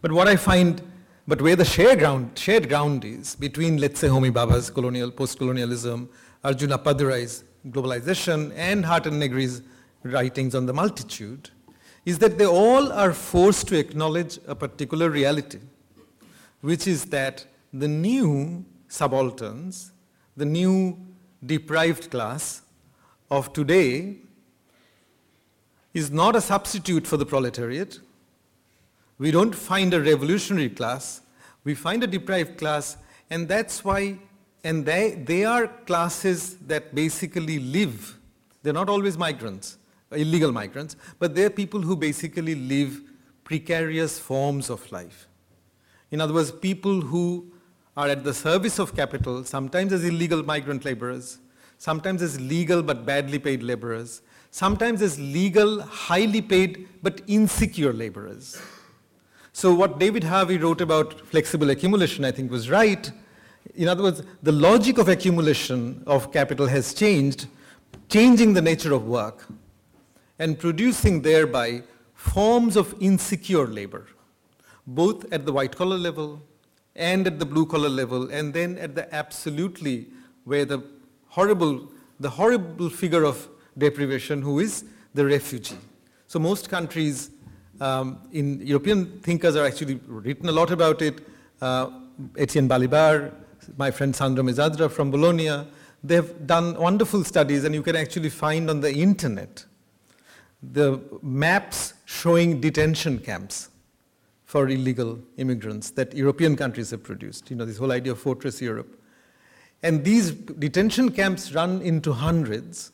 But 0.00 0.12
what 0.12 0.28
I 0.28 0.36
find, 0.36 0.80
but 1.26 1.42
where 1.42 1.56
the 1.56 1.64
shared 1.64 1.98
ground, 1.98 2.38
shared 2.38 2.68
ground 2.68 3.04
is 3.04 3.34
between, 3.34 3.78
let's 3.78 3.98
say, 3.98 4.08
Homi 4.08 4.30
Bhabha's 4.30 4.70
colonial, 4.70 5.10
post-colonialism, 5.10 6.08
Arjun 6.44 6.70
Appadurai's 6.70 7.42
globalization, 7.66 8.52
and 8.56 8.84
Hardt 8.84 9.06
and 9.06 9.18
Negri's 9.18 9.62
writings 10.02 10.54
on 10.54 10.66
the 10.66 10.72
multitude, 10.72 11.50
is 12.04 12.18
that 12.18 12.38
they 12.38 12.46
all 12.46 12.92
are 12.92 13.12
forced 13.12 13.68
to 13.68 13.78
acknowledge 13.78 14.38
a 14.46 14.54
particular 14.54 15.10
reality, 15.10 15.58
which 16.60 16.86
is 16.86 17.06
that 17.06 17.46
the 17.72 17.88
new 17.88 18.64
subalterns, 18.88 19.92
the 20.36 20.44
new 20.44 20.96
deprived 21.44 22.10
class 22.10 22.62
of 23.30 23.52
today 23.52 24.16
is 25.92 26.10
not 26.10 26.36
a 26.36 26.40
substitute 26.40 27.06
for 27.06 27.16
the 27.16 27.26
proletariat. 27.26 27.98
We 29.18 29.30
don't 29.30 29.54
find 29.54 29.92
a 29.92 30.00
revolutionary 30.00 30.70
class, 30.70 31.20
we 31.64 31.74
find 31.74 32.02
a 32.02 32.06
deprived 32.06 32.56
class, 32.56 32.96
and 33.30 33.48
that's 33.48 33.84
why, 33.84 34.18
and 34.64 34.84
they, 34.84 35.22
they 35.24 35.44
are 35.44 35.68
classes 35.86 36.56
that 36.66 36.94
basically 36.94 37.58
live. 37.58 38.18
They're 38.62 38.72
not 38.72 38.88
always 38.88 39.16
migrants, 39.16 39.78
illegal 40.12 40.52
migrants, 40.52 40.96
but 41.18 41.34
they're 41.34 41.50
people 41.50 41.80
who 41.80 41.96
basically 41.96 42.54
live 42.54 43.00
precarious 43.44 44.18
forms 44.18 44.68
of 44.68 44.90
life. 44.92 45.26
In 46.10 46.20
other 46.20 46.34
words, 46.34 46.50
people 46.50 47.00
who 47.00 47.52
are 47.96 48.08
at 48.08 48.24
the 48.24 48.34
service 48.34 48.78
of 48.78 48.94
capital, 48.94 49.44
sometimes 49.44 49.92
as 49.92 50.04
illegal 50.04 50.42
migrant 50.42 50.84
laborers, 50.84 51.38
sometimes 51.78 52.22
as 52.22 52.40
legal 52.40 52.82
but 52.82 53.04
badly 53.06 53.38
paid 53.38 53.62
laborers, 53.62 54.22
sometimes 54.50 55.02
as 55.02 55.18
legal, 55.18 55.82
highly 55.82 56.42
paid, 56.42 56.88
but 57.02 57.20
insecure 57.26 57.92
laborers. 57.92 58.60
So 59.52 59.74
what 59.74 59.98
David 59.98 60.24
Harvey 60.24 60.58
wrote 60.58 60.80
about 60.80 61.26
flexible 61.26 61.70
accumulation, 61.70 62.24
I 62.24 62.30
think, 62.30 62.50
was 62.50 62.70
right. 62.70 63.10
In 63.78 63.86
other 63.86 64.02
words, 64.02 64.22
the 64.42 64.50
logic 64.50 64.98
of 64.98 65.08
accumulation 65.08 66.02
of 66.04 66.32
capital 66.32 66.66
has 66.66 66.92
changed, 66.92 67.46
changing 68.08 68.54
the 68.54 68.60
nature 68.60 68.92
of 68.92 69.06
work 69.06 69.46
and 70.40 70.58
producing 70.58 71.22
thereby 71.22 71.84
forms 72.12 72.76
of 72.76 72.92
insecure 72.98 73.68
labor, 73.68 74.08
both 74.84 75.32
at 75.32 75.46
the 75.46 75.52
white 75.52 75.76
collar 75.76 75.96
level 75.96 76.42
and 76.96 77.28
at 77.28 77.38
the 77.38 77.46
blue 77.46 77.64
collar 77.64 77.88
level, 77.88 78.28
and 78.32 78.52
then 78.52 78.76
at 78.78 78.96
the 78.96 79.14
absolutely 79.14 80.08
where 80.42 80.64
the 80.64 80.82
horrible, 81.28 81.88
the 82.18 82.30
horrible 82.30 82.90
figure 82.90 83.22
of 83.22 83.48
deprivation 83.78 84.42
who 84.42 84.58
is 84.58 84.84
the 85.14 85.24
refugee. 85.24 85.78
So 86.26 86.40
most 86.40 86.68
countries 86.68 87.30
um, 87.80 88.18
in 88.32 88.60
European 88.66 89.20
thinkers 89.20 89.54
are 89.54 89.64
actually 89.64 90.00
written 90.08 90.48
a 90.48 90.52
lot 90.52 90.72
about 90.72 91.00
it. 91.00 91.20
Uh, 91.60 91.90
Etienne 92.36 92.68
Balibar, 92.68 93.32
my 93.76 93.90
friend 93.90 94.14
Sandro 94.14 94.42
Mezzadra 94.44 94.90
from 94.90 95.10
Bologna, 95.10 95.66
they've 96.02 96.46
done 96.46 96.74
wonderful 96.74 97.24
studies 97.24 97.64
and 97.64 97.74
you 97.74 97.82
can 97.82 97.96
actually 97.96 98.30
find 98.30 98.70
on 98.70 98.80
the 98.80 98.92
internet 98.92 99.64
the 100.62 101.00
maps 101.22 101.94
showing 102.04 102.60
detention 102.60 103.18
camps 103.18 103.70
for 104.44 104.68
illegal 104.68 105.18
immigrants 105.36 105.90
that 105.90 106.14
European 106.14 106.56
countries 106.56 106.90
have 106.90 107.02
produced. 107.02 107.50
You 107.50 107.56
know, 107.56 107.64
this 107.64 107.76
whole 107.76 107.92
idea 107.92 108.12
of 108.12 108.18
fortress 108.18 108.60
Europe. 108.60 108.98
And 109.82 110.02
these 110.04 110.32
detention 110.32 111.10
camps 111.10 111.52
run 111.52 111.82
into 111.82 112.12
hundreds 112.12 112.90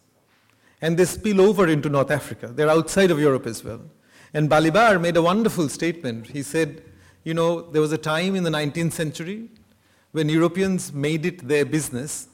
and 0.83 0.99
they 0.99 1.05
spill 1.05 1.41
over 1.41 1.69
into 1.69 1.89
North 1.89 2.11
Africa. 2.11 2.49
They're 2.49 2.69
outside 2.69 3.11
of 3.11 3.19
Europe 3.19 3.47
as 3.47 3.65
well. 3.65 3.81
And 4.35 4.51
Balibar 4.51 5.01
made 5.01 5.17
a 5.17 5.23
wonderful 5.23 5.69
statement. 5.69 6.27
He 6.27 6.43
said, 6.43 6.83
you 7.23 7.33
know, 7.33 7.63
there 7.71 7.81
was 7.81 7.93
a 7.93 7.99
time 7.99 8.35
in 8.35 8.43
the 8.43 8.51
19th 8.51 8.93
century 8.93 9.49
when 10.15 10.29
Europeans 10.29 10.93
made 10.93 11.27
it 11.27 11.49
their 11.49 11.65
business 11.65 12.29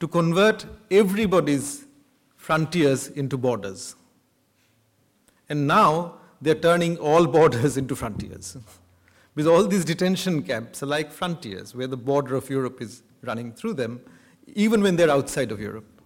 to 0.00 0.08
convert 0.08 0.64
everybody's 0.90 1.84
frontiers 2.34 3.08
into 3.08 3.36
borders. 3.36 3.94
And 5.50 5.66
now 5.66 6.14
they're 6.40 6.54
turning 6.54 6.96
all 6.96 7.26
borders 7.38 7.76
into 7.76 7.94
frontiers. 7.94 8.56
because 9.34 9.46
all 9.46 9.66
these 9.66 9.84
detention 9.84 10.42
camps 10.42 10.82
are 10.82 10.86
like 10.86 11.12
frontiers 11.12 11.74
where 11.74 11.86
the 11.86 11.96
border 12.10 12.36
of 12.36 12.48
Europe 12.48 12.80
is 12.80 13.02
running 13.22 13.52
through 13.52 13.74
them, 13.74 14.00
even 14.54 14.82
when 14.82 14.96
they're 14.96 15.10
outside 15.10 15.52
of 15.52 15.60
Europe. 15.60 16.00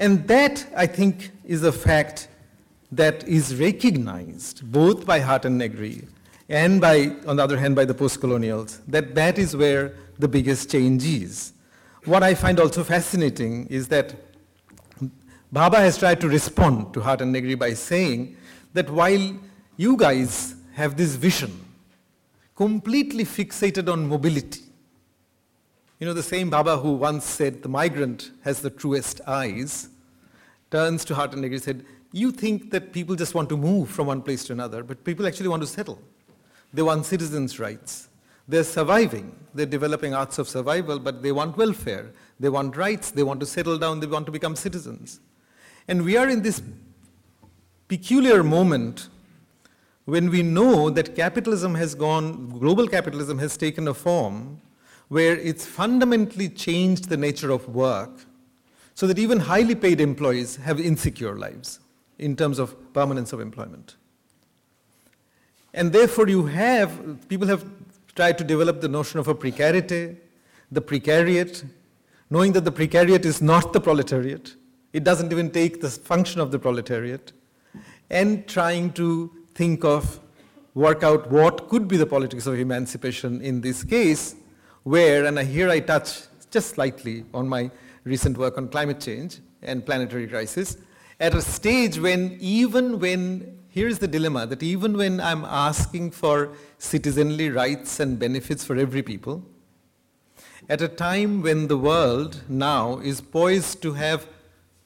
And 0.00 0.26
that, 0.26 0.66
I 0.76 0.86
think, 0.88 1.30
is 1.44 1.62
a 1.62 1.70
fact 1.70 2.26
that 2.90 3.22
is 3.28 3.54
recognized 3.54 4.68
both 4.72 5.06
by 5.06 5.20
Hardt 5.20 5.44
and 5.44 5.56
Negri 5.56 6.08
and 6.48 6.80
by, 6.80 7.12
on 7.26 7.36
the 7.36 7.42
other 7.42 7.58
hand, 7.58 7.74
by 7.74 7.84
the 7.84 7.94
post-colonials, 7.94 8.80
that 8.86 9.14
that 9.14 9.38
is 9.38 9.56
where 9.56 9.94
the 10.18 10.28
biggest 10.28 10.70
change 10.70 11.04
is. 11.04 11.52
What 12.04 12.22
I 12.22 12.34
find 12.34 12.60
also 12.60 12.84
fascinating 12.84 13.66
is 13.66 13.88
that 13.88 14.14
Bhabha 15.52 15.76
has 15.76 15.98
tried 15.98 16.20
to 16.20 16.28
respond 16.28 16.94
to 16.94 17.00
Hardt 17.00 17.20
and 17.20 17.32
Negri 17.32 17.54
by 17.54 17.74
saying 17.74 18.36
that 18.74 18.88
while 18.90 19.36
you 19.76 19.96
guys 19.96 20.54
have 20.74 20.96
this 20.96 21.16
vision, 21.16 21.64
completely 22.54 23.24
fixated 23.24 23.90
on 23.92 24.08
mobility, 24.08 24.62
you 25.98 26.06
know, 26.06 26.14
the 26.14 26.22
same 26.22 26.50
Bhabha 26.50 26.80
who 26.80 26.92
once 26.92 27.24
said 27.24 27.62
the 27.62 27.68
migrant 27.68 28.30
has 28.44 28.60
the 28.60 28.70
truest 28.70 29.20
eyes, 29.26 29.88
turns 30.70 31.04
to 31.06 31.14
Hardt 31.14 31.32
and 31.32 31.42
Negri 31.42 31.56
and 31.56 31.64
said, 31.64 31.84
you 32.12 32.30
think 32.30 32.70
that 32.70 32.92
people 32.92 33.14
just 33.14 33.34
want 33.34 33.48
to 33.48 33.56
move 33.56 33.90
from 33.90 34.06
one 34.06 34.22
place 34.22 34.44
to 34.44 34.52
another, 34.52 34.82
but 34.82 35.02
people 35.04 35.26
actually 35.26 35.48
want 35.48 35.62
to 35.62 35.66
settle. 35.66 36.00
They 36.76 36.82
want 36.82 37.06
citizens' 37.06 37.58
rights. 37.58 38.10
They're 38.46 38.62
surviving. 38.62 39.34
They're 39.54 39.64
developing 39.64 40.12
arts 40.12 40.38
of 40.38 40.46
survival, 40.46 40.98
but 40.98 41.22
they 41.22 41.32
want 41.32 41.56
welfare. 41.56 42.12
They 42.38 42.50
want 42.50 42.76
rights. 42.76 43.10
They 43.10 43.22
want 43.22 43.40
to 43.40 43.46
settle 43.46 43.78
down. 43.78 44.00
They 44.00 44.06
want 44.06 44.26
to 44.26 44.32
become 44.32 44.54
citizens. 44.54 45.20
And 45.88 46.04
we 46.04 46.18
are 46.18 46.28
in 46.28 46.42
this 46.42 46.60
peculiar 47.88 48.44
moment 48.44 49.08
when 50.04 50.28
we 50.28 50.42
know 50.42 50.90
that 50.90 51.16
capitalism 51.16 51.74
has 51.76 51.94
gone, 51.94 52.50
global 52.58 52.86
capitalism 52.86 53.38
has 53.38 53.56
taken 53.56 53.88
a 53.88 53.94
form 53.94 54.60
where 55.08 55.34
it's 55.38 55.64
fundamentally 55.64 56.50
changed 56.50 57.08
the 57.08 57.16
nature 57.16 57.50
of 57.50 57.66
work 57.74 58.26
so 58.94 59.06
that 59.06 59.18
even 59.18 59.40
highly 59.40 59.74
paid 59.74 59.98
employees 59.98 60.56
have 60.56 60.78
insecure 60.78 61.38
lives 61.38 61.80
in 62.18 62.36
terms 62.36 62.58
of 62.58 62.92
permanence 62.92 63.32
of 63.32 63.40
employment. 63.40 63.96
And 65.76 65.92
therefore 65.92 66.26
you 66.26 66.46
have, 66.46 67.28
people 67.28 67.46
have 67.46 67.64
tried 68.14 68.38
to 68.38 68.44
develop 68.44 68.80
the 68.80 68.88
notion 68.88 69.20
of 69.20 69.28
a 69.28 69.34
precarity, 69.34 70.16
the 70.72 70.80
precariat, 70.80 71.64
knowing 72.30 72.52
that 72.52 72.64
the 72.64 72.72
precariat 72.72 73.26
is 73.26 73.42
not 73.42 73.74
the 73.74 73.80
proletariat, 73.80 74.56
it 74.94 75.04
doesn't 75.04 75.30
even 75.30 75.50
take 75.50 75.82
the 75.82 75.90
function 75.90 76.40
of 76.40 76.50
the 76.50 76.58
proletariat, 76.58 77.32
and 78.10 78.48
trying 78.48 78.90
to 78.94 79.30
think 79.54 79.84
of, 79.84 80.18
work 80.74 81.02
out 81.02 81.30
what 81.30 81.68
could 81.68 81.86
be 81.86 81.98
the 81.98 82.06
politics 82.06 82.46
of 82.46 82.58
emancipation 82.58 83.42
in 83.42 83.60
this 83.60 83.84
case, 83.84 84.34
where, 84.84 85.26
and 85.26 85.38
here 85.38 85.68
I 85.68 85.80
touch 85.80 86.22
just 86.50 86.70
slightly 86.70 87.24
on 87.34 87.46
my 87.46 87.70
recent 88.04 88.38
work 88.38 88.56
on 88.56 88.68
climate 88.68 89.00
change 89.00 89.40
and 89.62 89.84
planetary 89.84 90.26
crisis, 90.26 90.78
at 91.20 91.34
a 91.34 91.42
stage 91.42 91.98
when 91.98 92.38
even 92.40 92.98
when, 92.98 93.58
here's 93.76 93.98
the 93.98 94.08
dilemma, 94.08 94.46
that 94.46 94.62
even 94.62 94.96
when 94.96 95.20
I'm 95.20 95.44
asking 95.44 96.12
for 96.12 96.52
citizenly 96.78 97.50
rights 97.50 98.00
and 98.00 98.18
benefits 98.18 98.64
for 98.64 98.74
every 98.74 99.02
people, 99.02 99.44
at 100.70 100.80
a 100.80 100.88
time 100.88 101.42
when 101.42 101.68
the 101.68 101.76
world 101.76 102.42
now 102.48 102.98
is 103.00 103.20
poised 103.20 103.82
to 103.82 103.92
have 103.92 104.26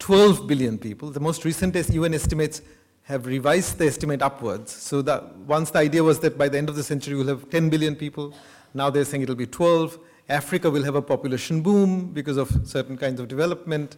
12 0.00 0.48
billion 0.48 0.76
people. 0.76 1.10
The 1.10 1.20
most 1.20 1.44
recent 1.44 1.76
UN 1.76 2.14
estimates 2.14 2.62
have 3.04 3.26
revised 3.26 3.78
the 3.78 3.86
estimate 3.86 4.22
upwards. 4.22 4.72
So 4.72 5.02
that 5.02 5.36
once 5.36 5.70
the 5.70 5.78
idea 5.78 6.02
was 6.02 6.18
that 6.20 6.36
by 6.36 6.48
the 6.48 6.58
end 6.58 6.68
of 6.68 6.74
the 6.74 6.82
century 6.82 7.14
we'll 7.14 7.28
have 7.28 7.48
10 7.48 7.70
billion 7.70 7.94
people, 7.94 8.34
now 8.74 8.90
they're 8.90 9.04
saying 9.04 9.22
it'll 9.22 9.36
be 9.36 9.46
12. 9.46 10.00
Africa 10.28 10.68
will 10.68 10.82
have 10.82 10.96
a 10.96 11.02
population 11.02 11.62
boom 11.62 12.06
because 12.12 12.36
of 12.36 12.50
certain 12.64 12.96
kinds 12.96 13.20
of 13.20 13.28
development. 13.28 13.96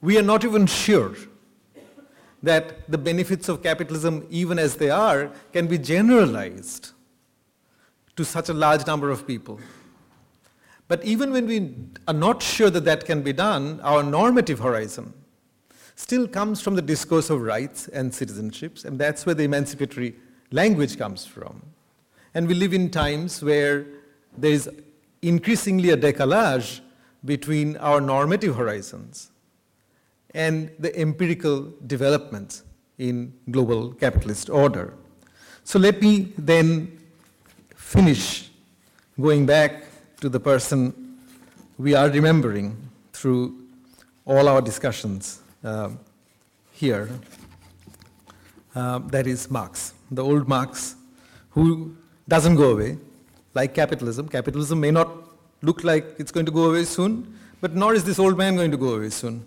We 0.00 0.18
are 0.18 0.22
not 0.22 0.42
even 0.42 0.66
sure 0.66 1.14
that 2.42 2.90
the 2.90 2.98
benefits 2.98 3.48
of 3.48 3.62
capitalism, 3.62 4.26
even 4.30 4.58
as 4.58 4.76
they 4.76 4.90
are, 4.90 5.30
can 5.52 5.66
be 5.66 5.78
generalized 5.78 6.92
to 8.16 8.24
such 8.24 8.48
a 8.48 8.54
large 8.54 8.86
number 8.86 9.10
of 9.10 9.26
people. 9.26 9.60
But 10.88 11.04
even 11.04 11.32
when 11.32 11.46
we 11.46 11.74
are 12.08 12.14
not 12.14 12.42
sure 12.42 12.70
that 12.70 12.84
that 12.84 13.04
can 13.04 13.22
be 13.22 13.32
done, 13.32 13.80
our 13.80 14.02
normative 14.02 14.58
horizon 14.58 15.12
still 15.94 16.26
comes 16.26 16.60
from 16.60 16.74
the 16.74 16.82
discourse 16.82 17.30
of 17.30 17.42
rights 17.42 17.86
and 17.88 18.10
citizenships, 18.10 18.84
and 18.84 18.98
that's 18.98 19.26
where 19.26 19.34
the 19.34 19.44
emancipatory 19.44 20.16
language 20.50 20.98
comes 20.98 21.26
from. 21.26 21.62
And 22.34 22.48
we 22.48 22.54
live 22.54 22.72
in 22.72 22.90
times 22.90 23.42
where 23.42 23.86
there 24.36 24.52
is 24.52 24.70
increasingly 25.22 25.90
a 25.90 25.96
decalage 25.96 26.80
between 27.24 27.76
our 27.76 28.00
normative 28.00 28.56
horizons 28.56 29.29
and 30.34 30.70
the 30.78 30.94
empirical 30.98 31.72
developments 31.86 32.62
in 32.98 33.32
global 33.50 33.92
capitalist 33.92 34.50
order. 34.50 34.94
So 35.64 35.78
let 35.78 36.00
me 36.00 36.32
then 36.36 36.98
finish 37.74 38.50
going 39.20 39.46
back 39.46 39.84
to 40.20 40.28
the 40.28 40.40
person 40.40 41.16
we 41.78 41.94
are 41.94 42.08
remembering 42.08 42.76
through 43.12 43.56
all 44.26 44.48
our 44.48 44.60
discussions 44.60 45.40
uh, 45.64 45.90
here. 46.72 47.08
Uh, 48.74 48.98
that 48.98 49.26
is 49.26 49.50
Marx, 49.50 49.94
the 50.10 50.22
old 50.22 50.46
Marx, 50.46 50.94
who 51.50 51.96
doesn't 52.28 52.54
go 52.56 52.70
away, 52.72 52.98
like 53.54 53.74
capitalism. 53.74 54.28
Capitalism 54.28 54.78
may 54.78 54.90
not 54.90 55.10
look 55.62 55.82
like 55.84 56.04
it's 56.18 56.30
going 56.30 56.46
to 56.46 56.52
go 56.52 56.70
away 56.70 56.84
soon, 56.84 57.36
but 57.60 57.74
nor 57.74 57.94
is 57.94 58.04
this 58.04 58.18
old 58.18 58.38
man 58.38 58.56
going 58.56 58.70
to 58.70 58.76
go 58.76 58.94
away 58.94 59.10
soon. 59.10 59.44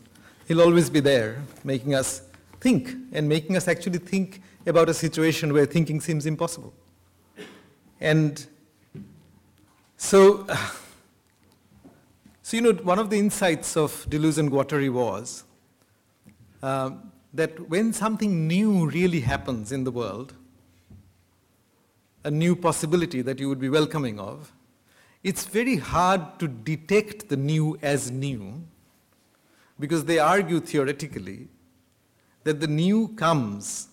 He'll 0.48 0.62
always 0.62 0.90
be 0.90 1.00
there, 1.00 1.42
making 1.64 1.96
us 1.96 2.22
think 2.60 2.96
and 3.12 3.28
making 3.30 3.56
us 3.56 3.68
actually 3.68 4.00
think 4.00 4.42
about 4.66 4.90
a 4.90 4.94
situation 4.94 5.54
where 5.54 5.66
thinking 5.66 6.02
seems 6.02 6.26
impossible. 6.26 6.74
And 8.02 8.46
so, 9.98 10.46
so 12.42 12.58
you 12.58 12.62
know, 12.62 12.74
one 12.74 13.00
of 13.00 13.10
the 13.10 13.18
insights 13.18 13.78
of 13.78 14.06
Deleuze 14.10 14.38
and 14.38 14.52
Guattari 14.52 14.92
was 14.92 15.46
uh, 16.62 16.92
that 17.34 17.70
when 17.70 17.94
something 17.94 18.48
new 18.48 18.90
really 18.90 19.22
happens 19.22 19.72
in 19.72 19.86
the 19.86 19.92
world, 19.92 20.34
a 22.26 22.32
new 22.32 22.56
possibility 22.56 23.22
that 23.22 23.40
you 23.40 23.50
would 23.50 23.60
be 23.60 23.70
welcoming 23.70 24.20
of, 24.20 24.52
it's 25.24 25.46
very 25.46 25.78
hard 25.78 26.40
to 26.40 26.48
detect 26.50 27.30
the 27.30 27.38
new 27.38 27.78
as 27.82 28.12
new 28.12 28.64
because 29.80 30.06
they 30.06 30.20
argue 30.20 30.60
theoretically 30.60 31.48
that 32.44 32.60
the 32.60 32.68
new 32.68 33.08
comes 33.10 33.88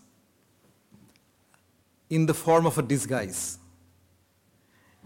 in 2.08 2.26
the 2.26 2.34
form 2.34 2.66
of 2.66 2.76
a 2.78 2.82
disguise 2.82 3.58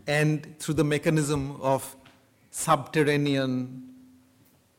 and 0.07 0.59
through 0.59 0.75
the 0.75 0.85
mechanism 0.85 1.59
of 1.61 1.97
subterranean, 2.51 3.83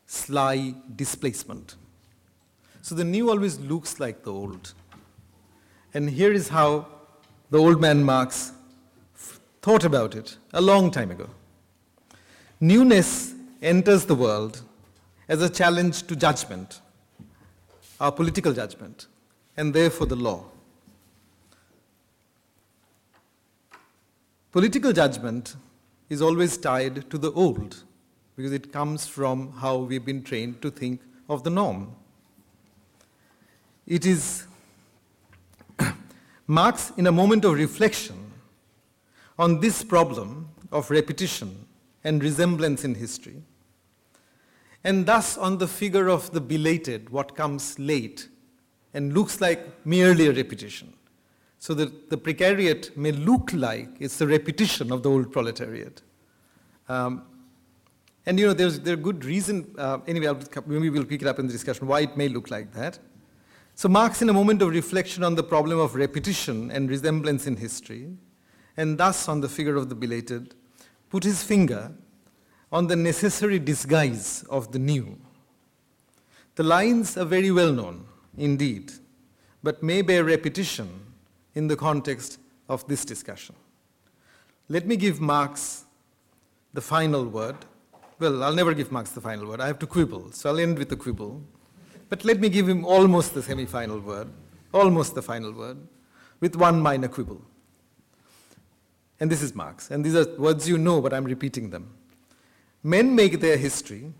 sly 0.06 0.74
displacement. 0.94 1.76
So 2.82 2.94
the 2.94 3.04
new 3.04 3.30
always 3.30 3.58
looks 3.58 3.98
like 3.98 4.22
the 4.22 4.32
old. 4.32 4.72
And 5.94 6.08
here 6.08 6.32
is 6.32 6.48
how 6.48 6.86
the 7.50 7.58
old 7.58 7.80
man 7.80 8.02
Marx 8.04 8.52
thought 9.62 9.84
about 9.84 10.14
it 10.14 10.36
a 10.52 10.60
long 10.60 10.90
time 10.90 11.10
ago. 11.10 11.28
Newness 12.60 13.34
enters 13.62 14.06
the 14.06 14.14
world 14.14 14.62
as 15.28 15.42
a 15.42 15.48
challenge 15.50 16.06
to 16.06 16.16
judgment, 16.16 16.80
our 18.00 18.12
political 18.12 18.52
judgment, 18.52 19.06
and 19.56 19.74
therefore 19.74 20.06
the 20.06 20.16
law. 20.16 20.44
Political 24.52 24.92
judgment 24.92 25.56
is 26.08 26.22
always 26.22 26.56
tied 26.56 27.10
to 27.10 27.18
the 27.18 27.32
old 27.32 27.82
because 28.36 28.52
it 28.52 28.72
comes 28.72 29.06
from 29.06 29.52
how 29.52 29.76
we've 29.76 30.04
been 30.04 30.22
trained 30.22 30.62
to 30.62 30.70
think 30.70 31.00
of 31.28 31.42
the 31.42 31.50
norm. 31.50 31.94
It 33.86 34.06
is 34.06 34.46
Marx, 36.46 36.92
in 36.96 37.06
a 37.06 37.12
moment 37.12 37.44
of 37.44 37.54
reflection 37.54 38.32
on 39.38 39.60
this 39.60 39.82
problem 39.82 40.48
of 40.72 40.90
repetition 40.90 41.66
and 42.04 42.22
resemblance 42.22 42.84
in 42.84 42.94
history, 42.94 43.42
and 44.86 45.04
thus 45.04 45.36
on 45.36 45.58
the 45.58 45.66
figure 45.66 46.06
of 46.06 46.30
the 46.30 46.40
belated, 46.40 47.10
what 47.10 47.34
comes 47.34 47.76
late 47.76 48.28
and 48.94 49.12
looks 49.12 49.40
like 49.40 49.84
merely 49.84 50.28
a 50.28 50.32
repetition. 50.32 50.92
So 51.58 51.74
that 51.74 52.08
the 52.08 52.16
precariat 52.16 52.96
may 52.96 53.10
look 53.10 53.52
like 53.52 53.88
it's 53.98 54.20
a 54.20 54.26
repetition 54.28 54.92
of 54.92 55.02
the 55.02 55.10
old 55.10 55.32
proletariat. 55.32 56.02
Um, 56.88 57.24
and 58.26 58.38
you 58.38 58.46
know, 58.46 58.52
there's 58.52 58.78
there 58.78 58.94
good 58.94 59.24
reason, 59.24 59.74
uh, 59.76 59.98
anyway, 60.06 60.32
maybe 60.66 60.88
we'll 60.88 61.04
pick 61.04 61.20
it 61.20 61.26
up 61.26 61.40
in 61.40 61.48
the 61.48 61.52
discussion, 61.52 61.88
why 61.88 62.02
it 62.02 62.16
may 62.16 62.28
look 62.28 62.52
like 62.52 62.72
that. 62.74 63.00
So 63.74 63.88
Marx, 63.88 64.22
in 64.22 64.28
a 64.28 64.32
moment 64.32 64.62
of 64.62 64.68
reflection 64.68 65.24
on 65.24 65.34
the 65.34 65.42
problem 65.42 65.80
of 65.80 65.96
repetition 65.96 66.70
and 66.70 66.88
resemblance 66.88 67.48
in 67.48 67.56
history, 67.56 68.12
and 68.76 68.96
thus 68.96 69.28
on 69.28 69.40
the 69.40 69.48
figure 69.48 69.74
of 69.74 69.88
the 69.88 69.96
belated, 69.96 70.54
put 71.10 71.24
his 71.24 71.42
finger 71.42 71.92
on 72.72 72.86
the 72.86 72.96
necessary 72.96 73.58
disguise 73.58 74.44
of 74.50 74.72
the 74.72 74.78
new. 74.78 75.18
The 76.56 76.62
lines 76.62 77.16
are 77.16 77.24
very 77.24 77.50
well 77.50 77.72
known, 77.72 78.06
indeed, 78.36 78.92
but 79.62 79.82
may 79.82 80.02
bear 80.02 80.24
repetition 80.24 80.88
in 81.54 81.68
the 81.68 81.76
context 81.76 82.38
of 82.68 82.86
this 82.88 83.04
discussion. 83.04 83.54
Let 84.68 84.86
me 84.86 84.96
give 84.96 85.20
Marx 85.20 85.84
the 86.72 86.80
final 86.80 87.24
word. 87.26 87.56
Well, 88.18 88.42
I'll 88.42 88.54
never 88.54 88.74
give 88.74 88.90
Marx 88.90 89.10
the 89.10 89.20
final 89.20 89.46
word. 89.46 89.60
I 89.60 89.66
have 89.66 89.78
to 89.80 89.86
quibble, 89.86 90.32
so 90.32 90.50
I'll 90.50 90.58
end 90.58 90.78
with 90.78 90.88
the 90.88 90.96
quibble. 90.96 91.42
But 92.08 92.24
let 92.24 92.40
me 92.40 92.48
give 92.48 92.68
him 92.68 92.84
almost 92.84 93.34
the 93.34 93.42
semi 93.42 93.66
final 93.66 94.00
word, 94.00 94.28
almost 94.72 95.14
the 95.14 95.22
final 95.22 95.52
word, 95.52 95.78
with 96.40 96.56
one 96.56 96.80
minor 96.80 97.08
quibble. 97.08 97.42
And 99.20 99.30
this 99.30 99.42
is 99.42 99.54
Marx. 99.54 99.90
And 99.90 100.04
these 100.04 100.14
are 100.14 100.26
words 100.36 100.68
you 100.68 100.78
know, 100.78 101.00
but 101.00 101.12
I'm 101.12 101.24
repeating 101.24 101.70
them. 101.70 101.94
Men 102.82 103.14
make 103.14 103.40
their 103.40 103.56
history, 103.56 104.12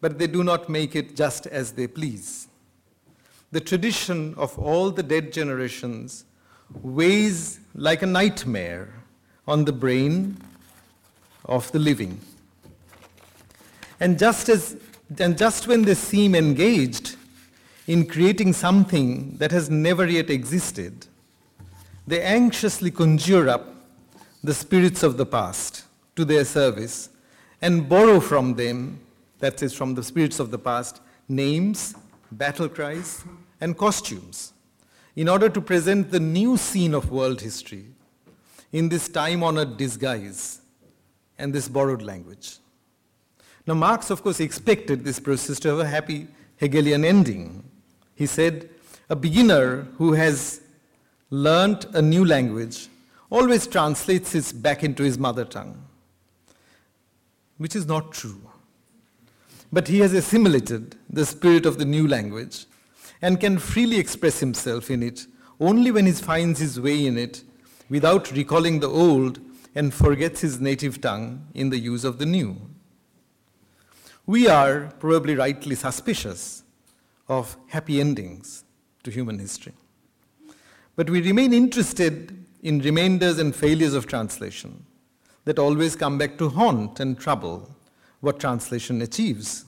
but 0.00 0.18
they 0.18 0.26
do 0.26 0.44
not 0.44 0.68
make 0.68 0.94
it 0.94 1.16
just 1.16 1.46
as 1.46 1.72
they 1.72 1.86
please. 1.86 2.48
The 3.52 3.60
tradition 3.60 4.34
of 4.36 4.58
all 4.58 4.90
the 4.90 5.02
dead 5.02 5.32
generations 5.32 6.24
weighs 6.82 7.60
like 7.74 8.02
a 8.02 8.06
nightmare 8.06 8.92
on 9.46 9.64
the 9.64 9.72
brain 9.72 10.36
of 11.44 11.70
the 11.72 11.78
living. 11.78 12.20
And 14.00 14.18
just, 14.18 14.48
as, 14.48 14.76
and 15.18 15.38
just 15.38 15.68
when 15.68 15.82
they 15.82 15.94
seem 15.94 16.34
engaged 16.34 17.16
in 17.86 18.06
creating 18.06 18.52
something 18.52 19.36
that 19.38 19.52
has 19.52 19.70
never 19.70 20.06
yet 20.06 20.28
existed, 20.28 21.06
they 22.06 22.22
anxiously 22.22 22.90
conjure 22.90 23.48
up 23.48 23.74
the 24.42 24.54
spirits 24.54 25.02
of 25.02 25.16
the 25.16 25.26
past 25.26 25.84
to 26.16 26.24
their 26.24 26.44
service 26.44 27.08
and 27.62 27.88
borrow 27.88 28.20
from 28.20 28.54
them, 28.54 29.00
that 29.38 29.62
is, 29.62 29.74
from 29.74 29.94
the 29.94 30.02
spirits 30.02 30.40
of 30.40 30.50
the 30.50 30.58
past, 30.58 31.00
names, 31.28 31.94
battle 32.32 32.68
cries, 32.68 33.24
and 33.60 33.76
costumes 33.76 34.52
in 35.14 35.28
order 35.28 35.48
to 35.48 35.60
present 35.60 36.10
the 36.10 36.20
new 36.20 36.56
scene 36.56 36.94
of 36.94 37.10
world 37.10 37.40
history 37.40 37.86
in 38.72 38.88
this 38.88 39.08
time 39.08 39.42
honored 39.42 39.76
disguise 39.76 40.60
and 41.38 41.52
this 41.52 41.68
borrowed 41.68 42.02
language. 42.02 42.58
Now, 43.66 43.74
Marx, 43.74 44.10
of 44.10 44.22
course, 44.22 44.40
expected 44.40 45.04
this 45.04 45.18
process 45.18 45.58
to 45.60 45.68
have 45.68 45.78
a 45.78 45.86
happy 45.86 46.28
Hegelian 46.56 47.04
ending. 47.04 47.64
He 48.14 48.26
said, 48.26 48.70
A 49.08 49.16
beginner 49.16 49.82
who 49.96 50.12
has 50.12 50.60
learnt 51.30 51.86
a 51.94 52.02
new 52.02 52.24
language 52.24 52.88
always 53.30 53.66
translates 53.66 54.34
it 54.34 54.62
back 54.62 54.84
into 54.84 55.02
his 55.02 55.18
mother 55.18 55.44
tongue, 55.44 55.82
which 57.58 57.76
is 57.76 57.86
not 57.86 58.12
true. 58.12 58.40
But 59.72 59.88
he 59.88 60.00
has 60.00 60.12
assimilated 60.12 60.96
the 61.10 61.26
spirit 61.26 61.66
of 61.66 61.78
the 61.78 61.84
new 61.84 62.06
language 62.06 62.66
and 63.22 63.40
can 63.40 63.58
freely 63.58 63.98
express 63.98 64.40
himself 64.40 64.90
in 64.90 65.02
it 65.02 65.26
only 65.58 65.90
when 65.90 66.06
he 66.06 66.12
finds 66.12 66.60
his 66.60 66.80
way 66.80 67.06
in 67.06 67.16
it 67.16 67.42
without 67.88 68.30
recalling 68.32 68.80
the 68.80 68.88
old 68.88 69.40
and 69.74 69.92
forgets 69.92 70.40
his 70.40 70.60
native 70.60 71.00
tongue 71.00 71.46
in 71.54 71.70
the 71.70 71.78
use 71.78 72.04
of 72.04 72.18
the 72.18 72.26
new. 72.26 72.56
We 74.26 74.48
are 74.48 74.92
probably 74.98 75.34
rightly 75.34 75.76
suspicious 75.76 76.62
of 77.28 77.56
happy 77.68 78.00
endings 78.00 78.64
to 79.04 79.10
human 79.10 79.38
history. 79.38 79.74
But 80.96 81.10
we 81.10 81.20
remain 81.20 81.52
interested 81.52 82.36
in 82.62 82.80
remainders 82.80 83.38
and 83.38 83.54
failures 83.54 83.94
of 83.94 84.06
translation 84.06 84.84
that 85.46 85.58
always 85.58 85.96
come 85.96 86.18
back 86.18 86.36
to 86.36 86.50
haunt 86.50 87.00
and 87.00 87.18
trouble 87.18 87.70
what 88.20 88.38
translation 88.38 89.00
achieves. 89.00 89.64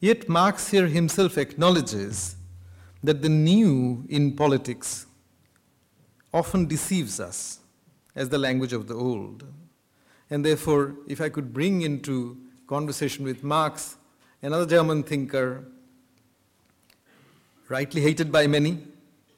Yet 0.00 0.28
Marx 0.28 0.68
here 0.68 0.86
himself 0.86 1.36
acknowledges 1.36 2.36
that 3.02 3.20
the 3.20 3.28
new 3.28 4.04
in 4.08 4.34
politics 4.34 5.06
often 6.32 6.66
deceives 6.66 7.20
us 7.20 7.58
as 8.14 8.28
the 8.28 8.38
language 8.38 8.72
of 8.72 8.86
the 8.86 8.94
old. 8.94 9.44
And 10.30 10.44
therefore, 10.44 10.94
if 11.08 11.20
I 11.20 11.28
could 11.28 11.52
bring 11.52 11.82
into 11.82 12.38
conversation 12.66 13.24
with 13.24 13.42
Marx, 13.42 13.96
another 14.42 14.66
German 14.66 15.02
thinker, 15.02 15.64
rightly 17.68 18.00
hated 18.00 18.30
by 18.30 18.46
many, 18.46 18.78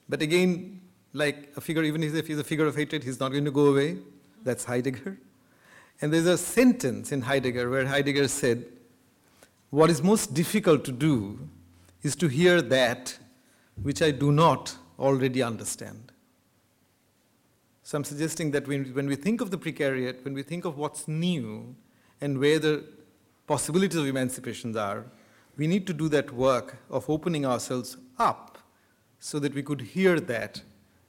but 0.09 0.21
again 0.21 0.81
like 1.13 1.51
a 1.57 1.61
figure, 1.63 1.83
even 1.83 2.03
if 2.03 2.27
he's 2.27 2.39
a 2.39 2.45
figure 2.45 2.67
of 2.67 2.77
hatred, 2.77 3.03
he's 3.03 3.19
not 3.19 3.33
going 3.33 3.47
to 3.47 3.51
go 3.51 3.67
away. 3.67 3.97
That's 4.45 4.65
Heidegger. 4.65 5.19
And 6.01 6.13
there's 6.13 6.27
a 6.27 6.39
sentence 6.39 7.13
in 7.13 7.23
Heidegger 7.23 7.71
where 7.71 7.87
Heidegger 7.87 8.29
said, 8.29 8.67
What 9.71 9.91
is 9.91 10.03
most 10.03 10.35
difficult 10.35 10.85
to 10.85 10.93
do 10.93 11.49
is 12.03 12.15
to 12.17 12.29
hear 12.29 12.61
that 12.63 13.19
which 13.83 14.03
I 14.03 14.11
do 14.11 14.33
not 14.33 14.77
already 14.99 15.43
understand. 15.43 16.13
So 17.83 17.97
I'm 17.97 18.05
suggesting 18.05 18.51
that 18.51 18.67
when, 18.67 18.87
when 18.95 19.07
we 19.07 19.17
think 19.17 19.41
of 19.41 19.51
the 19.51 19.59
precariat, 19.59 20.25
when 20.25 20.35
we 20.35 20.43
think 20.43 20.65
of 20.65 20.77
what's 20.77 21.07
new 21.07 21.75
and 22.21 22.39
where 22.39 22.59
the 22.59 22.85
possibilities 23.47 23.97
of 23.97 24.07
emancipations 24.07 24.77
are, 24.77 25.05
we 25.57 25.67
need 25.67 25.87
to 25.87 25.93
do 25.93 26.09
that 26.09 26.33
work 26.33 26.79
of 26.91 27.09
opening 27.09 27.47
ourselves 27.47 27.97
up 28.19 28.59
so 29.21 29.39
that 29.39 29.55
we 29.55 29.63
could 29.63 29.81
hear 29.81 30.21
that 30.21 30.63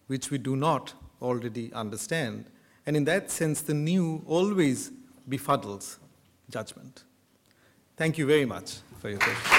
which 0.08 0.30
we 0.30 0.38
do 0.38 0.56
not 0.56 0.94
already 1.22 1.74
understand. 1.74 2.46
And 2.88 2.96
in 2.96 3.04
that 3.04 3.30
sense, 3.30 3.62
the 3.62 3.74
new 3.74 4.24
always 4.26 4.92
befuddles 5.30 5.98
judgment. 6.50 7.04
Thank 7.98 8.18
you 8.18 8.26
very 8.26 8.46
much 8.46 8.78
for 9.02 9.10
your 9.10 9.20
question. 9.20 9.52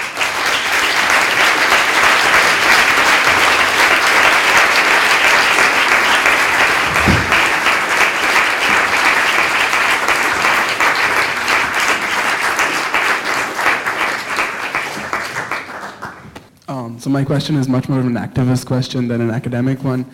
Um, 16.67 16.99
so 16.99 17.11
my 17.11 17.23
question 17.23 17.57
is 17.57 17.69
much 17.69 17.87
more 17.87 17.99
of 17.99 18.07
an 18.07 18.13
activist 18.13 18.65
question 18.65 19.07
than 19.07 19.21
an 19.21 19.29
academic 19.29 19.83
one. 19.83 20.07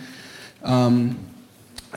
Um, 0.64 1.35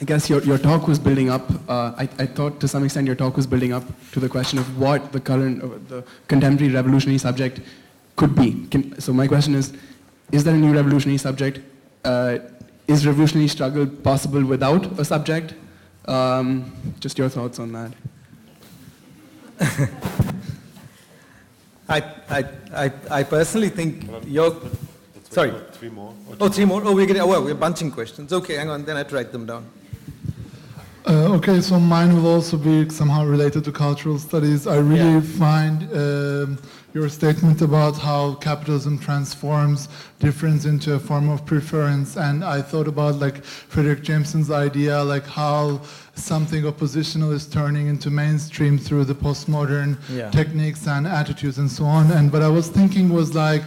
I 0.01 0.05
guess 0.05 0.31
your, 0.31 0.41
your 0.45 0.59
talk 0.59 0.87
was 0.87 0.97
building 0.97 1.29
up, 1.29 1.51
uh, 1.69 1.93
I, 1.99 2.09
I, 2.21 2.27
thought 2.27 2.61
to 2.61 2.69
some 2.69 2.85
extent 2.85 3.09
your 3.09 3.17
talk 3.17 3.37
was 3.37 3.49
building 3.49 3.73
up 3.73 3.83
to 4.13 4.21
the 4.21 4.29
question 4.29 4.61
of 4.61 4.79
what 4.79 5.11
the 5.11 5.19
current, 5.19 5.61
uh, 5.61 5.71
the 5.89 6.05
contemporary 6.29 6.73
revolutionary 6.73 7.19
subject 7.19 7.61
could 8.15 8.37
be. 8.37 8.65
Can, 8.69 9.01
so 9.01 9.13
my 9.13 9.27
question 9.27 9.57
is, 9.57 9.73
is 10.31 10.45
there 10.45 10.55
a 10.55 10.57
new 10.57 10.73
revolutionary 10.73 11.19
subject? 11.19 11.59
Uh, 12.05 12.39
is 12.87 13.09
revolutionary 13.09 13.49
struggle 13.49 13.87
possible 13.89 14.45
without 14.45 14.87
a 15.01 15.05
subject? 15.05 15.55
Um, 16.07 16.73
just 17.01 17.19
your 17.19 17.29
thoughts 17.29 17.59
on 17.59 17.73
that. 17.73 17.93
I, 21.89 22.03
I, 22.31 22.45
I, 22.73 22.93
I 23.11 23.23
personally 23.25 23.69
think 23.69 24.09
your... 24.27 24.57
Sorry. 25.29 25.53
Three 25.73 25.89
more. 25.91 26.15
Oh, 26.41 26.49
three 26.49 26.67
more? 26.67 26.83
Oh, 26.85 26.95
we're 26.95 27.07
getting, 27.07 27.23
oh, 27.23 27.27
well, 27.27 27.43
we're 27.43 27.55
bunching 27.55 27.91
questions. 27.91 28.33
Okay, 28.33 28.55
hang 28.55 28.71
on, 28.71 28.85
then 28.85 28.95
I 28.95 29.01
have 29.01 29.09
to 29.09 29.17
write 29.17 29.33
them 29.33 29.45
down. 29.45 29.67
Uh, 31.09 31.33
okay, 31.37 31.59
so 31.61 31.81
mine 31.81 32.15
will 32.15 32.27
also 32.27 32.59
be 32.59 32.87
somehow 32.91 33.25
related 33.25 33.65
to 33.65 33.73
cultural 33.73 34.19
studies. 34.19 34.67
I 34.67 34.77
really 34.77 35.15
Yeah. 35.15 35.21
find 35.39 35.77
um, 35.97 36.59
your 36.93 37.09
statement 37.09 37.63
about 37.63 37.97
how 37.97 38.35
capitalism 38.35 38.99
transforms 38.99 39.89
difference 40.19 40.67
into 40.67 40.93
a 40.95 40.99
form 40.99 41.31
of 41.31 41.47
preference, 41.47 42.19
and 42.19 42.45
I 42.45 42.61
thought 42.61 42.89
about 42.89 43.19
like 43.21 43.43
Fredric 43.73 44.03
Jameson's 44.03 44.51
idea, 44.51 45.03
like 45.03 45.27
how 45.27 45.81
something 46.15 46.67
oppositional 46.67 47.33
is 47.33 47.47
turning 47.47 47.87
into 47.87 48.11
mainstream 48.11 48.77
through 48.79 49.05
the 49.07 49.15
postmodern 49.15 49.97
Yeah. 50.15 50.29
techniques 50.31 50.87
and 50.87 51.07
attitudes 51.07 51.57
and 51.57 51.71
so 51.71 51.85
on. 51.87 52.11
And 52.11 52.31
what 52.31 52.43
I 52.43 52.49
was 52.49 52.69
thinking 52.69 53.09
was 53.09 53.35
like. 53.35 53.63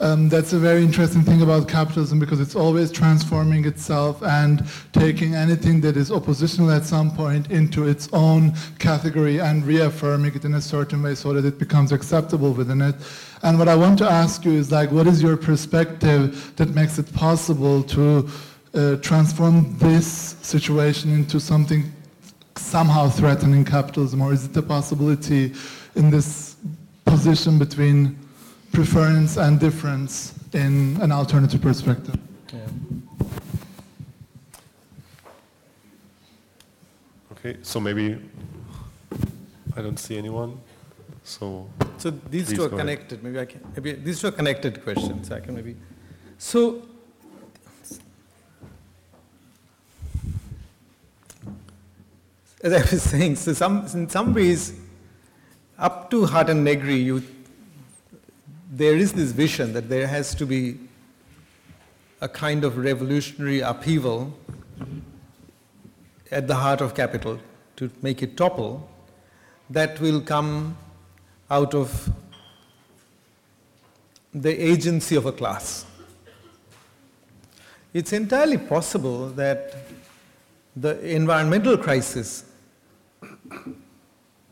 Um, 0.00 0.30
that's 0.30 0.54
a 0.54 0.58
very 0.58 0.82
interesting 0.82 1.20
thing 1.20 1.42
about 1.42 1.68
capitalism 1.68 2.18
because 2.18 2.40
it's 2.40 2.56
always 2.56 2.90
transforming 2.90 3.66
itself 3.66 4.22
and 4.22 4.64
taking 4.94 5.34
anything 5.34 5.82
that 5.82 5.98
is 5.98 6.10
oppositional 6.10 6.70
at 6.70 6.84
some 6.84 7.10
point 7.10 7.50
into 7.50 7.86
its 7.86 8.08
own 8.14 8.54
category 8.78 9.40
and 9.40 9.62
reaffirming 9.66 10.34
it 10.34 10.46
in 10.46 10.54
a 10.54 10.60
certain 10.60 11.02
way 11.02 11.14
so 11.14 11.34
that 11.34 11.44
it 11.44 11.58
becomes 11.58 11.92
acceptable 11.92 12.52
within 12.52 12.80
it. 12.80 12.94
And 13.42 13.58
what 13.58 13.68
I 13.68 13.74
want 13.74 13.98
to 13.98 14.10
ask 14.10 14.42
you 14.46 14.52
is 14.52 14.72
like, 14.72 14.90
what 14.90 15.06
is 15.06 15.22
your 15.22 15.36
perspective 15.36 16.56
that 16.56 16.70
makes 16.70 16.98
it 16.98 17.12
possible 17.12 17.82
to 17.82 18.26
uh, 18.72 18.96
transform 18.96 19.76
this 19.76 20.06
situation 20.40 21.12
into 21.12 21.38
something 21.38 21.92
somehow 22.56 23.10
threatening 23.10 23.66
capitalism, 23.66 24.22
or 24.22 24.32
is 24.32 24.46
it 24.46 24.56
a 24.56 24.62
possibility 24.62 25.52
in 25.94 26.10
this 26.10 26.56
position 27.04 27.58
between 27.58 28.16
preference 28.72 29.36
and 29.36 29.58
difference 29.60 30.34
in 30.52 30.98
an 31.00 31.12
alternative 31.12 31.60
perspective? 31.60 32.16
Okay, 37.32 37.56
so 37.62 37.80
maybe 37.80 38.18
I 39.76 39.80
don't 39.82 39.98
see 39.98 40.18
anyone. 40.18 40.60
So 41.24 41.66
So 41.96 42.10
these 42.10 42.52
two 42.52 42.64
are 42.64 42.68
go 42.68 42.76
ahead. 42.76 42.78
connected. 42.80 43.22
Maybe 43.24 43.38
I 43.40 43.44
can. 43.46 43.60
Maybe 43.76 43.92
these 43.92 44.20
two 44.20 44.28
are 44.28 44.32
connected 44.32 44.82
questions. 44.82 45.30
I 45.30 45.40
can 45.40 45.54
maybe. 45.54 45.76
So. 46.38 46.82
As 52.62 52.74
I 52.74 52.80
was 52.80 53.02
saying, 53.02 53.36
so 53.36 53.54
some, 53.54 53.86
in 53.94 54.06
some 54.10 54.34
ways, 54.34 54.74
up 55.78 56.10
to 56.10 56.26
Hardt 56.26 56.50
and 56.50 56.62
Negri, 56.62 56.96
you, 56.96 57.22
there 58.70 58.96
is 58.96 59.12
this 59.12 59.32
vision 59.32 59.72
that 59.72 59.88
there 59.88 60.06
has 60.06 60.32
to 60.36 60.46
be 60.46 60.78
a 62.20 62.28
kind 62.28 62.62
of 62.62 62.78
revolutionary 62.78 63.60
upheaval 63.60 64.32
at 66.30 66.46
the 66.46 66.54
heart 66.54 66.80
of 66.80 66.94
capital 66.94 67.40
to 67.74 67.90
make 68.00 68.22
it 68.22 68.36
topple 68.36 68.88
that 69.68 69.98
will 70.00 70.20
come 70.20 70.76
out 71.50 71.74
of 71.74 72.08
the 74.32 74.52
agency 74.64 75.16
of 75.16 75.26
a 75.26 75.32
class. 75.32 75.84
It's 77.92 78.12
entirely 78.12 78.58
possible 78.58 79.30
that 79.30 79.74
the 80.76 81.00
environmental 81.00 81.76
crisis 81.76 82.44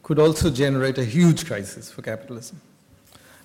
could 0.03 0.19
also 0.19 0.51
generate 0.51 0.99
a 0.99 1.05
huge 1.05 1.47
crisis 1.47 1.93
for 1.93 2.03
capitalism. 2.03 2.61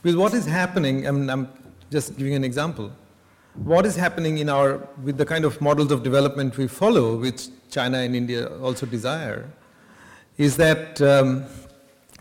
Because 0.03 0.17
what 0.17 0.33
is 0.33 0.45
happening, 0.45 1.07
mean, 1.09 1.29
I'm 1.29 1.47
just 1.89 2.17
giving 2.17 2.35
an 2.35 2.43
example, 2.43 2.91
what 3.55 3.85
is 3.85 3.95
happening 3.95 4.39
in 4.39 4.49
our, 4.49 4.85
with 5.01 5.17
the 5.17 5.25
kind 5.25 5.45
of 5.45 5.61
models 5.61 5.91
of 5.93 6.03
development 6.03 6.57
we 6.57 6.67
follow, 6.67 7.15
which 7.15 7.47
China 7.71 7.99
and 7.99 8.13
India 8.13 8.47
also 8.59 8.85
desire, 8.85 9.49
is 10.37 10.57
that 10.57 11.01
um, 11.01 11.45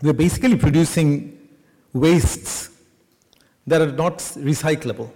we're 0.01 0.13
basically 0.13 0.55
producing 0.55 1.37
wastes 1.91 2.69
that 3.67 3.81
are 3.81 3.91
not 3.91 4.19
recyclable. 4.19 5.11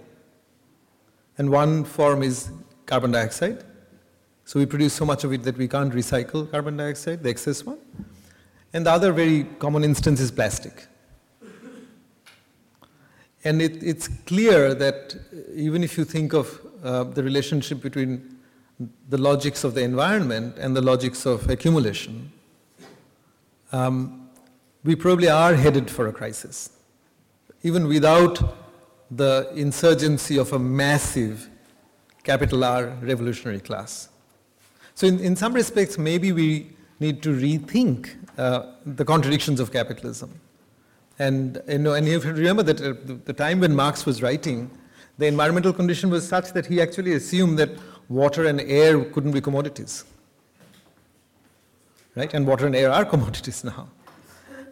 And 1.38 1.48
one 1.50 1.84
form 1.84 2.22
is 2.22 2.50
carbon 2.84 3.12
dioxide. 3.12 3.64
So 4.44 4.58
we 4.58 4.66
produce 4.66 4.92
so 4.92 5.06
much 5.06 5.24
of 5.24 5.32
it 5.32 5.42
that 5.44 5.56
we 5.56 5.68
can't 5.68 5.92
recycle 5.94 6.50
carbon 6.50 6.76
dioxide, 6.76 7.22
the 7.22 7.30
excess 7.30 7.64
one. 7.64 7.78
And 8.74 8.84
the 8.84 8.90
other 8.90 9.12
very 9.12 9.44
common 9.58 9.84
instance 9.84 10.20
is 10.20 10.30
plastic. 10.30 10.87
And 13.44 13.62
it, 13.62 13.82
it's 13.82 14.08
clear 14.26 14.74
that 14.74 15.16
even 15.54 15.84
if 15.84 15.96
you 15.96 16.04
think 16.04 16.32
of 16.32 16.60
uh, 16.82 17.04
the 17.04 17.22
relationship 17.22 17.80
between 17.80 18.36
the 19.08 19.18
logics 19.18 19.64
of 19.64 19.74
the 19.74 19.82
environment 19.82 20.56
and 20.58 20.76
the 20.76 20.80
logics 20.80 21.26
of 21.26 21.48
accumulation, 21.48 22.32
um, 23.72 24.28
we 24.84 24.94
probably 24.94 25.28
are 25.28 25.54
headed 25.54 25.90
for 25.90 26.06
a 26.08 26.12
crisis, 26.12 26.70
even 27.62 27.86
without 27.86 28.56
the 29.10 29.50
insurgency 29.54 30.38
of 30.38 30.52
a 30.52 30.58
massive 30.58 31.48
capital 32.22 32.64
R 32.64 32.86
revolutionary 33.00 33.60
class. 33.60 34.08
So 34.94 35.06
in, 35.06 35.18
in 35.20 35.36
some 35.36 35.52
respects, 35.52 35.96
maybe 35.98 36.32
we 36.32 36.70
need 37.00 37.22
to 37.22 37.30
rethink 37.30 38.16
uh, 38.36 38.72
the 38.84 39.04
contradictions 39.04 39.60
of 39.60 39.72
capitalism. 39.72 40.40
And 41.18 41.60
you 41.68 41.78
know, 41.78 41.94
and 41.94 42.06
you 42.06 42.20
remember 42.20 42.62
that 42.62 42.80
uh, 42.80 42.94
the, 43.24 43.32
time 43.32 43.60
when 43.60 43.74
Marx 43.74 44.06
was 44.06 44.22
writing, 44.22 44.70
the 45.18 45.26
environmental 45.26 45.72
condition 45.72 46.10
was 46.10 46.26
such 46.26 46.52
that 46.52 46.66
he 46.66 46.80
actually 46.80 47.14
assumed 47.14 47.58
that 47.58 47.70
water 48.08 48.46
and 48.46 48.60
air 48.60 49.04
couldn't 49.04 49.32
be 49.32 49.40
commodities. 49.40 50.04
Right? 52.14 52.32
And 52.32 52.46
water 52.46 52.66
and 52.66 52.76
air 52.76 52.92
are 52.92 53.04
commodities 53.14 53.64
now. 53.64 53.88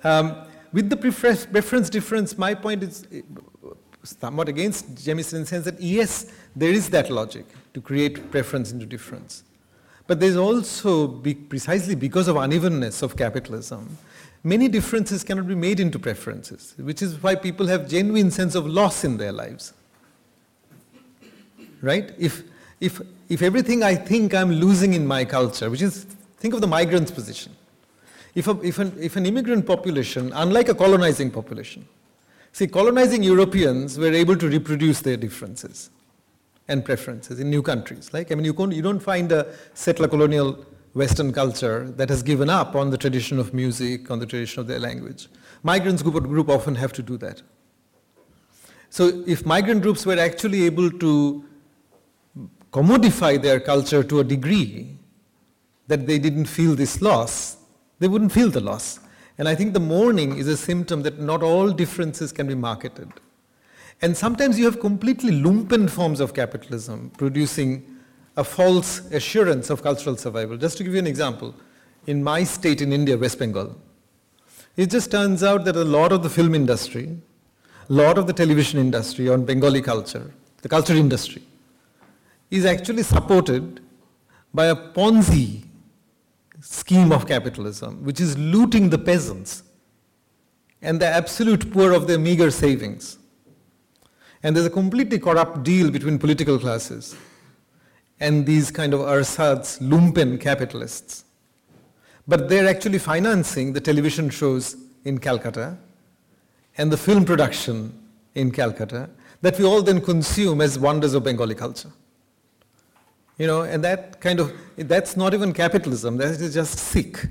Um, 0.04 0.46
with 0.72 0.88
the 0.88 0.96
preference, 0.96 1.46
preference 1.46 1.90
difference, 1.90 2.38
my 2.38 2.54
point 2.54 2.82
is 2.82 3.06
uh, 3.06 3.70
somewhat 4.04 4.48
against 4.48 5.04
Jameson 5.04 5.38
in 5.38 5.42
the 5.42 5.48
sense 5.48 5.64
that 5.64 5.80
yes, 5.80 6.32
there 6.54 6.70
is 6.70 6.90
that 6.90 7.10
logic 7.10 7.46
to 7.74 7.80
create 7.80 8.30
preference 8.30 8.72
into 8.72 8.86
difference. 8.86 9.42
But 10.06 10.20
there's 10.20 10.36
also, 10.36 11.08
be, 11.08 11.34
precisely 11.34 11.96
because 11.96 12.28
of 12.28 12.36
unevenness 12.36 13.02
of 13.02 13.16
capitalism, 13.16 13.98
many 14.46 14.68
differences 14.68 15.24
cannot 15.24 15.48
be 15.48 15.56
made 15.56 15.80
into 15.80 15.98
preferences, 15.98 16.74
which 16.78 17.02
is 17.02 17.20
why 17.20 17.34
people 17.34 17.66
have 17.66 17.88
genuine 17.88 18.30
sense 18.30 18.54
of 18.54 18.64
loss 18.64 19.02
in 19.02 19.16
their 19.16 19.32
lives. 19.32 19.72
Right? 21.82 22.12
If, 22.16 22.44
if, 22.80 23.00
if 23.28 23.42
everything 23.42 23.82
I 23.82 23.96
think 23.96 24.34
I'm 24.34 24.52
losing 24.52 24.94
in 24.94 25.04
my 25.04 25.24
culture, 25.24 25.68
which 25.68 25.82
is, 25.82 26.06
think 26.38 26.54
of 26.54 26.60
the 26.60 26.68
migrant's 26.68 27.10
position. 27.10 27.56
If, 28.36 28.46
a, 28.46 28.60
if, 28.62 28.78
an, 28.78 28.96
if 29.00 29.16
an 29.16 29.26
immigrant 29.26 29.66
population, 29.66 30.30
unlike 30.32 30.68
a 30.68 30.74
colonizing 30.74 31.32
population, 31.32 31.88
see, 32.52 32.68
colonizing 32.68 33.24
Europeans 33.24 33.98
were 33.98 34.12
able 34.12 34.36
to 34.36 34.48
reproduce 34.48 35.00
their 35.00 35.16
differences 35.16 35.90
and 36.68 36.84
preferences 36.84 37.40
in 37.40 37.50
new 37.50 37.62
countries. 37.62 38.12
Like, 38.12 38.30
I 38.30 38.36
mean, 38.36 38.44
you, 38.44 38.70
you 38.70 38.82
don't 38.82 39.00
find 39.00 39.32
a 39.32 39.52
settler 39.74 40.06
colonial 40.06 40.64
Western 40.96 41.30
culture 41.30 41.90
that 41.96 42.08
has 42.08 42.22
given 42.22 42.48
up 42.48 42.74
on 42.74 42.88
the 42.88 42.96
tradition 42.96 43.38
of 43.38 43.52
music, 43.52 44.10
on 44.10 44.18
the 44.18 44.24
tradition 44.24 44.60
of 44.60 44.66
their 44.66 44.78
language. 44.78 45.28
Migrants 45.62 46.02
group, 46.02 46.24
group 46.24 46.48
often 46.48 46.74
have 46.74 46.90
to 46.94 47.02
do 47.02 47.18
that. 47.18 47.42
So 48.88 49.22
if 49.26 49.44
migrant 49.44 49.82
groups 49.82 50.06
were 50.06 50.18
actually 50.18 50.64
able 50.64 50.90
to 50.90 51.44
commodify 52.72 53.42
their 53.42 53.60
culture 53.60 54.02
to 54.02 54.20
a 54.20 54.24
degree 54.24 54.96
that 55.86 56.06
they 56.06 56.18
didn't 56.18 56.46
feel 56.46 56.74
this 56.74 57.02
loss, 57.02 57.58
they 57.98 58.08
wouldn't 58.08 58.32
feel 58.32 58.48
the 58.48 58.60
loss. 58.60 58.98
And 59.36 59.48
I 59.48 59.54
think 59.54 59.74
the 59.74 59.80
mourning 59.80 60.38
is 60.38 60.48
a 60.48 60.56
symptom 60.56 61.02
that 61.02 61.20
not 61.20 61.42
all 61.42 61.72
differences 61.72 62.32
can 62.32 62.46
be 62.46 62.54
marketed. 62.54 63.12
And 64.00 64.16
sometimes 64.16 64.58
you 64.58 64.64
have 64.64 64.80
completely 64.80 65.32
lumpen 65.32 65.90
forms 65.90 66.20
of 66.20 66.32
capitalism 66.32 67.10
producing 67.18 67.95
a 68.36 68.44
false 68.44 69.00
assurance 69.12 69.70
of 69.70 69.82
cultural 69.82 70.16
survival. 70.16 70.56
Just 70.56 70.76
to 70.78 70.84
give 70.84 70.92
you 70.92 70.98
an 70.98 71.06
example, 71.06 71.54
in 72.06 72.22
my 72.22 72.44
state 72.44 72.82
in 72.82 72.92
India, 72.92 73.16
West 73.16 73.38
Bengal, 73.38 73.76
it 74.76 74.90
just 74.90 75.10
turns 75.10 75.42
out 75.42 75.64
that 75.64 75.76
a 75.76 75.84
lot 75.84 76.12
of 76.12 76.22
the 76.22 76.28
film 76.28 76.54
industry, 76.54 77.16
a 77.88 77.92
lot 77.92 78.18
of 78.18 78.26
the 78.26 78.32
television 78.32 78.78
industry 78.78 79.28
on 79.28 79.44
Bengali 79.44 79.80
culture, 79.80 80.30
the 80.62 80.68
culture 80.68 80.94
industry, 80.94 81.42
is 82.50 82.64
actually 82.64 83.02
supported 83.02 83.80
by 84.52 84.66
a 84.66 84.76
Ponzi 84.76 85.64
scheme 86.60 87.12
of 87.12 87.26
capitalism, 87.26 88.04
which 88.04 88.20
is 88.20 88.36
looting 88.36 88.90
the 88.90 88.98
peasants 88.98 89.62
and 90.82 91.00
the 91.00 91.06
absolute 91.06 91.72
poor 91.72 91.92
of 91.92 92.06
their 92.06 92.18
meager 92.18 92.50
savings. 92.50 93.18
And 94.42 94.54
there's 94.54 94.66
a 94.66 94.70
completely 94.70 95.18
corrupt 95.18 95.62
deal 95.62 95.90
between 95.90 96.18
political 96.18 96.58
classes 96.58 97.16
and 98.20 98.46
these 98.46 98.70
kind 98.70 98.94
of 98.94 99.00
ersatz 99.00 99.78
lumpen 99.78 100.40
capitalists. 100.40 101.24
But 102.26 102.48
they're 102.48 102.68
actually 102.68 102.98
financing 102.98 103.72
the 103.72 103.80
television 103.80 104.30
shows 104.30 104.76
in 105.04 105.18
Calcutta 105.18 105.76
and 106.78 106.90
the 106.90 106.96
film 106.96 107.24
production 107.24 107.92
in 108.34 108.50
Calcutta 108.50 109.08
that 109.42 109.58
we 109.58 109.64
all 109.64 109.82
then 109.82 110.00
consume 110.00 110.60
as 110.60 110.78
wonders 110.78 111.14
of 111.14 111.24
Bengali 111.24 111.54
culture. 111.54 111.90
You 113.38 113.46
know, 113.46 113.62
and 113.62 113.84
that 113.84 114.20
kind 114.20 114.40
of, 114.40 114.52
that's 114.76 115.16
not 115.16 115.34
even 115.34 115.52
capitalism, 115.52 116.16
that 116.16 116.40
is 116.40 116.54
just 116.54 116.78
sick 116.78 117.26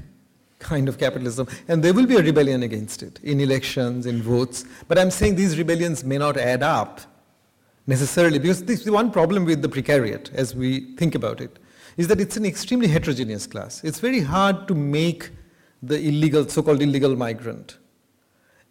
kind 0.60 0.88
of 0.88 0.98
capitalism. 0.98 1.48
And 1.68 1.84
there 1.84 1.94
will 1.94 2.06
be 2.06 2.16
a 2.16 2.22
rebellion 2.22 2.64
against 2.64 3.04
it 3.04 3.20
in 3.24 3.40
elections, 3.40 4.06
in 4.06 4.22
votes. 4.22 4.66
But 4.88 4.98
I'm 4.98 5.12
saying 5.12 5.36
these 5.36 5.58
rebellions 5.58 6.04
may 6.04 6.18
not 6.18 6.38
add 6.38 6.64
up 6.64 7.02
necessarily 7.88 8.40
because 8.40 8.64
this 8.64 8.82
is 8.82 8.90
one 8.90 9.12
problem 9.12 9.46
with 9.46 9.62
the 9.62 9.70
precariat 9.70 10.34
as 10.34 10.56
we 10.56 10.96
think 10.96 11.16
about 11.16 11.40
it 11.42 11.60
is 11.98 12.08
that 12.08 12.20
it's 12.20 12.36
an 12.36 12.46
extremely 12.46 12.88
heterogeneous 12.88 13.48
class. 13.48 13.84
It's 13.84 14.00
very 14.00 14.20
hard 14.20 14.68
to 14.68 14.76
make 14.76 15.30
the 15.82 16.00
illegal, 16.00 16.48
so-called 16.50 16.82
illegal 16.82 17.16
migrant 17.16 17.78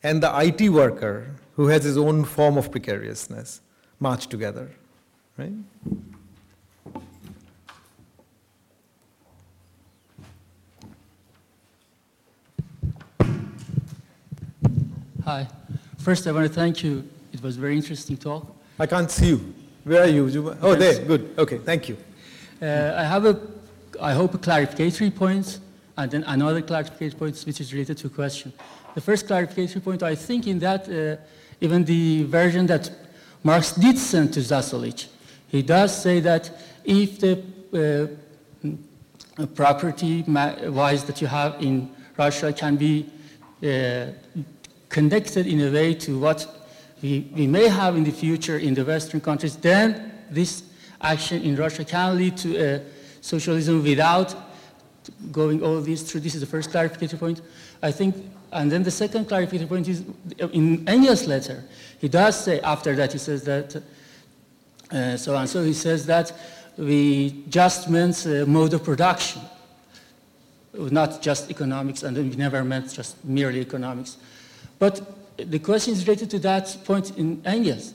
and 0.03 0.23
the 0.23 0.39
IT 0.41 0.69
worker 0.69 1.35
who 1.57 1.69
has 1.69 1.85
his 1.85 1.97
own 1.97 2.25
form 2.25 2.59
of 2.59 2.71
precariousness 2.71 3.61
march 4.01 4.27
together, 4.27 4.71
right? 5.39 5.53
Hi. 15.25 15.49
First, 15.97 16.27
I 16.27 16.33
want 16.33 16.47
to 16.47 16.53
thank 16.53 16.85
you. 16.85 17.09
It 17.33 17.43
was 17.43 17.57
a 17.57 17.61
very 17.61 17.77
interesting 17.77 18.19
talk. 18.19 18.55
I 18.79 18.87
can't 18.87 19.11
see 19.11 19.29
you. 19.29 19.55
Where 19.85 20.03
are 20.03 20.09
you? 20.09 20.57
Oh, 20.63 20.75
there. 20.75 21.05
Good. 21.05 21.35
Okay. 21.39 21.59
Thank 21.59 21.89
you. 21.89 21.97
Uh, 22.61 22.95
I 22.97 23.05
have 23.05 23.25
a, 23.25 23.41
I 24.01 24.13
hope, 24.13 24.35
a 24.35 24.39
clarificatory 24.39 25.15
points 25.15 25.57
point, 25.57 25.61
and 25.97 26.11
then 26.11 26.25
another 26.25 26.63
clarificatory 26.63 27.17
point 27.17 27.43
which 27.47 27.61
is 27.61 27.73
related 27.73 27.99
to 27.99 28.07
a 28.09 28.11
question. 28.11 28.53
The 28.95 29.01
first 29.01 29.27
clarificatory 29.27 29.83
point, 29.85 30.03
I 30.03 30.15
think 30.15 30.47
in 30.47 30.59
that, 30.61 30.89
uh, 30.89 31.21
even 31.61 31.85
the 31.85 32.25
version 32.25 32.67
that 32.67 32.91
Marx 33.43 33.73
did 33.73 33.99
send 33.99 34.33
to 34.35 34.41
Zasulich, 34.41 35.07
he 35.49 35.63
does 35.63 36.03
say 36.03 36.21
that 36.21 36.51
if 36.85 37.21
the 37.21 37.43
uh, 39.39 39.47
property 39.55 40.25
wise 40.27 41.05
that 41.05 41.21
you 41.21 41.27
have 41.27 41.63
in 41.63 41.91
Russia 42.17 42.53
can 42.53 42.77
be 42.77 43.07
uh, 43.63 44.07
connected 44.89 45.47
in 45.47 45.61
a 45.61 45.71
way 45.71 45.95
to 45.95 46.19
what 46.19 46.64
we, 47.05 47.29
we 47.35 47.47
may 47.47 47.69
have 47.69 47.97
in 47.97 48.05
the 48.05 48.11
future 48.11 48.57
in 48.57 48.73
the 48.73 48.83
Western 48.83 49.21
countries, 49.21 49.57
then 49.57 50.11
this 50.31 50.63
action 51.03 51.43
in 51.43 51.55
Russia 51.55 51.85
can 51.85 52.17
lead 52.17 52.35
to 52.39 52.57
a 52.57 52.83
socialism 53.21 53.83
without 53.83 54.35
going 55.31 55.63
all 55.63 55.83
this 55.83 56.01
through. 56.11 56.23
This 56.23 56.35
is 56.35 56.41
the 56.41 56.47
first 56.47 56.71
clarification 56.71 57.19
point. 57.19 57.43
I 57.83 57.93
think, 57.93 58.15
and 58.53 58.73
then 58.73 58.83
the 58.83 58.91
second 58.91 59.27
clarification 59.27 59.69
point 59.69 59.87
is 59.87 60.03
in 60.55 60.89
Engels' 60.89 61.27
letter, 61.27 61.63
he 62.01 62.09
does 62.09 62.43
say 62.43 62.61
after 62.61 62.97
that, 62.97 63.13
he 63.13 63.19
says 63.19 63.45
that, 63.45 63.77
uh, 64.91 65.19
so 65.19 65.37
and 65.37 65.47
so, 65.47 65.63
he 65.63 65.75
says 65.75 66.07
that 66.07 66.33
we 66.79 67.45
just 67.51 67.91
meant 67.91 68.27
uh, 68.27 68.47
mode 68.47 68.73
of 68.73 68.83
production, 68.83 69.43
not 70.73 71.21
just 71.21 71.51
economics, 71.51 72.03
and 72.03 72.17
we 72.17 72.35
never 72.35 72.65
meant 72.65 72.95
just 72.95 73.23
merely 73.27 73.61
economics. 73.61 74.17
But 74.79 75.03
the 75.37 75.59
question 75.59 75.93
is 75.95 76.07
related 76.07 76.31
to 76.31 76.39
that 76.41 76.77
point 76.85 77.17
in 77.19 77.43
Engels. 77.45 77.95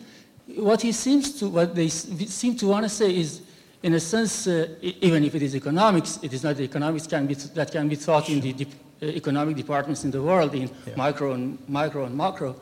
What 0.56 0.82
he 0.82 0.92
seems 0.92 1.40
to, 1.40 1.50
what 1.50 1.76
they 1.76 1.88
seem 1.90 2.56
to 2.58 2.68
want 2.68 2.84
to 2.84 2.90
say 2.90 3.16
is, 3.16 3.42
in 3.82 3.94
a 3.94 4.00
sense, 4.00 4.48
uh, 4.48 4.68
even 4.82 5.24
if 5.24 5.36
it 5.36 5.42
is 5.42 5.56
economics, 5.56 6.20
it 6.22 6.34
is 6.34 6.44
not 6.44 6.58
the 6.58 6.64
economics 6.64 7.08
can 7.08 7.28
be 7.28 7.34
that 7.34 7.72
can 7.72 7.88
be 7.88 7.96
taught 7.96 8.30
in 8.30 8.42
the 8.42 8.54
dep- 8.54 8.68
uh, 9.02 9.06
economic 9.06 9.56
departments 9.56 10.04
in 10.04 10.12
the 10.12 10.22
world, 10.22 10.54
in 10.54 10.70
micro 10.98 11.34
and 11.34 11.58
micro 11.70 12.06
and 12.06 12.18
macro. 12.18 12.56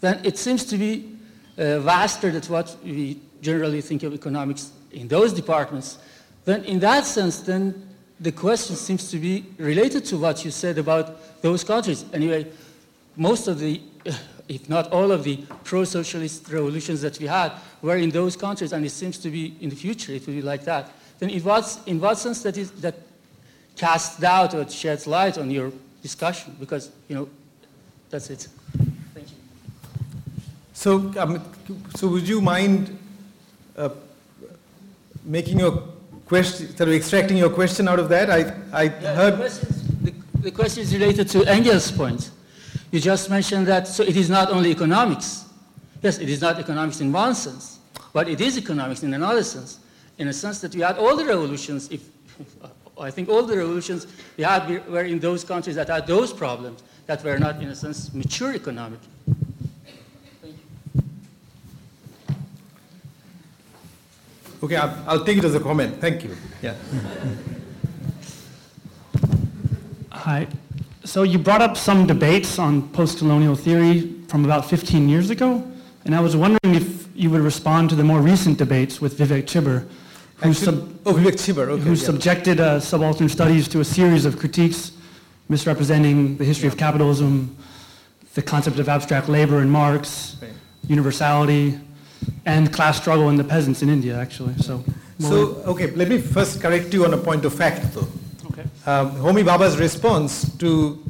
Then 0.00 0.20
it 0.24 0.38
seems 0.38 0.64
to 0.66 0.76
be 0.76 1.16
uh, 1.58 1.80
vaster 1.80 2.30
than 2.30 2.42
what 2.42 2.76
we 2.84 3.18
generally 3.40 3.80
think 3.80 4.02
of 4.02 4.12
economics 4.14 4.70
in 4.92 5.08
those 5.08 5.32
departments. 5.32 5.98
Then, 6.44 6.64
in 6.64 6.78
that 6.80 7.04
sense, 7.04 7.40
then 7.40 7.88
the 8.20 8.32
question 8.32 8.76
seems 8.76 9.10
to 9.10 9.18
be 9.18 9.44
related 9.58 10.04
to 10.06 10.18
what 10.18 10.44
you 10.44 10.50
said 10.50 10.78
about 10.78 11.42
those 11.42 11.64
countries. 11.64 12.04
Anyway, 12.12 12.46
most 13.16 13.48
of 13.48 13.58
the, 13.58 13.80
if 14.48 14.68
not 14.68 14.92
all 14.92 15.10
of 15.12 15.24
the 15.24 15.38
pro-socialist 15.64 16.48
revolutions 16.50 17.00
that 17.02 17.18
we 17.18 17.26
had 17.26 17.52
were 17.82 17.96
in 17.96 18.10
those 18.10 18.36
countries, 18.36 18.72
and 18.72 18.84
it 18.84 18.90
seems 18.90 19.18
to 19.18 19.30
be 19.30 19.56
in 19.60 19.70
the 19.70 19.76
future 19.76 20.12
it 20.12 20.26
will 20.26 20.34
be 20.34 20.42
like 20.42 20.64
that. 20.64 20.90
Then 21.18 21.30
it 21.30 21.44
was, 21.44 21.84
in 21.86 22.00
what 22.00 22.18
sense 22.18 22.42
that 22.42 22.56
is 22.56 22.70
that 22.82 22.94
casts 23.76 24.18
doubt 24.18 24.54
or 24.54 24.68
sheds 24.68 25.06
light 25.06 25.38
on 25.38 25.50
your 25.50 25.72
discussion? 26.02 26.56
Because 26.60 26.90
you 27.08 27.16
know, 27.16 27.28
that's 28.10 28.30
it. 28.30 28.48
Thank 29.14 29.28
you. 29.30 29.36
So, 30.74 31.12
um, 31.18 31.42
so 31.94 32.08
would 32.08 32.28
you 32.28 32.40
mind 32.40 32.96
uh, 33.76 33.90
making 35.24 35.58
your 35.58 35.82
question, 36.26 36.68
sort 36.76 36.88
of 36.88 36.94
extracting 36.94 37.36
your 37.36 37.50
question 37.50 37.88
out 37.88 37.98
of 37.98 38.08
that? 38.10 38.30
I, 38.30 38.54
I 38.72 38.82
Yeah, 38.84 38.88
the, 39.00 39.14
heard. 39.14 39.34
question 39.36 39.68
is, 39.68 39.88
the, 40.02 40.14
the 40.40 40.50
question 40.50 40.82
is 40.82 40.92
related 40.92 41.28
to 41.30 41.44
Engels' 41.44 41.90
point. 41.90 42.30
You 42.96 43.02
just 43.02 43.28
mentioned 43.28 43.66
that, 43.66 43.86
so 43.86 44.02
it 44.02 44.16
is 44.16 44.30
not 44.30 44.50
only 44.50 44.70
economics. 44.70 45.44
Yes, 46.00 46.16
it 46.18 46.30
is 46.30 46.40
not 46.40 46.58
economics 46.58 46.98
in 47.02 47.12
one 47.12 47.34
sense, 47.34 47.78
but 48.14 48.26
it 48.26 48.40
is 48.40 48.56
economics 48.56 49.02
in 49.02 49.12
another 49.12 49.42
sense. 49.42 49.80
In 50.16 50.28
a 50.28 50.32
sense 50.32 50.62
that 50.62 50.74
we 50.74 50.80
had 50.80 50.96
all 50.96 51.14
the 51.14 51.26
revolutions, 51.26 51.90
if, 51.90 52.00
I 52.98 53.10
think 53.10 53.28
all 53.28 53.42
the 53.42 53.54
revolutions 53.54 54.06
we 54.38 54.44
had 54.44 54.66
were- 54.66 54.82
were 54.88 55.04
in 55.04 55.18
those 55.18 55.44
countries 55.44 55.76
that 55.76 55.88
had 55.88 56.06
those 56.06 56.32
problems, 56.32 56.82
that 57.04 57.22
were 57.22 57.38
not, 57.38 57.60
in 57.60 57.68
a 57.68 57.74
sense, 57.76 58.14
mature 58.14 58.54
economic. 58.54 59.00
Okay, 64.62 64.76
I'll, 64.76 65.04
I'll 65.06 65.24
take 65.26 65.36
it 65.36 65.44
as 65.44 65.54
a 65.54 65.60
comment. 65.60 66.00
Thank 66.00 66.24
you. 66.24 66.34
Yeah. 66.62 66.74
Hi. 70.12 70.48
So 71.06 71.22
you 71.22 71.38
brought 71.38 71.62
up 71.62 71.76
some 71.76 72.04
debates 72.04 72.58
on 72.58 72.88
post-colonial 72.88 73.54
theory 73.54 74.12
from 74.26 74.44
about 74.44 74.68
15 74.68 75.08
years 75.08 75.30
ago, 75.30 75.62
and 76.04 76.16
I 76.16 76.20
was 76.20 76.34
wondering 76.34 76.74
if 76.74 77.06
you 77.14 77.30
would 77.30 77.42
respond 77.42 77.90
to 77.90 77.94
the 77.94 78.02
more 78.02 78.20
recent 78.20 78.58
debates 78.58 79.00
with 79.00 79.16
Vivek 79.16 79.44
Chibber, 79.44 79.86
who, 80.38 80.52
sub- 80.52 80.92
oh, 81.06 81.14
Vivek 81.14 81.34
Chibber, 81.34 81.68
okay. 81.68 81.82
who 81.84 81.90
yeah. 81.90 81.94
subjected 81.94 82.58
uh, 82.58 82.80
subaltern 82.80 83.28
studies 83.28 83.68
to 83.68 83.78
a 83.78 83.84
series 83.84 84.24
of 84.24 84.36
critiques 84.36 84.90
misrepresenting 85.48 86.36
the 86.38 86.44
history 86.44 86.66
of 86.66 86.76
capitalism, 86.76 87.56
the 88.34 88.42
concept 88.42 88.80
of 88.80 88.88
abstract 88.88 89.28
labor 89.28 89.62
in 89.62 89.70
Marx, 89.70 90.36
Right. 90.42 90.50
universality, 90.88 91.78
and 92.46 92.72
class 92.72 93.00
struggle 93.00 93.28
in 93.28 93.36
the 93.36 93.44
peasants 93.44 93.80
in 93.80 93.88
India, 93.88 94.18
actually. 94.18 94.56
So, 94.56 94.82
So, 95.20 95.62
okay, 95.66 95.92
let 95.92 96.08
me 96.08 96.18
first 96.18 96.60
correct 96.60 96.92
you 96.92 97.04
on 97.04 97.14
a 97.14 97.16
point 97.16 97.44
of 97.44 97.54
fact, 97.54 97.94
though. 97.94 98.08
Okay. 98.58 98.68
Um, 98.86 99.10
Homi 99.16 99.44
Bhabha's 99.44 99.76
response 99.76 100.56
to 100.56 101.02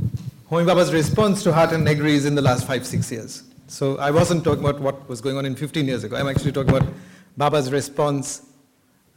Homi 0.50 0.66
Bhabha's 0.66 0.92
response 0.92 1.44
to 1.44 1.52
Hardt 1.52 1.72
and 1.72 1.84
Negri 1.84 2.14
is 2.14 2.26
in 2.26 2.34
the 2.34 2.42
last 2.42 2.66
five, 2.66 2.84
six 2.84 3.12
years. 3.12 3.44
So 3.68 3.98
I 3.98 4.10
wasn't 4.10 4.42
talking 4.42 4.64
about 4.64 4.80
what 4.80 5.08
was 5.08 5.20
going 5.20 5.36
on 5.36 5.46
in 5.46 5.54
15 5.54 5.86
years 5.86 6.02
ago. 6.02 6.16
I'm 6.16 6.26
actually 6.26 6.50
talking 6.50 6.74
about 6.74 6.92
Bhabha's 7.38 7.70
response 7.70 8.42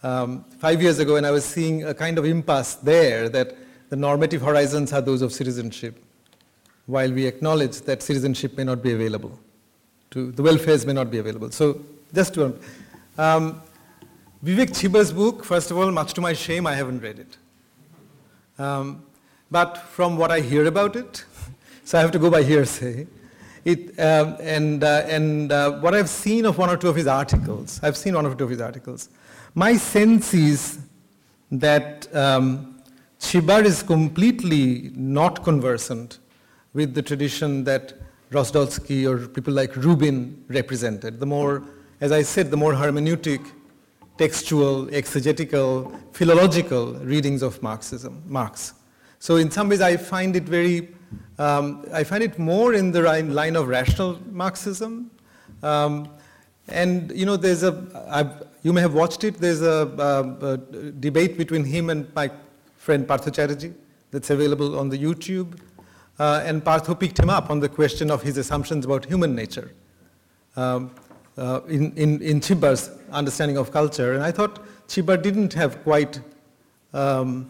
um, 0.03 0.43
five 0.59 0.79
years 0.79 0.99
ago, 0.99 1.15
and 1.15 1.25
I 1.25 1.31
was 1.31 1.43
seeing 1.43 1.85
a 1.85 1.93
kind 1.93 2.19
of 2.19 2.25
impasse 2.25 2.75
there 2.75 3.29
that 3.29 3.55
the 3.89 3.95
normative 3.95 4.43
horizons 4.43 4.93
are 4.93 5.01
those 5.01 5.23
of 5.23 5.33
citizenship, 5.33 5.97
while 6.85 7.11
we 7.11 7.25
acknowledge 7.25 7.81
that 7.81 8.03
citizenship 8.03 8.55
may 8.57 8.63
not 8.63 8.83
be 8.83 8.91
available, 8.91 9.39
to 10.11 10.31
the 10.33 10.43
welfares 10.43 10.85
may 10.85 10.93
not 10.93 11.09
be 11.09 11.17
available. 11.17 11.49
So 11.49 11.81
just 12.13 12.35
to 12.35 12.59
um, 13.17 13.59
Vivek 14.43 14.69
Chibber's 14.69 15.11
book, 15.11 15.43
first 15.43 15.71
of 15.71 15.77
all, 15.77 15.89
much 15.89 16.13
to 16.13 16.21
my 16.21 16.33
shame, 16.33 16.67
I 16.67 16.75
haven't 16.75 16.99
read 16.99 17.17
it. 17.17 17.37
Um, 18.59 19.03
but 19.49 19.77
from 19.77 20.17
what 20.17 20.31
I 20.31 20.41
hear 20.41 20.65
about 20.65 20.95
it, 20.95 21.23
so 21.85 21.97
I 21.97 22.01
have 22.01 22.11
to 22.11 22.19
go 22.19 22.29
by 22.29 22.43
hearsay, 22.43 23.07
it, 23.63 23.97
um, 23.99 24.35
and, 24.41 24.83
uh, 24.83 25.05
and 25.07 25.51
uh, 25.51 25.71
what 25.79 25.95
I've 25.95 26.09
seen 26.09 26.45
of 26.45 26.57
one 26.57 26.69
or 26.69 26.77
two 26.77 26.89
of 26.89 26.95
his 26.95 27.07
articles, 27.07 27.79
I've 27.81 27.97
seen 27.97 28.15
one 28.15 28.25
or 28.25 28.35
two 28.35 28.43
of 28.43 28.49
his 28.49 28.61
articles, 28.61 29.09
my 29.55 29.77
sense 29.77 30.33
is 30.33 30.79
that 31.51 32.13
um, 32.15 32.81
Chibber 33.19 33.63
is 33.63 33.81
completely 33.81 34.91
not 34.93 35.43
conversant 35.43 36.19
with 36.73 36.93
the 36.93 37.01
tradition 37.01 37.63
that 37.63 37.93
Rosdolsky 38.31 39.09
or 39.09 39.27
people 39.27 39.53
like 39.53 39.75
Rubin 39.75 40.45
represented. 40.49 41.19
The 41.19 41.25
more, 41.25 41.63
as 42.01 42.11
I 42.11 42.21
said, 42.21 42.51
the 42.51 42.57
more 42.57 42.73
hermeneutic 42.73 43.45
textual, 44.23 44.93
exegetical, 44.93 45.69
philological 46.11 46.85
readings 47.13 47.41
of 47.41 47.53
Marxism, 47.63 48.21
Marx. 48.27 48.73
So 49.19 49.37
in 49.37 49.49
some 49.49 49.69
ways 49.69 49.81
I 49.81 49.97
find 49.97 50.35
it 50.35 50.43
very, 50.43 50.77
um, 51.37 51.63
I 51.91 52.03
find 52.03 52.21
it 52.21 52.37
more 52.37 52.73
in 52.73 52.91
the 52.91 53.01
line 53.23 53.55
of 53.55 53.67
rational 53.67 54.11
Marxism. 54.31 54.91
Um, 55.63 55.93
And 56.83 57.11
you 57.19 57.25
know, 57.25 57.37
there's 57.45 57.63
a, 57.63 57.73
I've, 58.17 58.33
you 58.65 58.73
may 58.73 58.81
have 58.81 58.93
watched 58.93 59.23
it, 59.23 59.33
there's 59.45 59.63
a, 59.63 59.77
a, 60.09 60.11
a 60.51 60.57
debate 61.07 61.33
between 61.35 61.63
him 61.65 61.89
and 61.89 62.05
my 62.13 62.29
friend 62.77 63.07
Partho 63.07 63.31
Chatterjee 63.37 63.73
that's 64.11 64.29
available 64.29 64.77
on 64.81 64.89
the 64.89 64.99
YouTube. 65.05 65.49
Uh, 66.19 66.47
and 66.47 66.63
Partho 66.63 66.93
picked 66.93 67.17
him 67.17 67.29
up 67.37 67.49
on 67.49 67.59
the 67.59 67.69
question 67.69 68.11
of 68.11 68.21
his 68.21 68.37
assumptions 68.37 68.85
about 68.85 69.05
human 69.05 69.33
nature 69.41 69.71
um, 70.55 70.91
uh, 71.39 71.61
in, 71.67 71.93
in, 71.95 72.21
in 72.21 72.39
Chibber's 72.41 72.91
understanding 73.11 73.57
of 73.57 73.71
culture. 73.71 74.13
And 74.13 74.23
I 74.23 74.31
thought 74.31 74.59
Chibber 74.87 75.21
didn't 75.21 75.53
have 75.53 75.81
quite, 75.83 76.19
um, 76.93 77.49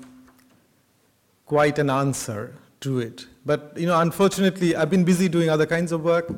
quite 1.46 1.80
an 1.80 1.90
answer 1.90 2.54
to 2.82 3.00
it. 3.00 3.26
But 3.46 3.74
you 3.76 3.88
know, 3.88 4.00
unfortunately, 4.00 4.76
I've 4.76 4.90
been 4.90 5.04
busy 5.04 5.28
doing 5.28 5.50
other 5.50 5.66
kinds 5.66 5.92
of 5.92 6.04
work, 6.04 6.32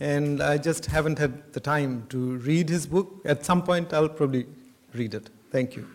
and 0.00 0.42
I 0.42 0.56
just 0.58 0.86
haven't 0.86 1.18
had 1.18 1.52
the 1.52 1.60
time 1.60 2.06
to 2.08 2.38
read 2.38 2.68
his 2.68 2.86
book. 2.86 3.20
At 3.24 3.44
some 3.44 3.62
point, 3.62 3.92
I'll 3.92 4.08
probably 4.08 4.46
read 4.94 5.14
it. 5.14 5.28
Thank 5.50 5.76
you. 5.76 5.86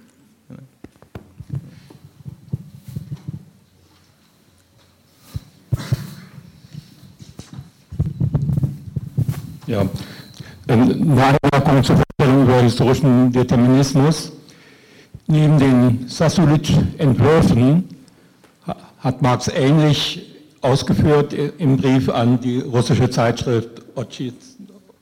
Ja, 9.68 9.88
ähm, 10.72 11.18
eine 11.18 11.38
Anmerkung 11.42 11.84
zur 11.84 11.98
Vorstellung 11.98 12.44
über 12.44 12.62
historischen 12.62 13.32
Determinismus. 13.32 14.32
Neben 15.28 15.60
den 15.60 16.08
Sasulic-Entwürfen 16.08 17.84
hat 19.00 19.22
Marx 19.22 19.48
ähnlich 19.50 20.28
ausgeführt 20.62 21.34
im 21.34 21.78
Brief 21.78 22.10
an 22.10 22.40
die 22.40 22.60
russische 22.60 23.10
Zeitschrift 23.10 23.82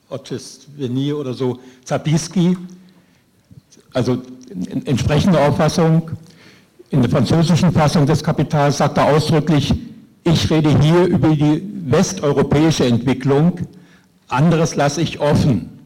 Otchestveni 0.08 1.12
oder 1.12 1.34
so, 1.34 1.58
Zapiski. 1.84 2.56
Also 3.92 4.18
entsprechende 4.84 5.38
Auffassung. 5.38 6.10
In 6.90 7.02
der 7.02 7.10
französischen 7.10 7.72
Fassung 7.72 8.06
des 8.06 8.24
Kapitals 8.24 8.78
sagt 8.78 8.98
er 8.98 9.04
ausdrücklich, 9.06 9.72
ich 10.24 10.50
rede 10.50 10.76
hier 10.80 11.04
über 11.04 11.28
die 11.28 11.62
westeuropäische 11.86 12.84
Entwicklung, 12.86 13.60
anderes 14.32 14.74
lasse 14.74 15.02
ich 15.02 15.20
offen. 15.20 15.78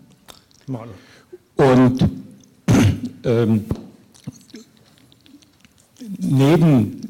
Und 1.56 2.10
ähm, 3.24 3.64
neben 6.18 7.00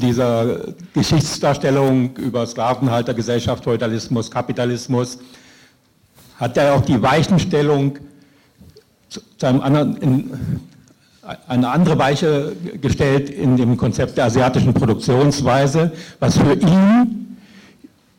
dieser 0.00 0.74
Geschichtsdarstellung 0.92 2.16
über 2.16 2.46
Sklavenhaltergesellschaft, 2.46 3.64
Feudalismus, 3.64 4.30
Kapitalismus, 4.30 5.18
hat 6.36 6.56
er 6.56 6.74
auch 6.74 6.82
die 6.82 7.00
Weichenstellung 7.00 7.98
zu 9.08 9.46
einem 9.46 9.60
anderen, 9.60 9.96
in, 9.98 10.60
eine 11.46 11.68
andere 11.68 11.98
Weiche 11.98 12.56
gestellt 12.80 13.30
in 13.30 13.56
dem 13.56 13.76
Konzept 13.76 14.18
der 14.18 14.24
asiatischen 14.26 14.74
Produktionsweise, 14.74 15.92
was 16.18 16.36
für 16.36 16.54
ihn 16.54 17.36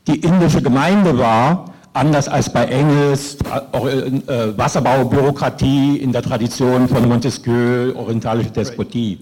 die 0.07 0.19
indische 0.21 0.61
Gemeinde 0.61 1.17
war, 1.17 1.74
anders 1.95 2.27
als 2.27 2.51
bei 2.51 2.65
Engels, 2.65 3.37
äh, 3.37 4.57
Wasserbaubürokratie 4.57 5.97
in 5.97 6.11
der 6.11 6.21
Tradition 6.21 6.87
von 6.87 7.07
Montesquieu, 7.07 7.95
orientalische 7.95 8.51
Despotie. 8.51 9.19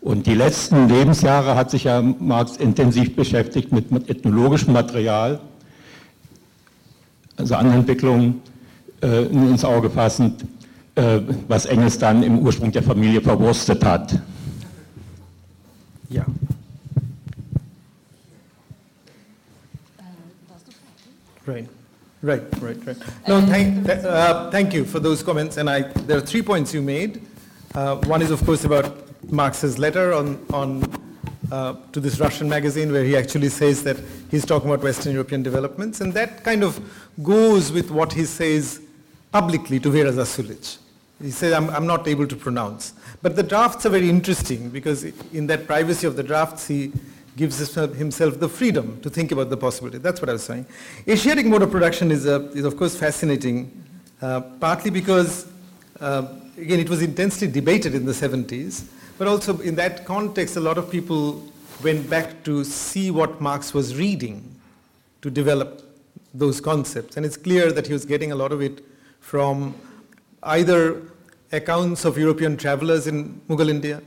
Und 0.00 0.26
die 0.26 0.34
letzten 0.34 0.88
Lebensjahre 0.88 1.54
hat 1.54 1.70
sich 1.70 1.84
ja 1.84 2.00
Marx 2.02 2.56
intensiv 2.56 3.14
beschäftigt 3.14 3.72
mit 3.72 4.08
ethnologischem 4.08 4.72
Material, 4.72 5.40
also 7.36 7.54
andere 7.56 7.76
Entwicklungen 7.76 8.40
äh, 9.02 9.24
ins 9.24 9.64
Auge 9.64 9.90
fassend, 9.90 10.44
äh, 10.94 11.20
was 11.48 11.66
Engels 11.66 11.98
dann 11.98 12.22
im 12.22 12.38
Ursprung 12.38 12.72
der 12.72 12.82
Familie 12.82 13.20
verwurstet 13.20 13.84
hat. 13.84 14.18
Ja. 16.08 16.24
Right. 21.46 21.75
Right, 22.22 22.42
right, 22.60 22.86
right. 22.86 22.96
No, 23.28 23.40
thank, 23.42 23.88
uh, 23.88 24.50
thank 24.50 24.72
you 24.72 24.84
for 24.84 24.98
those 25.00 25.22
comments. 25.22 25.58
And 25.58 25.68
I, 25.68 25.82
there 25.82 26.16
are 26.16 26.22
three 26.22 26.42
points 26.42 26.72
you 26.72 26.80
made. 26.80 27.22
Uh, 27.74 27.96
one 27.96 28.22
is, 28.22 28.30
of 28.30 28.44
course, 28.44 28.64
about 28.64 29.06
Marx's 29.30 29.78
letter 29.78 30.14
on, 30.14 30.44
on, 30.52 30.82
uh, 31.52 31.74
to 31.92 32.00
this 32.00 32.18
Russian 32.18 32.48
magazine 32.48 32.90
where 32.90 33.04
he 33.04 33.16
actually 33.16 33.50
says 33.50 33.82
that 33.84 33.98
he's 34.30 34.46
talking 34.46 34.70
about 34.70 34.82
Western 34.82 35.12
European 35.12 35.42
developments. 35.42 36.00
And 36.00 36.14
that 36.14 36.42
kind 36.42 36.64
of 36.64 36.80
goes 37.22 37.70
with 37.70 37.90
what 37.90 38.12
he 38.14 38.24
says 38.24 38.80
publicly 39.30 39.78
to 39.80 39.90
Vera 39.90 40.10
Zasulich. 40.10 40.78
He 41.22 41.30
says, 41.30 41.52
I'm, 41.52 41.68
I'm 41.70 41.86
not 41.86 42.08
able 42.08 42.26
to 42.26 42.36
pronounce. 42.36 42.94
But 43.20 43.36
the 43.36 43.42
drafts 43.42 43.84
are 43.86 43.90
very 43.90 44.08
interesting 44.08 44.70
because 44.70 45.04
in 45.04 45.46
that 45.48 45.66
privacy 45.66 46.06
of 46.06 46.16
the 46.16 46.22
drafts, 46.22 46.66
he 46.66 46.92
gives 47.36 47.58
himself 47.58 48.40
the 48.40 48.48
freedom 48.48 48.98
to 49.02 49.10
think 49.10 49.30
about 49.30 49.50
the 49.50 49.56
possibility. 49.56 49.98
That's 49.98 50.20
what 50.22 50.30
I 50.30 50.32
was 50.32 50.42
saying. 50.42 50.66
Asiatic 51.06 51.44
mode 51.44 51.62
of 51.62 51.70
production 51.70 52.10
is, 52.10 52.26
uh, 52.26 52.40
is 52.54 52.64
of 52.64 52.76
course 52.78 52.96
fascinating, 52.96 53.84
uh, 54.22 54.40
partly 54.40 54.90
because, 54.90 55.46
uh, 56.00 56.26
again, 56.56 56.80
it 56.80 56.88
was 56.88 57.02
intensely 57.02 57.46
debated 57.46 57.94
in 57.94 58.06
the 58.06 58.12
70s, 58.12 58.84
but 59.18 59.28
also 59.28 59.58
in 59.60 59.74
that 59.74 60.06
context, 60.06 60.56
a 60.56 60.60
lot 60.60 60.78
of 60.78 60.90
people 60.90 61.46
went 61.82 62.08
back 62.08 62.42
to 62.44 62.64
see 62.64 63.10
what 63.10 63.38
Marx 63.40 63.74
was 63.74 63.96
reading 63.96 64.56
to 65.20 65.30
develop 65.30 65.82
those 66.32 66.58
concepts. 66.58 67.18
And 67.18 67.26
it's 67.26 67.36
clear 67.36 67.70
that 67.70 67.86
he 67.86 67.92
was 67.92 68.06
getting 68.06 68.32
a 68.32 68.34
lot 68.34 68.50
of 68.50 68.62
it 68.62 68.82
from 69.20 69.74
either 70.42 71.02
accounts 71.52 72.06
of 72.06 72.16
European 72.16 72.56
travelers 72.56 73.06
in 73.06 73.40
Mughal 73.48 73.68
India 73.68 74.02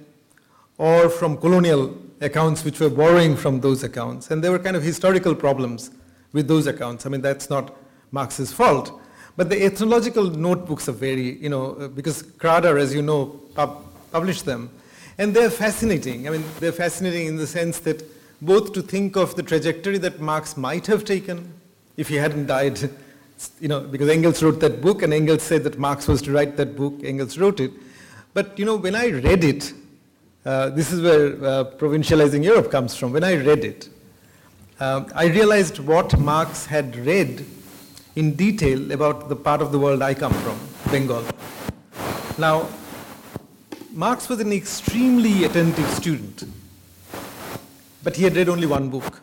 or 0.78 1.10
from 1.10 1.38
colonial 1.38 1.96
accounts 2.22 2.64
which 2.64 2.80
were 2.80 2.90
borrowing 2.90 3.36
from 3.36 3.62
those 3.62 3.84
accounts. 3.84 4.32
And 4.32 4.44
there 4.44 4.52
were 4.52 4.60
kind 4.60 4.76
of 4.76 4.84
historical 4.84 5.36
problems 5.36 5.92
with 6.34 6.48
those 6.48 6.68
accounts. 6.68 7.06
I 7.06 7.10
mean, 7.10 7.22
that's 7.22 7.50
not 7.50 7.76
Marx's 8.12 8.52
fault. 8.52 9.00
But 9.38 9.50
the 9.50 9.64
ethnological 9.64 10.26
notebooks 10.26 10.90
are 10.90 10.94
very, 10.94 11.38
you 11.38 11.50
know, 11.50 11.74
uh, 11.76 11.88
because 11.88 12.24
Krader, 12.24 12.80
as 12.80 12.94
you 12.94 13.02
know, 13.02 13.28
pub- 13.56 13.86
published 14.12 14.46
them. 14.46 14.70
And 15.18 15.34
they're 15.34 15.50
fascinating. 15.50 16.28
I 16.28 16.32
mean, 16.32 16.44
they're 16.60 16.72
fascinating 16.72 17.28
in 17.28 17.36
the 17.38 17.48
sense 17.48 17.80
that 17.80 18.04
both 18.42 18.74
to 18.74 18.82
think 18.82 19.16
of 19.16 19.36
the 19.36 19.44
trajectory 19.44 19.98
that 20.00 20.20
Marx 20.20 20.58
might 20.58 20.88
have 20.88 21.06
taken 21.06 21.54
if 21.98 22.08
he 22.08 22.16
hadn't 22.16 22.48
died, 22.48 22.80
you 23.60 23.68
know, 23.68 23.82
because 23.82 24.10
Engels 24.10 24.42
wrote 24.42 24.60
that 24.62 24.82
book 24.82 25.04
and 25.04 25.14
Engels 25.14 25.44
said 25.44 25.64
that 25.64 25.78
Marx 25.78 26.08
was 26.08 26.22
to 26.24 26.32
write 26.32 26.58
that 26.58 26.76
book, 26.76 26.96
Engels 27.04 27.38
wrote 27.38 27.60
it. 27.60 27.72
But, 28.34 28.58
you 28.58 28.66
know, 28.66 28.76
when 28.76 28.96
I 28.96 29.08
read 29.08 29.44
it, 29.44 29.74
uh, 30.46 30.70
this 30.70 30.92
is 30.92 31.02
where 31.02 31.28
uh, 31.44 31.64
provincializing 31.78 32.44
Europe 32.44 32.72
comes 32.72 32.96
from. 32.96 33.12
When 33.12 33.24
I 33.24 33.36
read 33.36 33.66
it, 33.66 33.90
uh, 34.80 35.04
I 35.14 35.26
realized 35.26 35.80
what 35.80 36.18
Marx 36.20 36.66
had 36.66 36.96
read 36.96 37.46
in 38.16 38.36
detail 38.36 38.92
about 38.92 39.30
the 39.30 39.36
part 39.36 39.62
of 39.62 39.72
the 39.72 39.80
world 39.80 40.02
I 40.02 40.14
come 40.14 40.34
from, 40.34 40.60
Bengal. 40.92 41.24
Now, 42.38 42.68
Marx 43.92 44.30
was 44.30 44.40
an 44.40 44.54
extremely 44.54 45.44
attentive 45.44 45.90
student, 45.90 46.44
but 48.04 48.16
he 48.16 48.24
had 48.24 48.36
read 48.36 48.48
only 48.48 48.68
one 48.68 48.90
book 48.90 49.22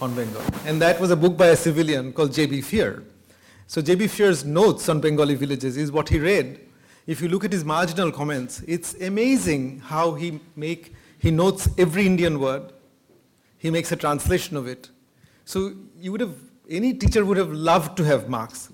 on 0.00 0.14
Bengal, 0.14 0.42
and 0.64 0.80
that 0.80 1.00
was 1.00 1.10
a 1.10 1.16
book 1.16 1.36
by 1.36 1.48
a 1.48 1.56
civilian 1.56 2.12
called 2.12 2.32
J.B. 2.32 2.60
Phear. 2.60 3.02
So 3.66 3.82
J.B. 3.82 4.06
Phear's 4.06 4.44
notes 4.44 4.88
on 4.88 5.00
Bengali 5.00 5.34
villages 5.34 5.76
is 5.76 5.90
what 5.90 6.08
he 6.08 6.20
read. 6.20 6.60
If 7.06 7.20
you 7.20 7.28
look 7.28 7.44
at 7.44 7.52
his 7.52 7.64
marginal 7.64 8.10
comments, 8.10 8.62
it's 8.66 8.94
amazing 9.00 9.80
how 9.80 10.14
he 10.14 10.40
make 10.56 10.94
he 11.18 11.30
notes 11.30 11.68
every 11.78 12.06
Indian 12.06 12.38
word. 12.40 12.72
He 13.58 13.70
makes 13.70 13.90
a 13.92 13.96
translation 13.96 14.56
of 14.56 14.66
it. 14.66 14.90
So 15.44 15.72
you 15.98 16.12
would 16.12 16.20
have 16.20 16.34
any 16.68 16.94
teacher 16.94 17.24
would 17.24 17.36
have 17.36 17.52
loved 17.52 17.96
to 17.98 18.04
have 18.04 18.28
Marx 18.28 18.70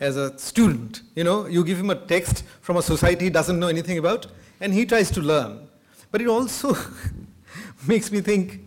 as 0.00 0.16
a 0.16 0.36
student. 0.38 1.02
You 1.14 1.24
know, 1.24 1.46
you 1.46 1.64
give 1.64 1.78
him 1.78 1.90
a 1.90 1.94
text 1.94 2.44
from 2.60 2.76
a 2.76 2.82
society 2.82 3.26
he 3.26 3.30
doesn't 3.30 3.58
know 3.58 3.68
anything 3.68 3.98
about, 3.98 4.26
and 4.60 4.74
he 4.74 4.84
tries 4.84 5.10
to 5.12 5.20
learn. 5.20 5.68
But 6.10 6.20
it 6.20 6.26
also 6.26 6.76
makes 7.86 8.10
me 8.10 8.20
think 8.20 8.60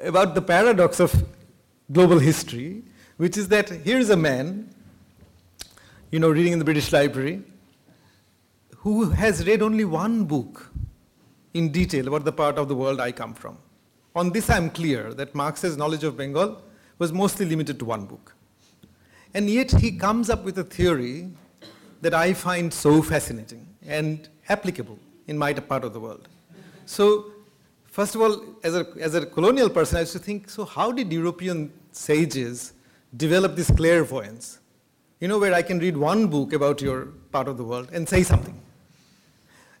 about 0.00 0.34
the 0.34 0.42
paradox 0.42 1.00
of 1.00 1.24
global 1.92 2.18
history, 2.18 2.82
which 3.16 3.36
is 3.36 3.48
that 3.48 3.68
here's 3.68 4.10
a 4.10 4.16
man, 4.16 4.73
you 6.14 6.20
know, 6.20 6.30
reading 6.30 6.52
in 6.52 6.60
the 6.60 6.64
British 6.64 6.92
Library, 6.92 7.42
who 8.76 9.10
has 9.10 9.44
read 9.48 9.62
only 9.62 9.84
one 9.84 10.24
book 10.24 10.70
in 11.54 11.72
detail 11.72 12.06
about 12.06 12.24
the 12.24 12.30
part 12.30 12.56
of 12.56 12.68
the 12.68 12.74
world 12.76 13.00
I 13.00 13.10
come 13.10 13.34
from. 13.34 13.58
On 14.14 14.30
this, 14.30 14.48
I'm 14.48 14.70
clear 14.70 15.12
that 15.14 15.34
Marx's 15.34 15.76
knowledge 15.76 16.04
of 16.04 16.16
Bengal 16.16 16.62
was 17.00 17.12
mostly 17.12 17.46
limited 17.46 17.80
to 17.80 17.84
one 17.84 18.04
book. 18.06 18.32
And 19.34 19.50
yet 19.50 19.72
he 19.72 19.90
comes 19.90 20.30
up 20.30 20.44
with 20.44 20.56
a 20.58 20.62
theory 20.62 21.32
that 22.00 22.14
I 22.14 22.32
find 22.32 22.72
so 22.72 23.02
fascinating 23.02 23.66
and 23.84 24.28
applicable 24.48 25.00
in 25.26 25.36
my 25.36 25.52
part 25.52 25.82
of 25.82 25.94
the 25.94 25.98
world. 25.98 26.28
So, 26.86 27.32
first 27.86 28.14
of 28.14 28.20
all, 28.20 28.40
as 28.62 28.76
a, 28.76 28.86
as 29.00 29.16
a 29.16 29.26
colonial 29.26 29.68
person, 29.68 29.96
I 29.96 30.02
used 30.02 30.12
to 30.12 30.20
think, 30.20 30.48
so 30.48 30.64
how 30.64 30.92
did 30.92 31.12
European 31.12 31.72
sages 31.90 32.72
develop 33.16 33.56
this 33.56 33.68
clairvoyance 33.72 34.60
you 35.20 35.28
know, 35.28 35.38
where 35.38 35.54
I 35.54 35.62
can 35.62 35.78
read 35.78 35.96
one 35.96 36.26
book 36.26 36.52
about 36.52 36.82
your 36.82 37.06
part 37.32 37.48
of 37.48 37.56
the 37.56 37.64
world 37.64 37.90
and 37.92 38.08
say 38.08 38.22
something. 38.22 38.60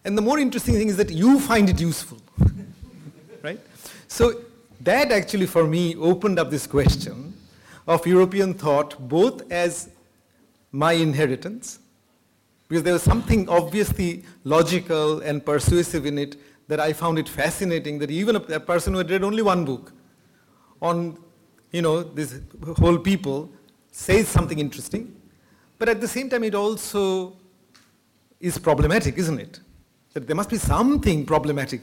And 0.04 0.16
the 0.18 0.22
more 0.22 0.38
interesting 0.38 0.74
thing 0.74 0.88
is 0.88 0.96
that 0.98 1.10
you 1.10 1.40
find 1.40 1.68
it 1.68 1.80
useful, 1.80 2.18
right? 3.42 3.60
So 4.08 4.42
that 4.80 5.10
actually 5.10 5.46
for 5.46 5.66
me 5.66 5.96
opened 5.96 6.38
up 6.38 6.50
this 6.50 6.66
question 6.66 7.34
of 7.86 8.06
European 8.06 8.54
thought 8.54 9.08
both 9.08 9.50
as 9.50 9.90
my 10.72 10.92
inheritance, 10.92 11.78
because 12.68 12.82
there 12.82 12.92
was 12.92 13.02
something 13.02 13.48
obviously 13.48 14.24
logical 14.44 15.20
and 15.20 15.44
persuasive 15.44 16.06
in 16.06 16.18
it 16.18 16.36
that 16.68 16.80
I 16.80 16.92
found 16.92 17.18
it 17.18 17.28
fascinating 17.28 17.98
that 17.98 18.10
even 18.10 18.36
a, 18.36 18.40
person 18.60 18.92
who 18.94 18.98
had 18.98 19.10
read 19.10 19.22
only 19.22 19.42
one 19.42 19.64
book 19.64 19.92
on, 20.80 21.18
you 21.72 21.82
know, 21.82 22.02
this 22.02 22.40
whole 22.76 22.98
people 22.98 23.50
says 23.92 24.28
something 24.28 24.58
interesting, 24.58 25.14
but 25.78 25.88
at 25.88 26.00
the 26.00 26.08
same 26.08 26.28
time 26.28 26.44
it 26.44 26.54
also 26.54 27.36
is 28.40 28.58
problematic, 28.58 29.18
isn't 29.18 29.38
it? 29.38 29.60
That 30.12 30.26
there 30.26 30.36
must 30.36 30.50
be 30.50 30.58
something 30.58 31.26
problematic 31.26 31.80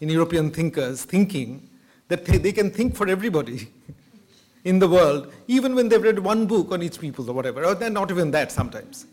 in 0.00 0.08
European 0.08 0.50
thinkers 0.50 1.04
thinking 1.04 1.68
that 2.08 2.24
they, 2.24 2.38
they 2.38 2.52
can 2.52 2.70
think 2.70 2.94
for 2.94 3.08
everybody 3.08 3.68
in 4.64 4.78
the 4.78 4.88
world, 4.88 5.32
even 5.48 5.74
when 5.74 5.88
they've 5.88 6.02
read 6.02 6.18
one 6.18 6.46
book 6.46 6.70
on 6.70 6.82
each 6.82 7.00
people 7.00 7.28
or 7.28 7.32
whatever, 7.32 7.64
or 7.64 7.90
not 7.90 8.10
even 8.10 8.30
that 8.30 8.52
sometimes. 8.52 9.06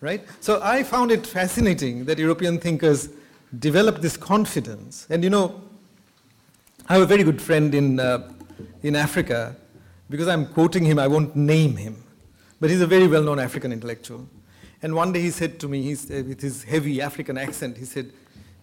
Right? 0.00 0.24
So 0.40 0.60
I 0.62 0.82
found 0.82 1.10
it 1.10 1.26
fascinating 1.26 2.04
that 2.04 2.18
European 2.18 2.58
thinkers 2.58 3.08
developed 3.58 4.02
this 4.02 4.16
confidence. 4.16 5.06
And 5.10 5.24
you 5.24 5.30
know, 5.30 5.60
I 6.88 6.94
have 6.94 7.02
a 7.02 7.06
very 7.06 7.24
good 7.24 7.40
friend 7.42 7.74
in, 7.74 7.98
uh, 7.98 8.30
in 8.82 8.94
Africa, 8.94 9.56
because 10.08 10.28
I'm 10.28 10.46
quoting 10.46 10.84
him, 10.84 10.98
I 10.98 11.08
won't 11.08 11.34
name 11.34 11.76
him, 11.76 12.02
but 12.60 12.70
he's 12.70 12.80
a 12.80 12.86
very 12.86 13.06
well 13.06 13.22
known 13.22 13.38
African 13.38 13.72
intellectual. 13.72 14.28
And 14.82 14.94
one 14.94 15.12
day 15.12 15.22
he 15.22 15.30
said 15.30 15.58
to 15.60 15.68
me, 15.68 15.92
uh, 15.92 16.22
with 16.22 16.40
his 16.40 16.64
heavy 16.64 17.00
African 17.00 17.38
accent, 17.38 17.76
he 17.76 17.84
said, 17.84 18.12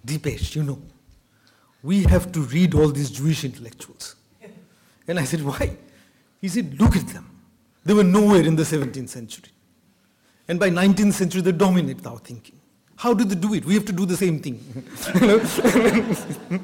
Dipesh, 0.05 0.55
you 0.55 0.63
know, 0.63 0.81
we 1.81 2.03
have 2.03 2.31
to 2.31 2.41
read 2.41 2.75
all 2.75 2.89
these 2.89 3.09
Jewish 3.09 3.43
intellectuals. 3.43 4.15
And 5.07 5.19
I 5.19 5.25
said, 5.25 5.43
why? 5.43 5.75
He 6.39 6.47
said, 6.47 6.79
look 6.79 6.95
at 6.95 7.07
them. 7.07 7.29
They 7.83 7.93
were 7.93 8.03
nowhere 8.03 8.41
in 8.41 8.55
the 8.55 8.63
17th 8.63 9.09
century. 9.09 9.49
And 10.47 10.59
by 10.59 10.69
19th 10.69 11.13
century, 11.13 11.41
they 11.41 11.51
dominate 11.51 12.05
our 12.05 12.19
thinking. 12.19 12.59
How 12.95 13.13
do 13.13 13.25
they 13.25 13.35
do 13.35 13.53
it? 13.53 13.65
We 13.65 13.73
have 13.73 13.85
to 13.85 13.91
do 13.91 14.05
the 14.05 14.15
same 14.15 14.39
thing. 14.39 14.59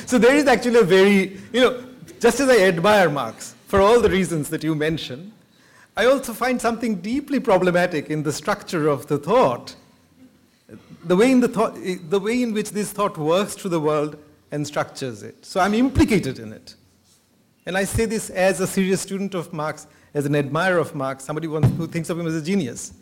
so 0.06 0.18
there 0.18 0.34
is 0.34 0.46
actually 0.46 0.80
a 0.80 0.82
very, 0.82 1.38
you 1.52 1.60
know, 1.60 1.84
just 2.18 2.40
as 2.40 2.48
I 2.48 2.62
admire 2.62 3.08
Marx 3.08 3.54
for 3.66 3.80
all 3.80 4.00
the 4.00 4.10
reasons 4.10 4.48
that 4.50 4.64
you 4.64 4.74
mentioned, 4.74 5.32
I 5.96 6.06
also 6.06 6.32
find 6.32 6.60
something 6.60 6.96
deeply 6.96 7.40
problematic 7.40 8.10
in 8.10 8.22
the 8.22 8.32
structure 8.32 8.88
of 8.88 9.06
the 9.06 9.18
thought 9.18 9.74
the 11.04 11.16
way 11.16 11.30
in 11.30 11.40
the 11.40 11.48
thought, 11.48 11.76
the 12.08 12.20
way 12.20 12.42
in 12.42 12.52
which 12.52 12.70
this 12.70 12.92
thought 12.92 13.16
works 13.16 13.54
through 13.54 13.70
the 13.70 13.80
world 13.80 14.16
and 14.52 14.66
structures 14.66 15.22
it. 15.22 15.44
So 15.44 15.60
I'm 15.60 15.74
implicated 15.74 16.38
in 16.38 16.52
it. 16.52 16.74
And 17.66 17.76
I 17.76 17.84
say 17.84 18.06
this 18.06 18.30
as 18.30 18.60
a 18.60 18.66
serious 18.66 19.00
student 19.00 19.34
of 19.34 19.52
Marx, 19.52 19.86
as 20.14 20.26
an 20.26 20.34
admirer 20.34 20.78
of 20.78 20.94
Marx, 20.94 21.24
somebody 21.24 21.46
who 21.46 21.86
thinks 21.86 22.10
of 22.10 22.18
him 22.18 22.26
as 22.26 22.34
a 22.34 22.42
genius. 22.42 22.94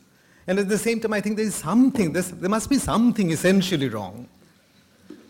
And 0.47 0.59
at 0.59 0.69
the 0.69 0.78
same 0.78 1.01
time, 1.01 1.12
I 1.12 1.20
think 1.20 1.36
there 1.36 1.47
is 1.47 1.55
something, 1.55 2.12
there 2.12 2.51
must 2.51 2.70
be 2.70 2.78
something 2.78 3.31
essentially 3.31 3.89
wrong 3.89 4.28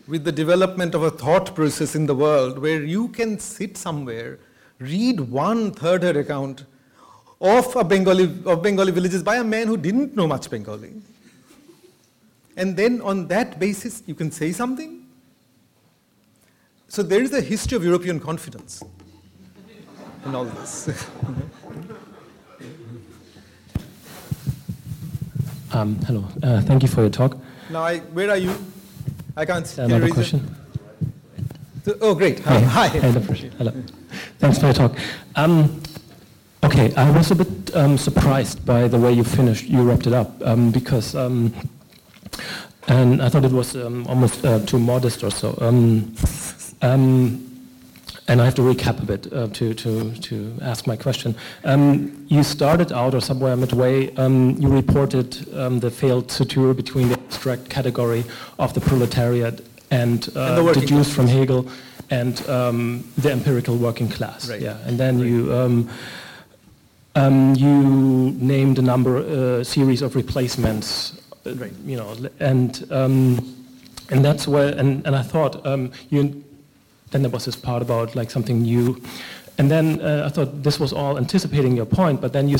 with 0.07 0.23
the 0.23 0.31
development 0.31 0.95
of 0.95 1.03
a 1.03 1.11
thought 1.11 1.53
process 1.53 1.95
in 1.95 2.05
the 2.05 2.15
world 2.15 2.57
where 2.57 2.83
you 2.83 3.09
can 3.09 3.37
sit 3.39 3.77
somewhere, 3.77 4.39
read 4.79 5.19
one 5.19 5.71
third 5.71 6.03
account 6.03 6.65
of, 7.41 7.75
a 7.75 7.83
Bengali, 7.83 8.25
of 8.45 8.61
Bengali 8.61 8.91
villages 8.91 9.23
by 9.23 9.37
a 9.37 9.43
man 9.43 9.67
who 9.67 9.77
didn't 9.77 10.15
know 10.15 10.27
much 10.27 10.49
Bengali 10.49 10.93
and 12.59 12.75
then 12.75 13.01
on 13.01 13.27
that 13.27 13.57
basis 13.57 14.03
you 14.05 14.13
can 14.13 14.29
say 14.31 14.51
something. 14.51 15.05
So 16.89 17.01
there 17.03 17.21
is 17.21 17.33
a 17.33 17.41
history 17.41 17.77
of 17.77 17.83
European 17.85 18.19
confidence 18.19 18.83
in 20.25 20.35
all 20.35 20.43
this. 20.45 20.89
um, 25.71 25.95
hello, 26.07 26.25
uh, 26.43 26.61
thank 26.61 26.83
you 26.83 26.89
for 26.89 27.01
your 27.01 27.09
talk. 27.09 27.37
Now, 27.69 27.83
I, 27.83 27.99
where 27.99 28.29
are 28.29 28.37
you? 28.37 28.53
I 29.37 29.45
can't 29.45 29.65
see. 29.65 29.81
Another 29.81 30.09
question? 30.09 30.55
So, 31.85 31.95
oh, 32.01 32.13
great. 32.15 32.39
Hi. 32.39 32.59
Hi. 32.59 32.87
Hello. 32.89 33.21
Hello. 33.57 33.71
Thanks 34.39 34.57
for 34.57 34.65
your 34.65 34.73
talk. 34.73 34.97
Um, 35.35 35.81
okay, 36.63 36.93
I 36.95 37.09
was 37.11 37.31
a 37.31 37.35
bit 37.35 37.75
um, 37.75 37.97
surprised 37.97 38.65
by 38.65 38.87
the 38.87 38.97
way 38.97 39.13
you 39.13 39.23
finished, 39.23 39.65
you 39.65 39.83
wrapped 39.83 40.07
it 40.07 40.13
up, 40.13 40.31
um, 40.43 40.71
because 40.71 41.15
um, 41.15 41.53
and 42.87 43.21
I 43.21 43.29
thought 43.29 43.45
it 43.45 43.51
was 43.51 43.75
um, 43.75 44.07
almost 44.07 44.43
uh, 44.43 44.59
too 44.65 44.79
modest 44.79 45.23
or 45.23 45.31
so. 45.31 45.57
Um, 45.61 46.13
um, 46.81 47.45
and 48.27 48.41
I 48.41 48.45
have 48.45 48.55
to 48.55 48.61
recap 48.61 49.01
a 49.01 49.05
bit 49.05 49.33
uh, 49.33 49.47
to, 49.47 49.73
to, 49.73 50.13
to 50.13 50.55
ask 50.61 50.85
my 50.85 50.95
question. 50.95 51.35
Um, 51.63 52.25
you 52.27 52.43
started 52.43 52.91
out, 52.91 53.15
or 53.15 53.21
somewhere 53.21 53.55
midway, 53.55 54.13
um, 54.15 54.55
you 54.59 54.69
reported 54.69 55.51
um, 55.55 55.79
the 55.79 55.89
failed 55.89 56.31
suture 56.31 56.73
between 56.75 57.09
the 57.09 57.15
abstract 57.15 57.69
category 57.69 58.23
of 58.59 58.75
the 58.75 58.81
proletariat 58.81 59.65
and, 59.89 60.29
uh, 60.35 60.57
and 60.57 60.67
the 60.67 60.73
deduced 60.73 61.11
from 61.11 61.25
Hegel 61.25 61.67
and 62.11 62.37
the 62.37 63.31
empirical 63.31 63.77
working 63.77 64.09
class. 64.09 64.47
Right. 64.47 64.61
Yeah, 64.61 64.77
and 64.85 64.99
then 64.99 65.19
right. 65.19 65.27
you. 65.27 65.93
Um, 67.15 67.55
you 67.55 68.31
named 68.39 68.77
a 68.77 68.81
number, 68.81 69.17
uh, 69.17 69.63
series 69.63 70.01
of 70.01 70.15
replacements 70.15 71.19
right. 71.55 71.73
you 71.85 71.97
know, 71.97 72.15
and 72.39 72.85
um, 72.91 73.55
and 74.09 74.25
that's 74.25 74.47
where, 74.47 74.75
and, 74.77 75.05
and 75.05 75.15
I 75.15 75.21
thought 75.21 75.65
um, 75.65 75.91
you, 76.09 76.43
then 77.11 77.21
there 77.21 77.29
was 77.29 77.45
this 77.45 77.55
part 77.55 77.81
about 77.81 78.15
like 78.15 78.31
something 78.31 78.61
new, 78.61 79.01
and 79.57 79.69
then 79.69 80.01
uh, 80.01 80.23
I 80.25 80.29
thought 80.29 80.63
this 80.63 80.79
was 80.79 80.93
all 80.93 81.17
anticipating 81.17 81.75
your 81.75 81.85
point, 81.85 82.21
but 82.21 82.33
then 82.33 82.49
you, 82.49 82.57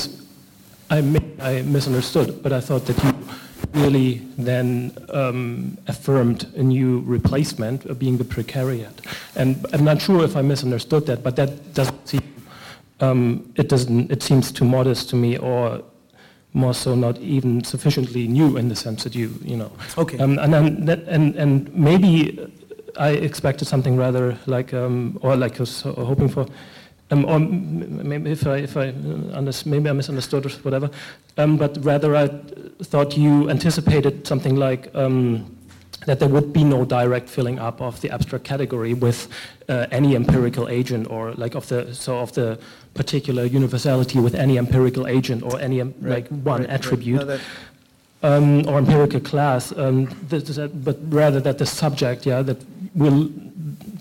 I, 0.89 0.99
I 1.41 1.61
misunderstood, 1.63 2.43
but 2.43 2.53
I 2.53 2.61
thought 2.61 2.85
that 2.85 3.03
you 3.03 3.13
really 3.73 4.21
then 4.37 4.95
um, 5.09 5.77
affirmed 5.87 6.47
a 6.55 6.63
new 6.63 7.01
replacement 7.05 7.85
of 7.85 7.97
being 7.99 8.17
the 8.17 8.23
precariat, 8.23 8.93
and 9.35 9.65
I'm 9.73 9.83
not 9.83 10.01
sure 10.01 10.23
if 10.23 10.35
I 10.35 10.41
misunderstood 10.41 11.07
that, 11.07 11.23
but 11.23 11.35
that 11.35 11.73
doesn't 11.73 12.07
seem, 12.07 12.21
um, 12.99 13.51
it 13.55 13.69
doesn't, 13.69 14.11
it 14.11 14.21
seems 14.23 14.51
too 14.51 14.65
modest 14.65 15.09
to 15.09 15.15
me, 15.15 15.37
or 15.37 15.83
more 16.53 16.73
so 16.73 16.95
not 16.95 17.17
even 17.19 17.63
sufficiently 17.63 18.27
new 18.27 18.57
in 18.57 18.69
the 18.69 18.75
sense 18.75 19.03
that 19.03 19.15
you, 19.15 19.33
you 19.43 19.55
know. 19.55 19.71
Okay. 19.97 20.17
Um, 20.17 20.39
and, 20.39 20.89
and, 20.89 21.35
and 21.35 21.73
maybe 21.73 22.51
I 22.97 23.09
expected 23.11 23.67
something 23.67 23.95
rather 23.95 24.37
like, 24.47 24.73
um, 24.73 25.19
or 25.21 25.35
like 25.35 25.55
I 25.57 25.59
was 25.59 25.81
hoping 25.81 26.27
for, 26.27 26.47
um, 27.11 27.25
or 27.25 27.39
maybe 27.39 28.31
if 28.31 28.45
I, 28.45 28.57
if 28.57 28.77
I 28.77 28.91
maybe 29.65 29.89
I 29.89 29.93
misunderstood 29.93 30.45
or 30.45 30.49
whatever, 30.49 30.89
um, 31.37 31.57
but 31.57 31.77
rather 31.83 32.15
I 32.15 32.27
thought 32.83 33.17
you 33.17 33.49
anticipated 33.49 34.27
something 34.27 34.55
like 34.55 34.93
um, 34.95 35.55
that 36.05 36.19
there 36.19 36.29
would 36.29 36.53
be 36.53 36.63
no 36.63 36.85
direct 36.85 37.29
filling 37.29 37.59
up 37.59 37.81
of 37.81 37.99
the 38.01 38.09
abstract 38.09 38.43
category 38.43 38.93
with 38.93 39.27
uh, 39.67 39.85
any 39.91 40.15
empirical 40.15 40.69
agent 40.69 41.09
or 41.09 41.33
like 41.33 41.55
of 41.55 41.67
the 41.67 41.93
so 41.93 42.17
of 42.19 42.31
the 42.33 42.59
particular 42.93 43.45
universality 43.45 44.19
with 44.19 44.35
any 44.35 44.57
empirical 44.57 45.07
agent 45.07 45.43
or 45.43 45.59
any 45.59 45.81
right, 45.81 46.01
like 46.01 46.27
one 46.27 46.61
right, 46.61 46.69
attribute. 46.69 47.19
Right. 47.27 47.27
No, 47.27 47.39
um, 48.21 48.67
or 48.67 48.77
empirical 48.77 49.21
class, 49.21 49.71
um, 49.77 50.05
but 50.29 50.97
rather 51.07 51.39
that 51.39 51.57
the 51.57 51.65
subject, 51.65 52.25
yeah, 52.25 52.41
that 52.41 52.57
we're 52.93 53.29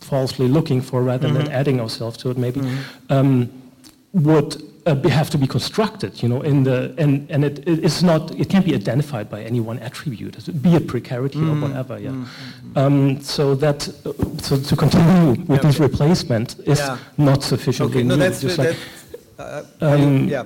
falsely 0.01 0.49
looking 0.49 0.81
for 0.81 1.03
rather 1.03 1.29
mm-hmm. 1.29 1.39
than 1.39 1.53
adding 1.53 1.81
ourselves 1.81 2.17
to 2.19 2.31
it, 2.31 2.37
maybe, 2.37 2.61
mm-hmm. 2.61 3.13
um, 3.13 3.49
would 4.13 4.61
have 4.87 5.31
to 5.31 5.39
be 5.39 5.47
constructed, 5.47 6.23
you 6.23 6.29
know, 6.29 6.43
in 6.43 6.65
the 6.65 6.95
and 6.99 7.31
and 7.31 7.45
it, 7.45 7.63
it's 7.67 8.03
not 8.03 8.31
it 8.39 8.49
can't 8.49 8.65
be 8.65 8.75
identified 8.75 9.29
by 9.29 9.43
any 9.43 9.61
one 9.61 9.79
attribute, 9.79 10.37
be 10.63 10.75
it 10.75 10.87
precarity 10.87 11.39
mm. 11.39 11.51
or 11.51 11.69
whatever. 11.69 11.99
Yeah. 11.99 12.11
Mm. 12.11 12.27
Um, 12.77 13.21
so 13.21 13.55
that 13.57 13.83
so 14.43 14.57
to 14.57 14.77
continue 14.77 15.31
with 15.31 15.51
yeah, 15.51 15.57
this 15.59 15.77
okay. 15.77 15.85
replacement 15.85 16.59
is 16.61 16.79
yeah. 16.79 16.99
not 17.17 17.43
sufficient. 17.43 17.91
okay. 17.91 18.03
No, 18.03 18.15
new. 18.17 18.23
that's, 18.23 18.41
Just 18.41 18.59
like, 18.59 18.77
uh, 19.39 19.63
um, 19.81 20.29
yeah. 20.29 20.45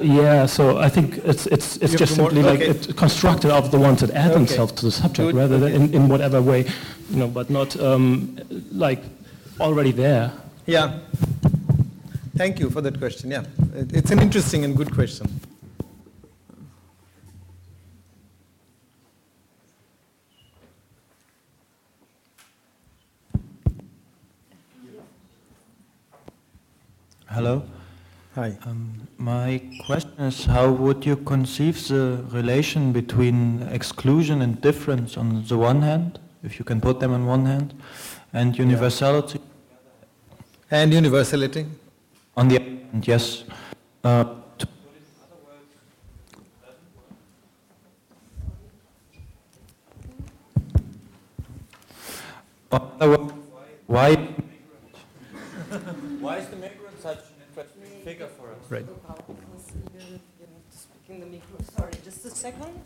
Yeah, 0.00 0.46
so 0.46 0.78
I 0.78 0.88
think 0.88 1.18
it's 1.24 1.46
it's 1.46 1.76
it's 1.78 1.94
just 1.94 2.14
simply 2.14 2.42
more, 2.42 2.52
okay. 2.52 2.68
like 2.68 2.76
it's 2.76 2.92
constructed 2.92 3.50
of 3.50 3.70
the 3.70 3.78
ones 3.78 4.00
that 4.00 4.10
add 4.10 4.30
okay. 4.30 4.34
themselves 4.34 4.72
to 4.72 4.84
the 4.84 4.92
subject, 4.92 5.32
Good. 5.32 5.34
rather 5.34 5.58
than 5.58 5.72
in, 5.72 5.94
in 5.94 6.08
whatever 6.08 6.40
way, 6.40 6.66
you 7.10 7.16
know, 7.16 7.26
but 7.26 7.50
not 7.50 7.78
um, 7.80 8.38
like 8.70 9.02
already 9.60 9.90
there. 9.90 10.32
Yeah. 10.66 10.98
Thank 12.38 12.60
you 12.60 12.70
for 12.70 12.80
that 12.82 13.00
question. 13.00 13.32
Yeah, 13.32 13.42
it's 13.92 14.12
an 14.12 14.20
interesting 14.20 14.64
and 14.64 14.76
good 14.76 14.94
question. 14.94 15.26
Hello. 27.26 27.64
Hi. 28.36 28.56
Um, 28.66 29.08
my 29.18 29.60
question 29.84 30.12
is 30.20 30.44
how 30.44 30.70
would 30.70 31.04
you 31.04 31.16
conceive 31.16 31.88
the 31.88 32.24
relation 32.30 32.92
between 32.92 33.62
exclusion 33.62 34.42
and 34.42 34.60
difference 34.60 35.16
on 35.16 35.44
the 35.48 35.58
one 35.58 35.82
hand, 35.82 36.20
if 36.44 36.60
you 36.60 36.64
can 36.64 36.80
put 36.80 37.00
them 37.00 37.12
on 37.12 37.26
one 37.26 37.46
hand, 37.46 37.74
and 38.32 38.56
universality 38.56 39.40
And 40.70 40.92
universality? 40.92 41.66
On 42.38 42.46
the 42.46 42.54
other 42.56 42.64
hand, 42.64 43.06
yes. 43.06 43.44
Uh, 44.04 44.24
to 44.58 44.68
other 52.70 53.16
Why? 53.86 54.14
Why 56.20 56.36
is 56.38 56.46
the 56.46 56.56
migrant 56.56 57.02
such 57.02 57.18
an 57.18 57.42
interesting 57.48 58.04
figure 58.04 58.28
for 58.28 58.52
us? 58.52 58.70
Right. 58.70 58.86
Speaking 60.70 61.20
the 61.20 61.26
micro, 61.26 61.58
sorry, 61.74 61.92
just 62.04 62.24
a 62.24 62.30
second. 62.30 62.80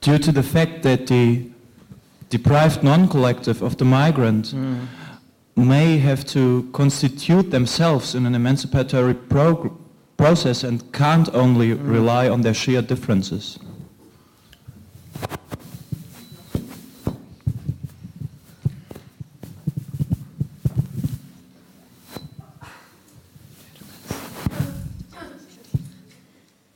Due 0.00 0.18
to 0.18 0.32
the 0.32 0.42
fact 0.42 0.82
that 0.82 1.06
the 1.06 1.46
deprived 2.30 2.82
non-collective 2.82 3.62
of 3.62 3.76
the 3.76 3.84
migrant 3.84 4.54
may 5.56 5.98
have 5.98 6.24
to 6.26 6.68
constitute 6.72 7.50
themselves 7.50 8.14
in 8.14 8.24
an 8.24 8.34
emancipatory 8.34 9.14
prog- 9.14 9.70
process 10.16 10.64
and 10.64 10.90
can't 10.92 11.28
only 11.34 11.72
rely 11.74 12.28
on 12.28 12.40
their 12.42 12.54
sheer 12.54 12.80
differences. 12.82 13.58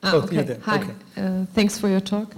Ah, 0.02 0.12
Oh, 0.14 0.18
okay. 0.22 0.58
Hi. 0.62 0.76
Okay. 0.78 0.92
Uh, 1.16 1.46
thanks 1.54 1.78
for 1.78 1.88
your 1.88 2.00
talk. 2.00 2.34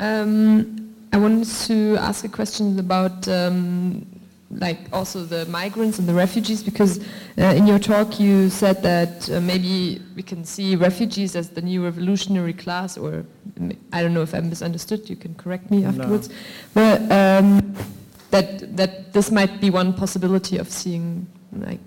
Um, 0.00 0.94
I 1.12 1.18
wanted 1.18 1.46
to 1.66 1.96
ask 1.98 2.24
a 2.24 2.28
question 2.28 2.78
about 2.78 3.28
um, 3.28 4.06
like 4.50 4.78
also 4.94 5.24
the 5.24 5.44
migrants 5.46 5.98
and 5.98 6.08
the 6.08 6.14
refugees 6.14 6.62
because 6.62 7.00
uh, 7.38 7.42
in 7.42 7.66
your 7.66 7.78
talk 7.78 8.18
you 8.18 8.48
said 8.48 8.82
that 8.82 9.28
uh, 9.28 9.40
maybe 9.42 10.00
we 10.16 10.22
can 10.22 10.42
see 10.44 10.74
refugees 10.74 11.36
as 11.36 11.50
the 11.50 11.60
new 11.60 11.84
revolutionary 11.84 12.54
class 12.54 12.96
or 12.96 13.24
I 13.92 14.02
don't 14.02 14.14
know 14.14 14.22
if 14.22 14.34
I 14.34 14.40
misunderstood 14.40 15.10
you 15.10 15.16
can 15.16 15.34
correct 15.34 15.70
me 15.70 15.84
afterwards. 15.84 16.30
But 16.72 17.02
um, 17.12 17.74
that 18.30 18.74
that 18.76 19.12
this 19.12 19.30
might 19.30 19.60
be 19.60 19.68
one 19.68 19.92
possibility 19.92 20.56
of 20.56 20.70
seeing 20.70 21.26
like 21.52 21.80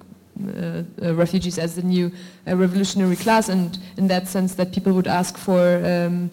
uh, 0.47 0.83
uh, 1.01 1.13
refugees 1.15 1.57
as 1.57 1.75
the 1.75 1.83
new 1.83 2.11
uh, 2.47 2.55
revolutionary 2.57 3.15
class, 3.15 3.49
and 3.49 3.77
in 3.97 4.07
that 4.07 4.27
sense, 4.27 4.55
that 4.55 4.73
people 4.73 4.91
would 4.91 5.07
ask 5.07 5.37
for 5.37 5.77
um, 5.85 6.31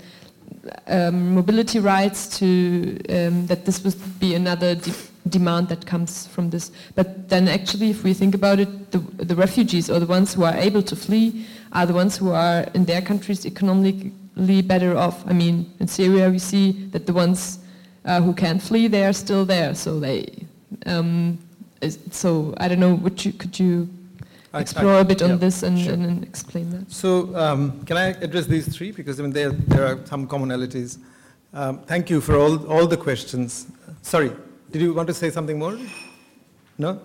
um, 0.86 1.34
mobility 1.34 1.78
rights 1.78 2.38
to 2.38 2.98
um, 3.08 3.46
that 3.46 3.64
this 3.64 3.82
would 3.84 4.20
be 4.20 4.34
another 4.34 4.74
de- 4.74 4.92
demand 5.28 5.68
that 5.68 5.86
comes 5.86 6.26
from 6.26 6.50
this. 6.50 6.70
But 6.94 7.28
then, 7.28 7.48
actually, 7.48 7.90
if 7.90 8.04
we 8.04 8.14
think 8.14 8.34
about 8.34 8.60
it, 8.60 8.90
the, 8.90 8.98
the 8.98 9.34
refugees 9.34 9.90
or 9.90 9.98
the 9.98 10.06
ones 10.06 10.34
who 10.34 10.44
are 10.44 10.54
able 10.54 10.82
to 10.82 10.96
flee 10.96 11.46
are 11.72 11.86
the 11.86 11.94
ones 11.94 12.16
who 12.16 12.30
are 12.30 12.62
in 12.74 12.84
their 12.84 13.00
countries 13.00 13.46
economically 13.46 14.62
better 14.62 14.96
off. 14.96 15.26
I 15.26 15.32
mean, 15.32 15.72
in 15.80 15.88
Syria, 15.88 16.30
we 16.30 16.38
see 16.38 16.72
that 16.92 17.06
the 17.06 17.12
ones 17.12 17.60
uh, 18.04 18.20
who 18.20 18.34
can't 18.34 18.60
flee, 18.60 18.88
they 18.88 19.04
are 19.04 19.12
still 19.12 19.44
there, 19.44 19.74
so 19.74 20.00
they. 20.00 20.46
Um, 20.86 21.38
so 22.10 22.54
I 22.58 22.68
don't 22.68 22.80
know. 22.80 22.94
Would 22.94 23.24
you 23.24 23.32
could 23.32 23.58
you 23.58 23.88
I- 24.52 24.58
I- 24.58 24.60
explore 24.60 24.98
a 25.00 25.04
bit 25.04 25.22
on 25.22 25.30
yeah, 25.30 25.36
this 25.36 25.62
and, 25.62 25.78
sure. 25.78 25.92
and, 25.92 26.04
and 26.04 26.24
explain 26.24 26.70
that? 26.70 26.90
So 26.90 27.34
um, 27.36 27.84
can 27.84 27.96
I 27.96 28.08
address 28.20 28.46
these 28.46 28.74
three? 28.74 28.90
Because 28.90 29.20
I 29.20 29.22
mean, 29.22 29.32
there, 29.32 29.50
there 29.50 29.86
are 29.86 30.06
some 30.06 30.26
commonalities. 30.26 30.98
Um, 31.52 31.80
thank 31.80 32.10
you 32.10 32.20
for 32.20 32.36
all, 32.36 32.66
all 32.66 32.86
the 32.86 32.96
questions. 32.96 33.66
Sorry, 34.02 34.32
did 34.70 34.82
you 34.82 34.94
want 34.94 35.08
to 35.08 35.14
say 35.14 35.30
something 35.30 35.58
more? 35.58 35.78
No? 36.78 37.00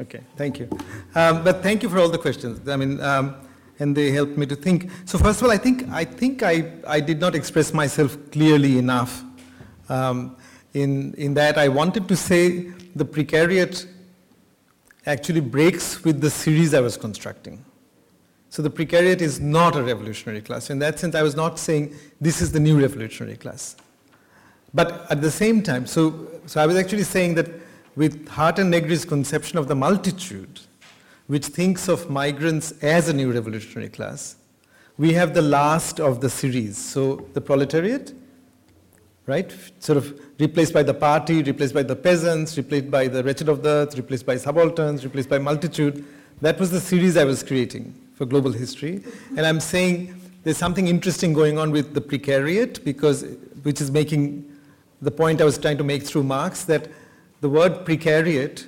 Okay, 0.00 0.20
thank 0.36 0.60
you. 0.60 0.68
Um, 1.14 1.42
but 1.42 1.62
thank 1.62 1.82
you 1.82 1.88
for 1.88 1.98
all 1.98 2.08
the 2.08 2.18
questions. 2.18 2.68
I 2.68 2.76
mean, 2.76 3.00
um, 3.00 3.34
and 3.80 3.96
they 3.96 4.10
helped 4.10 4.36
me 4.36 4.46
to 4.46 4.56
think. 4.56 4.90
So 5.04 5.18
first 5.18 5.40
of 5.40 5.46
all, 5.46 5.52
I 5.52 5.56
think 5.56 5.88
I, 5.90 6.04
think 6.04 6.42
I, 6.42 6.72
I 6.86 7.00
did 7.00 7.20
not 7.20 7.34
express 7.34 7.72
myself 7.72 8.16
clearly 8.30 8.78
enough 8.78 9.24
um, 9.88 10.36
in, 10.74 11.14
in 11.14 11.34
that 11.34 11.58
I 11.58 11.68
wanted 11.68 12.08
to 12.08 12.16
say 12.16 12.70
the 12.94 13.04
precariat 13.04 13.86
actually 15.08 15.40
breaks 15.40 16.04
with 16.04 16.20
the 16.20 16.30
series 16.30 16.74
I 16.74 16.80
was 16.80 16.96
constructing. 16.96 17.64
So 18.50 18.62
the 18.62 18.70
precariat 18.70 19.20
is 19.20 19.40
not 19.40 19.74
a 19.74 19.82
revolutionary 19.82 20.42
class. 20.42 20.70
In 20.70 20.78
that 20.80 20.98
sense, 20.98 21.14
I 21.14 21.22
was 21.22 21.34
not 21.34 21.58
saying 21.58 21.94
this 22.20 22.40
is 22.40 22.52
the 22.52 22.60
new 22.60 22.80
revolutionary 22.80 23.36
class. 23.36 23.76
But 24.72 25.10
at 25.10 25.20
the 25.20 25.30
same 25.30 25.62
time, 25.62 25.86
so, 25.86 26.28
so 26.46 26.60
I 26.60 26.66
was 26.66 26.76
actually 26.76 27.04
saying 27.04 27.34
that 27.36 27.48
with 27.96 28.28
Hardt 28.28 28.58
and 28.58 28.70
Negri's 28.70 29.04
conception 29.04 29.58
of 29.58 29.66
the 29.66 29.74
multitude, 29.74 30.60
which 31.26 31.46
thinks 31.46 31.88
of 31.88 32.08
migrants 32.10 32.72
as 32.82 33.08
a 33.08 33.12
new 33.12 33.32
revolutionary 33.32 33.88
class, 33.88 34.36
we 34.98 35.12
have 35.14 35.32
the 35.32 35.42
last 35.42 36.00
of 36.00 36.20
the 36.20 36.28
series. 36.28 36.76
So 36.76 37.26
the 37.32 37.40
proletariat, 37.40 38.12
right, 39.28 39.54
sort 39.78 39.98
of 39.98 40.18
replaced 40.40 40.72
by 40.72 40.82
the 40.82 40.94
party, 40.94 41.42
replaced 41.42 41.74
by 41.74 41.82
the 41.82 41.94
peasants, 41.94 42.56
replaced 42.56 42.90
by 42.90 43.06
the 43.06 43.22
wretched 43.22 43.48
of 43.48 43.62
the 43.62 43.68
earth, 43.68 43.96
replaced 43.96 44.24
by 44.24 44.36
subalterns, 44.36 45.04
replaced 45.04 45.28
by 45.28 45.38
multitude. 45.38 46.04
That 46.40 46.58
was 46.58 46.70
the 46.70 46.80
series 46.80 47.16
I 47.16 47.24
was 47.24 47.42
creating 47.42 47.94
for 48.14 48.24
global 48.24 48.50
history. 48.50 49.04
And 49.36 49.46
I'm 49.46 49.60
saying 49.60 50.18
there's 50.44 50.56
something 50.56 50.88
interesting 50.88 51.32
going 51.34 51.58
on 51.58 51.70
with 51.70 51.94
the 51.94 52.00
precariat, 52.00 52.82
because, 52.84 53.24
which 53.62 53.80
is 53.80 53.90
making 53.90 54.50
the 55.02 55.10
point 55.10 55.40
I 55.40 55.44
was 55.44 55.58
trying 55.58 55.78
to 55.78 55.84
make 55.84 56.04
through 56.04 56.22
Marx, 56.22 56.64
that 56.64 56.88
the 57.40 57.48
word 57.48 57.84
precariat 57.84 58.66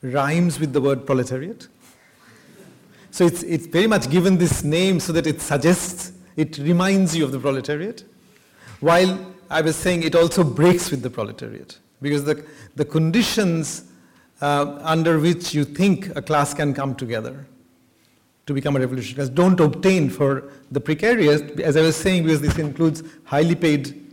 rhymes 0.00 0.60
with 0.60 0.72
the 0.72 0.80
word 0.80 1.06
proletariat. 1.06 1.66
So 3.10 3.26
it's, 3.26 3.42
it's 3.42 3.66
very 3.66 3.88
much 3.88 4.08
given 4.10 4.38
this 4.38 4.62
name 4.62 5.00
so 5.00 5.12
that 5.12 5.26
it 5.26 5.40
suggests, 5.40 6.12
it 6.36 6.56
reminds 6.58 7.16
you 7.16 7.24
of 7.24 7.32
the 7.32 7.38
proletariat, 7.40 8.04
while 8.80 9.34
I 9.50 9.60
was 9.60 9.76
saying 9.76 10.02
it 10.02 10.14
also 10.14 10.44
breaks 10.44 10.90
with 10.90 11.02
the 11.02 11.10
proletariat, 11.10 11.78
because 12.02 12.24
the, 12.24 12.44
the 12.76 12.84
conditions 12.84 13.84
uh, 14.40 14.78
under 14.82 15.18
which 15.18 15.54
you 15.54 15.64
think 15.64 16.14
a 16.16 16.22
class 16.22 16.54
can 16.54 16.74
come 16.74 16.94
together 16.94 17.46
to 18.46 18.54
become 18.54 18.76
a 18.76 18.80
revolutionary 18.80 19.14
class 19.14 19.28
don't 19.28 19.60
obtain 19.60 20.08
for 20.08 20.50
the 20.70 20.80
precarious, 20.80 21.42
as 21.60 21.76
I 21.76 21.82
was 21.82 21.96
saying, 21.96 22.24
because 22.24 22.40
this 22.40 22.58
includes 22.58 23.02
highly 23.24 23.54
paid 23.54 24.12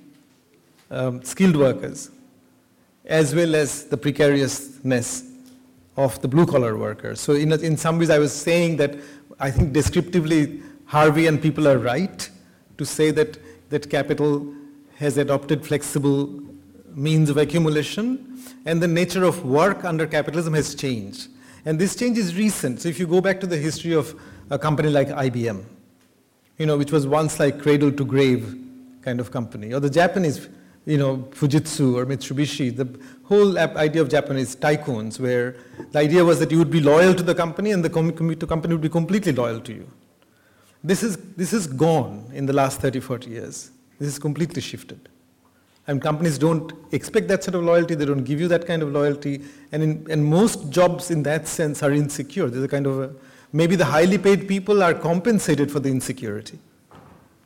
um, 0.92 1.24
skilled 1.24 1.56
workers, 1.56 2.12
as 3.06 3.36
well 3.36 3.56
as 3.56 3.86
the 3.86 3.98
precariousness 3.98 5.24
of 5.96 6.22
the 6.22 6.28
blue 6.28 6.46
collar 6.46 6.78
workers. 6.78 7.22
So, 7.22 7.34
in, 7.34 7.52
in 7.54 7.78
some 7.78 7.98
ways, 7.98 8.10
I 8.10 8.20
was 8.20 8.34
saying 8.34 8.78
that 8.78 8.98
I 9.40 9.52
think 9.52 9.74
descriptively, 9.74 10.62
Harvey 10.86 11.28
and 11.28 11.42
people 11.42 11.68
are 11.68 11.78
right 11.78 12.30
to 12.78 12.86
say 12.86 13.12
that, 13.12 13.38
that 13.70 13.90
capital 13.90 14.54
has 14.96 15.18
adopted 15.18 15.66
flexible 15.66 16.42
means 16.94 17.30
of 17.30 17.38
accumulation, 17.38 18.40
and 18.66 18.82
the 18.82 18.88
nature 18.88 19.24
of 19.24 19.46
work 19.46 19.84
under 19.84 20.08
capitalism 20.08 20.54
has 20.54 20.76
changed. 20.76 21.28
And 21.66 21.80
this 21.80 21.96
change 21.96 22.18
is 22.18 22.36
recent. 22.36 22.82
So, 22.82 22.90
if 22.90 23.00
you 23.00 23.08
go 23.08 23.22
back 23.22 23.40
to 23.42 23.48
the 23.48 23.58
history 23.58 23.94
of 23.94 24.20
a 24.50 24.60
company 24.60 24.90
like 24.90 25.10
IBM, 25.10 25.64
you 26.58 26.66
know, 26.66 26.78
which 26.78 26.92
was 26.92 27.06
once 27.06 27.40
like 27.40 27.60
cradle 27.62 27.92
to 27.92 28.06
grave 28.06 28.56
kind 29.02 29.20
of 29.20 29.32
company, 29.32 29.74
or 29.74 29.80
the 29.80 29.90
Japanese 29.90 30.48
you 30.86 30.98
know, 30.98 31.18
Fujitsu 31.32 31.96
or 31.96 32.06
Mitsubishi, 32.06 32.76
the 32.76 32.88
whole 33.24 33.58
idea 33.58 34.02
of 34.02 34.10
Japanese 34.10 34.56
tycoons, 34.56 35.20
where 35.20 35.56
the 35.92 36.00
idea 36.00 36.24
was 36.24 36.40
that 36.40 36.52
you 36.52 36.60
would 36.60 36.70
be 36.70 36.80
loyal 36.80 37.14
to 37.16 37.24
the 37.24 37.34
company 37.34 37.72
and 37.72 37.84
the 37.84 37.90
com- 37.90 38.12
com- 38.12 38.36
company 38.36 38.74
would 38.74 38.82
be 38.82 38.90
completely 38.90 39.32
loyal 39.32 39.60
to 39.62 39.74
you. 39.74 39.88
This 40.84 41.02
is, 41.02 41.18
this 41.36 41.54
is 41.54 41.66
gone 41.66 42.30
in 42.34 42.46
the 42.46 42.54
last 42.54 42.80
30, 42.80 43.00
40 43.00 43.30
years. 43.32 43.72
This 44.00 44.10
is 44.10 44.20
completely 44.20 44.62
shifted. 44.62 45.10
And 45.88 46.02
companies 46.02 46.38
don't 46.38 46.74
expect 46.92 47.28
that 47.28 47.44
sort 47.44 47.56
of 47.56 47.64
loyalty, 47.64 47.96
they 47.96 48.06
don't 48.06 48.24
give 48.24 48.42
you 48.42 48.48
that 48.48 48.66
kind 48.66 48.82
of 48.82 48.92
loyalty, 48.92 49.42
and, 49.72 49.84
in, 49.84 50.08
and 50.10 50.26
most 50.26 50.70
jobs 50.70 51.12
in 51.12 51.22
that 51.24 51.48
sense 51.48 51.84
are 51.84 51.92
insecure. 51.92 52.50
There's 52.50 52.64
a 52.64 52.68
kind 52.68 52.88
of 52.88 53.00
a, 53.00 53.14
maybe 53.54 53.76
the 53.76 53.86
highly 53.86 54.18
paid 54.18 54.48
people 54.48 54.82
are 54.82 54.94
compensated 54.94 55.72
for 55.72 55.80
the 55.80 55.90
insecurity 55.90 56.60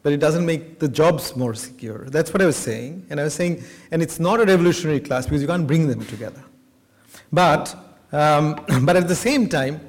but 0.02 0.14
it 0.14 0.18
doesn't 0.18 0.46
make 0.46 0.80
the 0.80 0.88
jobs 0.88 1.36
more 1.36 1.54
secure. 1.54 2.06
That's 2.06 2.32
what 2.32 2.42
I 2.42 2.46
was 2.46 2.56
saying. 2.56 3.06
And 3.10 3.20
I 3.20 3.24
was 3.24 3.34
saying, 3.34 3.64
and 3.92 4.02
it's 4.02 4.20
not 4.20 4.40
a 4.40 4.46
revolutionary 4.46 5.00
class 5.00 5.26
because 5.26 5.42
you 5.42 5.48
can't 5.48 5.68
bring 5.68 5.88
them 5.88 6.06
together. 6.06 6.44
But, 7.32 7.76
um, 8.12 8.64
but 8.84 8.96
at 8.96 9.08
the 9.08 9.16
same 9.16 9.50
time, 9.50 9.82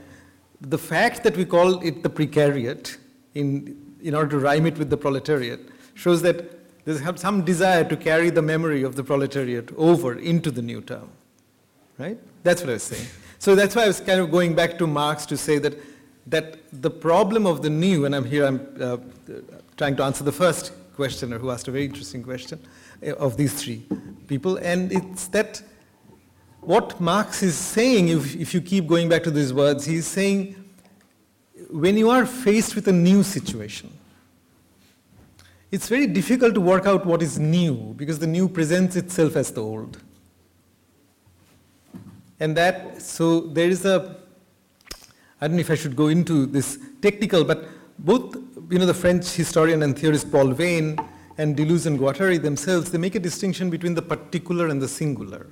the 0.61 0.79
fact 0.79 1.23
that 1.25 1.37
we 1.37 1.45
call 1.45 1.81
it 1.81 2.03
the 2.03 2.11
precariat 2.11 2.97
in, 3.35 3.97
in 4.03 4.15
order 4.15 4.31
to 4.31 4.39
rhyme 4.41 4.67
it 4.67 4.77
with 4.79 4.91
the 4.91 4.97
proletariat 4.97 5.61
shows 6.01 6.23
that 6.23 6.37
there's 6.87 7.21
some 7.21 7.45
desire 7.45 7.85
to 7.85 7.97
carry 7.97 8.31
the 8.31 8.41
memory 8.41 8.83
of 8.83 8.97
the 8.97 9.05
proletariat 9.05 9.71
over 9.77 10.19
into 10.19 10.51
the 10.51 10.63
new 10.63 10.81
term. 10.81 11.11
Right? 11.99 12.19
That's 12.43 12.63
what 12.63 12.71
I 12.71 12.73
was 12.75 12.85
saying. 12.85 13.07
So 13.39 13.55
that's 13.55 13.77
why 13.77 13.85
I 13.85 13.87
was 13.87 14.01
kind 14.01 14.19
of 14.19 14.31
going 14.31 14.55
back 14.55 14.79
to 14.79 14.87
Marx 14.87 15.27
to 15.27 15.37
say 15.37 15.59
that, 15.59 15.75
that 16.27 16.57
the 16.73 16.91
problem 16.91 17.47
of 17.47 17.61
the 17.61 17.69
new, 17.69 18.07
and 18.07 18.15
I'm 18.15 18.25
here, 18.25 18.47
I'm 18.47 18.61
uh, 18.81 18.97
trying 19.77 19.97
to 19.97 20.05
answer 20.05 20.25
the 20.25 20.33
first 20.33 20.73
questioner 20.97 21.39
who 21.39 21.51
asked 21.51 21.69
a 21.69 21.71
very 21.71 21.85
interesting 21.85 22.23
question 22.23 22.59
uh, 23.07 23.13
of 23.17 23.37
these 23.37 23.63
three 23.63 23.83
people, 24.27 24.57
and 24.57 24.91
it's 24.93 25.29
that 25.29 25.63
what 26.63 26.99
Marx 26.99 27.43
is 27.43 27.57
saying, 27.57 28.09
if, 28.09 28.37
if 28.37 28.55
you 28.55 28.63
keep 28.63 28.87
going 28.87 29.09
back 29.09 29.23
to 29.25 29.31
these 29.31 29.53
words, 29.53 29.85
he's 29.85 30.07
saying 30.07 30.57
when 31.71 31.97
you 31.99 32.09
are 32.09 32.25
faced 32.25 32.75
with 32.75 32.89
a 32.89 32.93
new 32.93 33.23
situation, 33.23 33.91
it's 35.71 35.89
very 35.89 36.07
difficult 36.07 36.55
to 36.55 36.61
work 36.61 36.87
out 36.87 37.07
what 37.07 37.23
is 37.23 37.39
new 37.39 37.95
because 37.97 38.19
the 38.19 38.27
new 38.27 38.49
presents 38.49 38.97
itself 38.97 39.37
as 39.37 39.53
the 39.53 39.63
old. 39.63 39.99
And 42.41 42.57
that, 42.57 43.01
so 43.01 43.41
there 43.41 43.69
is 43.69 43.85
a, 43.85 44.17
I 45.41 45.47
don't 45.47 45.57
know 45.57 45.61
if 45.61 45.71
I 45.71 45.75
should 45.75 45.95
go 45.95 46.09
into 46.09 46.47
this 46.47 46.79
technical, 47.01 47.45
but 47.45 47.69
both, 47.99 48.35
you 48.71 48.79
know, 48.79 48.87
the 48.87 48.95
French 48.95 49.29
historian 49.31 49.83
and 49.83 49.97
theorist 49.97 50.33
Paul 50.33 50.53
Veyne 50.53 50.99
and 51.39 51.57
Deleuze 51.57 51.87
and 51.87 51.99
Guattari 51.99 52.41
themselves, 52.41 52.91
they 52.91 52.99
make 52.99 53.15
a 53.15 53.21
distinction 53.21 53.71
between 53.71 53.95
the 53.95 54.03
particular 54.03 54.69
and 54.69 54.81
the 54.81 54.89
singular. 54.89 55.47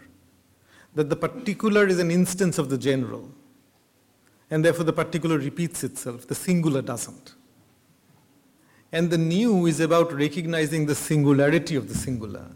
That 0.94 1.10
the 1.10 1.16
particular 1.16 1.86
is 1.86 1.98
an 2.00 2.10
instance 2.10 2.58
of 2.58 2.70
the 2.70 2.78
general, 2.78 3.30
and 4.50 4.64
therefore 4.64 4.84
the 4.84 4.92
particular 4.92 5.38
repeats 5.38 5.84
itself, 5.84 6.26
the 6.26 6.34
singular 6.34 6.82
doesn't. 6.82 7.34
And 8.92 9.10
the 9.10 9.18
new 9.18 9.66
is 9.66 9.80
about 9.80 10.12
recognizing 10.12 10.86
the 10.86 10.94
singularity 10.94 11.76
of 11.76 11.88
the 11.88 11.94
singular, 11.94 12.46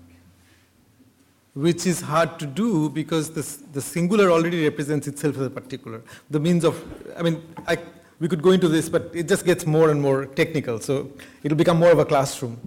which 1.55 1.87
is 1.87 2.01
hard 2.01 2.39
to 2.39 2.47
do 2.47 2.89
because 2.89 3.31
the, 3.31 3.43
the 3.73 3.83
singular 3.83 4.31
already 4.31 4.65
represents 4.65 5.07
itself 5.07 5.37
as 5.37 5.47
a 5.47 5.51
particular. 5.51 6.03
The 6.31 6.41
means 6.41 6.65
of, 6.65 6.83
I 7.19 7.23
mean, 7.23 7.43
I, 7.67 7.77
we 8.19 8.29
could 8.29 8.41
go 8.41 8.53
into 8.53 8.69
this, 8.69 8.89
but 8.89 9.11
it 9.15 9.29
just 9.29 9.45
gets 9.45 9.67
more 9.67 9.91
and 9.91 10.01
more 10.01 10.27
technical, 10.27 10.81
so 10.81 11.11
it'll 11.43 11.59
become 11.59 11.79
more 11.79 11.91
of 11.91 11.99
a 11.99 12.05
classroom 12.05 12.59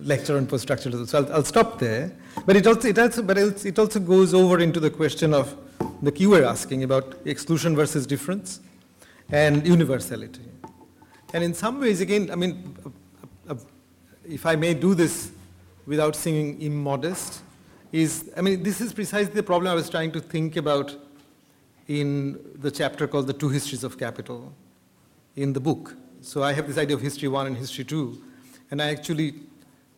lecture 0.00 0.36
on 0.36 0.46
post-structuralism. 0.46 1.06
So 1.06 1.18
I'll, 1.18 1.32
I'll, 1.34 1.44
stop 1.44 1.78
there. 1.78 2.12
But 2.44 2.56
it 2.56 2.66
also, 2.66 2.88
it 2.88 2.98
also, 2.98 3.22
but 3.22 3.38
it 3.38 3.78
also 3.78 4.00
goes 4.00 4.34
over 4.34 4.58
into 4.58 4.80
the 4.80 4.90
question 4.90 5.32
of 5.32 5.56
the 6.02 6.12
you 6.18 6.30
were 6.30 6.44
asking 6.44 6.82
about 6.82 7.14
exclusion 7.24 7.74
versus 7.76 8.06
difference 8.06 8.60
and 9.30 9.66
universality. 9.66 10.42
And 11.32 11.42
in 11.42 11.54
some 11.54 11.80
ways, 11.80 12.00
again, 12.00 12.30
I 12.30 12.36
mean, 12.36 12.76
if 14.28 14.46
I 14.46 14.56
may 14.56 14.74
do 14.74 14.94
this 14.94 15.30
without 15.86 16.16
seeming 16.16 16.60
immodest, 16.60 17.42
is, 17.92 18.30
I 18.36 18.40
mean, 18.42 18.62
this 18.62 18.80
is 18.80 18.92
precisely 18.92 19.34
the 19.34 19.42
problem 19.42 19.70
I 19.70 19.74
was 19.74 19.88
trying 19.88 20.12
to 20.12 20.20
think 20.20 20.56
about 20.56 20.96
in 21.88 22.38
the 22.56 22.70
chapter 22.70 23.06
called 23.06 23.26
The 23.26 23.32
Two 23.32 23.48
Histories 23.48 23.84
of 23.84 23.98
Capital 23.98 24.52
in 25.36 25.52
the 25.52 25.60
book. 25.60 25.96
So 26.20 26.42
I 26.42 26.52
have 26.52 26.66
this 26.66 26.78
idea 26.78 26.96
of 26.96 27.02
history 27.02 27.28
one 27.28 27.46
and 27.46 27.56
history 27.56 27.84
two, 27.84 28.22
and 28.70 28.82
I 28.82 28.88
actually 28.88 29.34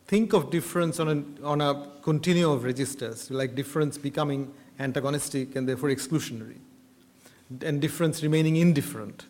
think 0.07 0.33
of 0.33 0.51
difference 0.51 1.01
on 1.01 1.09
a, 1.09 1.45
on 1.45 1.61
a 1.61 1.91
continuum 2.03 2.53
of 2.53 2.65
registers, 2.65 3.31
like 3.31 3.55
difference 3.55 3.97
becoming 3.97 4.53
antagonistic 4.79 5.57
and 5.57 5.69
therefore 5.69 5.89
exclusionary, 5.89 6.59
and 7.63 7.81
difference 7.81 8.23
remaining 8.23 8.57
indifferent 8.57 9.25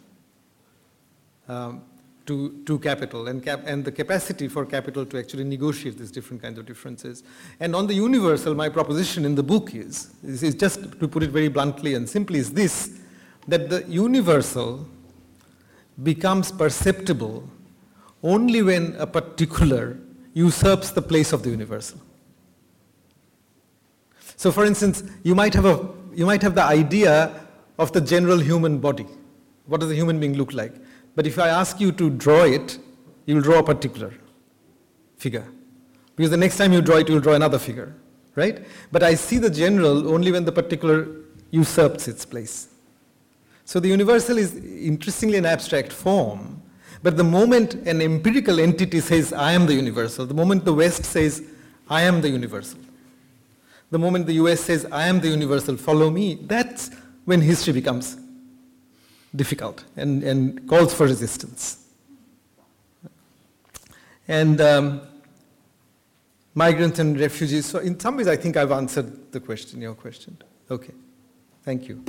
um, 1.49 1.83
to, 2.27 2.62
to 2.66 2.79
capital, 2.79 3.29
and, 3.29 3.43
cap, 3.43 3.62
and 3.65 3.85
the 3.85 3.91
capacity 3.91 4.49
for 4.49 4.66
capital 4.66 5.07
to 5.07 5.19
actually 5.19 5.45
negotiate 5.45 5.97
these 5.97 6.11
different 6.11 6.43
kinds 6.43 6.59
of 6.59 6.66
differences. 6.66 7.23
And 7.59 7.75
on 7.75 7.87
the 7.87 7.95
universal, 7.95 8.55
my 8.55 8.69
proposition 8.69 9.25
in 9.25 9.35
the 9.35 9.43
book 9.43 9.75
is, 9.75 10.11
is, 10.23 10.43
is 10.43 10.55
just 10.55 10.83
to 11.01 11.09
put 11.09 11.23
it 11.23 11.31
very 11.31 11.49
bluntly 11.49 11.95
and 11.95 12.07
simply, 12.07 12.39
is 12.39 12.53
this, 12.53 13.01
that 13.47 13.70
the 13.70 13.83
universal 13.89 14.87
becomes 16.03 16.53
perceptible 16.53 17.49
only 18.23 18.62
when 18.62 18.95
a 18.97 19.07
particular 19.07 19.97
usurps 20.35 20.91
the 20.91 21.03
place 21.03 21.33
of 21.33 21.43
the 21.43 21.51
universal. 21.51 21.99
So 24.37 24.53
for 24.53 24.66
instance, 24.66 25.03
you 25.23 25.35
might 25.35 25.55
have, 25.55 25.65
a, 25.65 25.89
you 26.15 26.27
might 26.27 26.43
have 26.43 26.55
the 26.55 26.62
idea 26.62 27.33
of 27.79 27.93
the 27.93 28.03
general 28.03 28.39
human 28.39 28.79
body. 28.79 29.07
What 29.66 29.81
does 29.81 29.91
a 29.91 29.95
human 29.95 30.20
being 30.20 30.35
look 30.35 30.53
like? 30.53 30.75
But 31.14 31.26
if 31.26 31.39
I 31.39 31.48
ask 31.48 31.80
you 31.80 31.93
to 31.93 32.10
draw 32.10 32.44
it, 32.44 32.78
you 33.26 33.35
will 33.35 33.43
draw 33.43 33.59
a 33.59 33.62
particular 33.62 34.14
figure. 35.16 35.47
Because 36.16 36.30
the 36.30 36.36
next 36.36 36.56
time 36.56 36.72
you 36.72 36.80
draw 36.80 36.97
it, 36.97 37.09
you 37.09 37.14
will 37.14 37.20
draw 37.20 37.35
another 37.35 37.59
figure, 37.59 37.94
right? 38.35 38.64
But 38.90 39.02
I 39.02 39.14
see 39.14 39.39
the 39.39 39.51
general 39.51 40.12
only 40.12 40.32
when 40.32 40.44
the 40.44 40.52
particular 40.52 41.09
usurps 41.51 42.09
its 42.09 42.24
place. 42.24 42.68
So 43.64 43.80
the 43.80 43.89
universal 43.89 44.39
is 44.39 44.56
interestingly 44.56 45.36
an 45.36 45.47
abstract 45.47 45.93
form, 45.93 46.62
but 47.02 47.16
the 47.16 47.24
moment 47.24 47.74
an 47.74 48.01
empirical 48.01 48.60
entity 48.60 49.01
says, 49.01 49.32
I 49.32 49.52
am 49.52 49.66
the 49.66 49.74
universal, 49.74 50.24
the 50.26 50.35
moment 50.35 50.64
the 50.64 50.72
West 50.72 51.05
says, 51.05 51.43
I 51.89 52.02
am 52.02 52.20
the 52.20 52.30
universal, 52.30 52.80
the 53.90 53.98
moment 53.98 54.26
the 54.26 54.35
US 54.35 54.60
says, 54.60 54.86
I 54.90 55.06
am 55.06 55.20
the 55.20 55.28
universal, 55.28 55.76
follow 55.76 56.10
me, 56.10 56.39
that's 56.43 56.90
when 57.26 57.40
history 57.40 57.74
becomes 57.74 58.16
difficult 59.34 59.84
and, 59.96 60.22
and 60.22 60.68
calls 60.68 60.94
for 60.94 61.06
resistance. 61.06 61.84
And 64.26 64.60
um, 64.60 65.00
migrants 66.55 66.98
and 66.98 67.18
refugees, 67.18 67.66
so 67.66 67.78
in 67.78 67.98
some 67.98 68.16
ways 68.16 68.28
I 68.28 68.36
think 68.36 68.56
I've 68.56 68.72
answered 68.72 69.32
the 69.32 69.40
question, 69.40 69.80
your 69.80 69.94
question. 69.94 70.36
Okay, 70.70 70.92
thank 71.62 71.88
you. 71.88 72.05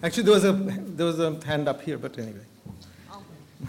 Actually, 0.00 0.22
there 0.22 0.34
was 0.34 0.44
a 0.44 0.52
there 0.52 1.06
was 1.06 1.18
a 1.18 1.44
hand 1.44 1.66
up 1.66 1.82
here, 1.82 1.98
but 1.98 2.16
anyway. 2.18 2.38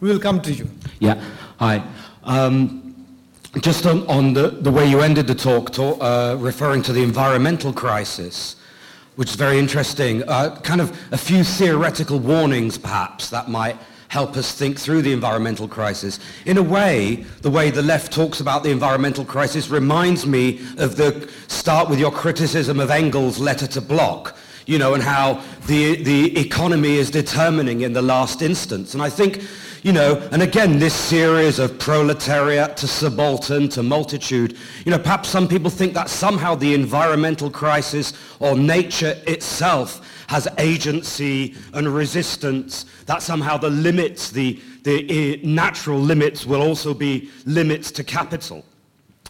we 0.00 0.08
will 0.08 0.18
come 0.18 0.40
to 0.40 0.50
you. 0.50 0.66
Yeah. 0.98 1.22
Hi. 1.58 1.82
Um, 2.22 2.83
just 3.60 3.86
on, 3.86 4.06
on, 4.06 4.32
the, 4.32 4.48
the 4.48 4.70
way 4.70 4.88
you 4.88 5.00
ended 5.00 5.26
the 5.26 5.34
talk, 5.34 5.70
uh, 5.78 6.36
referring 6.38 6.82
to 6.82 6.92
the 6.92 7.02
environmental 7.02 7.72
crisis, 7.72 8.56
which 9.16 9.30
is 9.30 9.36
very 9.36 9.58
interesting. 9.58 10.22
Uh, 10.28 10.58
kind 10.62 10.80
of 10.80 10.90
a 11.12 11.18
few 11.18 11.44
theoretical 11.44 12.18
warnings, 12.18 12.76
perhaps, 12.76 13.30
that 13.30 13.48
might 13.48 13.76
help 14.08 14.36
us 14.36 14.52
think 14.52 14.78
through 14.78 15.02
the 15.02 15.12
environmental 15.12 15.66
crisis. 15.66 16.20
In 16.46 16.58
a 16.58 16.62
way, 16.62 17.24
the 17.42 17.50
way 17.50 17.70
the 17.70 17.82
left 17.82 18.12
talks 18.12 18.40
about 18.40 18.62
the 18.62 18.70
environmental 18.70 19.24
crisis 19.24 19.68
reminds 19.68 20.26
me 20.26 20.60
of 20.78 20.96
the 20.96 21.28
start 21.48 21.88
with 21.88 21.98
your 21.98 22.12
criticism 22.12 22.80
of 22.80 22.90
Engels' 22.90 23.38
letter 23.38 23.66
to 23.68 23.80
Bloch, 23.80 24.36
you 24.66 24.78
know, 24.78 24.94
and 24.94 25.02
how 25.02 25.42
the, 25.66 26.02
the 26.02 26.38
economy 26.38 26.94
is 26.94 27.10
determining 27.10 27.82
in 27.82 27.92
the 27.92 28.02
last 28.02 28.42
instance. 28.42 28.94
And 28.94 29.02
I 29.02 29.10
think, 29.10 29.42
you 29.84 29.92
know, 29.92 30.16
and 30.32 30.40
again, 30.40 30.78
this 30.78 30.94
series 30.94 31.58
of 31.58 31.78
proletariat 31.78 32.74
to 32.78 32.88
subaltern 32.88 33.68
to 33.68 33.82
multitude, 33.82 34.56
you 34.86 34.90
know, 34.90 34.98
perhaps 34.98 35.28
some 35.28 35.46
people 35.46 35.68
think 35.68 35.92
that 35.92 36.08
somehow 36.08 36.54
the 36.54 36.72
environmental 36.72 37.50
crisis 37.50 38.14
or 38.40 38.56
nature 38.56 39.14
itself 39.26 40.00
has 40.28 40.48
agency 40.56 41.54
and 41.74 41.86
resistance, 41.86 42.86
that 43.04 43.20
somehow 43.20 43.58
the 43.58 43.68
limits, 43.68 44.30
the, 44.30 44.58
the 44.84 45.38
natural 45.44 46.00
limits 46.00 46.46
will 46.46 46.62
also 46.62 46.94
be 46.94 47.30
limits 47.44 47.90
to 47.92 48.02
capital. 48.02 48.64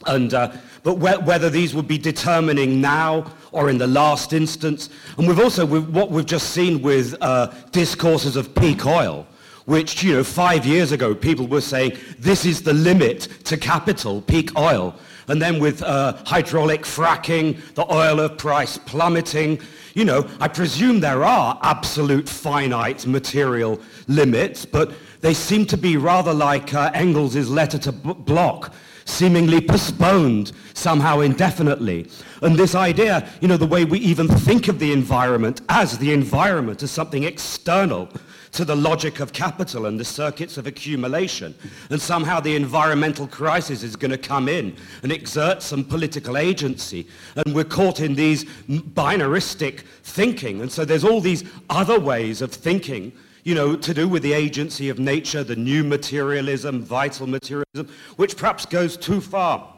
And, 0.07 0.33
uh, 0.35 0.53
but 0.85 0.95
wh- 0.95 1.27
whether 1.27 1.51
these 1.51 1.75
would 1.75 1.89
be 1.89 1.99
determining 1.99 2.81
now 2.81 3.33
or 3.51 3.71
in 3.71 3.79
the 3.79 3.89
last 3.89 4.33
instance. 4.33 4.89
And 5.19 5.27
we've 5.27 5.41
also, 5.41 5.67
we've, 5.67 5.89
what 5.89 6.13
we've 6.13 6.25
just 6.25 6.51
seen 6.51 6.81
with 6.81 7.17
uh, 7.21 7.53
discourses 7.73 8.37
of 8.37 8.55
peak 8.55 8.87
oil, 8.87 9.27
which, 9.67 10.03
you 10.03 10.15
know, 10.15 10.25
five 10.25 10.67
years 10.67 10.93
ago 10.93 11.15
people 11.15 11.47
were 11.47 11.61
saying, 11.61 11.97
this 12.19 12.45
is 12.45 12.63
the 12.63 12.75
limit 12.75 13.29
to 13.45 13.57
capital, 13.57 14.23
peak 14.23 14.57
oil. 14.59 14.95
And 15.29 15.41
then 15.41 15.59
with 15.59 15.83
uh, 15.83 16.19
hydraulic 16.27 16.83
fracking, 16.83 17.59
the 17.75 17.91
oil 17.93 18.21
of 18.21 18.37
price 18.37 18.77
plummeting, 18.77 19.59
you 19.95 20.05
know, 20.05 20.29
I 20.41 20.49
presume 20.49 21.01
there 21.01 21.25
are 21.25 21.59
absolute 21.63 22.29
finite 22.29 23.07
material 23.07 23.81
limits, 24.07 24.67
but 24.67 24.93
they 25.21 25.33
seem 25.33 25.65
to 25.67 25.79
be 25.79 25.97
rather 25.97 26.35
like 26.35 26.75
uh, 26.75 26.91
Engels' 26.93 27.49
letter 27.49 27.79
to 27.79 27.93
B- 27.93 28.13
Bloch, 28.13 28.71
seemingly 29.07 29.61
postponed 29.63 30.53
somehow 30.75 31.21
indefinitely. 31.21 32.11
And 32.43 32.57
this 32.57 32.75
idea, 32.75 33.27
you 33.41 33.49
know, 33.49 33.57
the 33.57 33.67
way 33.67 33.87
we 33.87 34.01
even 34.01 34.29
think 34.29 34.69
of 34.69 34.79
the 34.79 34.93
environment 34.93 35.63
as 35.71 35.97
the 35.97 36.13
environment, 36.13 36.83
as 36.83 36.91
something 36.91 37.25
external 37.25 38.11
to 38.55 38.65
the 38.65 38.75
logic 38.75 39.21
of 39.21 39.33
capital 39.33 39.87
and 39.87 39.99
the 39.99 40.05
circuits 40.05 40.57
of 40.57 40.67
accumulation. 40.67 41.55
And 41.91 42.01
somehow 42.01 42.41
the 42.41 42.57
environmental 42.57 43.27
crisis 43.27 43.83
is 43.83 43.97
going 43.97 44.13
to 44.13 44.19
come 44.19 44.49
in 44.49 44.77
and 45.03 45.13
exert 45.13 45.63
some 45.63 45.85
political 45.85 46.37
agency. 46.37 47.07
And 47.37 47.55
we're 47.55 47.65
caught 47.65 48.01
in 48.01 48.15
these 48.15 48.45
binaristic 48.69 49.81
thinking. 50.03 50.61
And 50.61 50.71
so 50.71 50.85
there's 50.85 51.05
all 51.05 51.21
these 51.21 51.45
other 51.69 51.99
ways 51.99 52.43
of 52.43 52.53
thinking 52.53 53.13
you 53.43 53.55
know, 53.55 53.77
to 53.77 53.93
do 53.93 54.09
with 54.09 54.23
the 54.23 54.33
agency 54.33 54.89
of 54.89 54.99
nature, 54.99 55.45
the 55.45 55.55
new 55.55 55.85
materialism, 55.85 56.83
vital 56.83 57.27
materialism, 57.27 57.87
which 58.17 58.39
perhaps 58.39 58.65
goes 58.65 58.97
too 58.97 59.21
far 59.21 59.71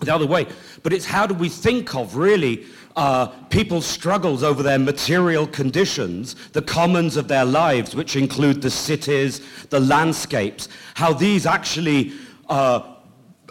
the 0.00 0.14
other 0.14 0.26
way. 0.26 0.46
But 0.82 0.92
it's 0.92 1.06
how 1.06 1.26
do 1.26 1.34
we 1.34 1.48
think 1.48 1.94
of 1.94 2.16
really 2.16 2.66
uh, 2.96 3.26
people's 3.48 3.86
struggles 3.86 4.42
over 4.42 4.62
their 4.62 4.78
material 4.78 5.46
conditions, 5.46 6.34
the 6.52 6.62
commons 6.62 7.16
of 7.16 7.28
their 7.28 7.44
lives, 7.44 7.94
which 7.94 8.16
include 8.16 8.62
the 8.62 8.70
cities, 8.70 9.40
the 9.70 9.80
landscapes, 9.80 10.68
how 10.94 11.12
these 11.12 11.46
actually 11.46 12.12
uh, 12.48 12.93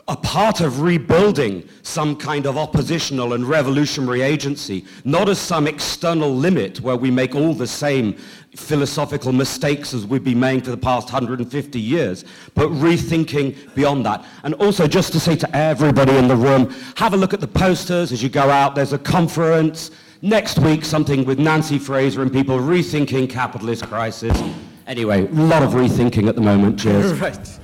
are 0.07 0.17
part 0.17 0.59
of 0.59 0.81
rebuilding 0.81 1.67
some 1.81 2.15
kind 2.15 2.45
of 2.45 2.57
oppositional 2.57 3.33
and 3.33 3.45
revolutionary 3.45 4.21
agency, 4.21 4.85
not 5.05 5.29
as 5.29 5.39
some 5.39 5.65
external 5.65 6.33
limit 6.33 6.81
where 6.81 6.97
we 6.97 7.09
make 7.09 7.35
all 7.35 7.53
the 7.53 7.67
same 7.67 8.13
philosophical 8.53 9.31
mistakes 9.31 9.93
as 9.93 10.05
we've 10.05 10.23
been 10.23 10.39
making 10.39 10.61
for 10.61 10.71
the 10.71 10.77
past 10.77 11.07
150 11.07 11.79
years, 11.79 12.25
but 12.53 12.67
rethinking 12.69 13.73
beyond 13.75 14.05
that. 14.05 14.25
And 14.43 14.53
also 14.55 14.87
just 14.87 15.13
to 15.13 15.21
say 15.21 15.37
to 15.37 15.55
everybody 15.55 16.17
in 16.17 16.27
the 16.27 16.35
room, 16.35 16.69
have 16.97 17.13
a 17.13 17.17
look 17.17 17.33
at 17.33 17.39
the 17.39 17.47
posters 17.47 18.11
as 18.11 18.21
you 18.21 18.27
go 18.27 18.49
out. 18.49 18.75
There's 18.75 18.93
a 18.93 18.99
conference 18.99 19.91
next 20.21 20.59
week, 20.59 20.83
something 20.83 21.23
with 21.23 21.39
Nancy 21.39 21.79
Fraser 21.79 22.21
and 22.21 22.31
people 22.31 22.59
rethinking 22.59 23.29
capitalist 23.29 23.85
crisis. 23.87 24.37
Anyway, 24.85 25.27
a 25.27 25.31
lot 25.31 25.63
of 25.63 25.71
rethinking 25.71 26.27
at 26.27 26.35
the 26.35 26.41
moment. 26.41 26.77
Cheers. 26.77 27.19
Right. 27.21 27.59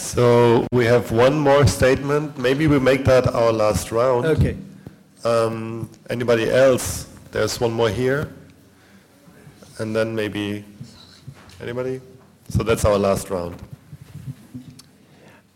So 0.00 0.66
we 0.72 0.86
have 0.86 1.12
one 1.12 1.38
more 1.38 1.66
statement. 1.66 2.36
Maybe 2.38 2.66
we 2.66 2.80
make 2.80 3.04
that 3.04 3.32
our 3.34 3.52
last 3.52 3.92
round. 3.92 4.26
Okay. 4.26 4.56
Um, 5.24 5.88
anybody 6.08 6.50
else? 6.50 7.06
There's 7.30 7.60
one 7.60 7.72
more 7.72 7.90
here 7.90 8.28
and 9.80 9.96
then 9.96 10.14
maybe 10.14 10.64
anybody? 11.60 12.00
So 12.48 12.62
that's 12.62 12.84
our 12.84 12.98
last 12.98 13.30
round. 13.30 13.56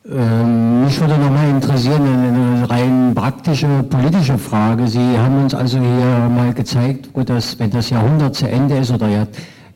Ähm, 0.06 0.84
mich 0.84 1.00
würde 1.00 1.16
nochmal 1.16 1.48
interessieren, 1.48 2.02
eine 2.02 2.68
rein 2.68 3.14
praktische 3.14 3.82
politische 3.84 4.36
Frage. 4.36 4.86
Sie 4.86 5.18
haben 5.18 5.42
uns 5.42 5.54
also 5.54 5.78
hier 5.78 6.28
mal 6.28 6.52
gezeigt, 6.52 7.08
dass 7.26 7.58
wenn 7.58 7.70
das 7.70 7.88
Jahrhundert 7.88 8.34
zu 8.34 8.46
Ende 8.46 8.76
ist 8.78 8.90
oder 8.90 9.08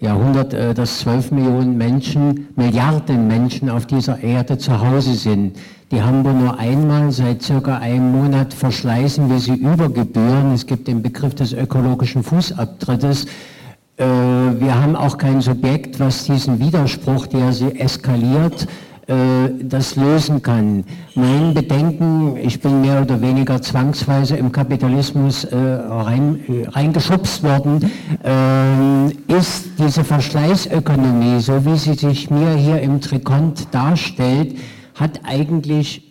Jahrhundert, 0.01 0.55
äh, 0.55 0.75
dass 0.75 1.01
12 1.01 1.33
Millionen 1.33 1.77
Menschen, 1.77 2.49
Milliarden 2.57 3.27
Menschen 3.27 3.69
auf 3.69 3.87
dieser 3.87 4.21
Erde 4.21 4.59
zu 4.59 4.81
Hause 4.81 5.15
sind. 5.15 5.57
Die 5.91 6.03
haben 6.03 6.25
wir 6.25 6.33
nur 6.33 6.59
einmal 6.59 7.11
seit 7.11 7.43
circa 7.43 7.79
einem 7.79 8.13
Monat 8.13 8.53
verschleißen 8.55 9.29
wir 9.31 9.39
sie 9.39 9.55
über 9.55 9.89
Gebühren. 9.89 10.53
Es 10.53 10.67
gibt 10.67 10.87
den 10.87 11.03
Begriff 11.03 11.35
des 11.35 11.53
ökologischen 11.53 12.23
Fußabtrittes. 12.23 13.27
Äh, 13.97 14.05
wir 14.05 14.81
haben 14.81 14.95
auch 14.95 15.19
kein 15.19 15.41
Subjekt, 15.41 15.99
was 15.99 16.25
diesen 16.25 16.61
Widerspruch, 16.61 17.27
der 17.27 17.53
sie 17.53 17.81
eskaliert, 17.81 18.69
das 19.09 19.97
lösen 19.97 20.43
kann. 20.43 20.85
Mein 21.15 21.55
Bedenken, 21.55 22.37
ich 22.37 22.61
bin 22.61 22.83
mehr 22.83 23.01
oder 23.01 23.21
weniger 23.23 23.63
zwangsweise 23.63 24.37
im 24.37 24.53
Kapitalismus 24.53 25.45
äh, 25.45 25.57
rein, 25.57 26.41
reingeschubst 26.69 27.43
worden, 27.43 27.91
ist 29.29 29.71
diese 29.79 30.05
Verschleißökonomie, 30.05 31.41
so 31.41 31.65
wie 31.65 31.77
sie 31.77 31.95
sich 31.95 32.31
mir 32.31 32.53
hier 32.55 32.83
im 32.83 33.01
Trikont 33.01 33.69
darstellt, 33.73 34.57
hat 34.95 35.21
eigentlich, 35.25 36.05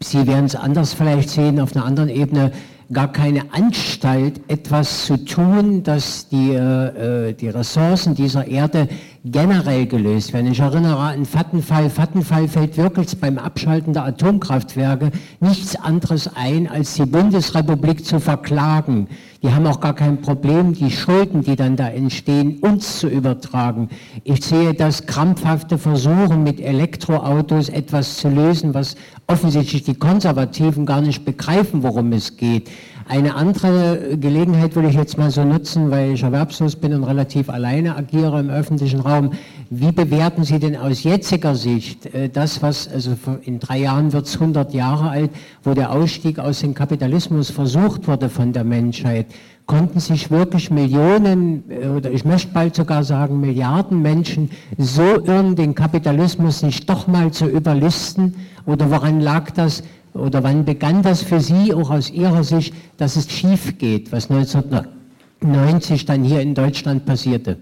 Sie 0.00 0.26
werden 0.26 0.46
es 0.46 0.54
anders 0.54 0.94
vielleicht 0.94 1.30
sehen, 1.30 1.60
auf 1.60 1.74
einer 1.74 1.84
anderen 1.84 2.08
Ebene, 2.08 2.52
gar 2.92 3.10
keine 3.10 3.52
Anstalt, 3.52 4.40
etwas 4.48 5.06
zu 5.06 5.24
tun, 5.24 5.82
dass 5.82 6.28
die, 6.28 6.52
äh, 6.52 7.32
die 7.32 7.48
Ressourcen 7.48 8.14
dieser 8.14 8.46
Erde 8.46 8.88
generell 9.24 9.86
gelöst 9.86 10.34
werden. 10.34 10.52
Ich 10.52 10.60
erinnere 10.60 10.98
an 10.98 11.24
Vattenfall. 11.24 11.88
Vattenfall 11.88 12.46
fällt 12.46 12.76
wirklich 12.76 13.18
beim 13.18 13.38
Abschalten 13.38 13.94
der 13.94 14.04
Atomkraftwerke 14.04 15.12
nichts 15.40 15.76
anderes 15.76 16.28
ein, 16.34 16.68
als 16.68 16.94
die 16.94 17.06
Bundesrepublik 17.06 18.04
zu 18.04 18.20
verklagen. 18.20 19.08
Die 19.42 19.50
haben 19.50 19.66
auch 19.66 19.80
gar 19.80 19.94
kein 19.94 20.20
Problem, 20.20 20.74
die 20.74 20.90
Schulden, 20.90 21.40
die 21.40 21.56
dann 21.56 21.76
da 21.76 21.88
entstehen, 21.88 22.58
uns 22.60 22.98
zu 22.98 23.08
übertragen. 23.08 23.88
Ich 24.24 24.44
sehe 24.44 24.74
das 24.74 25.06
krampfhafte 25.06 25.78
Versuchen, 25.78 26.42
mit 26.42 26.60
Elektroautos 26.60 27.70
etwas 27.70 28.18
zu 28.18 28.28
lösen, 28.28 28.74
was 28.74 28.94
offensichtlich 29.26 29.84
die 29.84 29.94
Konservativen 29.94 30.84
gar 30.84 31.00
nicht 31.00 31.24
begreifen, 31.24 31.82
worum 31.82 32.12
es 32.12 32.36
geht. 32.36 32.68
Eine 33.06 33.34
andere 33.34 34.16
Gelegenheit 34.16 34.74
würde 34.74 34.88
ich 34.88 34.94
jetzt 34.94 35.18
mal 35.18 35.30
so 35.30 35.44
nutzen, 35.44 35.90
weil 35.90 36.12
ich 36.12 36.22
erwerbslos 36.22 36.76
bin 36.76 36.94
und 36.94 37.04
relativ 37.04 37.50
alleine 37.50 37.96
agiere 37.96 38.40
im 38.40 38.48
öffentlichen 38.48 39.00
Raum. 39.00 39.32
Wie 39.68 39.92
bewerten 39.92 40.44
Sie 40.44 40.58
denn 40.58 40.74
aus 40.74 41.02
jetziger 41.02 41.54
Sicht 41.54 42.06
äh, 42.14 42.30
das, 42.30 42.62
was, 42.62 42.88
also 42.88 43.14
in 43.42 43.60
drei 43.60 43.78
Jahren 43.78 44.14
wird 44.14 44.26
es 44.26 44.34
100 44.34 44.72
Jahre 44.72 45.10
alt, 45.10 45.30
wo 45.64 45.74
der 45.74 45.92
Ausstieg 45.92 46.38
aus 46.38 46.60
dem 46.60 46.72
Kapitalismus 46.72 47.50
versucht 47.50 48.08
wurde 48.08 48.30
von 48.30 48.54
der 48.54 48.64
Menschheit? 48.64 49.26
Konnten 49.66 50.00
sich 50.00 50.30
wirklich 50.30 50.70
Millionen 50.70 51.64
äh, 51.70 51.88
oder 51.88 52.10
ich 52.10 52.24
möchte 52.24 52.54
bald 52.54 52.74
sogar 52.74 53.04
sagen 53.04 53.38
Milliarden 53.38 54.00
Menschen 54.00 54.50
so 54.78 55.02
irren, 55.02 55.56
den 55.56 55.74
Kapitalismus 55.74 56.62
nicht 56.62 56.88
doch 56.88 57.06
mal 57.06 57.32
zu 57.32 57.46
überlisten? 57.46 58.34
Oder 58.64 58.90
woran 58.90 59.20
lag 59.20 59.50
das? 59.50 59.82
Oder 60.14 60.42
wann 60.44 60.64
begann 60.64 61.02
das 61.02 61.22
für 61.22 61.40
Sie 61.40 61.74
auch 61.74 61.90
aus 61.90 62.10
Ihrer 62.10 62.44
Sicht, 62.44 62.72
dass 62.96 63.16
es 63.16 63.30
schief 63.30 63.76
geht, 63.78 64.12
was 64.12 64.30
1990 64.30 66.06
dann 66.06 66.22
hier 66.22 66.40
in 66.40 66.54
Deutschland 66.54 67.04
passierte? 67.04 67.58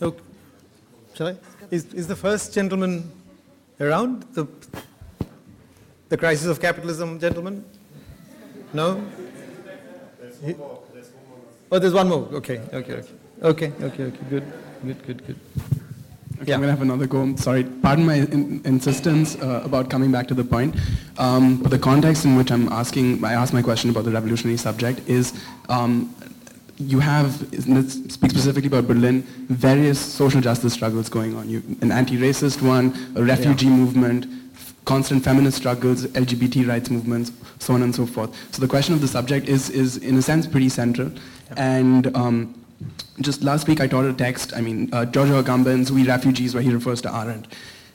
Okay. 0.00 0.20
Shall 1.14 1.32
I? 1.32 1.36
Is, 1.74 1.84
is 1.94 2.08
the 2.08 2.16
first 2.16 2.52
gentleman 2.52 3.04
around? 3.78 4.24
The, 4.34 4.46
the 6.08 6.16
crisis 6.16 6.48
of 6.48 6.60
capitalism, 6.60 7.18
gentlemen? 7.20 7.64
No? 8.72 9.00
There's 10.18 10.40
one 10.40 10.58
more. 10.58 10.78
There's 10.92 11.10
one 11.12 11.28
more. 11.28 11.38
Oh, 11.70 11.78
there's 11.78 11.94
one 11.94 12.08
more. 12.08 12.28
Okay, 12.34 12.60
okay, 12.72 12.94
okay. 12.94 13.08
Okay, 13.42 13.72
okay, 13.82 14.04
okay. 14.04 14.18
Good, 14.28 14.44
good, 14.84 15.06
good, 15.06 15.26
good. 15.26 15.36
Okay, 16.40 16.48
yeah. 16.48 16.54
I'm 16.54 16.62
going 16.62 16.68
to 16.68 16.78
have 16.78 16.82
another 16.82 17.06
go. 17.06 17.20
I'm 17.20 17.36
Sorry, 17.36 17.64
pardon 17.64 18.06
my 18.06 18.14
in- 18.14 18.62
insistence 18.64 19.36
uh, 19.36 19.60
about 19.62 19.90
coming 19.90 20.10
back 20.10 20.26
to 20.28 20.34
the 20.34 20.44
point. 20.44 20.74
Um, 21.18 21.58
but 21.62 21.70
the 21.70 21.78
context 21.78 22.24
in 22.24 22.34
which 22.34 22.50
I'm 22.50 22.66
asking, 22.72 23.22
I 23.22 23.34
asked 23.34 23.52
my 23.52 23.60
question 23.60 23.90
about 23.90 24.04
the 24.04 24.10
revolutionary 24.10 24.56
subject 24.56 25.06
is 25.06 25.34
um, 25.68 26.14
you 26.78 26.98
have, 26.98 27.42
let's 27.68 27.92
speak 28.14 28.30
specifically 28.30 28.68
about 28.68 28.88
Berlin, 28.88 29.20
various 29.48 30.00
social 30.00 30.40
justice 30.40 30.72
struggles 30.72 31.10
going 31.10 31.36
on. 31.36 31.46
You, 31.46 31.62
an 31.82 31.92
anti-racist 31.92 32.62
one, 32.62 33.12
a 33.16 33.22
refugee 33.22 33.66
yeah. 33.66 33.72
movement, 33.72 34.26
constant 34.86 35.22
feminist 35.22 35.58
struggles, 35.58 36.06
LGBT 36.06 36.66
rights 36.66 36.88
movements, 36.88 37.32
so 37.58 37.74
on 37.74 37.82
and 37.82 37.94
so 37.94 38.06
forth. 38.06 38.34
So 38.54 38.62
the 38.62 38.68
question 38.68 38.94
of 38.94 39.02
the 39.02 39.08
subject 39.08 39.46
is, 39.46 39.68
is 39.68 39.98
in 39.98 40.16
a 40.16 40.22
sense, 40.22 40.46
pretty 40.46 40.70
central. 40.70 41.10
Yeah. 41.10 41.54
And 41.58 42.16
um, 42.16 42.59
just 43.20 43.42
last 43.42 43.68
week 43.68 43.80
I 43.80 43.86
taught 43.86 44.04
a 44.06 44.12
text, 44.12 44.52
I 44.54 44.60
mean, 44.60 44.88
uh, 44.92 45.04
Giorgio 45.04 45.42
Agamben's 45.42 45.92
We 45.92 46.04
Refugees, 46.04 46.54
where 46.54 46.62
he 46.62 46.70
refers 46.70 47.00
to 47.02 47.14
Arendt. 47.14 47.46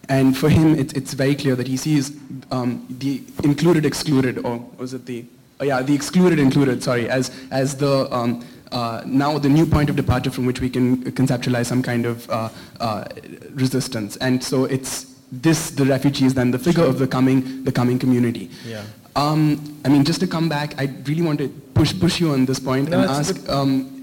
And 0.08 0.38
for 0.38 0.50
him, 0.50 0.76
it, 0.76 0.96
it's 0.96 1.14
very 1.14 1.36
clear 1.36 1.56
that 1.56 1.68
he 1.68 1.78
sees 1.78 2.16
um, 2.52 2.86
the 2.90 3.24
included 3.44 3.86
excluded, 3.86 4.46
or 4.46 4.58
was 4.78 4.94
it 4.94 5.06
the, 5.06 5.26
oh 5.60 5.64
yeah, 5.64 5.82
the 5.82 5.96
excluded 5.96 6.38
included, 6.38 6.84
sorry, 6.84 7.10
as, 7.10 7.32
as 7.50 7.76
the, 7.78 8.08
um, 8.14 8.46
uh, 8.72 9.02
now 9.06 9.40
the 9.40 9.50
new 9.50 9.66
point 9.66 9.90
of 9.90 9.96
departure 9.96 10.30
from 10.30 10.46
which 10.46 10.62
we 10.62 10.70
can 10.70 11.04
conceptualize 11.14 11.66
some 11.66 11.82
kind 11.82 12.06
of 12.06 12.30
uh, 12.30 12.50
uh, 12.80 13.06
resistance. 13.52 14.18
And 14.18 14.44
so 14.44 14.66
it's 14.66 15.16
this, 15.32 15.72
the 15.72 15.86
refugees, 15.86 16.36
then 16.36 16.52
the 16.52 16.60
figure 16.60 16.84
of 16.84 17.00
the 17.00 17.08
coming, 17.08 17.64
the 17.64 17.72
coming 17.72 17.98
community. 17.98 18.52
Yeah. 18.64 18.84
Um, 19.16 19.80
I 19.86 19.90
mean, 19.90 20.04
just 20.04 20.20
to 20.20 20.28
come 20.28 20.50
back, 20.50 20.80
I 20.80 20.94
really 21.06 21.22
want 21.22 21.40
to 21.40 21.48
push, 21.74 21.98
push 22.00 22.20
you 22.20 22.32
on 22.32 22.46
this 22.46 22.60
point 22.60 22.90
no, 22.90 23.00
and 23.00 23.10
ask, 23.10 23.50
um, 23.50 23.95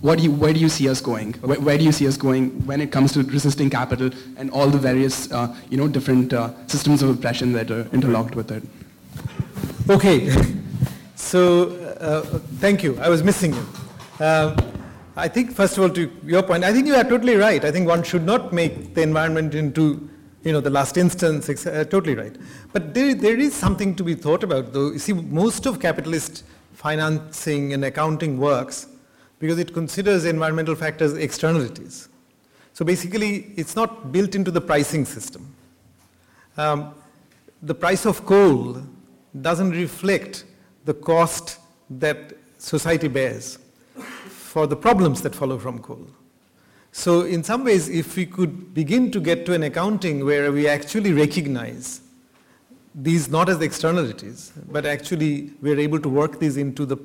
what 0.00 0.18
do 0.18 0.24
you, 0.24 0.32
where 0.32 0.52
do 0.52 0.58
you 0.58 0.68
see 0.68 0.88
us 0.88 1.00
going? 1.00 1.32
Where, 1.34 1.60
where, 1.60 1.78
do 1.78 1.84
you 1.84 1.92
see 1.92 2.08
us 2.08 2.16
going 2.16 2.50
when 2.66 2.80
it 2.80 2.90
comes 2.90 3.12
to 3.12 3.22
resisting 3.22 3.70
capital 3.70 4.10
and 4.36 4.50
all 4.50 4.68
the 4.68 4.78
various, 4.78 5.30
uh, 5.30 5.54
you 5.70 5.76
know, 5.76 5.86
different 5.86 6.32
uh, 6.32 6.50
systems 6.66 7.02
of 7.02 7.10
oppression 7.10 7.52
that 7.52 7.70
are 7.70 7.86
interlocked 7.92 8.34
with 8.34 8.50
it? 8.50 8.64
Okay, 9.88 10.34
so 11.14 11.68
uh, 12.00 12.22
thank 12.58 12.82
you. 12.82 12.98
I 13.00 13.08
was 13.08 13.22
missing 13.22 13.54
you. 13.54 13.66
Um, 14.18 14.56
I 15.16 15.28
think, 15.28 15.52
first 15.52 15.78
of 15.78 15.84
all, 15.84 15.90
to 15.90 16.10
your 16.24 16.42
point, 16.42 16.64
I 16.64 16.72
think 16.72 16.88
you 16.88 16.96
are 16.96 17.04
totally 17.04 17.36
right. 17.36 17.64
I 17.64 17.70
think 17.70 17.86
one 17.86 18.02
should 18.02 18.24
not 18.24 18.52
make 18.52 18.94
the 18.94 19.02
environment 19.02 19.54
into 19.54 20.10
you 20.42 20.52
know, 20.52 20.60
the 20.60 20.68
last 20.68 20.96
instance, 20.96 21.46
totally 21.46 22.14
right. 22.14 22.36
But 22.72 22.92
there, 22.92 23.14
there 23.14 23.38
is 23.38 23.54
something 23.54 23.94
to 23.94 24.04
be 24.04 24.14
thought 24.14 24.42
about, 24.42 24.72
though. 24.72 24.90
You 24.90 24.98
see, 24.98 25.12
most 25.14 25.64
of 25.64 25.80
capitalist 25.80 26.44
financing 26.74 27.72
and 27.72 27.84
accounting 27.84 28.36
works 28.36 28.88
because 29.38 29.58
it 29.58 29.72
considers 29.72 30.24
environmental 30.24 30.74
factors 30.74 31.14
externalities. 31.14 32.08
So 32.72 32.84
basically, 32.84 33.52
it's 33.56 33.76
not 33.76 34.12
built 34.12 34.34
into 34.34 34.50
the 34.50 34.60
pricing 34.60 35.04
system. 35.04 35.54
Um, 36.56 36.94
the 37.62 37.74
price 37.74 38.04
of 38.06 38.26
coal 38.26 38.82
doesn't 39.40 39.70
reflect 39.70 40.44
the 40.84 40.94
cost 40.94 41.58
that 41.90 42.34
society 42.58 43.08
bears 43.08 43.58
for 44.28 44.66
the 44.66 44.76
problems 44.76 45.22
that 45.22 45.34
follow 45.34 45.58
from 45.58 45.78
coal. 45.78 46.06
So 46.92 47.22
in 47.22 47.42
some 47.42 47.64
ways, 47.64 47.88
if 47.88 48.16
we 48.16 48.24
could 48.24 48.72
begin 48.72 49.10
to 49.10 49.20
get 49.20 49.44
to 49.46 49.52
an 49.52 49.64
accounting 49.64 50.24
where 50.24 50.52
we 50.52 50.68
actually 50.68 51.12
recognize 51.12 52.00
these 52.94 53.28
not 53.28 53.48
as 53.48 53.60
externalities, 53.60 54.52
but 54.70 54.86
actually 54.86 55.50
we're 55.60 55.80
able 55.80 55.98
to 55.98 56.08
work 56.08 56.38
these 56.38 56.56
into 56.56 56.86
the, 56.86 56.96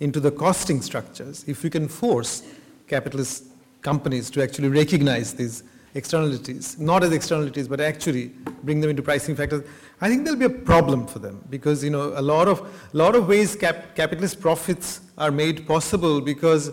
into 0.00 0.18
the 0.18 0.30
costing 0.30 0.82
structures, 0.82 1.44
if 1.46 1.62
we 1.62 1.70
can 1.70 1.86
force 1.88 2.42
capitalist 2.88 3.44
companies 3.82 4.30
to 4.30 4.42
actually 4.42 4.68
recognize 4.68 5.34
these 5.34 5.62
externalities, 5.94 6.78
not 6.78 7.02
as 7.02 7.12
externalities, 7.12 7.68
but 7.68 7.80
actually 7.80 8.28
bring 8.62 8.80
them 8.80 8.90
into 8.90 9.02
pricing 9.02 9.34
factors, 9.36 9.62
I 10.00 10.08
think 10.08 10.24
there'll 10.24 10.38
be 10.38 10.46
a 10.46 10.50
problem 10.50 11.06
for 11.06 11.18
them 11.18 11.44
because 11.50 11.84
you 11.84 11.90
know 11.90 12.12
a 12.16 12.22
lot 12.22 12.48
of 12.48 12.60
a 12.60 12.96
lot 12.96 13.14
of 13.14 13.28
ways 13.28 13.54
cap, 13.54 13.94
capitalist 13.94 14.40
profits 14.40 15.00
are 15.18 15.30
made 15.30 15.66
possible 15.66 16.20
because 16.20 16.70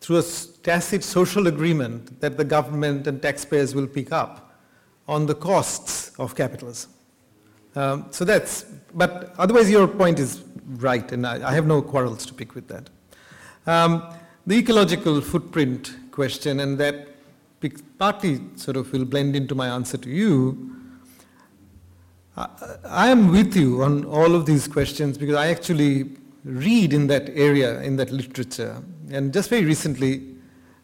through 0.00 0.18
a 0.18 0.22
tacit 0.62 1.02
social 1.02 1.46
agreement 1.46 2.20
that 2.20 2.36
the 2.36 2.44
government 2.44 3.06
and 3.06 3.20
taxpayers 3.20 3.74
will 3.74 3.86
pick 3.86 4.12
up 4.12 4.58
on 5.08 5.26
the 5.26 5.34
costs 5.34 6.12
of 6.18 6.34
capitalism. 6.34 6.90
Um, 7.76 8.06
so 8.10 8.24
that's, 8.24 8.64
but 8.94 9.34
otherwise 9.38 9.70
your 9.70 9.88
point 9.88 10.18
is 10.18 10.44
right, 10.66 11.10
and 11.12 11.26
I, 11.26 11.50
I 11.50 11.54
have 11.54 11.66
no 11.66 11.82
quarrels 11.82 12.24
to 12.26 12.34
pick 12.34 12.54
with 12.54 12.68
that. 12.68 12.88
Um, 13.66 14.02
the 14.46 14.56
ecological 14.56 15.20
footprint 15.20 15.96
question, 16.10 16.60
and 16.60 16.78
that 16.78 17.08
partly 17.98 18.40
sort 18.56 18.76
of 18.76 18.92
will 18.92 19.04
blend 19.04 19.34
into 19.34 19.54
my 19.54 19.68
answer 19.68 19.96
to 19.96 20.10
you. 20.10 20.76
I, 22.36 22.48
I 22.84 23.08
am 23.08 23.30
with 23.30 23.56
you 23.56 23.82
on 23.82 24.04
all 24.04 24.34
of 24.34 24.46
these 24.46 24.68
questions 24.68 25.16
because 25.16 25.36
I 25.36 25.48
actually 25.48 26.10
read 26.44 26.92
in 26.92 27.06
that 27.06 27.30
area, 27.30 27.80
in 27.80 27.96
that 27.96 28.10
literature. 28.10 28.82
And 29.10 29.32
just 29.32 29.48
very 29.50 29.64
recently, 29.64 30.34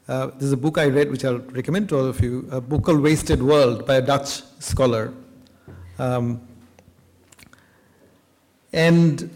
uh, 0.09 0.31
there's 0.39 0.53
a 0.53 0.57
book 0.57 0.79
I 0.79 0.87
read 0.87 1.11
which 1.11 1.25
I'll 1.25 1.39
recommend 1.39 1.91
to 1.91 1.99
all 1.99 2.07
of 2.07 2.21
you, 2.21 2.49
a 2.51 2.61
book 2.61 2.85
called 2.85 3.01
Wasted 3.01 3.43
World 3.43 3.87
by 3.87 3.97
a 3.97 4.03
Dutch 4.03 4.43
scholar. 4.61 5.13
Um, 5.99 6.41
and 8.73 9.31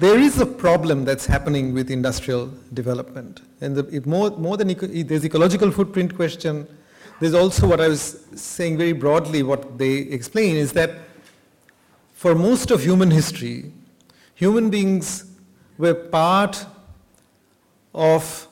there 0.00 0.18
is 0.18 0.40
a 0.40 0.46
problem 0.46 1.04
that's 1.04 1.26
happening 1.26 1.72
with 1.72 1.90
industrial 1.90 2.50
development. 2.72 3.42
And 3.60 3.76
the, 3.76 4.02
more, 4.06 4.30
more 4.30 4.56
than 4.56 4.70
eco, 4.70 4.86
there's 4.86 5.24
ecological 5.24 5.70
footprint 5.70 6.16
question, 6.16 6.66
there's 7.20 7.34
also 7.34 7.66
what 7.68 7.80
I 7.80 7.88
was 7.88 8.24
saying 8.34 8.78
very 8.78 8.92
broadly, 8.92 9.42
what 9.42 9.78
they 9.78 9.92
explain 9.92 10.56
is 10.56 10.72
that 10.72 10.90
for 12.14 12.34
most 12.34 12.70
of 12.70 12.82
human 12.82 13.10
history, 13.10 13.72
human 14.34 14.70
beings 14.70 15.24
were 15.78 15.94
part 15.94 16.66
of 17.94 18.48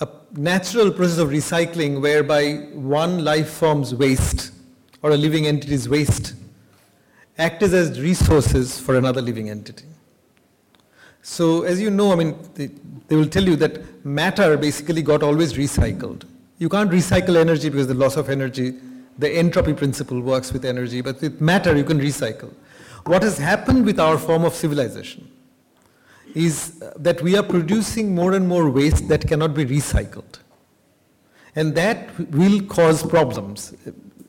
a 0.00 0.08
natural 0.32 0.90
process 0.90 1.18
of 1.18 1.28
recycling 1.30 2.00
whereby 2.00 2.54
one 2.74 3.24
life 3.24 3.50
form's 3.50 3.94
waste 3.94 4.52
or 5.02 5.10
a 5.10 5.16
living 5.16 5.46
entity's 5.46 5.88
waste 5.88 6.34
acted 7.38 7.72
as 7.72 8.00
resources 8.00 8.78
for 8.78 8.96
another 8.96 9.22
living 9.22 9.48
entity. 9.48 9.86
So 11.22 11.62
as 11.62 11.80
you 11.80 11.90
know, 11.90 12.12
I 12.12 12.16
mean, 12.16 12.36
they, 12.54 12.70
they, 13.06 13.16
will 13.16 13.28
tell 13.28 13.44
you 13.44 13.54
that 13.56 14.04
matter 14.04 14.56
basically 14.56 15.02
got 15.02 15.22
always 15.22 15.52
recycled. 15.52 16.24
You 16.58 16.68
can't 16.68 16.90
recycle 16.90 17.36
energy 17.36 17.68
because 17.68 17.86
the 17.86 17.94
loss 17.94 18.16
of 18.16 18.28
energy, 18.28 18.74
the 19.18 19.30
entropy 19.30 19.74
principle 19.74 20.20
works 20.20 20.52
with 20.52 20.64
energy, 20.64 21.00
but 21.00 21.20
with 21.20 21.40
matter 21.40 21.76
you 21.76 21.84
can 21.84 22.00
recycle. 22.00 22.52
What 23.04 23.22
has 23.22 23.38
happened 23.38 23.84
with 23.84 24.00
our 24.00 24.18
form 24.18 24.44
of 24.44 24.54
civilization 24.54 25.30
is 26.34 26.80
uh, 26.82 26.92
that 26.96 27.22
we 27.22 27.36
are 27.36 27.42
producing 27.42 28.14
more 28.14 28.34
and 28.34 28.46
more 28.46 28.68
waste 28.68 29.08
that 29.08 29.26
cannot 29.26 29.54
be 29.54 29.64
recycled. 29.64 30.38
And 31.56 31.74
that 31.74 32.18
will 32.32 32.62
cause 32.62 33.02
problems 33.02 33.74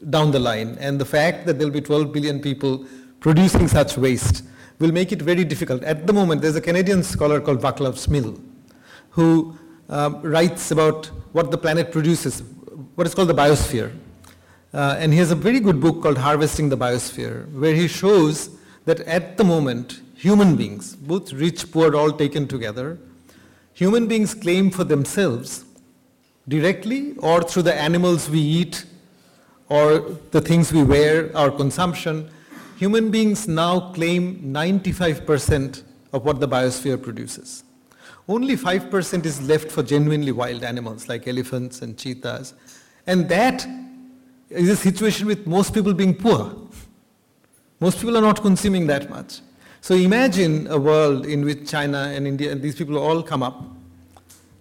down 0.10 0.32
the 0.32 0.40
line. 0.40 0.78
And 0.80 1.00
the 1.00 1.06
fact 1.06 1.46
that 1.46 1.58
there 1.58 1.68
will 1.68 1.74
be 1.74 1.82
12 1.82 2.12
billion 2.12 2.40
people 2.40 2.86
producing 3.20 3.68
such 3.68 3.98
waste 3.98 4.44
will 4.80 4.92
make 4.92 5.12
it 5.12 5.22
very 5.22 5.44
difficult. 5.44 5.84
At 5.84 6.08
the 6.08 6.14
moment, 6.14 6.42
there's 6.42 6.56
a 6.56 6.62
Canadian 6.62 7.04
scholar 7.04 7.42
called 7.42 7.62
Vaclav 7.62 7.96
Smil 7.96 8.42
who 9.12 9.58
um, 9.90 10.22
writes 10.22 10.72
about 10.72 11.08
what 11.34 11.52
the 11.52 11.58
planet 11.58 11.92
produces, 11.92 12.42
what 12.96 13.06
is 13.06 13.14
called 13.14 13.30
the 13.30 13.34
biosphere. 13.34 13.94
Uh, 14.74 14.96
and 15.00 15.12
he 15.12 15.20
has 15.20 15.32
a 15.32 15.36
very 15.36 15.60
good 15.60 15.82
book 15.82 16.02
called 16.04 16.18
Harvesting 16.18 16.70
the 16.70 16.78
Biosphere, 16.78 17.52
where 17.54 17.74
he 17.74 17.88
shows 17.88 18.52
that 18.86 19.00
at 19.02 19.38
the 19.38 19.44
moment, 19.44 20.02
human 20.16 20.56
beings, 20.56 20.96
both 20.96 21.34
rich, 21.34 21.72
poor, 21.72 21.96
all 21.96 22.12
taken 22.12 22.48
together, 22.48 23.00
human 23.74 24.08
beings 24.08 24.34
claim 24.36 24.70
for 24.70 24.84
themselves 24.84 25.66
directly 26.48 27.16
or 27.18 27.42
through 27.42 27.64
the 27.64 27.74
animals 27.74 28.30
we 28.30 28.40
eat 28.40 28.86
or 29.70 30.00
the 30.32 30.42
things 30.42 30.74
we 30.74 30.84
wear, 30.84 31.36
our 31.38 31.52
consumption, 31.52 32.30
human 32.78 33.12
beings 33.12 33.48
now 33.48 33.92
claim 33.94 34.42
95% 34.42 35.84
of 36.12 36.26
what 36.26 36.40
the 36.40 36.48
biosphere 36.48 37.02
produces. 37.02 37.64
Only 38.28 38.56
5% 38.56 39.26
is 39.26 39.42
left 39.42 39.72
for 39.72 39.84
genuinely 39.84 40.32
wild 40.32 40.64
animals 40.64 41.08
like 41.08 41.28
elephants 41.28 41.82
and 41.82 41.98
cheetahs. 41.98 42.54
And 43.08 43.28
that 43.30 43.66
is 44.50 44.70
a 44.70 44.76
situation 44.76 45.28
with 45.28 45.46
most 45.48 45.74
people 45.74 45.94
being 45.94 46.16
poor. 46.16 46.56
Most 47.80 48.00
people 48.00 48.18
are 48.18 48.22
not 48.22 48.42
consuming 48.42 48.88
that 48.88 49.10
much. 49.10 49.42
So 49.82 49.96
imagine 49.96 50.68
a 50.68 50.78
world 50.78 51.26
in 51.26 51.46
which 51.46 51.70
China 51.70 52.12
and 52.14 52.28
India 52.28 52.52
and 52.52 52.62
these 52.62 52.76
people 52.76 52.98
all 52.98 53.24
come 53.24 53.42
up 53.42 53.64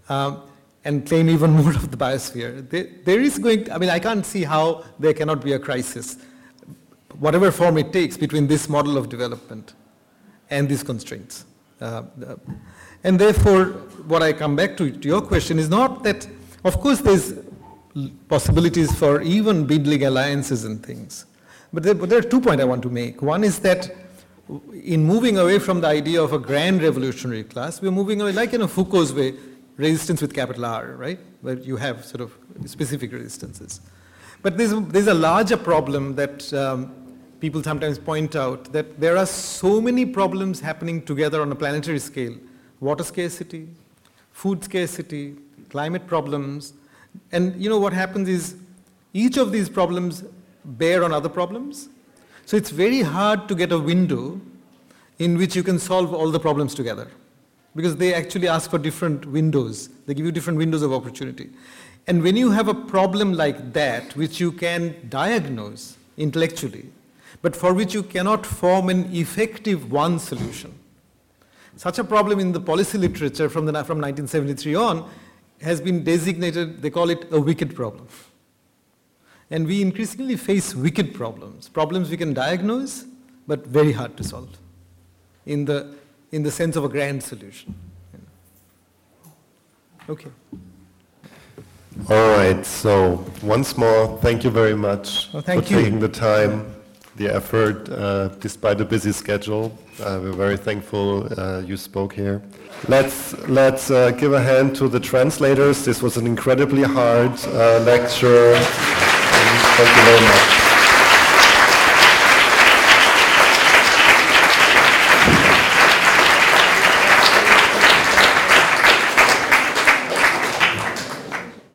uh, 0.08 0.36
and 0.88 1.06
claim 1.06 1.28
even 1.28 1.50
more 1.60 1.74
of 1.82 1.90
the 1.90 1.96
biosphere. 1.98 2.50
There, 3.04 3.20
is 3.20 3.38
going, 3.38 3.64
to, 3.64 3.74
I 3.74 3.78
mean, 3.78 3.90
I 3.90 3.98
can't 3.98 4.24
see 4.24 4.42
how 4.42 4.84
there 4.98 5.12
cannot 5.12 5.44
be 5.44 5.52
a 5.52 5.58
crisis 5.58 6.16
whatever 7.18 7.50
form 7.50 7.76
it 7.78 7.92
takes 7.92 8.16
between 8.16 8.46
this 8.46 8.68
model 8.68 8.96
of 8.96 9.08
development 9.08 9.74
and 10.50 10.68
these 10.68 10.82
constraints. 10.82 11.44
Uh, 11.80 11.84
uh, 11.84 12.36
and 13.04 13.18
therefore, 13.18 13.64
what 14.12 14.22
I 14.22 14.32
come 14.32 14.56
back 14.56 14.76
to, 14.78 14.90
to 14.90 15.08
your 15.08 15.20
question 15.20 15.58
is 15.58 15.68
not 15.68 16.02
that, 16.04 16.26
of 16.64 16.80
course, 16.80 17.00
there's 17.00 17.34
possibilities 18.28 18.96
for 18.96 19.20
even 19.22 19.66
building 19.66 20.04
alliances 20.04 20.64
and 20.64 20.84
things. 20.84 21.26
But 21.72 21.82
there, 21.82 21.94
but 21.94 22.08
there, 22.08 22.20
are 22.20 22.30
two 22.34 22.40
points 22.40 22.62
I 22.62 22.64
want 22.64 22.82
to 22.82 22.90
make. 22.90 23.20
One 23.20 23.44
is 23.44 23.58
that 23.60 23.94
in 24.72 25.04
moving 25.04 25.36
away 25.38 25.58
from 25.58 25.80
the 25.82 25.88
idea 25.88 26.22
of 26.22 26.32
a 26.32 26.38
grand 26.38 26.82
revolutionary 26.82 27.44
class, 27.44 27.82
we're 27.82 27.90
moving 27.90 28.20
away, 28.22 28.32
like 28.32 28.54
in 28.54 28.62
a 28.62 28.68
Foucault's 28.68 29.12
way, 29.12 29.34
resistance 29.78 30.20
with 30.20 30.34
capital 30.34 30.66
R, 30.66 30.92
right? 30.96 31.18
Where 31.40 31.56
you 31.56 31.76
have 31.76 32.04
sort 32.04 32.20
of 32.20 32.36
specific 32.66 33.12
resistances. 33.12 33.80
But 34.42 34.58
there's, 34.58 34.74
there's 34.88 35.06
a 35.06 35.14
larger 35.14 35.56
problem 35.56 36.14
that 36.16 36.52
um, 36.52 36.92
people 37.40 37.62
sometimes 37.62 37.98
point 37.98 38.36
out 38.36 38.72
that 38.72 39.00
there 39.00 39.16
are 39.16 39.26
so 39.26 39.80
many 39.80 40.04
problems 40.04 40.60
happening 40.60 41.02
together 41.02 41.40
on 41.40 41.50
a 41.50 41.54
planetary 41.54 42.00
scale. 42.00 42.34
Water 42.80 43.04
scarcity, 43.04 43.68
food 44.32 44.62
scarcity, 44.62 45.36
climate 45.70 46.06
problems. 46.06 46.74
And 47.32 47.60
you 47.60 47.70
know 47.70 47.78
what 47.78 47.92
happens 47.92 48.28
is 48.28 48.56
each 49.12 49.36
of 49.36 49.52
these 49.52 49.68
problems 49.68 50.24
bear 50.64 51.04
on 51.04 51.12
other 51.12 51.28
problems. 51.28 51.88
So 52.46 52.56
it's 52.56 52.70
very 52.70 53.02
hard 53.02 53.48
to 53.48 53.54
get 53.54 53.72
a 53.72 53.78
window 53.78 54.40
in 55.18 55.36
which 55.36 55.54
you 55.54 55.62
can 55.62 55.78
solve 55.78 56.14
all 56.14 56.30
the 56.30 56.40
problems 56.40 56.74
together 56.74 57.08
because 57.78 57.94
they 57.94 58.12
actually 58.12 58.48
ask 58.48 58.68
for 58.68 58.76
different 58.76 59.24
windows. 59.24 59.88
They 60.06 60.12
give 60.12 60.26
you 60.26 60.32
different 60.32 60.58
windows 60.58 60.82
of 60.82 60.92
opportunity. 60.92 61.48
And 62.08 62.24
when 62.24 62.36
you 62.36 62.50
have 62.50 62.66
a 62.66 62.74
problem 62.74 63.34
like 63.34 63.72
that, 63.72 64.16
which 64.16 64.40
you 64.40 64.50
can 64.50 64.96
diagnose 65.08 65.96
intellectually, 66.16 66.86
but 67.40 67.54
for 67.54 67.72
which 67.72 67.94
you 67.94 68.02
cannot 68.02 68.44
form 68.44 68.88
an 68.88 69.14
effective 69.14 69.92
one 69.92 70.18
solution. 70.18 70.76
Such 71.76 72.00
a 72.00 72.02
problem 72.04 72.40
in 72.40 72.50
the 72.50 72.58
policy 72.58 72.98
literature 72.98 73.48
from, 73.48 73.64
the, 73.66 73.72
from 73.84 74.00
1973 74.00 74.74
on 74.74 75.08
has 75.60 75.80
been 75.80 76.02
designated, 76.02 76.82
they 76.82 76.90
call 76.90 77.10
it 77.10 77.28
a 77.30 77.40
wicked 77.40 77.76
problem. 77.76 78.08
And 79.52 79.68
we 79.68 79.82
increasingly 79.82 80.34
face 80.34 80.74
wicked 80.74 81.14
problems, 81.14 81.68
problems 81.68 82.10
we 82.10 82.16
can 82.16 82.34
diagnose, 82.34 83.04
but 83.46 83.64
very 83.68 83.92
hard 83.92 84.16
to 84.16 84.24
solve 84.24 84.58
in 85.46 85.64
the, 85.64 85.94
in 86.32 86.42
the 86.42 86.50
sense 86.50 86.76
of 86.76 86.84
a 86.84 86.88
grand 86.88 87.22
solution. 87.22 87.74
Okay. 90.08 90.30
All 92.08 92.28
right, 92.36 92.64
so 92.64 93.24
once 93.42 93.76
more, 93.76 94.18
thank 94.22 94.44
you 94.44 94.50
very 94.50 94.74
much 94.76 95.32
Well, 95.32 95.42
thank 95.42 95.64
for 95.64 95.74
you. 95.74 95.80
taking 95.82 95.98
the 95.98 96.08
time, 96.08 96.74
the 97.16 97.28
effort, 97.28 97.88
uh, 97.90 98.28
despite 98.38 98.80
a 98.80 98.84
busy 98.84 99.12
schedule. 99.12 99.76
Uh, 100.00 100.20
we're 100.22 100.32
very 100.32 100.56
thankful 100.56 101.28
uh, 101.36 101.60
you 101.60 101.76
spoke 101.76 102.14
here. 102.14 102.40
Let's, 102.86 103.36
let's 103.48 103.90
uh, 103.90 104.12
give 104.12 104.32
a 104.32 104.40
hand 104.40 104.76
to 104.76 104.88
the 104.88 105.00
translators. 105.00 105.84
This 105.84 106.00
was 106.00 106.16
an 106.16 106.26
incredibly 106.26 106.84
hard 106.84 107.32
uh, 107.46 107.80
lecture. 107.80 108.54
Thank 108.56 109.96
you 109.96 110.02
very 110.04 110.24
much. 110.24 110.57